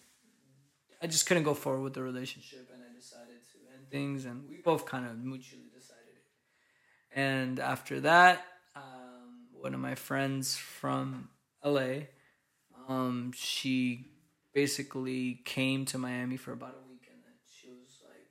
I 1.03 1.07
just 1.07 1.27
couldn't 1.27 1.43
go 1.43 1.55
forward 1.55 1.83
with 1.83 1.95
the 1.95 2.03
relationship, 2.03 2.71
and 2.73 2.83
I 2.83 2.95
decided 2.97 3.43
to 3.53 3.59
end 3.75 3.91
things, 3.91 4.25
and 4.25 4.49
we 4.49 4.57
both 4.59 4.87
kind 4.87 5.07
of 5.07 5.19
mutually 5.19 5.69
decided 5.75 6.15
it. 6.17 7.19
And 7.19 7.61
after 7.61 8.01
that, 8.01 8.45
um, 8.77 9.49
one 9.61 9.75
of 9.75 9.81
my 9.81 9.95
friends 9.95 10.57
from 10.57 11.31
LA, 11.65 12.07
um, 12.89 13.33
she 13.35 14.07
basically 14.57 15.43
came 15.45 15.85
to 15.85 15.99
Miami 15.99 16.39
for 16.39 16.53
about 16.53 16.75
a 16.83 16.89
week, 16.89 17.07
and 17.13 17.23
then 17.23 17.35
she 17.47 17.69
was 17.69 18.01
like, 18.09 18.25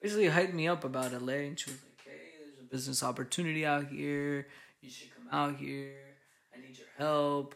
basically 0.00 0.30
hyped 0.30 0.54
me 0.54 0.66
up 0.66 0.82
about 0.82 1.12
LA, 1.12 1.44
and 1.44 1.58
she 1.60 1.68
was 1.70 1.78
like, 1.84 2.00
"Hey, 2.02 2.40
there's 2.40 2.58
a 2.58 2.68
business 2.74 3.02
opportunity 3.02 3.66
out 3.66 3.86
here. 3.88 4.48
You 4.80 4.88
should 4.88 5.10
come 5.14 5.28
out 5.30 5.56
here. 5.56 6.16
I 6.56 6.60
need 6.62 6.78
your 6.78 6.88
help. 6.96 7.54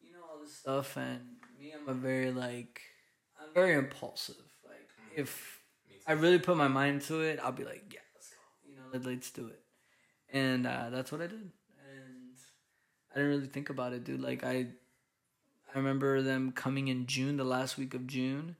You 0.00 0.14
know 0.14 0.20
all 0.26 0.40
this 0.42 0.56
stuff." 0.56 0.96
And 0.96 1.20
me, 1.60 1.74
I'm 1.78 1.86
a 1.86 1.92
very 1.92 2.30
like, 2.30 2.80
I'm 3.38 3.52
very 3.52 3.74
impulsive. 3.74 4.36
Like 4.66 4.88
if 5.14 5.60
I 6.06 6.12
really 6.12 6.38
put 6.38 6.56
my 6.56 6.68
mind 6.68 7.02
to 7.08 7.20
it, 7.20 7.38
I'll 7.42 7.52
be 7.52 7.64
like, 7.64 7.92
"Yeah, 7.92 8.00
let's 8.14 8.30
go. 8.30 8.40
You 8.66 8.76
know, 8.76 8.88
let, 8.90 9.04
let's 9.04 9.30
do 9.30 9.48
it." 9.48 9.60
And 10.32 10.66
uh, 10.66 10.88
that's 10.88 11.12
what 11.12 11.20
I 11.20 11.26
did. 11.26 11.42
And 11.42 12.36
I 13.12 13.16
didn't 13.16 13.30
really 13.32 13.46
think 13.48 13.68
about 13.68 13.92
it, 13.92 14.02
dude. 14.02 14.22
Like 14.22 14.44
I, 14.44 14.68
I 15.74 15.78
remember 15.78 16.22
them 16.22 16.52
coming 16.52 16.88
in 16.88 17.06
June, 17.06 17.36
the 17.36 17.44
last 17.44 17.76
week 17.76 17.94
of 17.94 18.06
June, 18.06 18.56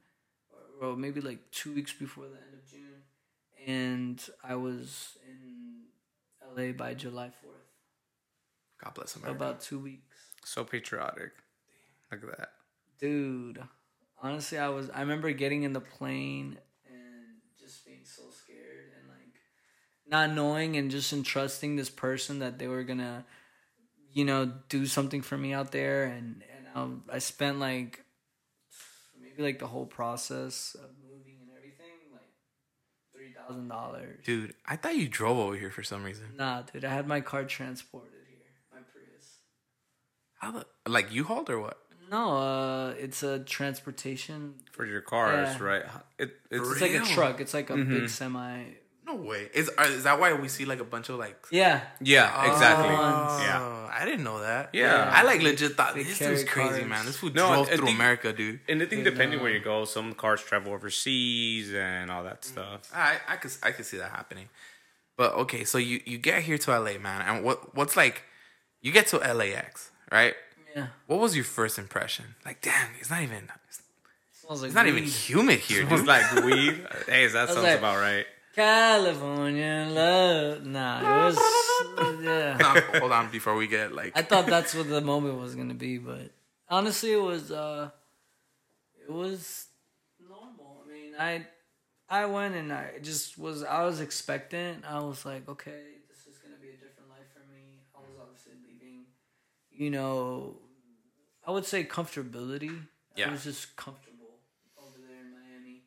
or, 0.81 0.97
maybe 0.97 1.21
like 1.21 1.51
two 1.53 1.73
weeks 1.73 1.93
before 1.93 2.25
the 2.25 2.37
end 2.37 2.55
of 2.55 2.69
June, 2.71 3.03
and 3.67 4.21
I 4.43 4.57
was 4.57 5.17
in 5.29 5.85
LA 6.57 6.73
by 6.73 6.95
July 6.95 7.31
fourth. 7.43 7.55
God 8.83 8.95
bless 8.95 9.15
America. 9.17 9.37
about 9.37 9.61
two 9.61 9.79
weeks, 9.79 10.17
So 10.45 10.65
patriotic. 10.65 11.33
Look 12.11 12.25
at 12.25 12.39
that. 12.39 12.49
dude. 13.01 13.63
Honestly, 14.23 14.59
I 14.59 14.69
was. 14.69 14.89
I 14.91 15.01
remember 15.01 15.31
getting 15.33 15.65
in 15.65 15.73
the 15.75 15.81
plane 15.81 16.59
and 16.87 17.37
just 17.61 17.85
being 17.85 18.05
so 18.05 18.23
scared 18.31 18.93
and 18.99 19.09
like 19.09 19.35
not 20.09 20.35
knowing 20.35 20.77
and 20.77 20.91
just 20.91 21.13
entrusting 21.13 21.77
this 21.77 21.91
person 21.91 22.39
that 22.39 22.59
they 22.59 22.67
were 22.67 22.85
gonna, 22.85 23.25
you 24.13 24.25
know, 24.25 24.51
do 24.71 24.87
something 24.87 25.21
for 25.23 25.37
me 25.37 25.53
out 25.53 25.73
there. 25.73 26.05
And 26.05 26.43
and 26.75 26.83
um, 26.83 27.05
I 27.11 27.19
spent 27.19 27.59
like 27.59 28.05
maybe 29.21 29.43
like 29.43 29.59
the 29.59 29.67
whole 29.67 29.87
process 29.87 30.77
of 30.79 30.91
moving 31.03 31.37
and 31.41 31.51
everything 31.57 32.13
like 32.13 32.23
three 33.15 33.33
thousand 33.33 33.69
dollars. 33.69 34.19
Dude, 34.25 34.55
I 34.67 34.77
thought 34.77 34.97
you 34.97 35.09
drove 35.09 35.39
over 35.39 35.57
here 35.57 35.71
for 35.71 35.83
some 35.83 36.03
reason. 36.05 36.27
Nah, 36.37 36.63
dude, 36.63 36.85
I 36.85 36.93
had 36.93 37.07
my 37.07 37.21
car 37.21 37.45
transported 37.45 38.11
here, 38.29 38.39
my 38.73 38.81
Prius. 38.81 39.39
How 40.39 40.51
the 40.53 40.67
like 40.91 41.13
you 41.13 41.25
hauled 41.25 41.51
or 41.51 41.61
what? 41.61 41.79
No, 42.11 42.37
uh, 42.37 42.95
it's 42.99 43.23
a 43.23 43.39
transportation. 43.41 44.55
For 44.73 44.85
your 44.85 45.01
cars, 45.01 45.57
Yeah. 45.59 45.65
right? 45.65 45.83
It, 46.19 46.33
it's 46.51 46.71
It's 46.73 46.81
like 46.81 46.93
a 46.93 47.01
truck. 47.01 47.41
It's 47.41 47.55
like 47.55 47.71
a 47.71 47.77
big 47.77 48.09
semi. 48.11 48.65
No 49.07 49.17
way. 49.17 49.49
Is 49.53 49.71
uh, 49.77 49.83
is 49.83 50.05
that 50.05 50.19
why 50.19 50.33
we 50.33 50.49
see 50.49 50.65
like 50.65 50.81
a 50.81 50.85
bunch 50.85 51.09
of 51.11 51.19
like? 51.19 51.37
Yeah, 51.51 51.83
yeah, 52.01 52.51
exactly. 52.53 52.89
Oh. 52.89 53.39
Yeah. 53.43 53.81
I 53.97 54.05
didn't 54.05 54.25
know 54.25 54.41
that. 54.41 54.71
Yeah. 54.73 55.11
I 55.15 55.23
like 55.23 55.41
legit 55.43 55.77
thought 55.77 55.95
They 55.95 56.03
this 56.03 56.19
carry 56.19 56.37
dude's 56.37 56.49
crazy, 56.51 56.79
cars. 56.81 56.89
man. 56.89 57.07
This 57.07 57.17
food 57.19 57.35
No, 57.35 57.47
drove 57.53 57.69
I 57.69 57.77
through 57.77 57.87
think- 57.87 57.97
America, 57.99 58.33
dude. 58.33 58.59
And 58.69 58.83
I 58.83 58.87
think 58.87 59.05
They 59.05 59.11
depending 59.11 59.39
know. 59.39 59.45
where 59.45 59.53
you 59.53 59.61
go, 59.61 59.85
some 59.85 60.15
cars 60.15 60.43
travel 60.43 60.73
overseas 60.73 61.73
and 61.75 62.11
all 62.11 62.25
that 62.25 62.45
stuff. 62.45 62.91
Mm. 62.93 62.97
I 62.97 63.17
I 63.29 63.37
could 63.37 63.53
I 63.63 63.71
could 63.73 63.85
see 63.87 63.99
that 63.99 64.11
happening. 64.11 64.49
But 65.17 65.35
okay, 65.35 65.65
so 65.65 65.79
you 65.79 66.01
you 66.05 66.19
get 66.19 66.43
here 66.43 66.59
to 66.59 66.71
LA, 66.79 66.99
man, 66.99 67.23
and 67.23 67.45
what 67.45 67.75
what's 67.77 67.97
like? 67.97 68.23
You 68.81 68.91
get 68.91 69.07
to 69.09 69.19
LAX, 69.19 69.91
right? 70.11 70.35
yeah. 70.75 70.89
What 71.07 71.21
was 71.21 71.37
your 71.37 71.45
first 71.45 71.79
impression? 71.79 72.35
Like, 72.45 72.61
damn, 72.63 72.89
it's 72.99 73.11
not 73.11 73.23
even 73.23 73.49
it's 73.69 73.81
Smells 74.41 74.63
like 74.63 74.73
not 74.73 74.87
even 74.89 75.05
humid 75.05 75.61
here, 75.61 75.83
It's 75.83 75.91
dude. 75.91 76.07
like 76.07 76.45
weed. 76.45 76.85
Hey, 77.07 77.29
that 77.29 77.49
sounds 77.49 77.63
like- 77.63 77.79
about 77.79 77.99
right. 78.01 78.27
California 78.55 79.89
love. 79.91 80.65
Nah, 80.65 81.01
it 81.01 81.25
was. 81.25 81.39
Yeah. 82.23 82.59
Hold 82.63 82.77
on, 82.77 83.01
hold 83.01 83.13
on 83.13 83.31
before 83.31 83.55
we 83.57 83.67
get 83.67 83.93
like 83.95 84.13
I 84.17 84.23
thought 84.23 84.47
that's 84.47 84.75
what 84.75 84.89
the 84.89 85.01
moment 85.01 85.39
was 85.39 85.55
gonna 85.55 85.75
be, 85.75 85.99
but 85.99 86.31
honestly, 86.69 87.13
it 87.13 87.23
was. 87.23 87.51
uh 87.51 87.91
It 89.03 89.13
was 89.13 89.67
normal. 90.21 90.83
I 90.87 90.93
mean, 90.93 91.13
I 91.19 91.47
I 92.09 92.27
went 92.27 92.55
and 92.55 92.73
I 92.73 92.99
just 93.03 93.37
was. 93.39 93.63
I 93.63 93.85
was 93.85 94.01
expectant. 94.01 94.85
I 94.89 95.01
was 95.01 95.25
like, 95.27 95.49
okay, 95.49 95.83
this 96.09 96.21
is 96.27 96.39
gonna 96.43 96.57
be 96.61 96.69
a 96.69 96.79
different 96.85 97.11
life 97.11 97.29
for 97.35 97.45
me. 97.53 97.81
I 97.95 97.99
was 98.01 98.17
obviously 98.23 98.53
leaving. 98.67 99.05
You 99.71 99.91
know, 99.91 100.57
I 101.47 101.51
would 101.51 101.67
say 101.67 101.85
comfortability. 101.85 102.75
Yeah. 103.17 103.29
I 103.29 103.33
was 103.33 103.45
just 103.45 103.77
comfortable 103.77 104.39
over 104.79 104.99
there 105.07 105.21
in 105.21 105.31
Miami, 105.33 105.83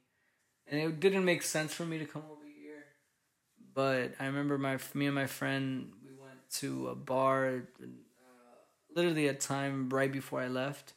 and 0.67 0.79
it 0.79 0.99
didn't 0.99 1.25
make 1.25 1.41
sense 1.41 1.73
for 1.73 1.85
me 1.85 1.97
to 1.99 2.05
come 2.05 2.23
over. 2.29 2.36
But 3.77 4.15
I 4.19 4.25
remember 4.27 4.57
my 4.59 4.79
me 4.95 5.07
and 5.07 5.15
my 5.15 5.27
friend 5.27 5.93
we 6.03 6.11
went 6.13 6.49
to 6.61 6.89
a 6.89 6.95
bar, 6.95 7.63
uh, 7.81 7.87
literally 8.95 9.27
a 9.27 9.33
time 9.35 9.89
right 9.89 10.11
before 10.11 10.41
I 10.41 10.47
left, 10.47 10.93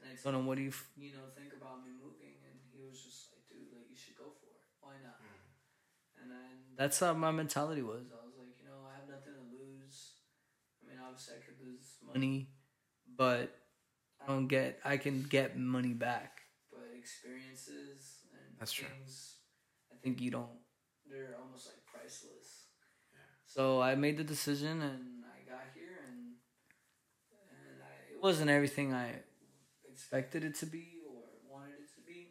and 0.00 0.08
I 0.10 0.14
told 0.22 0.34
him, 0.36 0.46
"What 0.46 0.56
do 0.56 0.62
you 0.62 0.70
f- 0.70 0.88
you 0.96 1.12
know 1.12 1.26
think 1.36 1.52
about 1.54 1.82
me 1.84 1.92
moving?" 1.92 2.34
And 2.44 2.58
he 2.72 2.78
was 2.90 3.02
just 3.04 3.32
like, 3.32 3.46
"Dude, 3.48 3.70
like 3.72 3.86
you 3.90 3.96
should 3.98 4.16
go 4.16 4.32
for 4.40 4.50
it. 4.50 4.66
Why 4.80 4.96
not?" 5.02 5.20
And 6.18 6.30
then 6.30 6.56
that's 6.76 7.00
how 7.00 7.14
my 7.14 7.30
mentality 7.32 7.82
was. 7.82 8.06
I 8.10 8.22
was 8.26 8.36
like, 8.38 8.52
you 8.58 8.66
know, 8.66 8.78
I 8.90 8.94
have 8.98 9.08
nothing 9.08 9.34
to 9.34 9.44
lose. 9.46 10.18
I 10.82 10.86
mean, 10.88 10.98
obviously 11.02 11.36
I 11.36 11.42
could 11.44 11.60
lose 11.60 11.98
money, 12.12 12.50
but 13.16 13.54
I 14.26 14.32
don't 14.32 14.48
get. 14.48 14.80
I 14.84 14.96
can 14.98 15.22
get 15.24 15.58
money 15.58 15.94
back, 15.94 16.42
but 16.72 16.90
experiences 16.96 18.16
and 18.32 18.58
That's 18.58 18.72
true. 18.72 18.88
things, 18.88 19.38
I 19.92 19.96
think 20.02 20.20
you 20.20 20.30
don't. 20.30 20.50
They're 21.10 21.36
almost 21.40 21.68
like 21.68 21.83
priceless. 22.04 22.66
So 23.46 23.80
I 23.80 23.94
made 23.94 24.16
the 24.18 24.24
decision, 24.24 24.82
and 24.82 25.22
I 25.24 25.48
got 25.50 25.62
here, 25.74 25.96
and 26.08 26.34
and 27.50 27.82
I, 27.82 28.14
it 28.14 28.22
wasn't 28.22 28.50
everything 28.50 28.92
I 28.92 29.10
expected 29.90 30.44
it 30.44 30.56
to 30.56 30.66
be 30.66 30.88
or 31.08 31.22
wanted 31.50 31.74
it 31.74 31.94
to 31.94 32.00
be. 32.06 32.28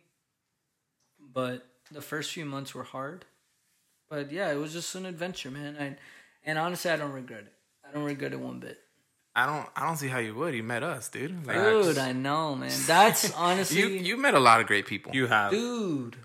But 1.20 1.66
the 1.92 2.02
first 2.02 2.32
few 2.32 2.46
months 2.46 2.76
were 2.76 2.84
hard. 2.84 3.26
But 4.10 4.32
yeah, 4.32 4.52
it 4.52 4.56
was 4.58 4.74
just 4.74 4.94
an 4.96 5.06
adventure, 5.06 5.50
man. 5.50 5.76
And 5.78 5.96
and 6.44 6.60
honestly, 6.60 6.92
I 6.92 6.98
don't 6.98 7.14
regret 7.14 7.42
it. 7.42 7.54
I 7.88 7.94
don't 7.94 8.04
regret 8.04 8.34
it 8.34 8.40
one 8.40 8.60
bit. 8.60 8.80
I 9.36 9.46
don't 9.48 9.68
I 9.76 9.86
don't 9.88 9.98
see 9.98 10.10
how 10.10 10.20
you 10.20 10.36
would. 10.36 10.54
You 10.54 10.62
met 10.62 10.84
us, 10.84 11.10
dude. 11.10 11.48
Like, 11.48 11.56
Dude, 11.58 11.98
I 11.98 12.12
know, 12.12 12.56
man. 12.56 12.72
That's 12.86 13.34
honestly, 13.36 13.80
you 13.80 13.88
you 13.88 14.18
met 14.18 14.36
a 14.36 14.40
lot 14.40 14.60
of 14.62 14.68
great 14.68 14.86
people. 14.86 15.16
You 15.16 15.28
have. 15.28 15.52
dude. 15.52 16.18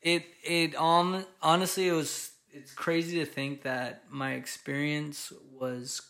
It 0.00 0.24
it 0.42 0.74
um 0.74 1.24
honestly 1.40 1.86
it 1.86 1.92
was 1.92 2.31
it's 2.52 2.72
crazy 2.74 3.18
to 3.20 3.26
think 3.26 3.62
that 3.62 4.04
my 4.10 4.32
experience 4.34 5.32
was 5.58 6.02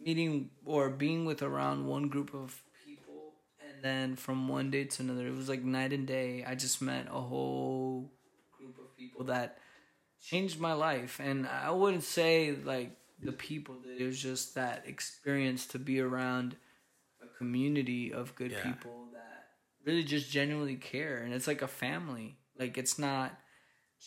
meeting 0.00 0.50
or 0.64 0.90
being 0.90 1.24
with 1.24 1.42
around 1.42 1.86
one 1.86 2.08
group 2.08 2.34
of 2.34 2.62
people 2.84 3.32
and 3.60 3.82
then 3.82 4.16
from 4.16 4.48
one 4.48 4.70
day 4.70 4.84
to 4.84 5.02
another 5.02 5.26
it 5.26 5.34
was 5.34 5.48
like 5.48 5.62
night 5.62 5.92
and 5.92 6.06
day. 6.06 6.44
I 6.46 6.54
just 6.54 6.82
met 6.82 7.06
a 7.08 7.20
whole 7.20 8.10
group 8.58 8.78
of 8.78 8.96
people 8.96 9.24
that 9.26 9.58
changed 10.22 10.58
my 10.60 10.72
life. 10.72 11.20
And 11.22 11.46
i 11.46 11.70
wouldn't 11.70 12.04
say 12.04 12.54
like 12.64 12.96
the 13.22 13.32
people 13.32 13.76
that 13.84 14.00
it 14.02 14.04
was 14.06 14.20
just 14.20 14.54
that 14.56 14.84
experience 14.86 15.66
to 15.68 15.78
be 15.78 16.00
around 16.00 16.56
a 17.22 17.26
community 17.38 18.12
of 18.12 18.34
good 18.34 18.52
Yeah. 18.52 18.62
people 18.62 19.08
that 19.12 19.46
really 19.84 20.04
just 20.04 20.30
genuinely 20.30 20.76
care. 20.76 21.18
And 21.18 21.32
it's 21.32 21.46
like 21.46 21.62
a 21.62 21.68
family. 21.68 22.36
Like 22.58 22.76
it's 22.78 22.98
not 22.98 23.38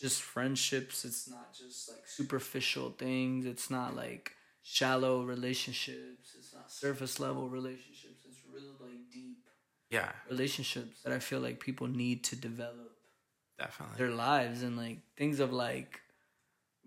just 0.00 0.22
friendships. 0.22 1.04
It's 1.04 1.28
not 1.28 1.52
just 1.52 1.88
like 1.88 2.06
superficial 2.06 2.90
things. 2.98 3.46
It's 3.46 3.70
not 3.70 3.96
like 3.96 4.32
shallow 4.62 5.22
relationships. 5.22 6.34
It's 6.38 6.52
not 6.54 6.70
surface 6.70 7.18
level 7.20 7.48
relationships. 7.48 8.24
It's 8.28 8.40
really 8.52 8.74
like 8.80 9.10
deep 9.12 9.38
yeah, 9.90 10.12
relationships 10.28 11.00
that 11.04 11.12
i 11.12 11.18
feel 11.18 11.40
like 11.40 11.60
people 11.60 11.86
need 11.86 12.22
to 12.24 12.36
develop 12.36 12.92
definitely. 13.58 13.96
their 13.98 14.10
lives 14.10 14.62
and 14.62 14.76
like 14.76 14.98
things 15.16 15.40
of 15.40 15.52
like 15.52 16.00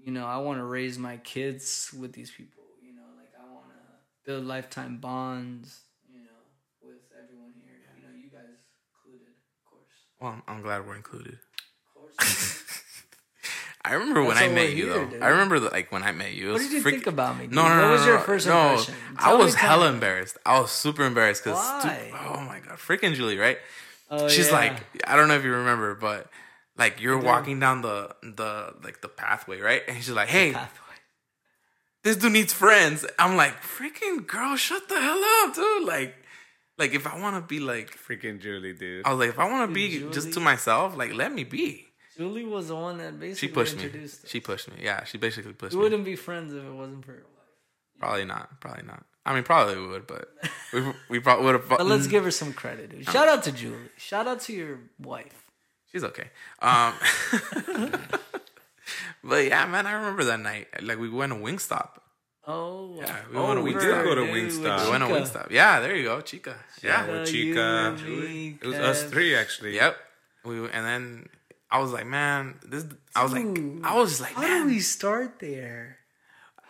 you 0.03 0.11
know 0.11 0.25
i 0.25 0.37
want 0.37 0.59
to 0.59 0.63
raise 0.63 0.97
my 0.97 1.17
kids 1.17 1.93
with 1.99 2.13
these 2.13 2.31
people 2.31 2.63
you 2.81 2.93
know 2.93 3.09
like 3.17 3.31
i 3.39 3.47
want 3.53 3.67
to 3.69 4.29
build 4.31 4.45
lifetime 4.45 4.97
bonds 4.97 5.81
you 6.09 6.19
know 6.19 6.41
with 6.81 7.01
everyone 7.23 7.53
here. 7.55 7.79
You 7.95 8.03
know 8.03 8.13
you 8.15 8.29
guys 8.29 8.57
included 8.93 9.27
of 9.29 9.69
course. 9.69 9.93
Well, 10.19 10.31
I'm, 10.47 10.57
I'm 10.57 10.61
glad 10.61 10.85
we're 10.87 10.95
included. 10.95 11.33
of 11.35 11.93
course 11.93 12.57
I 13.83 13.93
remember 13.93 14.23
when 14.23 14.37
I 14.37 14.47
met 14.47 14.69
you 14.73 14.85
here, 14.85 14.93
though. 14.93 15.05
dude. 15.09 15.21
I 15.23 15.27
remember 15.29 15.59
that, 15.61 15.71
like 15.73 15.91
when 15.91 16.03
I 16.03 16.11
met 16.11 16.33
you. 16.33 16.49
It 16.49 16.53
What 16.53 16.61
did 16.61 16.71
you 16.71 16.81
freak- 16.81 16.95
think 16.95 17.07
about 17.07 17.37
me? 17.37 17.45
Dude? 17.45 17.55
No, 17.55 17.67
no, 17.67 17.75
no. 17.75 17.81
What 17.83 17.91
was 17.93 18.01
no, 18.01 18.07
your 18.07 18.17
no, 18.17 18.23
first 18.23 18.47
no. 18.47 18.69
impression? 18.69 18.95
I 19.17 19.23
Tell 19.23 19.37
me 19.39 19.43
was 19.45 19.55
hella 19.55 19.87
of- 19.89 19.93
embarrassed. 19.95 20.37
I 20.45 20.59
was 20.59 20.71
super 20.71 21.03
embarrassed 21.03 21.43
because 21.43 21.57
Why? 21.57 22.11
oh 22.13 22.41
my 22.41 22.59
god, 22.59 22.77
freaking 22.77 23.15
Julie, 23.15 23.37
right? 23.37 23.57
Oh, 24.09 24.27
She's 24.27 24.47
yeah. 24.49 24.55
like, 24.55 24.73
I 25.07 25.15
don't 25.15 25.27
know 25.29 25.35
if 25.35 25.43
you 25.43 25.51
remember, 25.51 25.95
but 25.95 26.27
like 26.77 27.01
you're 27.01 27.17
walking 27.17 27.59
down 27.59 27.81
the 27.81 28.15
the 28.21 28.73
like 28.83 29.01
the 29.01 29.07
pathway, 29.09 29.59
right? 29.59 29.81
And 29.87 29.97
she's 29.97 30.09
like, 30.11 30.27
hey, 30.29 30.55
this 32.03 32.17
dude 32.17 32.33
needs 32.33 32.53
friends. 32.53 33.05
I'm 33.19 33.35
like, 33.35 33.61
freaking 33.61 34.25
girl, 34.27 34.55
shut 34.55 34.89
the 34.89 34.99
hell 34.99 35.21
up, 35.43 35.55
dude. 35.55 35.87
Like, 35.87 36.15
like 36.77 36.93
if 36.93 37.05
I 37.07 37.19
want 37.19 37.35
to 37.35 37.41
be 37.47 37.59
like, 37.59 37.95
Freaking 37.97 38.39
Julie, 38.41 38.73
dude. 38.73 39.05
I 39.05 39.11
was 39.11 39.19
like, 39.19 39.29
if 39.29 39.39
I 39.39 39.49
want 39.49 39.69
to 39.69 39.73
be 39.73 40.07
just 40.11 40.33
to 40.33 40.39
myself, 40.39 40.95
like, 40.97 41.13
let 41.13 41.31
me 41.33 41.43
be. 41.43 41.87
Julie 42.17 42.45
was 42.45 42.67
the 42.67 42.75
one 42.75 42.97
that 42.97 43.19
basically 43.19 43.47
She 43.47 43.53
pushed 43.53 43.77
me. 43.77 43.83
introduced 43.85 44.25
us. 44.25 44.29
She 44.29 44.39
pushed 44.39 44.69
me. 44.69 44.75
Yeah, 44.81 45.03
she 45.05 45.17
basically 45.17 45.53
pushed 45.53 45.73
We 45.73 45.77
me. 45.77 45.79
We 45.79 45.83
wouldn't 45.89 46.05
be 46.05 46.15
friends 46.15 46.53
if 46.53 46.63
it 46.63 46.71
wasn't 46.73 47.05
for 47.05 47.13
her. 47.13 47.23
Probably 47.99 48.25
not. 48.25 48.59
Probably 48.59 48.83
not. 48.83 49.05
I 49.25 49.33
mean, 49.35 49.43
probably 49.43 49.77
we 49.77 49.87
would, 49.87 50.07
but 50.07 50.29
we 50.73 50.83
we 51.09 51.19
probably 51.19 51.45
would 51.45 51.55
have. 51.55 51.69
But 51.69 51.85
let's 51.85 52.07
give 52.07 52.23
her 52.23 52.31
some 52.31 52.53
credit, 52.53 52.89
dude. 52.89 53.05
Shout 53.05 53.27
out 53.27 53.43
to 53.43 53.51
Julie. 53.51 53.77
Shout 53.97 54.27
out 54.27 54.41
to 54.41 54.53
your 54.53 54.79
wife. 54.99 55.43
She's 55.91 56.03
okay. 56.03 56.29
Um, 56.61 56.93
but 59.23 59.45
yeah, 59.45 59.65
man, 59.67 59.85
I 59.87 59.91
remember 59.93 60.23
that 60.25 60.39
night. 60.39 60.67
Like 60.81 60.97
we 60.99 61.09
went 61.09 61.31
to 61.33 61.37
Wingstop. 61.39 61.89
Oh, 62.47 62.95
Yeah, 62.97 63.15
we 63.31 63.37
Oh, 63.37 63.47
went 63.47 63.57
to 63.59 63.63
we 63.63 63.73
Wingstop. 63.73 63.81
did 63.81 64.05
go 64.05 64.15
to 64.15 64.21
Wingstop. 64.21 64.85
We 64.85 64.91
went 64.91 65.03
to 65.03 65.09
Chica. 65.09 65.39
Wingstop. 65.39 65.51
Yeah, 65.51 65.79
there 65.79 65.95
you 65.95 66.03
go, 66.05 66.21
Chica. 66.21 66.55
Yeah, 66.81 67.05
Yeah. 67.05 67.19
with 67.19 67.33
you, 67.33 67.53
Chica. 67.53 67.97
me, 68.03 68.57
It 68.61 68.67
was 68.67 68.75
us 68.77 69.03
three 69.03 69.35
actually. 69.35 69.75
Yep. 69.75 69.95
We 70.45 70.57
and 70.69 70.85
then 70.85 71.29
I 71.71 71.79
was 71.79 71.91
like, 71.93 72.05
man, 72.05 72.59
this. 72.67 72.85
I 73.15 73.23
was 73.23 73.31
like, 73.33 73.53
Dude, 73.53 73.83
I 73.85 73.95
was 73.95 74.09
just 74.09 74.21
like, 74.21 74.33
How 74.33 74.41
man. 74.41 74.67
did 74.67 74.73
we 74.73 74.79
start 74.79 75.39
there? 75.39 75.97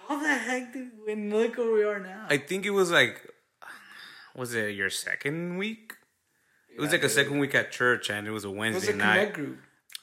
How 0.07 0.21
the 0.21 0.27
heck 0.33 0.73
did 0.73 0.89
we 1.05 1.13
and 1.13 1.31
look 1.33 1.57
where 1.57 1.71
we 1.71 1.83
are 1.83 1.99
now? 1.99 2.27
I 2.29 2.37
think 2.37 2.65
it 2.65 2.71
was 2.71 2.91
like, 2.91 3.15
was 4.35 4.53
it 4.53 4.75
your 4.75 4.89
second 4.89 5.57
week? 5.57 5.93
It 6.73 6.79
was 6.79 6.91
like 6.91 7.03
a 7.03 7.09
second 7.09 7.39
week 7.39 7.53
at 7.55 7.71
church, 7.71 8.09
and 8.09 8.27
it 8.27 8.31
was 8.31 8.45
a 8.45 8.47
it 8.47 8.51
was 8.51 8.57
Wednesday 8.57 8.93
a 8.93 8.95
night. 8.95 9.33
group. 9.33 9.59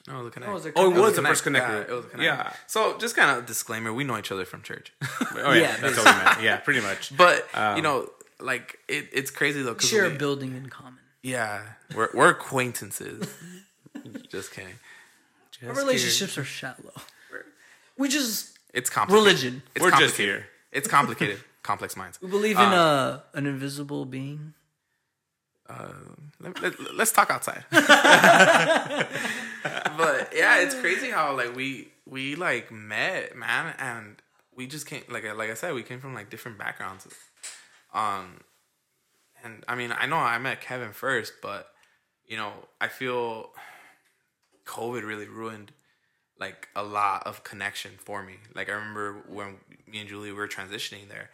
No, 0.07 0.23
the 0.23 0.29
connect. 0.31 0.49
Oh, 0.49 0.51
it 0.51 0.55
was 0.55 0.65
a 0.65 0.69
Oh, 0.69 0.71
it 0.71 0.73
connect 0.73 0.99
was 1.01 1.13
group. 1.13 1.15
the 1.23 1.29
first 1.29 1.43
connect 1.43 1.65
Yeah, 1.67 1.75
group. 1.75 1.89
it 1.89 1.93
was 1.93 2.05
a 2.05 2.09
connect. 2.09 2.25
Yeah. 2.25 2.53
So 2.67 2.97
just 2.97 3.15
kind 3.15 3.37
of 3.37 3.45
disclaimer: 3.45 3.91
we 3.93 4.03
know 4.03 4.17
each 4.17 4.31
other 4.31 4.45
from 4.45 4.61
church. 4.63 4.91
Oh 5.35 5.53
yeah, 5.53 5.61
Yeah, 5.61 5.77
that's 5.77 5.97
what 5.97 6.05
we 6.05 6.23
meant. 6.25 6.41
Yeah, 6.43 6.57
pretty 6.67 6.81
much. 6.81 7.15
but 7.15 7.47
Um, 7.53 7.77
you 7.77 7.81
know, 7.83 8.09
like 8.39 8.77
it, 8.87 9.09
it's 9.13 9.31
crazy 9.31 9.61
though. 9.63 9.75
'cause 9.75 9.89
Share 9.89 10.05
a 10.05 10.09
we- 10.09 10.17
building 10.17 10.55
in 10.55 10.69
common. 10.69 10.99
Yeah, 11.23 11.61
we're 11.95 12.09
we're 12.13 12.29
acquaintances. 12.29 13.27
just 14.29 14.51
kidding. 14.53 14.75
Our 15.65 15.73
relationships 15.73 16.37
are 16.37 16.43
shallow. 16.43 16.93
We 17.97 18.07
just 18.07 18.57
It's 18.73 18.89
complicated. 18.89 19.25
Religion. 19.25 19.63
It's 19.75 19.83
We're 19.83 19.91
just 19.91 20.17
here. 20.17 20.47
It's 20.71 20.87
complicated. 20.87 21.39
Complex 21.61 21.97
minds. 21.97 22.21
we 22.21 22.29
believe 22.29 22.57
in 22.57 22.63
uh, 22.65 23.19
an 23.33 23.45
invisible 23.45 24.05
being. 24.05 24.53
Let, 26.41 26.61
let, 26.61 26.95
let's 26.95 27.11
talk 27.11 27.29
outside. 27.29 27.65
but 27.71 27.83
yeah, 30.35 30.61
it's 30.61 30.73
crazy 30.75 31.09
how 31.09 31.35
like 31.35 31.55
we 31.55 31.89
we 32.05 32.35
like 32.35 32.71
met, 32.71 33.35
man, 33.35 33.75
and 33.77 34.21
we 34.55 34.67
just 34.67 34.87
came 34.87 35.03
like 35.09 35.25
like 35.35 35.49
I 35.49 35.53
said, 35.55 35.73
we 35.73 35.83
came 35.83 35.99
from 35.99 36.13
like 36.13 36.29
different 36.29 36.57
backgrounds. 36.57 37.07
Um, 37.93 38.39
and 39.43 39.65
I 39.67 39.75
mean, 39.75 39.93
I 39.97 40.05
know 40.05 40.15
I 40.15 40.37
met 40.37 40.61
Kevin 40.61 40.93
first, 40.93 41.33
but 41.41 41.67
you 42.25 42.37
know, 42.37 42.53
I 42.79 42.87
feel 42.87 43.49
COVID 44.69 45.03
really 45.03 45.27
ruined 45.27 45.71
like 46.39 46.69
a 46.75 46.83
lot 46.83 47.25
of 47.27 47.43
connection 47.43 47.91
for 47.97 48.23
me. 48.23 48.35
Like 48.55 48.69
I 48.69 48.73
remember 48.73 49.23
when 49.27 49.57
me 49.91 49.99
and 49.99 50.07
Julie 50.07 50.31
were 50.31 50.47
transitioning 50.47 51.09
there, 51.09 51.29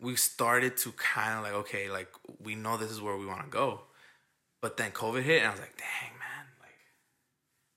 we 0.00 0.16
started 0.16 0.76
to 0.78 0.92
kind 0.92 1.38
of 1.38 1.44
like, 1.44 1.52
okay, 1.62 1.90
like 1.90 2.08
we 2.42 2.54
know 2.54 2.76
this 2.76 2.90
is 2.90 3.00
where 3.00 3.16
we 3.16 3.26
want 3.26 3.42
to 3.44 3.48
go, 3.50 3.82
but 4.60 4.76
then 4.76 4.90
COVID 4.90 5.22
hit, 5.22 5.38
and 5.42 5.48
I 5.48 5.50
was 5.50 5.60
like, 5.60 5.76
dang 5.76 6.12
man, 6.18 6.46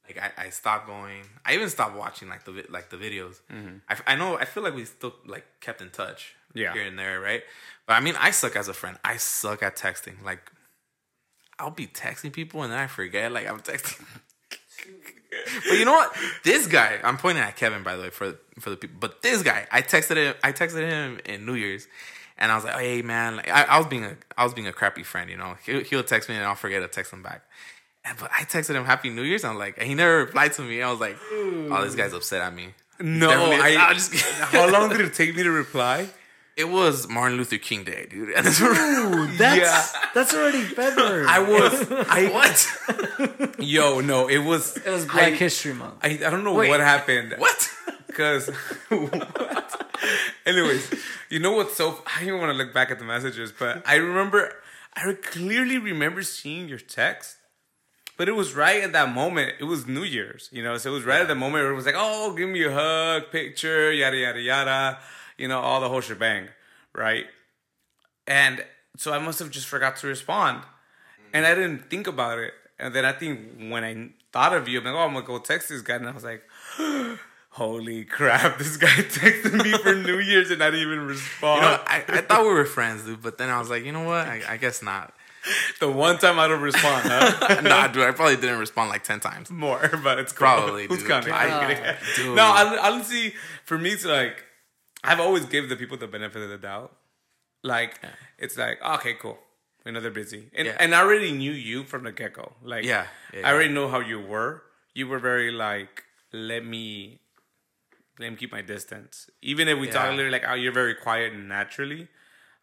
like, 0.08 0.16
like 0.18 0.34
I, 0.40 0.46
I 0.46 0.50
stopped 0.50 0.88
going. 0.88 1.22
I 1.46 1.54
even 1.54 1.70
stopped 1.70 1.96
watching 1.96 2.30
like 2.30 2.44
the 2.46 2.66
like 2.70 2.90
the 2.90 2.98
videos. 2.98 3.42
Mm-hmm. 3.54 3.78
I, 3.90 4.14
I 4.14 4.16
know 4.16 4.38
I 4.38 4.46
feel 4.46 4.64
like 4.64 4.74
we 4.76 4.86
still 4.86 5.14
like 5.28 5.46
kept 5.62 5.82
in 5.82 5.90
touch, 5.92 6.36
Yeah. 6.54 6.74
here 6.74 6.84
and 6.84 6.98
there, 6.98 7.20
right? 7.20 7.44
But 7.86 7.94
I 7.94 8.00
mean, 8.00 8.16
I 8.20 8.32
suck 8.32 8.56
as 8.56 8.68
a 8.68 8.74
friend. 8.74 8.98
I 9.04 9.18
suck 9.18 9.62
at 9.62 9.76
texting. 9.76 10.24
Like, 10.24 10.52
I'll 11.60 11.72
be 11.72 11.88
texting 11.88 12.34
people 12.34 12.64
and 12.64 12.72
then 12.72 12.80
I 12.80 12.88
forget 12.88 13.32
like 13.32 13.48
I'm 13.48 13.60
texting. 13.60 14.06
but 15.68 15.78
you 15.78 15.86
know 15.86 15.94
what? 15.94 16.16
This 16.44 16.68
guy, 16.68 17.00
I'm 17.04 17.18
pointing 17.18 17.44
at 17.44 17.56
Kevin 17.56 17.84
by 17.84 17.96
the 17.96 18.04
way 18.04 18.10
for 18.10 18.36
for 18.60 18.70
the 18.70 18.78
people. 18.78 18.98
But 19.00 19.22
this 19.22 19.42
guy, 19.42 19.68
I 19.72 19.82
texted 19.82 20.18
him. 20.18 20.36
I 20.44 20.52
texted 20.52 20.90
him 20.90 21.20
in 21.26 21.46
New 21.46 21.56
Year's, 21.56 21.88
and 22.38 22.52
I 22.52 22.56
was 22.56 22.64
like, 22.64 22.76
"Hey 22.76 23.02
man," 23.02 23.38
like, 23.38 23.50
I, 23.50 23.64
I 23.64 23.78
was 23.78 23.88
being 23.88 24.06
a 24.06 24.18
I 24.38 24.44
was 24.44 24.54
being 24.54 24.68
a 24.68 24.74
crappy 24.74 25.04
friend. 25.04 25.30
You 25.30 25.38
know, 25.38 25.56
he'll, 25.66 25.84
he'll 25.84 26.04
text 26.04 26.30
me 26.30 26.36
and 26.36 26.46
I'll 26.46 26.56
forget 26.56 26.82
to 26.82 26.88
text 26.88 27.14
him 27.14 27.24
back. 27.24 27.44
And 28.04 28.18
but 28.18 28.32
I 28.32 28.44
texted 28.44 28.76
him 28.76 28.86
Happy 28.86 29.10
New 29.10 29.24
Year's. 29.24 29.44
And 29.44 29.54
I'm 29.54 29.60
like, 29.60 29.78
and 29.78 29.88
he 29.88 29.96
never 29.96 30.20
replied 30.20 30.54
to 30.54 30.62
me. 30.62 30.82
I 30.82 30.92
was 30.92 31.00
like, 31.00 31.18
"Oh, 31.32 31.82
this 31.84 31.96
guy's 31.96 32.14
upset 32.14 32.42
at 32.42 32.54
me." 32.54 32.74
No, 33.00 33.30
I, 33.30 33.76
I'm 33.80 33.96
just 33.96 34.14
how 34.16 34.70
long 34.70 34.90
did 34.90 35.02
it 35.02 35.14
take 35.14 35.36
me 35.36 35.44
to 35.44 35.52
reply? 35.52 36.08
It 36.56 36.70
was 36.70 37.10
Martin 37.10 37.38
Luther 37.38 37.58
King 37.58 37.84
Day, 37.84 38.08
dude. 38.10 38.30
And 38.30 38.48
it's- 38.48 38.60
That's 39.38 39.92
that's 40.14 40.34
already 40.34 40.62
February. 40.62 41.26
I 41.30 41.40
was, 41.40 41.92
I 41.92 42.30
what? 43.58 43.60
yo, 43.60 44.00
no, 44.00 44.28
it 44.30 44.38
was. 44.38 44.78
it 44.78 44.90
was 44.90 45.06
Black 45.06 45.34
I, 45.34 45.36
History 45.36 45.74
Month. 45.74 45.96
I, 46.02 46.12
I 46.12 46.30
don't 46.30 46.46
know 46.46 46.54
Wait, 46.54 46.70
what 46.70 46.80
happened. 46.80 47.36
What? 47.38 47.70
Because, 48.08 48.50
anyways, 50.46 50.94
you 51.30 51.40
know 51.40 51.52
what's 51.52 51.76
so? 51.76 52.02
I 52.18 52.26
don't 52.26 52.40
want 52.40 52.52
to 52.52 52.58
look 52.58 52.74
back 52.74 52.90
at 52.92 53.00
the 53.00 53.04
messages, 53.06 53.52
but 53.52 53.84
I 53.86 53.96
remember, 53.96 54.54
I 54.96 55.14
clearly 55.22 55.78
remember 55.78 56.24
seeing 56.24 56.70
your 56.70 56.80
text, 56.80 57.36
but 58.16 58.30
it 58.30 58.34
was 58.34 58.54
right 58.56 58.82
at 58.82 58.94
that 58.94 59.14
moment. 59.14 59.56
It 59.60 59.66
was 59.66 59.86
New 59.88 60.04
Year's, 60.04 60.48
you 60.54 60.64
know, 60.64 60.78
so 60.78 60.92
it 60.92 60.94
was 60.94 61.04
right 61.04 61.20
at 61.20 61.28
the 61.28 61.36
moment 61.36 61.66
where 61.66 61.74
it 61.74 61.76
was 61.76 61.86
like, 61.86 61.96
oh, 61.98 62.34
give 62.34 62.48
me 62.48 62.64
a 62.64 62.72
hug, 62.72 63.32
picture, 63.32 63.92
yada 63.92 64.16
yada 64.16 64.40
yada, 64.40 64.98
you 65.38 65.48
know, 65.48 65.60
all 65.60 65.82
the 65.82 65.90
whole 65.90 66.02
shebang, 66.02 66.48
right? 66.94 67.26
And 68.28 68.64
so 68.98 69.14
I 69.14 69.20
must 69.20 69.40
have 69.40 69.50
just 69.52 69.68
forgot 69.68 69.98
to 69.98 70.08
respond, 70.08 70.64
and 71.34 71.46
I 71.46 71.54
didn't 71.56 71.90
think 71.90 72.08
about 72.08 72.40
it. 72.40 72.54
And 72.80 72.94
then 72.94 73.06
I 73.06 73.14
think 73.14 73.40
when 73.70 73.84
I 73.84 74.10
thought 74.34 74.54
of 74.54 74.68
you, 74.68 74.80
I'm 74.80 74.86
like, 74.86 74.94
oh, 74.94 75.00
I'm 75.00 75.14
gonna 75.14 75.26
go 75.26 75.40
text 75.40 75.70
this 75.70 75.82
guy, 75.82 75.96
and 75.96 76.08
I 76.08 76.12
was 76.12 76.24
like. 76.24 76.44
Holy 77.56 78.04
crap! 78.04 78.58
This 78.60 78.76
guy 78.76 78.88
texted 78.88 79.64
me 79.64 79.72
for 79.78 79.96
New 79.96 80.20
Year's 80.20 80.52
and 80.52 80.62
I 80.62 80.72
didn't 80.72 80.88
even 80.92 81.08
respond. 81.08 81.62
You 81.62 81.70
know, 81.70 81.80
I, 81.88 82.04
I 82.10 82.22
thought 82.22 82.42
we 82.42 82.50
were 82.50 82.66
friends, 82.66 83.06
dude. 83.06 83.22
But 83.22 83.38
then 83.38 83.50
I 83.50 83.60
was 83.60 83.70
like, 83.70 83.86
you 83.86 83.94
know 83.94 84.04
what? 84.04 84.28
I, 84.28 84.42
I 84.46 84.58
guess 84.58 84.82
not. 84.84 85.14
the 85.80 85.90
one 85.90 86.18
time 86.18 86.40
I 86.40 86.48
don't 86.48 86.62
respond, 86.62 87.08
huh? 87.08 87.62
nah, 87.64 87.88
dude. 87.88 88.04
I 88.04 88.12
probably 88.12 88.36
didn't 88.36 88.60
respond 88.60 88.90
like 88.90 89.04
ten 89.04 89.20
times. 89.20 89.50
More, 89.50 89.90
but 90.04 90.20
it's 90.20 90.34
cool. 90.34 90.48
Probably, 90.48 90.88
Who's 90.88 91.00
dude. 91.00 91.08
counting? 91.08 91.34
I- 91.34 91.48
I'm 91.48 91.68
kidding. 91.70 91.84
Uh, 91.84 91.96
dude. 92.16 92.36
No, 92.36 92.44
I, 92.44 92.92
honestly, 92.92 93.34
for 93.64 93.78
me, 93.78 93.92
it's 93.92 94.06
like 94.06 94.44
I've 95.08 95.20
always 95.20 95.46
give 95.46 95.70
the 95.70 95.76
people 95.76 95.98
the 95.98 96.08
benefit 96.08 96.42
of 96.42 96.50
the 96.50 96.58
doubt. 96.58 96.96
Like 97.64 98.00
it's 98.38 98.58
like 98.58 98.82
okay, 98.82 99.14
cool. 99.16 99.40
We 99.86 99.92
know 99.92 100.02
they're 100.02 100.12
busy, 100.12 100.50
and 100.56 100.68
Yeah. 100.68 100.78
and 100.80 100.96
I 100.96 101.02
already 101.02 101.32
knew 101.32 101.52
you 101.52 101.84
from 101.84 102.04
the 102.04 102.12
get 102.12 102.34
go. 102.34 102.54
Like 102.64 102.86
Yeah, 102.86 103.08
yeah, 103.34 103.48
I 103.48 103.54
already 103.54 103.74
know 103.74 103.88
how 103.88 104.00
you 104.00 104.20
were. 104.20 104.64
You 104.94 105.08
were 105.08 105.20
very 105.20 105.52
like 105.52 106.04
let 106.32 106.66
me 106.66 107.20
let 108.20 108.30
me 108.32 108.36
keep 108.36 108.52
my 108.52 108.62
distance. 108.62 109.30
Even 109.42 109.68
if 109.68 109.78
we 109.80 109.88
talk 109.88 110.12
a 110.12 110.16
little 110.16 110.32
like 110.32 110.46
oh 110.48 110.54
you're 110.56 110.72
very 110.74 110.96
quiet 110.96 111.36
naturally. 111.36 112.08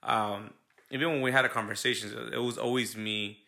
Um, 0.02 0.54
even 0.90 1.08
when 1.10 1.22
we 1.22 1.32
had 1.32 1.44
a 1.44 1.48
conversation, 1.48 2.30
it 2.32 2.38
was 2.38 2.58
always 2.58 2.96
me 2.96 3.38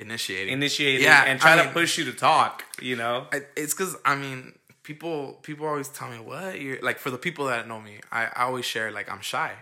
Initiating, 0.00 0.54
initiating 0.54 1.02
Yeah, 1.02 1.24
and 1.26 1.38
trying 1.38 1.58
I 1.58 1.66
to 1.66 1.72
push 1.72 1.98
you 1.98 2.06
to 2.06 2.12
talk. 2.12 2.64
You 2.80 2.96
know, 2.96 3.26
it's 3.54 3.74
because 3.74 3.96
I 4.02 4.14
mean, 4.14 4.54
people 4.90 5.38
people 5.42 5.66
always 5.66 5.88
tell 5.88 6.10
me 6.10 6.18
what 6.18 6.60
you're 6.60 6.80
like. 6.82 6.98
For 6.98 7.10
the 7.10 7.22
people 7.26 7.44
that 7.46 7.68
know 7.68 7.80
me, 7.80 8.00
I, 8.10 8.22
I 8.38 8.42
always 8.48 8.64
share 8.64 8.90
like 8.90 9.08
I'm 9.12 9.20
shy. 9.20 9.52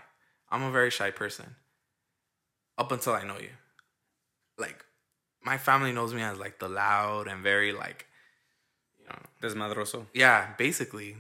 I'm 0.50 0.62
a 0.62 0.70
very 0.70 0.90
shy 0.90 1.10
person. 1.10 1.56
Up 2.78 2.90
until 2.92 3.12
I 3.12 3.24
know 3.24 3.38
you, 3.38 3.50
like 4.56 4.86
my 5.42 5.58
family 5.58 5.92
knows 5.92 6.14
me 6.14 6.22
as 6.22 6.38
like 6.38 6.58
the 6.58 6.68
loud 6.68 7.28
and 7.28 7.42
very 7.42 7.72
like, 7.72 8.06
you 8.98 9.04
know, 9.06 9.18
desmadroso. 9.42 10.06
yeah, 10.14 10.54
basically. 10.56 11.16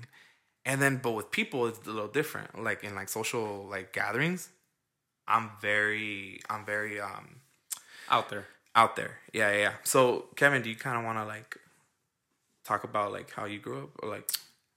And 0.64 0.80
then, 0.80 1.00
but 1.02 1.12
with 1.12 1.30
people, 1.30 1.66
it's 1.66 1.86
a 1.86 1.90
little 1.90 2.08
different. 2.20 2.62
Like 2.62 2.84
in 2.84 2.94
like 2.94 3.10
social 3.10 3.66
like 3.68 3.92
gatherings, 3.92 4.48
I'm 5.26 5.50
very, 5.60 6.40
I'm 6.48 6.64
very 6.64 6.98
um 6.98 7.40
out 8.08 8.30
there. 8.30 8.46
out 8.74 8.96
there. 8.96 9.18
Yeah, 9.34 9.50
yeah. 9.52 9.58
yeah. 9.58 9.72
So 9.84 10.26
Kevin, 10.36 10.62
do 10.62 10.70
you 10.70 10.76
kind 10.76 10.96
of 10.96 11.04
want 11.04 11.18
to 11.18 11.26
like 11.26 11.58
talk 12.68 12.84
about 12.84 13.12
like 13.12 13.30
how 13.32 13.44
you 13.46 13.58
grew 13.58 13.84
up 13.84 13.90
or 14.02 14.08
like? 14.10 14.30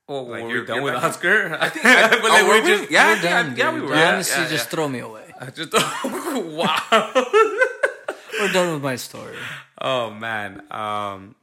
Oh, 0.10 0.24
Like, 0.24 0.44
were 0.44 0.50
you're- 0.50 0.62
we 0.62 0.68
done 0.68 0.76
you're 0.78 0.84
with 0.86 0.94
back- 0.96 1.04
Oscar? 1.04 1.58
I 1.66 1.70
think. 1.70 1.86
I- 2.06 2.10
but 2.10 2.20
oh, 2.24 2.28
like, 2.30 2.44
were 2.44 2.50
we're 2.50 2.62
we? 2.64 2.68
just. 2.80 2.92
Yeah, 2.92 3.08
We're 3.16 3.22
done, 3.22 3.56
yeah, 3.56 3.72
dude. 3.72 3.82
we 3.82 3.88
were. 3.88 3.96
Yeah, 3.96 4.12
Honestly, 4.14 4.44
yeah, 4.44 4.50
just 4.50 4.70
throw 4.70 4.88
me 4.88 5.00
away. 5.00 5.28
I 5.40 5.46
just. 5.52 5.72
wow. 6.60 7.12
We're 8.40 8.52
done 8.52 8.74
with 8.74 8.84
my 8.84 8.96
story. 8.96 9.38
oh 9.80 10.10
man. 10.10 10.64
Um, 10.72 11.36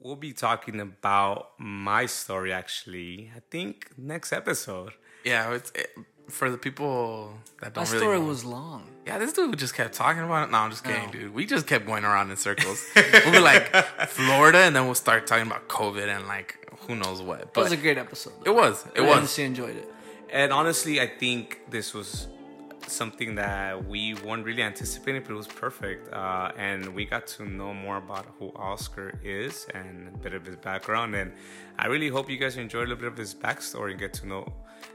we'll 0.00 0.16
be 0.16 0.32
talking 0.32 0.80
about 0.80 1.50
my 1.58 2.06
story 2.06 2.52
actually. 2.52 3.30
I 3.36 3.40
think 3.50 3.90
next 3.98 4.32
episode. 4.32 4.92
Yeah, 5.24 5.52
it's 5.54 5.70
it, 5.74 5.90
for 6.28 6.50
the 6.50 6.58
people 6.58 7.32
that 7.60 7.74
don't 7.74 7.86
really 7.90 7.98
story 7.98 8.18
know- 8.18 8.26
was 8.26 8.44
long. 8.44 8.84
Yeah, 9.06 9.16
this 9.18 9.32
dude 9.32 9.58
just 9.58 9.74
kept 9.74 9.94
talking 9.94 10.22
about 10.22 10.48
it. 10.48 10.52
No, 10.52 10.58
I'm 10.58 10.70
just 10.70 10.84
kidding, 10.84 11.06
No. 11.06 11.10
dude. 11.12 11.34
We 11.34 11.46
just 11.46 11.66
kept 11.66 11.86
going 11.86 12.04
around 12.04 12.30
in 12.30 12.36
circles. 12.36 12.84
we'll 12.96 13.32
be 13.32 13.38
like 13.38 13.74
Florida, 14.08 14.58
and 14.58 14.76
then 14.76 14.84
we'll 14.84 14.94
start 14.94 15.26
talking 15.26 15.46
about 15.46 15.66
COVID 15.68 16.08
and 16.14 16.26
like 16.28 16.56
who 16.86 16.94
knows 16.94 17.22
what. 17.22 17.54
But 17.54 17.60
It 17.62 17.64
was 17.64 17.72
a 17.72 17.76
great 17.78 17.96
episode. 17.98 18.34
it 18.44 18.50
was, 18.54 18.84
it 18.94 19.00
I 19.00 19.06
was. 19.06 19.16
honestly 19.16 19.44
enjoyed 19.44 19.76
it. 19.76 19.88
And 20.30 20.52
honestly, 20.52 21.00
I 21.00 21.06
think 21.06 21.60
this 21.70 21.94
was 21.94 22.28
something 22.90 23.34
that 23.36 23.86
we 23.86 24.14
weren't 24.14 24.44
really 24.44 24.62
anticipating, 24.62 25.22
but 25.22 25.30
it 25.32 25.34
was 25.36 25.46
perfect. 25.46 26.12
Uh, 26.12 26.52
and 26.56 26.94
we 26.94 27.04
got 27.04 27.26
to 27.28 27.44
know 27.48 27.72
more 27.74 27.96
about 27.98 28.26
who 28.38 28.50
Oscar 28.56 29.18
is 29.22 29.66
and 29.74 30.08
a 30.14 30.18
bit 30.18 30.34
of 30.34 30.44
his 30.46 30.56
background. 30.56 31.14
And 31.14 31.32
I 31.78 31.86
really 31.86 32.08
hope 32.08 32.28
you 32.30 32.38
guys 32.38 32.56
enjoy 32.56 32.80
a 32.80 32.88
little 32.88 32.96
bit 32.96 33.08
of 33.08 33.16
his 33.16 33.34
backstory 33.34 33.90
and 33.92 34.00
get 34.00 34.12
to 34.14 34.26
know 34.26 34.52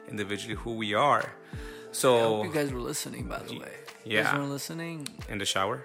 individually 0.10 0.56
who 0.56 0.74
we 0.74 0.94
are. 0.94 1.22
I 1.24 1.58
So, 1.92 2.18
hope 2.38 2.46
you 2.46 2.54
guys 2.54 2.72
were 2.74 2.80
listening, 2.82 3.28
by 3.28 3.40
the 3.40 3.58
way. 3.60 3.72
You 4.06 4.18
yeah. 4.18 4.24
guys 4.24 4.38
were 4.40 4.46
listening. 4.46 5.08
in 5.30 5.38
the 5.38 5.46
shower, 5.46 5.84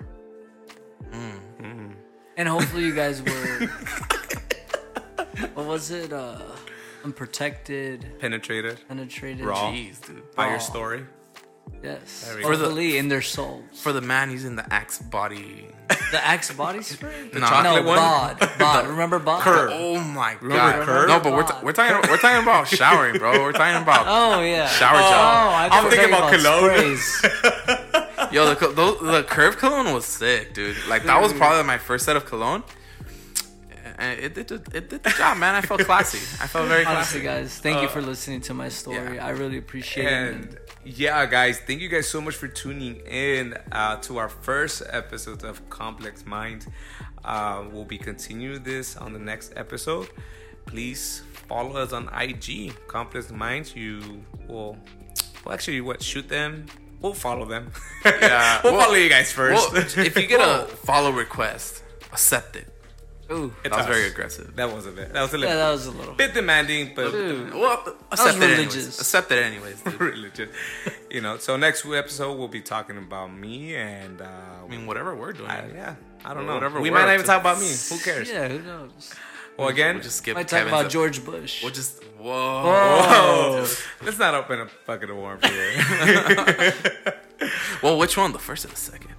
And 2.37 2.49
hopefully 2.49 2.85
you 2.85 2.95
guys 2.95 3.23
were. 3.23 3.67
what 5.55 5.67
was 5.67 5.91
it? 5.91 6.13
Uh, 6.13 6.41
unprotected, 7.05 8.19
penetrated 8.21 8.79
penetrated. 8.89 9.45
Raw. 9.45 9.71
Jeez, 9.73 10.05
dude. 10.07 10.23
by 10.35 10.47
Oh. 10.47 10.51
your 10.51 10.61
story. 10.61 11.05
Yes. 11.83 12.25
There 12.27 12.37
we 12.37 12.43
go. 12.43 12.49
For 12.49 12.57
the- 12.57 12.65
Hopefully 12.65 12.99
in 12.99 13.09
their 13.09 13.23
souls. 13.23 13.65
For 13.75 13.93
the 13.93 14.01
man 14.01 14.31
using 14.31 14.57
the 14.57 14.73
Axe 14.73 14.99
body. 14.99 15.69
The 16.11 16.25
Axe 16.25 16.53
body 16.53 16.83
spray? 16.83 17.29
The 17.33 17.41
no, 17.41 17.47
chocolate 17.47 17.85
one? 17.85 17.97
Bod. 17.97 18.51
Bod. 18.59 18.87
Remember 18.89 19.19
Bod? 19.19 19.43
Curve. 19.43 19.71
Oh 19.73 20.01
my 20.01 20.37
Remember 20.41 20.85
god! 20.85 21.09
No, 21.09 21.21
but 21.21 21.33
we're, 21.33 21.43
t- 21.45 21.55
we're 21.63 21.73
talking 21.73 22.11
we're 22.11 22.17
talking 22.19 22.43
about 22.43 22.69
showering, 22.69 23.19
bro. 23.19 23.43
We're 23.43 23.53
talking 23.53 23.83
about 23.83 24.05
Oh, 24.09 24.43
yeah. 24.43 24.67
shower 24.69 24.99
Oh, 24.99 25.01
gel. 25.01 25.19
I 25.19 25.69
I'm 25.71 25.71
thought 25.71 25.91
thinking 25.91 26.09
you 26.09 26.15
were 26.15 26.19
about 26.19 26.43
talking 26.43 26.97
cologne. 28.17 28.33
Yo, 28.33 28.49
the 28.49 28.57
co- 28.57 28.73
those, 28.73 29.01
the 29.01 29.23
curve 29.23 29.57
cologne 29.57 29.93
was 29.95 30.05
sick, 30.05 30.53
dude. 30.55 30.77
Like 30.89 31.05
that 31.05 31.21
was 31.23 31.33
mm. 31.33 31.39
probably 31.39 31.65
my 31.65 31.79
first 31.79 32.05
set 32.05 32.17
of 32.17 32.27
cologne. 32.27 32.63
And 33.99 34.21
it 34.21 34.35
did 34.35 34.51
it 34.53 34.89
did 34.91 35.03
the 35.03 35.11
job, 35.11 35.39
man. 35.39 35.55
I 35.57 35.61
felt 35.61 35.81
classy. 35.81 36.19
I 36.43 36.47
felt 36.47 36.69
very 36.69 36.85
Honestly, 36.85 37.21
classy. 37.21 37.41
guys, 37.43 37.59
thank 37.59 37.83
you 37.83 37.89
for 37.89 38.01
listening 38.01 38.41
to 38.43 38.55
my 38.55 38.69
story. 38.69 39.17
yeah. 39.17 39.27
I 39.27 39.31
really 39.31 39.59
appreciate 39.59 40.07
it. 40.07 40.13
And 40.35 40.59
yeah, 40.85 41.27
guys, 41.27 41.59
thank 41.59 41.81
you 41.81 41.89
guys 41.89 42.07
so 42.09 42.21
much 42.21 42.37
for 42.37 42.47
tuning 42.47 42.97
in 43.07 43.55
uh, 43.73 43.97
to 44.03 44.19
our 44.19 44.29
first 44.29 44.83
episode 44.89 45.43
of 45.45 45.69
Complex 45.69 46.25
Mind. 46.25 46.67
Uh, 47.25 47.65
we'll 47.73 47.85
be 47.85 47.99
continuing 47.99 48.63
this 48.63 48.97
on 48.97 49.13
the 49.13 49.19
next 49.19 49.53
episode. 49.57 50.09
Please 50.67 51.23
follow 51.49 51.77
us 51.77 51.93
on 51.93 52.09
IG, 52.15 52.75
Complex 52.87 53.33
Minds. 53.33 53.75
You 53.75 54.23
will, 54.47 54.77
well, 55.45 55.55
actually, 55.55 55.81
what 55.81 56.01
shoot 56.03 56.29
them. 56.29 56.67
We'll 57.01 57.15
follow 57.15 57.47
them. 57.47 57.73
Yeah, 58.05 58.61
we'll 58.65 58.75
well- 58.75 58.83
follow 58.83 58.95
you 58.95 59.09
guys 59.09 59.33
first. 59.33 59.73
Well, 59.73 59.83
if 59.83 60.17
you 60.17 60.27
get 60.29 60.41
a 60.41 60.67
follow 60.87 61.11
request, 61.11 61.83
accept 62.13 62.55
it. 62.55 62.73
Ooh. 63.31 63.53
That 63.63 63.73
was 63.73 63.87
very 63.87 64.07
aggressive. 64.07 64.57
that 64.57 64.73
was 64.75 64.87
a 64.87 64.91
bit. 64.91 65.13
That 65.13 65.21
was 65.23 65.35
a 65.35 65.39
little. 65.39 65.55
Yeah, 65.55 65.65
that 65.67 65.71
was 65.73 65.87
a 65.87 65.91
little. 65.91 66.15
bit 66.15 66.33
demanding, 66.33 66.93
but 66.97 67.11
Dude. 67.13 67.53
Well, 67.53 67.83
accept 68.11 68.37
it 68.39 68.43
anyways. 68.43 68.59
religious. 68.59 69.01
Accept 69.01 69.33
it 69.33 69.43
anyways. 69.45 69.83
Religious. 69.99 70.49
You 71.11 71.21
know. 71.21 71.37
So 71.37 71.57
next 71.57 71.85
episode 71.85 72.39
we'll 72.39 72.49
be 72.49 72.63
talking 72.63 72.97
about 72.97 73.33
me 73.33 73.77
and. 73.77 74.23
Uh, 74.23 74.27
I 74.65 74.69
mean, 74.69 74.87
whatever 74.87 75.15
we're 75.15 75.33
doing. 75.35 75.51
I, 75.51 75.71
yeah, 75.73 75.95
I 76.25 76.33
don't 76.35 76.47
know. 76.47 76.55
Whatever 76.55 76.81
we 76.81 76.91
might 76.91 77.05
not 77.07 77.15
even 77.15 77.27
talk 77.27 77.41
about 77.41 77.61
me. 77.61 77.69
Who 77.91 77.99
cares? 77.99 78.31
Yeah, 78.31 78.49
who 78.49 78.61
knows? 78.61 79.15
Well, 79.59 79.69
again, 79.69 79.97
We'll 79.97 80.05
just 80.05 80.19
skip 80.19 80.37
Might 80.37 80.47
talk 80.47 80.59
Kevin's 80.61 80.73
about 80.73 80.85
up- 80.85 80.93
George 80.93 81.25
Bush. 81.25 81.65
We'll 81.65 81.73
just 81.73 82.03
whoa. 82.19 82.63
Whoa. 82.63 83.67
Let's 84.05 84.19
not 84.19 84.35
open 84.35 84.61
a 84.61 84.67
fucking 84.87 85.11
of 85.11 85.17
warm 85.17 85.41
here. 85.43 86.75
Well, 87.83 87.97
which 87.99 88.17
one? 88.17 88.33
The 88.33 88.39
first 88.41 88.65
or 88.65 88.69
the 88.69 88.77
second? 88.77 89.11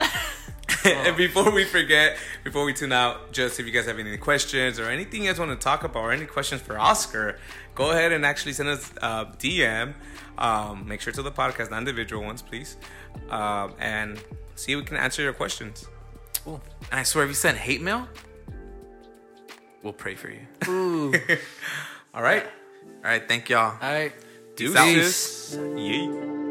and 1.06 1.18
before 1.18 1.52
we 1.52 1.66
forget, 1.66 2.18
before 2.44 2.66
we 2.66 2.74
tune 2.74 2.92
out, 2.92 3.32
just 3.32 3.60
if 3.60 3.66
you 3.66 3.72
guys 3.72 3.86
have 3.86 4.00
any 4.00 4.18
questions 4.18 4.80
or 4.80 4.90
anything 4.90 5.24
you 5.24 5.30
guys 5.30 5.40
want 5.40 5.52
to 5.52 5.58
talk 5.64 5.84
about 5.84 6.04
or 6.04 6.12
any 6.12 6.26
questions 6.26 6.62
for 6.62 6.78
Oscar, 6.78 7.38
go 7.76 7.92
ahead 7.92 8.12
and 8.12 8.26
actually 8.26 8.54
send 8.54 8.70
us 8.70 8.92
a 9.02 9.26
DM. 9.38 9.94
Um, 10.38 10.88
make 10.88 11.02
sure 11.02 11.12
to 11.14 11.22
the 11.22 11.32
podcast, 11.32 11.72
not 11.72 11.80
individual 11.80 12.24
ones, 12.24 12.42
please. 12.42 12.78
Um, 13.30 13.74
and 13.80 14.22
see 14.56 14.72
if 14.74 14.80
we 14.80 14.86
can 14.86 14.98
answer 14.98 15.22
your 15.22 15.34
questions. 15.34 15.88
Cool. 16.44 16.62
And 16.92 17.00
I 17.00 17.04
swear, 17.04 17.26
if 17.26 17.30
you 17.30 17.36
send 17.36 17.58
hate 17.58 17.82
mail, 17.82 18.08
we'll 19.84 19.94
pray 19.94 20.16
for 20.16 20.30
you. 20.30 20.42
Ooh. 20.68 21.14
All 22.14 22.24
right. 22.24 22.44
All 22.44 23.12
right, 23.12 23.28
thank 23.28 23.50
y'all. 23.50 23.78
All 23.82 23.94
right. 23.94 24.14
Deuces. 24.56 25.58
Yay. 25.76 26.49